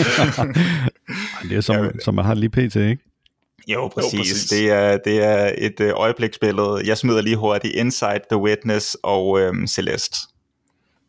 Det 1.50 1.58
er 1.58 1.62
som, 1.62 1.76
Ja, 1.76 1.84
ja, 1.84 1.90
som 2.04 2.16
man 2.16 2.26
har 2.26 2.34
lige 2.34 2.50
pt, 2.50 2.76
ikke? 2.76 3.04
jo, 3.68 3.88
præcis. 3.88 4.14
Jo, 4.14 4.18
præcis. 4.20 4.50
Det, 4.50 4.72
er, 4.72 4.98
det 4.98 5.24
er 5.24 5.52
et 5.58 5.80
øh, 5.80 5.92
øjebliksbillede. 5.96 6.82
Jeg 6.86 6.98
smider 6.98 7.22
lige 7.22 7.36
hurtigt 7.36 7.76
Inside, 7.76 8.22
The 8.32 8.38
Witness 8.40 8.98
og 9.04 9.40
øhm, 9.40 9.68
Celeste. 9.68 10.18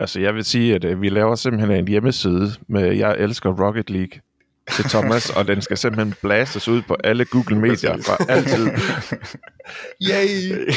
Altså, 0.00 0.20
jeg 0.20 0.34
vil 0.34 0.44
sige, 0.44 0.74
at 0.74 0.84
øh, 0.84 1.02
vi 1.02 1.08
laver 1.08 1.34
simpelthen 1.34 1.70
en 1.76 1.88
hjemmeside 1.88 2.52
med 2.68 2.96
Jeg 2.96 3.16
elsker 3.18 3.66
Rocket 3.66 3.90
League 3.90 4.20
til 4.72 4.84
Thomas, 4.84 5.30
og 5.30 5.48
den 5.48 5.62
skal 5.62 5.76
simpelthen 5.76 6.14
blastes 6.22 6.68
ud 6.68 6.82
på 6.82 6.96
alle 7.04 7.24
Google-medier 7.24 7.96
for 8.02 8.30
altid. 8.30 8.66
Yay! 10.10 10.72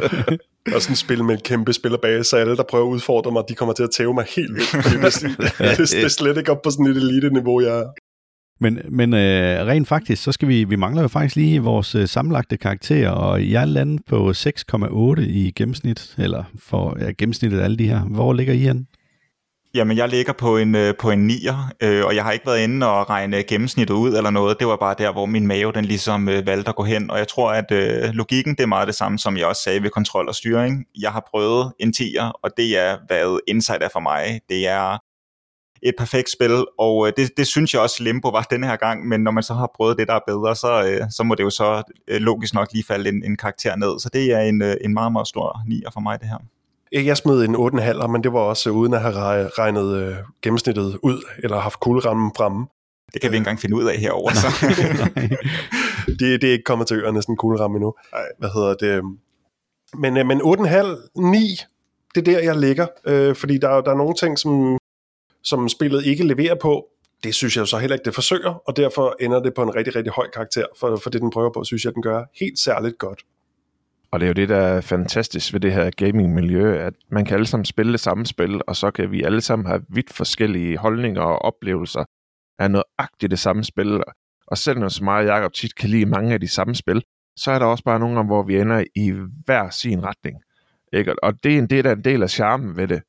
og 0.74 0.82
sådan 0.82 0.92
et 0.92 0.98
spil 0.98 1.24
med 1.24 1.34
en 1.34 1.40
kæmpe 1.40 1.72
spillerbase, 1.72 2.24
så 2.24 2.36
alle, 2.36 2.56
der 2.56 2.62
prøver 2.62 2.86
at 2.86 2.90
udfordre 2.90 3.32
mig, 3.32 3.42
de 3.48 3.54
kommer 3.54 3.74
til 3.74 3.82
at 3.82 3.90
tæve 3.90 4.14
mig 4.14 4.24
helt 4.36 4.54
vildt. 4.54 4.72
Det, 4.72 4.84
det, 4.84 5.78
det, 5.78 5.90
det 5.96 6.04
er 6.04 6.08
slet 6.08 6.38
ikke 6.38 6.52
op 6.52 6.62
på 6.62 6.70
sådan 6.70 6.86
et 6.86 6.96
elite-niveau, 6.96 7.60
jeg 7.60 7.78
er. 7.78 7.86
Men, 8.62 8.78
men 8.88 9.14
øh, 9.14 9.66
rent 9.66 9.88
faktisk, 9.88 10.22
så 10.22 10.32
skal 10.32 10.48
vi, 10.48 10.64
vi 10.64 10.76
mangler 10.76 11.02
jo 11.02 11.08
faktisk 11.08 11.36
lige 11.36 11.60
vores 11.60 11.94
øh, 11.94 12.08
sammenlagte 12.08 12.56
karakterer, 12.56 13.10
og 13.10 13.50
jeg 13.50 13.68
lander 13.68 14.02
på 14.08 14.30
6,8 14.30 15.20
i 15.20 15.52
gennemsnit, 15.56 16.14
eller 16.18 16.44
for 16.58 16.96
ja, 17.00 17.10
gennemsnittet 17.18 17.60
af 17.60 17.64
alle 17.64 17.76
de 17.76 17.88
her. 17.88 18.00
Hvor 18.00 18.32
ligger 18.32 18.54
I 18.54 18.58
hen? 18.58 18.86
Jamen, 19.74 19.96
jeg 19.96 20.08
ligger 20.08 20.32
på 20.32 20.56
en, 20.56 20.74
øh, 20.74 20.94
på 20.98 21.10
en 21.10 21.30
9'er, 21.30 21.56
øh, 21.82 22.04
og 22.04 22.14
jeg 22.14 22.24
har 22.24 22.32
ikke 22.32 22.46
været 22.46 22.64
inde 22.64 22.86
og 22.86 23.10
regne 23.10 23.42
gennemsnittet 23.42 23.94
ud 23.94 24.16
eller 24.16 24.30
noget. 24.30 24.58
Det 24.58 24.66
var 24.66 24.76
bare 24.76 24.94
der, 24.98 25.12
hvor 25.12 25.26
min 25.26 25.46
mave 25.46 25.72
den 25.72 25.84
ligesom 25.84 26.28
øh, 26.28 26.46
valgte 26.46 26.68
at 26.68 26.76
gå 26.76 26.84
hen. 26.84 27.10
Og 27.10 27.18
jeg 27.18 27.28
tror, 27.28 27.52
at 27.52 27.72
øh, 27.72 28.10
logikken 28.12 28.54
det 28.54 28.62
er 28.62 28.66
meget 28.66 28.86
det 28.86 28.94
samme, 28.94 29.18
som 29.18 29.36
jeg 29.36 29.46
også 29.46 29.62
sagde 29.62 29.82
ved 29.82 29.90
kontrol 29.90 30.28
og 30.28 30.34
styring. 30.34 30.84
Jeg 31.00 31.10
har 31.12 31.28
prøvet 31.30 31.72
en 31.80 31.94
10'er, 31.96 32.40
og 32.42 32.50
det 32.56 32.78
er, 32.78 32.98
hvad 33.06 33.38
Insight 33.48 33.82
er 33.82 33.88
for 33.92 34.00
mig. 34.00 34.40
Det 34.48 34.68
er 34.68 34.98
et 35.82 35.94
perfekt 35.98 36.30
spil, 36.30 36.64
og 36.78 37.06
øh, 37.06 37.12
det, 37.16 37.30
det 37.36 37.46
synes 37.46 37.74
jeg 37.74 37.82
også 37.82 38.02
Limbo 38.02 38.28
var 38.28 38.46
denne 38.50 38.66
her 38.66 38.76
gang, 38.76 39.08
men 39.08 39.20
når 39.20 39.30
man 39.30 39.42
så 39.42 39.54
har 39.54 39.70
prøvet 39.76 39.98
det, 39.98 40.08
der 40.08 40.14
er 40.14 40.20
bedre, 40.26 40.56
så, 40.56 40.84
øh, 40.86 41.10
så 41.10 41.22
må 41.22 41.34
det 41.34 41.44
jo 41.44 41.50
så 41.50 41.82
øh, 42.08 42.20
logisk 42.20 42.54
nok 42.54 42.68
lige 42.72 42.84
falde 42.84 43.08
en, 43.08 43.24
en 43.24 43.36
karakter 43.36 43.76
ned. 43.76 44.00
Så 44.00 44.10
det 44.12 44.32
er 44.32 44.40
en, 44.40 44.62
øh, 44.62 44.76
en 44.80 44.94
meget, 44.94 45.12
meget 45.12 45.28
stor 45.28 45.60
nier 45.68 45.90
for 45.92 46.00
mig, 46.00 46.20
det 46.20 46.28
her. 46.28 46.38
Jeg 46.92 47.16
smed 47.16 47.44
en 47.44 47.56
8,5, 47.56 48.06
men 48.06 48.22
det 48.22 48.32
var 48.32 48.38
også 48.38 48.70
uden 48.70 48.94
at 48.94 49.00
have 49.00 49.14
regnet 49.48 49.96
øh, 49.96 50.14
gennemsnittet 50.42 50.98
ud, 51.02 51.24
eller 51.38 51.58
haft 51.58 51.80
kuglerammen 51.80 52.32
fremme. 52.36 52.66
Det 53.12 53.20
kan 53.20 53.30
vi 53.30 53.36
ikke 53.36 53.40
engang 53.40 53.60
finde 53.60 53.76
ud 53.76 53.84
af 53.84 53.98
herover. 53.98 54.30
Så. 54.30 54.46
det, 56.18 56.42
det 56.42 56.44
er 56.44 56.52
ikke 56.52 56.64
kommet 56.64 56.86
til 56.86 56.96
øerne, 56.96 57.22
sådan 57.22 57.32
en 57.32 57.36
kugleramme 57.36 57.76
endnu. 57.76 57.94
Nej. 58.12 58.22
Hvad 58.38 58.48
hedder 58.54 58.74
det? 58.74 59.04
Men, 59.98 60.16
øh, 60.16 60.26
men 60.26 60.40
8,5, 60.40 61.30
9, 61.30 61.56
det 62.14 62.28
er 62.28 62.32
der, 62.32 62.40
jeg 62.40 62.56
ligger. 62.56 62.86
Øh, 63.06 63.34
fordi 63.36 63.58
der, 63.58 63.80
der 63.80 63.90
er 63.90 63.96
nogle 63.96 64.14
ting, 64.14 64.38
som, 64.38 64.78
som 65.44 65.68
spillet 65.68 66.04
ikke 66.04 66.26
leverer 66.26 66.54
på. 66.62 66.88
Det 67.24 67.34
synes 67.34 67.56
jeg 67.56 67.66
så 67.66 67.78
heller 67.78 67.94
ikke, 67.94 68.04
det 68.04 68.14
forsøger, 68.14 68.54
og 68.68 68.76
derfor 68.76 69.16
ender 69.20 69.42
det 69.42 69.54
på 69.54 69.62
en 69.62 69.74
rigtig, 69.74 69.96
rigtig 69.96 70.12
høj 70.12 70.30
karakter. 70.34 70.66
For, 70.80 70.96
for 70.96 71.10
det, 71.10 71.20
den 71.20 71.30
prøver 71.30 71.50
på, 71.52 71.64
synes 71.64 71.84
jeg, 71.84 71.94
den 71.94 72.02
gør 72.02 72.24
helt 72.40 72.58
særligt 72.58 72.98
godt. 72.98 73.22
Og 74.10 74.20
det 74.20 74.26
er 74.26 74.28
jo 74.28 74.34
det, 74.34 74.48
der 74.48 74.56
er 74.56 74.80
fantastisk 74.80 75.52
ved 75.52 75.60
det 75.60 75.72
her 75.72 75.90
gaming-miljø, 75.90 76.76
at 76.86 76.94
man 77.10 77.24
kan 77.24 77.34
alle 77.34 77.46
sammen 77.46 77.64
spille 77.64 77.92
det 77.92 78.00
samme 78.00 78.26
spil, 78.26 78.60
og 78.66 78.76
så 78.76 78.90
kan 78.90 79.10
vi 79.10 79.22
alle 79.22 79.40
sammen 79.40 79.66
have 79.66 79.82
vidt 79.88 80.12
forskellige 80.12 80.78
holdninger 80.78 81.22
og 81.22 81.38
oplevelser 81.38 82.04
af 82.58 82.70
nøjagtigt 82.70 83.30
det 83.30 83.38
samme 83.38 83.64
spil. 83.64 84.02
Og 84.46 84.58
selv 84.58 84.78
når 84.78 84.88
så 84.88 85.04
meget 85.04 85.26
Jacob 85.26 85.52
tit 85.52 85.74
kan 85.74 85.90
lide 85.90 86.06
mange 86.06 86.34
af 86.34 86.40
de 86.40 86.48
samme 86.48 86.74
spil, 86.74 87.02
så 87.36 87.50
er 87.50 87.58
der 87.58 87.66
også 87.66 87.84
bare 87.84 87.98
nogle 87.98 88.14
gange, 88.14 88.26
hvor 88.26 88.42
vi 88.42 88.60
ender 88.60 88.84
i 88.94 89.12
hver 89.44 89.70
sin 89.70 90.04
retning. 90.04 90.36
Ikke? 90.92 91.24
Og 91.24 91.44
det 91.44 91.54
er 91.54 91.58
en 91.58 91.66
del, 91.66 91.86
af 91.86 91.92
en 91.92 92.04
del 92.04 92.22
af 92.22 92.30
charmen 92.30 92.76
ved 92.76 92.88
det. 92.88 93.02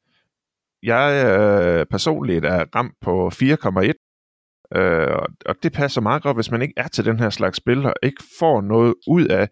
Jeg 0.83 1.25
øh, 1.25 1.85
personligt 1.85 2.45
er 2.45 2.65
ramt 2.75 2.93
på 3.01 3.27
4,1, 3.27 4.77
øh, 4.79 5.17
og 5.45 5.55
det 5.63 5.73
passer 5.73 6.01
meget 6.01 6.23
godt, 6.23 6.37
hvis 6.37 6.51
man 6.51 6.61
ikke 6.61 6.73
er 6.77 6.87
til 6.87 7.05
den 7.05 7.19
her 7.19 7.29
slags 7.29 7.57
spil, 7.57 7.85
og 7.85 7.93
ikke 8.03 8.23
får 8.39 8.61
noget 8.61 8.95
ud 9.07 9.25
af 9.25 9.49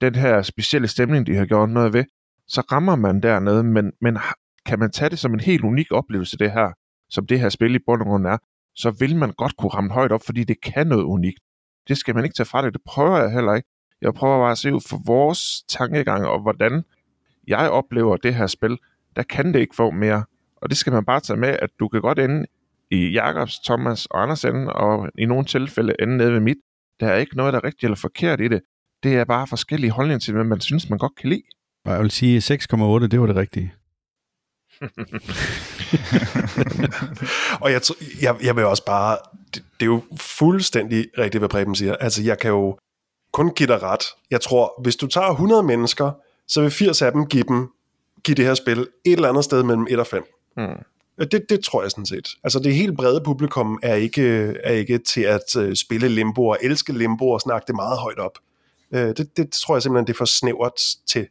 den 0.00 0.14
her 0.14 0.42
specielle 0.42 0.88
stemning, 0.88 1.26
de 1.26 1.36
har 1.36 1.46
gjort 1.46 1.70
noget 1.70 1.92
ved, 1.92 2.04
så 2.48 2.60
rammer 2.60 2.96
man 2.96 3.20
dernede, 3.20 3.64
men, 3.64 3.92
men 4.00 4.18
kan 4.66 4.78
man 4.78 4.90
tage 4.90 5.10
det 5.10 5.18
som 5.18 5.34
en 5.34 5.40
helt 5.40 5.64
unik 5.64 5.86
oplevelse, 5.90 6.38
det 6.38 6.52
her, 6.52 6.72
som 7.10 7.26
det 7.26 7.40
her 7.40 7.48
spil 7.48 7.74
i 7.74 7.78
bund 7.86 8.02
og 8.02 8.06
grund 8.06 8.26
er, 8.26 8.38
så 8.74 8.90
vil 8.90 9.16
man 9.16 9.32
godt 9.32 9.56
kunne 9.56 9.70
ramme 9.70 9.92
højt 9.92 10.12
op, 10.12 10.22
fordi 10.26 10.44
det 10.44 10.60
kan 10.62 10.86
noget 10.86 11.04
unikt. 11.04 11.40
Det 11.88 11.96
skal 11.96 12.14
man 12.14 12.24
ikke 12.24 12.34
tage 12.34 12.46
fra 12.46 12.64
det, 12.64 12.72
det 12.72 12.82
prøver 12.86 13.18
jeg 13.18 13.32
heller 13.32 13.54
ikke. 13.54 13.68
Jeg 14.00 14.14
prøver 14.14 14.38
bare 14.38 14.50
at 14.50 14.58
se 14.58 14.74
ud 14.74 14.80
for 14.88 15.00
vores 15.06 15.62
tankegang, 15.68 16.26
og 16.26 16.42
hvordan 16.42 16.82
jeg 17.46 17.70
oplever 17.70 18.16
det 18.16 18.34
her 18.34 18.46
spil, 18.46 18.78
der 19.16 19.22
kan 19.22 19.54
det 19.54 19.60
ikke 19.60 19.76
få 19.76 19.90
mere. 19.90 20.24
Og 20.62 20.70
det 20.70 20.78
skal 20.78 20.92
man 20.92 21.04
bare 21.04 21.20
tage 21.20 21.36
med, 21.36 21.56
at 21.62 21.70
du 21.80 21.88
kan 21.88 22.00
godt 22.00 22.18
ende 22.18 22.46
i 22.90 23.08
Jakobs, 23.08 23.58
Thomas 23.58 24.06
og 24.06 24.22
Anders 24.22 24.44
ende, 24.44 24.72
og 24.72 25.08
i 25.18 25.24
nogle 25.24 25.44
tilfælde 25.44 25.94
ende 26.02 26.16
nede 26.16 26.32
ved 26.32 26.40
mit. 26.40 26.56
Der 27.00 27.08
er 27.08 27.16
ikke 27.16 27.36
noget, 27.36 27.52
der 27.52 27.60
er 27.60 27.64
rigtigt 27.64 27.84
eller 27.84 27.96
forkert 27.96 28.40
i 28.40 28.48
det. 28.48 28.60
Det 29.02 29.14
er 29.14 29.24
bare 29.24 29.46
forskellige 29.46 29.90
holdninger 29.90 30.18
til, 30.18 30.34
hvad 30.34 30.44
man 30.44 30.60
synes, 30.60 30.90
man 30.90 30.98
godt 30.98 31.16
kan 31.16 31.28
lide. 31.28 31.42
Jeg 31.84 32.00
vil 32.00 32.10
sige 32.10 32.38
6,8, 32.38 33.06
det 33.06 33.20
var 33.20 33.26
det 33.26 33.36
rigtige. 33.36 33.74
og 37.62 37.72
jeg, 37.72 37.80
jeg, 38.22 38.36
jeg 38.42 38.56
vil 38.56 38.64
også 38.64 38.84
bare, 38.84 39.18
det, 39.54 39.64
det 39.80 39.82
er 39.82 39.86
jo 39.86 40.02
fuldstændig 40.16 41.06
rigtigt, 41.18 41.40
hvad 41.40 41.48
Preben 41.48 41.74
siger. 41.74 41.96
Altså, 41.96 42.22
jeg 42.22 42.38
kan 42.38 42.50
jo 42.50 42.78
kun 43.32 43.54
give 43.54 43.66
dig 43.66 43.82
ret. 43.82 44.04
Jeg 44.30 44.40
tror, 44.40 44.82
hvis 44.82 44.96
du 44.96 45.06
tager 45.06 45.30
100 45.30 45.62
mennesker, 45.62 46.10
så 46.48 46.60
vil 46.60 46.70
80 46.70 47.02
af 47.02 47.12
dem 47.12 47.26
give, 47.26 47.44
dem, 47.48 47.68
give 48.24 48.34
det 48.34 48.44
her 48.44 48.54
spil 48.54 48.78
et 48.78 49.12
eller 49.12 49.28
andet 49.28 49.44
sted 49.44 49.62
mellem 49.62 49.86
1 49.90 49.98
og 49.98 50.06
5. 50.06 50.24
Mm. 50.56 50.84
Det, 51.18 51.42
det 51.48 51.64
tror 51.64 51.82
jeg 51.82 51.90
sådan 51.90 52.06
set. 52.06 52.28
Altså 52.44 52.58
det 52.58 52.74
helt 52.74 52.96
brede 52.96 53.20
publikum 53.24 53.78
er 53.82 53.94
ikke, 53.94 54.54
er 54.64 54.72
ikke 54.72 54.98
til 54.98 55.20
at 55.20 55.56
uh, 55.58 55.72
spille 55.74 56.08
limbo 56.08 56.46
og 56.46 56.58
elske 56.62 56.92
limbo 56.92 57.30
og 57.30 57.40
snakke 57.40 57.64
det 57.66 57.74
meget 57.74 57.98
højt 57.98 58.18
op. 58.18 58.38
Uh, 58.90 58.98
det, 58.98 59.36
det 59.36 59.50
tror 59.50 59.76
jeg 59.76 59.82
simpelthen, 59.82 60.06
det 60.06 60.12
er 60.12 60.16
for 60.16 60.24
snævert 60.24 60.72
til. 61.06 61.26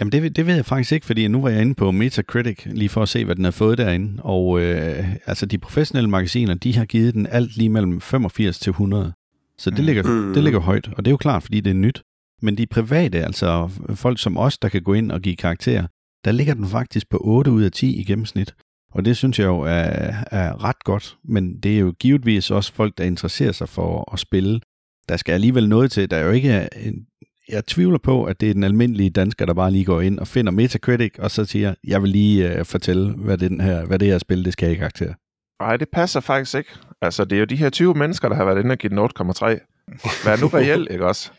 Jamen 0.00 0.12
det, 0.12 0.36
det 0.36 0.46
ved 0.46 0.54
jeg 0.54 0.66
faktisk 0.66 0.92
ikke, 0.92 1.06
fordi 1.06 1.28
nu 1.28 1.40
var 1.40 1.48
jeg 1.48 1.60
inde 1.60 1.74
på 1.74 1.90
Metacritic 1.90 2.64
lige 2.64 2.88
for 2.88 3.02
at 3.02 3.08
se, 3.08 3.24
hvad 3.24 3.36
den 3.36 3.44
har 3.44 3.50
fået 3.50 3.78
derinde. 3.78 4.22
Og 4.22 4.60
øh, 4.60 5.14
altså 5.26 5.46
de 5.46 5.58
professionelle 5.58 6.10
magasiner, 6.10 6.54
de 6.54 6.76
har 6.76 6.84
givet 6.84 7.14
den 7.14 7.26
alt 7.26 7.56
lige 7.56 7.68
mellem 7.68 8.00
85 8.00 8.58
til 8.58 8.70
100. 8.70 9.12
Så 9.58 9.70
det, 9.70 9.78
mm. 9.78 9.84
ligger, 9.84 10.02
mm. 10.02 10.34
det 10.34 10.44
ligger 10.44 10.60
højt, 10.60 10.88
og 10.96 11.04
det 11.04 11.06
er 11.06 11.10
jo 11.10 11.16
klart, 11.16 11.42
fordi 11.42 11.60
det 11.60 11.70
er 11.70 11.74
nyt. 11.74 12.02
Men 12.42 12.58
de 12.58 12.66
private, 12.66 13.24
altså 13.24 13.70
folk 13.94 14.20
som 14.20 14.36
os, 14.36 14.58
der 14.58 14.68
kan 14.68 14.82
gå 14.82 14.94
ind 14.94 15.12
og 15.12 15.20
give 15.20 15.36
karakterer, 15.36 15.86
der 16.24 16.32
ligger 16.32 16.54
den 16.54 16.66
faktisk 16.66 17.08
på 17.10 17.18
8 17.20 17.50
ud 17.50 17.62
af 17.62 17.72
10 17.72 18.00
i 18.00 18.04
gennemsnit. 18.04 18.54
Og 18.92 19.04
det 19.04 19.16
synes 19.16 19.38
jeg 19.38 19.46
jo 19.46 19.60
er, 19.60 20.14
er 20.30 20.64
ret 20.64 20.84
godt, 20.84 21.16
men 21.24 21.60
det 21.60 21.74
er 21.74 21.78
jo 21.78 21.94
givetvis 21.98 22.50
også 22.50 22.72
folk, 22.72 22.98
der 22.98 23.04
interesserer 23.04 23.52
sig 23.52 23.68
for 23.68 24.12
at 24.12 24.18
spille. 24.18 24.60
Der 25.08 25.16
skal 25.16 25.32
alligevel 25.32 25.68
noget 25.68 25.92
til. 25.92 26.10
Der 26.10 26.16
er 26.16 26.24
jo 26.24 26.30
ikke 26.30 26.68
en, 26.76 27.06
jeg 27.48 27.66
tvivler 27.66 27.98
på, 27.98 28.24
at 28.24 28.40
det 28.40 28.50
er 28.50 28.54
den 28.54 28.64
almindelige 28.64 29.10
dansker, 29.10 29.46
der 29.46 29.54
bare 29.54 29.70
lige 29.70 29.84
går 29.84 30.00
ind 30.00 30.18
og 30.18 30.28
finder 30.28 30.52
Metacritic, 30.52 31.12
og 31.18 31.30
så 31.30 31.44
siger, 31.44 31.74
jeg 31.84 32.02
vil 32.02 32.10
lige 32.10 32.60
uh, 32.60 32.66
fortælle, 32.66 33.12
hvad 33.12 33.38
det, 33.38 33.50
den 33.50 33.60
her, 33.60 33.84
hvad 33.86 33.98
det 33.98 34.08
her 34.08 34.18
spil, 34.18 34.44
det 34.44 34.52
skal 34.52 34.68
have 34.68 34.78
karakter. 34.78 35.14
Nej, 35.60 35.76
det 35.76 35.88
passer 35.92 36.20
faktisk 36.20 36.54
ikke. 36.54 36.70
Altså, 37.02 37.24
det 37.24 37.36
er 37.36 37.40
jo 37.40 37.44
de 37.44 37.56
her 37.56 37.70
20 37.70 37.94
mennesker, 37.94 38.28
der 38.28 38.36
har 38.36 38.44
været 38.44 38.58
inde 38.58 38.72
og 38.72 38.78
givet 38.78 38.90
den 38.90 38.98
8,3. 38.98 40.22
Hvad 40.22 40.32
er 40.32 40.40
nu 40.40 40.46
reelt, 40.46 40.90
ikke 40.92 41.06
også? 41.06 41.30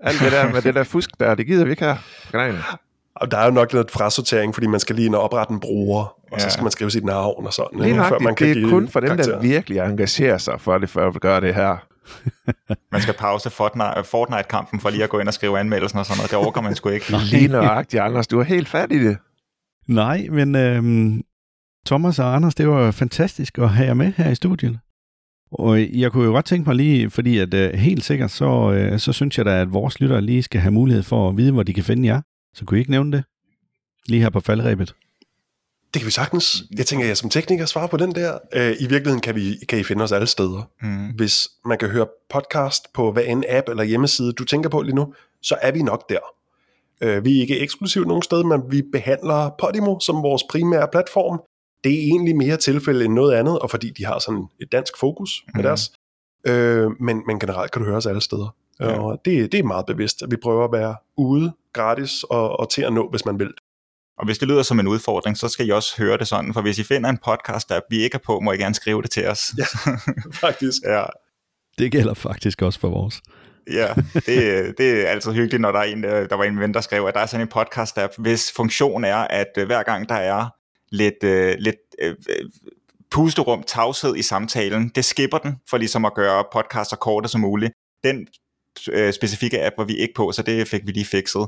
Alt 0.00 0.20
det 0.20 0.32
der 0.32 0.52
med 0.52 0.62
det 0.62 0.74
der 0.74 0.84
fusk 0.84 1.10
der, 1.20 1.34
det 1.34 1.46
gider 1.46 1.64
vi 1.64 1.70
ikke 1.70 1.84
her 1.84 1.96
kanalen. 2.30 2.58
Og 3.16 3.30
der 3.30 3.38
er 3.38 3.44
jo 3.44 3.50
nok 3.50 3.72
lidt 3.72 3.90
frasortering, 3.90 4.54
fordi 4.54 4.66
man 4.66 4.80
skal 4.80 4.96
lige 4.96 5.06
ind 5.06 5.14
og 5.14 5.22
oprette 5.22 5.52
en 5.52 5.60
bruger, 5.60 6.00
og 6.02 6.38
ja. 6.38 6.38
så 6.38 6.50
skal 6.50 6.62
man 6.62 6.72
skrive 6.72 6.90
sit 6.90 7.04
navn 7.04 7.46
og 7.46 7.52
sådan. 7.52 7.80
Lige 7.80 7.96
nok, 7.96 8.08
før 8.08 8.18
man 8.18 8.34
kan 8.34 8.48
det 8.48 8.64
er 8.64 8.68
kun 8.68 8.88
for 8.88 9.00
dem, 9.00 9.16
der 9.16 9.40
virkelig 9.40 9.78
engagerer 9.78 10.38
sig 10.38 10.60
for 10.60 10.78
det, 10.78 10.90
for 10.90 11.08
at 11.08 11.20
gøre 11.20 11.40
det 11.40 11.54
her. 11.54 11.76
man 12.92 13.00
skal 13.00 13.14
pause 13.14 13.50
Fortnite-kampen 13.50 14.80
for 14.80 14.90
lige 14.90 15.04
at 15.04 15.10
gå 15.10 15.18
ind 15.18 15.28
og 15.28 15.34
skrive 15.34 15.58
anmeldelsen 15.58 15.98
og 15.98 16.06
sådan 16.06 16.18
noget. 16.18 16.30
Det 16.30 16.38
overgår 16.38 16.60
man 16.60 16.74
sgu 16.74 16.88
ikke. 16.88 17.16
lige 17.32 17.48
nøjagtigt, 17.48 18.02
Anders. 18.02 18.26
Du 18.26 18.40
er 18.40 18.44
helt 18.44 18.68
fat 18.68 18.92
i 18.92 19.04
det. 19.04 19.16
Nej, 19.88 20.26
men 20.30 20.54
øhm, 20.54 21.22
Thomas 21.86 22.18
og 22.18 22.34
Anders, 22.34 22.54
det 22.54 22.68
var 22.68 22.90
fantastisk 22.90 23.58
at 23.58 23.68
have 23.68 23.86
jer 23.86 23.94
med 23.94 24.12
her 24.16 24.30
i 24.30 24.34
studiet. 24.34 24.78
Og 25.52 25.80
jeg 25.80 26.12
kunne 26.12 26.24
jo 26.24 26.30
godt 26.30 26.44
tænke 26.44 26.68
mig 26.68 26.76
lige, 26.76 27.10
fordi 27.10 27.38
at 27.38 27.54
øh, 27.54 27.74
helt 27.74 28.04
sikkert, 28.04 28.30
så, 28.30 28.72
øh, 28.72 28.98
så 28.98 29.12
synes 29.12 29.38
jeg 29.38 29.46
da, 29.46 29.60
at 29.60 29.72
vores 29.72 30.00
lyttere 30.00 30.20
lige 30.20 30.42
skal 30.42 30.60
have 30.60 30.72
mulighed 30.72 31.02
for 31.02 31.28
at 31.28 31.36
vide, 31.36 31.52
hvor 31.52 31.62
de 31.62 31.74
kan 31.74 31.84
finde 31.84 32.08
jer. 32.08 32.20
Så 32.54 32.64
kunne 32.64 32.78
I 32.78 32.80
ikke 32.80 32.90
nævne 32.90 33.16
det? 33.16 33.24
Lige 34.06 34.22
her 34.22 34.30
på 34.30 34.40
faldrebet. 34.40 34.94
Det 35.94 36.00
kan 36.02 36.06
vi 36.06 36.10
sagtens. 36.10 36.64
Jeg 36.78 36.86
tænker, 36.86 37.04
at 37.04 37.08
jeg 37.08 37.16
som 37.16 37.30
tekniker 37.30 37.66
svarer 37.66 37.86
på 37.86 37.96
den 37.96 38.14
der. 38.14 38.38
Øh, 38.52 38.70
I 38.70 38.86
virkeligheden 38.86 39.20
kan, 39.20 39.34
vi, 39.34 39.56
kan 39.68 39.78
I 39.78 39.82
finde 39.82 40.04
os 40.04 40.12
alle 40.12 40.26
steder. 40.26 40.70
Mm. 40.82 41.08
Hvis 41.08 41.48
man 41.64 41.78
kan 41.78 41.88
høre 41.88 42.06
podcast 42.30 42.92
på 42.92 43.12
hvad 43.12 43.24
en 43.26 43.44
app 43.48 43.68
eller 43.68 43.82
hjemmeside, 43.82 44.32
du 44.32 44.44
tænker 44.44 44.68
på 44.68 44.82
lige 44.82 44.94
nu, 44.94 45.14
så 45.42 45.56
er 45.62 45.72
vi 45.72 45.82
nok 45.82 46.08
der. 46.08 46.18
Øh, 47.00 47.24
vi 47.24 47.36
er 47.36 47.40
ikke 47.40 47.58
eksklusivt 47.58 48.08
nogen 48.08 48.22
sted, 48.22 48.44
men 48.44 48.62
vi 48.70 48.82
behandler 48.92 49.50
Podimo 49.60 50.00
som 50.00 50.22
vores 50.22 50.42
primære 50.50 50.88
platform. 50.92 51.42
Det 51.84 51.92
er 51.94 51.98
egentlig 51.98 52.36
mere 52.36 52.56
tilfælde 52.56 53.04
end 53.04 53.14
noget 53.14 53.34
andet, 53.34 53.58
og 53.58 53.70
fordi 53.70 53.90
de 53.90 54.04
har 54.04 54.18
sådan 54.18 54.46
et 54.60 54.72
dansk 54.72 54.92
fokus 54.98 55.44
med 55.54 55.62
mm. 55.62 55.62
deres. 55.62 55.92
Øh, 56.46 56.90
men, 57.00 57.22
men 57.26 57.38
generelt 57.40 57.72
kan 57.72 57.82
du 57.82 57.86
høre 57.88 57.96
os 57.96 58.06
alle 58.06 58.20
steder. 58.20 58.54
Ja. 58.80 58.86
Og 58.86 59.20
det, 59.24 59.52
det 59.52 59.58
er 59.60 59.64
meget 59.64 59.86
bevidst, 59.86 60.22
at 60.22 60.30
vi 60.30 60.36
prøver 60.36 60.64
at 60.64 60.72
være 60.72 60.96
ude 61.16 61.52
gratis 61.72 62.22
og, 62.22 62.60
og 62.60 62.70
til 62.70 62.82
at 62.82 62.92
nå, 62.92 63.08
hvis 63.10 63.24
man 63.24 63.38
vil. 63.38 63.50
Og 64.18 64.24
hvis 64.24 64.38
det 64.38 64.48
lyder 64.48 64.62
som 64.62 64.80
en 64.80 64.88
udfordring, 64.88 65.36
så 65.36 65.48
skal 65.48 65.66
I 65.66 65.70
også 65.70 65.94
høre 65.98 66.18
det 66.18 66.28
sådan, 66.28 66.54
for 66.54 66.60
hvis 66.60 66.78
I 66.78 66.82
finder 66.82 67.10
en 67.10 67.18
podcast, 67.24 67.68
der 67.68 67.80
vi 67.90 68.02
ikke 68.02 68.14
er 68.14 68.18
på, 68.26 68.40
må 68.40 68.52
I 68.52 68.56
gerne 68.56 68.74
skrive 68.74 69.02
det 69.02 69.10
til 69.10 69.28
os. 69.28 69.52
Ja, 69.58 69.64
faktisk. 70.46 70.82
ja. 70.84 71.04
Det 71.78 71.92
gælder 71.92 72.14
faktisk 72.14 72.62
også 72.62 72.80
for 72.80 72.88
vores. 72.88 73.22
ja, 73.72 73.94
det, 74.14 74.78
det 74.78 75.06
er 75.06 75.08
altid 75.08 75.32
hyggeligt, 75.32 75.60
når 75.60 75.72
der, 75.72 75.78
er 75.78 75.84
en, 75.84 76.02
der 76.02 76.34
var 76.34 76.44
en 76.44 76.60
ven, 76.60 76.74
der 76.74 76.80
skrev, 76.80 77.04
at 77.06 77.14
der 77.14 77.20
er 77.20 77.26
sådan 77.26 77.46
en 77.46 77.52
podcast-app, 77.56 78.14
hvis 78.18 78.52
funktion 78.56 79.04
er, 79.04 79.16
at 79.16 79.48
øh, 79.58 79.66
hver 79.66 79.82
gang 79.82 80.08
der 80.08 80.14
er 80.14 80.48
lidt, 80.90 81.24
uh, 81.24 81.58
lidt 81.58 81.76
uh, 82.04 82.12
pusterum, 83.10 83.62
tavshed 83.62 84.16
i 84.16 84.22
samtalen, 84.22 84.88
det 84.88 85.04
skipper 85.04 85.38
den, 85.38 85.56
for 85.70 85.76
ligesom 85.76 86.04
at 86.04 86.14
gøre 86.14 86.44
podcaster 86.52 86.96
korte 86.96 87.28
som 87.28 87.40
muligt. 87.40 87.72
Den 88.04 88.26
uh, 88.92 89.12
specifikke 89.12 89.66
app 89.66 89.74
var 89.78 89.84
vi 89.84 89.96
ikke 89.96 90.14
på, 90.14 90.32
så 90.32 90.42
det 90.42 90.68
fik 90.68 90.86
vi 90.86 90.92
lige 90.92 91.06
fikset. 91.06 91.46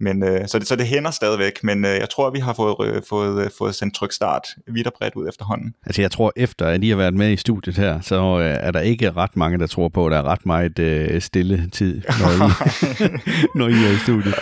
Men, 0.00 0.24
øh, 0.24 0.48
så, 0.48 0.58
det, 0.58 0.68
så 0.68 0.76
det 0.76 0.86
hænder 0.86 1.10
stadigvæk, 1.10 1.64
men 1.64 1.84
øh, 1.84 1.90
jeg 1.90 2.10
tror, 2.10 2.30
vi 2.30 2.38
har 2.38 2.52
fået, 2.52 2.88
øh, 2.88 3.02
fået, 3.08 3.44
øh, 3.44 3.50
fået 3.58 3.74
sendt 3.74 3.94
tryk 3.94 4.12
start 4.12 4.42
vidt 4.66 4.86
og 4.86 4.92
bredt 4.98 5.14
ud 5.14 5.28
efterhånden. 5.28 5.74
Altså 5.86 6.02
jeg 6.02 6.10
tror, 6.10 6.32
efter 6.36 6.66
at 6.66 6.84
I 6.84 6.88
har 6.88 6.96
været 6.96 7.14
med 7.14 7.30
i 7.30 7.36
studiet 7.36 7.76
her, 7.76 8.00
så 8.00 8.38
øh, 8.38 8.56
er 8.60 8.70
der 8.70 8.80
ikke 8.80 9.12
ret 9.12 9.36
mange, 9.36 9.58
der 9.58 9.66
tror 9.66 9.88
på, 9.88 10.06
at 10.06 10.12
der 10.12 10.18
er 10.18 10.22
ret 10.22 10.46
meget 10.46 10.78
øh, 10.78 11.20
stille 11.20 11.70
tid, 11.72 12.02
når 12.20 12.30
I, 12.30 12.50
når 13.58 13.68
I 13.68 13.72
er 13.72 13.94
i 13.94 13.98
studiet. 13.98 14.34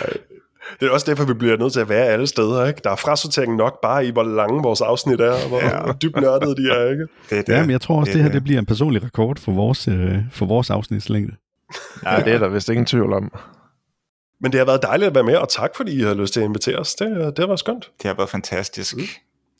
Det 0.79 0.87
er 0.87 0.91
også 0.91 1.11
derfor, 1.11 1.25
vi 1.25 1.33
bliver 1.33 1.57
nødt 1.57 1.73
til 1.73 1.79
at 1.79 1.89
være 1.89 2.05
alle 2.05 2.27
steder, 2.27 2.65
ikke? 2.65 2.81
Der 2.83 2.89
er 2.89 2.95
frasortering 2.95 3.55
nok 3.55 3.81
bare 3.81 4.05
i, 4.05 4.11
hvor 4.11 4.23
lange 4.23 4.63
vores 4.63 4.81
afsnit 4.81 5.21
er, 5.21 5.31
og 5.31 5.47
hvor, 5.47 5.59
ja. 5.59 5.91
dybt 6.01 6.21
nørdede 6.21 6.55
de 6.55 6.69
er, 6.69 6.91
ikke? 6.91 7.07
Det 7.29 7.47
det. 7.47 7.53
Ja, 7.53 7.61
men 7.61 7.71
jeg 7.71 7.81
tror 7.81 7.99
også, 7.99 8.09
det, 8.09 8.15
det 8.15 8.23
her 8.23 8.31
det 8.31 8.43
bliver 8.43 8.59
en 8.59 8.65
personlig 8.65 9.03
rekord 9.03 9.39
for 9.39 9.51
vores, 9.51 9.87
øh, 9.87 10.17
for 10.31 10.45
vores 10.45 10.69
afsnitslængde. 10.69 11.35
Ja, 12.05 12.19
det 12.19 12.33
er 12.33 12.39
der 12.39 12.47
vist 12.47 12.69
ingen 12.69 12.85
tvivl 12.85 13.13
om. 13.13 13.31
Men 14.41 14.51
det 14.51 14.59
har 14.59 14.65
været 14.65 14.81
dejligt 14.83 15.07
at 15.07 15.15
være 15.15 15.23
med, 15.23 15.35
og 15.35 15.49
tak 15.49 15.75
fordi 15.75 15.99
I 15.99 16.01
har 16.01 16.13
lyst 16.13 16.33
til 16.33 16.39
at 16.39 16.45
invitere 16.45 16.77
os. 16.77 16.95
Det, 16.95 17.07
det 17.09 17.39
har 17.39 17.47
været 17.47 17.59
skønt. 17.59 17.91
Det 18.01 18.07
har 18.07 18.13
været 18.13 18.29
fantastisk. 18.29 18.95
Mm. 18.97 19.03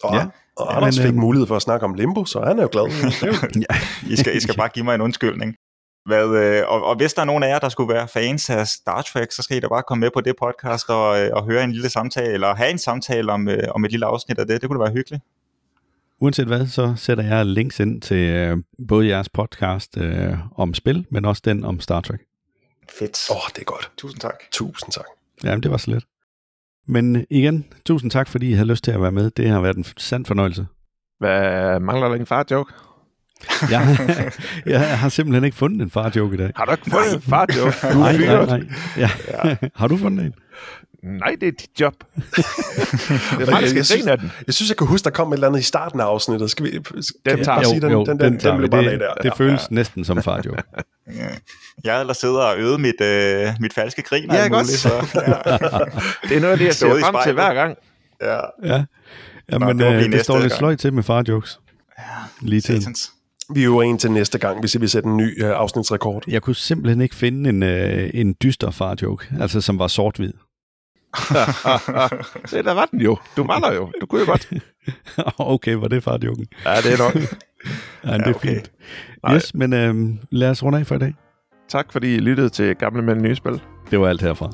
Og, 0.03 0.15
ja. 0.15 0.25
og 0.57 0.75
Anders 0.75 0.97
men, 0.97 1.05
fik 1.05 1.15
øh, 1.15 1.19
mulighed 1.19 1.47
for 1.47 1.55
at 1.55 1.61
snakke 1.61 1.85
om 1.85 1.93
Limbo, 1.93 2.25
så 2.25 2.41
han 2.41 2.59
er 2.59 2.63
jo 2.63 2.69
glad. 2.71 2.85
ja. 3.69 3.75
I, 4.09 4.15
skal, 4.15 4.35
I 4.37 4.39
skal 4.39 4.55
bare 4.55 4.69
give 4.69 4.85
mig 4.85 4.95
en 4.95 5.01
undskyldning. 5.01 5.55
Hvad, 6.05 6.27
øh, 6.27 6.63
og, 6.67 6.83
og 6.83 6.95
hvis 6.95 7.13
der 7.13 7.21
er 7.21 7.25
nogen 7.25 7.43
af 7.43 7.47
jer, 7.47 7.59
der 7.59 7.69
skulle 7.69 7.93
være 7.93 8.07
fans 8.07 8.49
af 8.49 8.67
Star 8.67 9.01
Trek, 9.01 9.31
så 9.31 9.41
skal 9.41 9.57
I 9.57 9.59
da 9.59 9.67
bare 9.67 9.83
komme 9.83 9.99
med 9.99 10.09
på 10.13 10.21
det 10.21 10.35
podcast 10.39 10.89
og, 10.89 11.21
øh, 11.21 11.29
og 11.33 11.45
høre 11.45 11.63
en 11.63 11.71
lille 11.71 11.89
samtale, 11.89 12.33
eller 12.33 12.55
have 12.55 12.69
en 12.69 12.77
samtale 12.77 13.31
om, 13.31 13.47
øh, 13.47 13.63
om 13.71 13.85
et 13.85 13.91
lille 13.91 14.05
afsnit 14.05 14.39
af 14.39 14.47
det. 14.47 14.61
Det 14.61 14.69
kunne 14.69 14.79
da 14.79 14.83
være 14.83 14.93
hyggeligt. 14.93 15.23
Uanset 16.23 16.47
hvad, 16.47 16.67
så 16.67 16.93
sætter 16.95 17.23
jeg 17.23 17.45
links 17.45 17.79
ind 17.79 18.01
til 18.01 18.17
øh, 18.17 18.57
både 18.87 19.07
jeres 19.07 19.29
podcast 19.29 19.97
øh, 19.97 20.37
om 20.55 20.73
spil, 20.73 21.05
men 21.11 21.25
også 21.25 21.41
den 21.45 21.63
om 21.63 21.79
Star 21.79 22.01
Trek. 22.01 22.19
Fedt. 22.99 23.29
Åh, 23.31 23.37
oh, 23.37 23.41
det 23.55 23.61
er 23.61 23.65
godt. 23.65 23.91
Tusind 23.97 24.19
tak. 24.19 24.33
Tusind 24.51 24.91
tak. 24.91 25.05
Jamen, 25.43 25.63
det 25.63 25.71
var 25.71 25.77
så 25.77 25.91
let. 25.91 26.03
Men 26.87 27.25
igen, 27.29 27.65
tusind 27.85 28.11
tak, 28.11 28.27
fordi 28.27 28.49
I 28.49 28.53
havde 28.53 28.67
lyst 28.67 28.83
til 28.83 28.91
at 28.91 29.01
være 29.01 29.11
med. 29.11 29.31
Det 29.31 29.49
har 29.49 29.61
været 29.61 29.77
en 29.77 29.85
sand 29.97 30.25
fornøjelse. 30.25 30.67
Hvad 31.19 31.79
mangler 31.79 32.07
der 32.07 32.15
en 32.15 32.25
far-joke? 32.25 32.73
jeg, 33.71 33.97
jeg 34.65 34.99
har 34.99 35.09
simpelthen 35.09 35.43
ikke 35.43 35.57
fundet 35.57 35.81
en 35.81 35.89
far-joke 35.89 36.33
i 36.33 36.37
dag. 36.37 36.51
Har 36.55 36.65
du 36.65 36.71
ikke 36.71 36.91
fundet 36.91 37.15
en 37.15 37.21
far-joke? 37.21 37.97
Nej, 37.99 38.17
nej, 38.17 38.45
nej. 38.45 38.61
Ja. 38.97 39.09
ja. 39.43 39.57
har 39.75 39.87
du 39.87 39.97
fundet 39.97 40.25
en? 40.25 40.33
Nej, 41.03 41.35
det 41.41 41.47
er 41.47 41.51
dit 41.51 41.79
job. 41.79 41.93
det 42.15 42.33
er 43.47 43.51
mig, 43.51 43.61
der 43.61 43.67
skal 43.67 43.85
se 43.85 44.01
den. 44.01 44.31
Jeg 44.47 44.53
synes, 44.53 44.69
jeg 44.69 44.77
kan 44.77 44.87
huske, 44.87 45.05
der 45.05 45.09
kom 45.09 45.33
et 45.33 45.33
eller 45.33 45.47
andet 45.47 45.59
i 45.59 45.63
starten 45.63 45.99
af 45.99 46.05
afsnittet. 46.05 46.51
Skal 46.51 46.65
vi, 46.65 46.71
den 46.71 47.43
tager 47.43 47.57
jo, 47.57 47.63
sige, 47.63 47.81
den, 47.81 47.91
jo, 47.91 48.05
den, 48.05 48.19
den, 48.19 48.19
den, 48.19 48.39
den, 48.39 48.61
den 48.61 48.69
bare 48.69 48.83
det, 48.83 48.99
der. 48.99 49.13
Det 49.13 49.33
føles 49.37 49.61
ja. 49.61 49.75
næsten 49.75 50.05
som 50.05 50.23
far 50.23 50.41
joke. 50.45 50.63
ja. 51.19 51.27
Jeg 51.83 51.99
ellers 52.01 52.17
sidder 52.17 52.41
og 52.41 52.57
øvet 52.57 52.79
mit, 52.79 53.01
øh, 53.01 53.47
mit 53.59 53.73
falske 53.73 54.01
grin. 54.01 54.31
Ja, 54.31 54.47
godt. 54.47 54.67
Så, 54.67 54.93
ja. 54.93 55.21
det 56.29 56.37
er 56.37 56.41
noget 56.41 56.51
af 56.51 56.57
det, 56.57 56.65
jeg 56.65 56.73
ser 56.73 56.87
frem 56.87 57.15
til 57.23 57.33
hver 57.33 57.53
gang. 57.53 57.77
Ja. 58.21 58.39
ja. 58.63 58.83
ja 59.51 59.57
men 59.57 59.77
Nå, 59.77 59.85
det, 59.85 60.05
øh, 60.05 60.11
det 60.11 60.23
står 60.23 60.39
lidt 60.39 60.53
sløjt 60.53 60.79
til 60.79 60.93
med 60.93 61.03
far 61.03 61.23
jokes. 61.27 61.59
Ja, 61.99 62.03
Lige 62.41 62.61
til. 62.61 62.87
Vi 63.53 63.59
er 63.59 63.65
jo 63.65 63.81
en 63.81 63.97
til 63.97 64.11
næste 64.11 64.37
gang, 64.37 64.59
hvis 64.59 64.81
vi 64.81 64.87
sætter 64.87 65.09
en 65.09 65.17
ny 65.17 65.43
uh, 65.43 65.49
afsnitsrekord. 65.49 66.23
Jeg 66.27 66.41
kunne 66.41 66.55
simpelthen 66.55 67.01
ikke 67.01 67.15
finde 67.15 67.49
en, 67.49 67.63
uh, 67.63 68.09
en 68.19 68.35
dyster 68.43 68.71
far 68.71 68.95
joke, 69.01 69.27
altså 69.39 69.61
som 69.61 69.79
var 69.79 69.87
sort-hvid. 69.87 70.33
Se, 72.49 72.63
der 72.63 72.73
var 72.73 72.85
den 72.85 73.01
jo. 73.01 73.17
Du 73.37 73.47
var 73.47 73.59
der 73.59 73.73
jo. 73.73 73.91
Du 74.01 74.05
kunne 74.05 74.21
jo 74.21 74.27
godt. 74.27 74.49
okay, 75.53 75.73
var 75.73 75.87
det 75.87 76.03
fartjoken? 76.03 76.47
Ja, 76.65 76.75
det 76.75 76.93
er 76.93 76.97
nok. 76.97 77.15
ja, 78.05 78.17
det 78.17 78.27
er 78.27 78.35
okay. 78.35 78.53
fint. 78.53 78.71
Yes, 79.31 79.53
men 79.53 79.73
øhm, 79.73 80.19
lad 80.29 80.49
os 80.49 80.63
runde 80.63 80.79
af 80.79 80.87
for 80.87 80.95
i 80.95 80.99
dag. 80.99 81.13
Tak 81.69 81.91
fordi 81.91 82.15
I 82.15 82.19
lyttede 82.19 82.49
til 82.49 82.75
Gamle 82.75 83.01
Mænd 83.01 83.21
Nye 83.21 83.35
Spil. 83.35 83.61
Det 83.91 83.99
var 83.99 84.07
alt 84.07 84.21
herfra. 84.21 84.51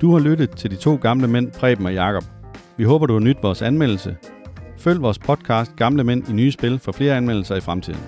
Du 0.00 0.12
har 0.12 0.18
lyttet 0.18 0.50
til 0.50 0.70
de 0.70 0.76
to 0.76 0.98
gamle 1.02 1.28
mænd, 1.28 1.52
Preben 1.52 1.86
og 1.86 1.94
Jakob. 1.94 2.24
Vi 2.76 2.84
håber, 2.84 3.06
du 3.06 3.12
har 3.12 3.20
nydt 3.20 3.42
vores 3.42 3.62
anmeldelse. 3.62 4.16
Følg 4.78 5.02
vores 5.02 5.18
podcast 5.18 5.76
Gamle 5.76 6.04
Mænd 6.04 6.28
i 6.28 6.32
Nye 6.32 6.52
Spil 6.52 6.78
for 6.78 6.92
flere 6.92 7.16
anmeldelser 7.16 7.56
i 7.56 7.60
fremtiden. 7.60 8.00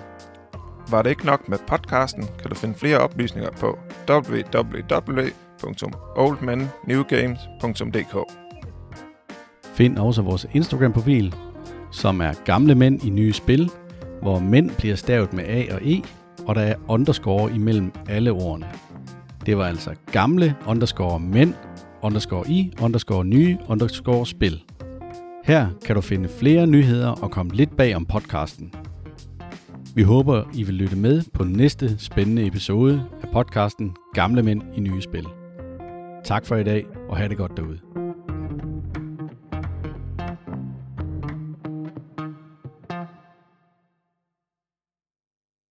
Var 0.90 1.02
det 1.02 1.10
ikke 1.10 1.26
nok 1.26 1.48
med 1.48 1.58
podcasten, 1.66 2.22
kan 2.22 2.50
du 2.50 2.54
finde 2.54 2.74
flere 2.74 2.98
oplysninger 2.98 3.50
på 3.50 3.78
www 4.10 5.47
www.oldmennewgames.dk 5.62 8.16
Find 9.74 9.98
også 9.98 10.22
vores 10.22 10.46
Instagram-profil, 10.52 11.34
som 11.92 12.20
er 12.20 12.32
Gamle 12.44 12.74
Mænd 12.74 13.04
i 13.04 13.10
Nye 13.10 13.32
Spil, 13.32 13.70
hvor 14.22 14.38
mænd 14.38 14.70
bliver 14.70 14.96
stavet 14.96 15.32
med 15.32 15.44
A 15.44 15.74
og 15.74 15.80
E, 15.82 16.02
og 16.46 16.54
der 16.54 16.60
er 16.60 16.74
underscore 16.88 17.54
imellem 17.54 17.92
alle 18.08 18.32
ordene. 18.32 18.66
Det 19.46 19.58
var 19.58 19.64
altså 19.64 19.94
gamle 20.12 20.56
underscore 20.66 21.20
mænd, 21.20 21.54
underscore 22.02 22.48
i, 22.48 22.72
underscore 22.82 23.24
nye, 23.24 23.58
underscore 23.68 24.26
spil. 24.26 24.62
Her 25.44 25.68
kan 25.84 25.94
du 25.94 26.00
finde 26.00 26.28
flere 26.28 26.66
nyheder 26.66 27.08
og 27.08 27.30
komme 27.30 27.54
lidt 27.54 27.76
bag 27.76 27.96
om 27.96 28.06
podcasten. 28.06 28.74
Vi 29.94 30.02
håber, 30.02 30.42
I 30.54 30.62
vil 30.62 30.74
lytte 30.74 30.96
med 30.96 31.22
på 31.34 31.44
næste 31.44 31.98
spændende 31.98 32.46
episode 32.46 33.04
af 33.22 33.28
podcasten 33.32 33.96
Gamle 34.14 34.42
Mænd 34.42 34.62
i 34.76 34.80
Nye 34.80 35.02
Spil. 35.02 35.37
Tak 36.24 36.46
for 36.46 36.56
i 36.56 36.64
dag, 36.64 36.86
og 37.08 37.16
have 37.16 37.28
det 37.28 37.36
godt 37.36 37.56
derude. 37.56 37.78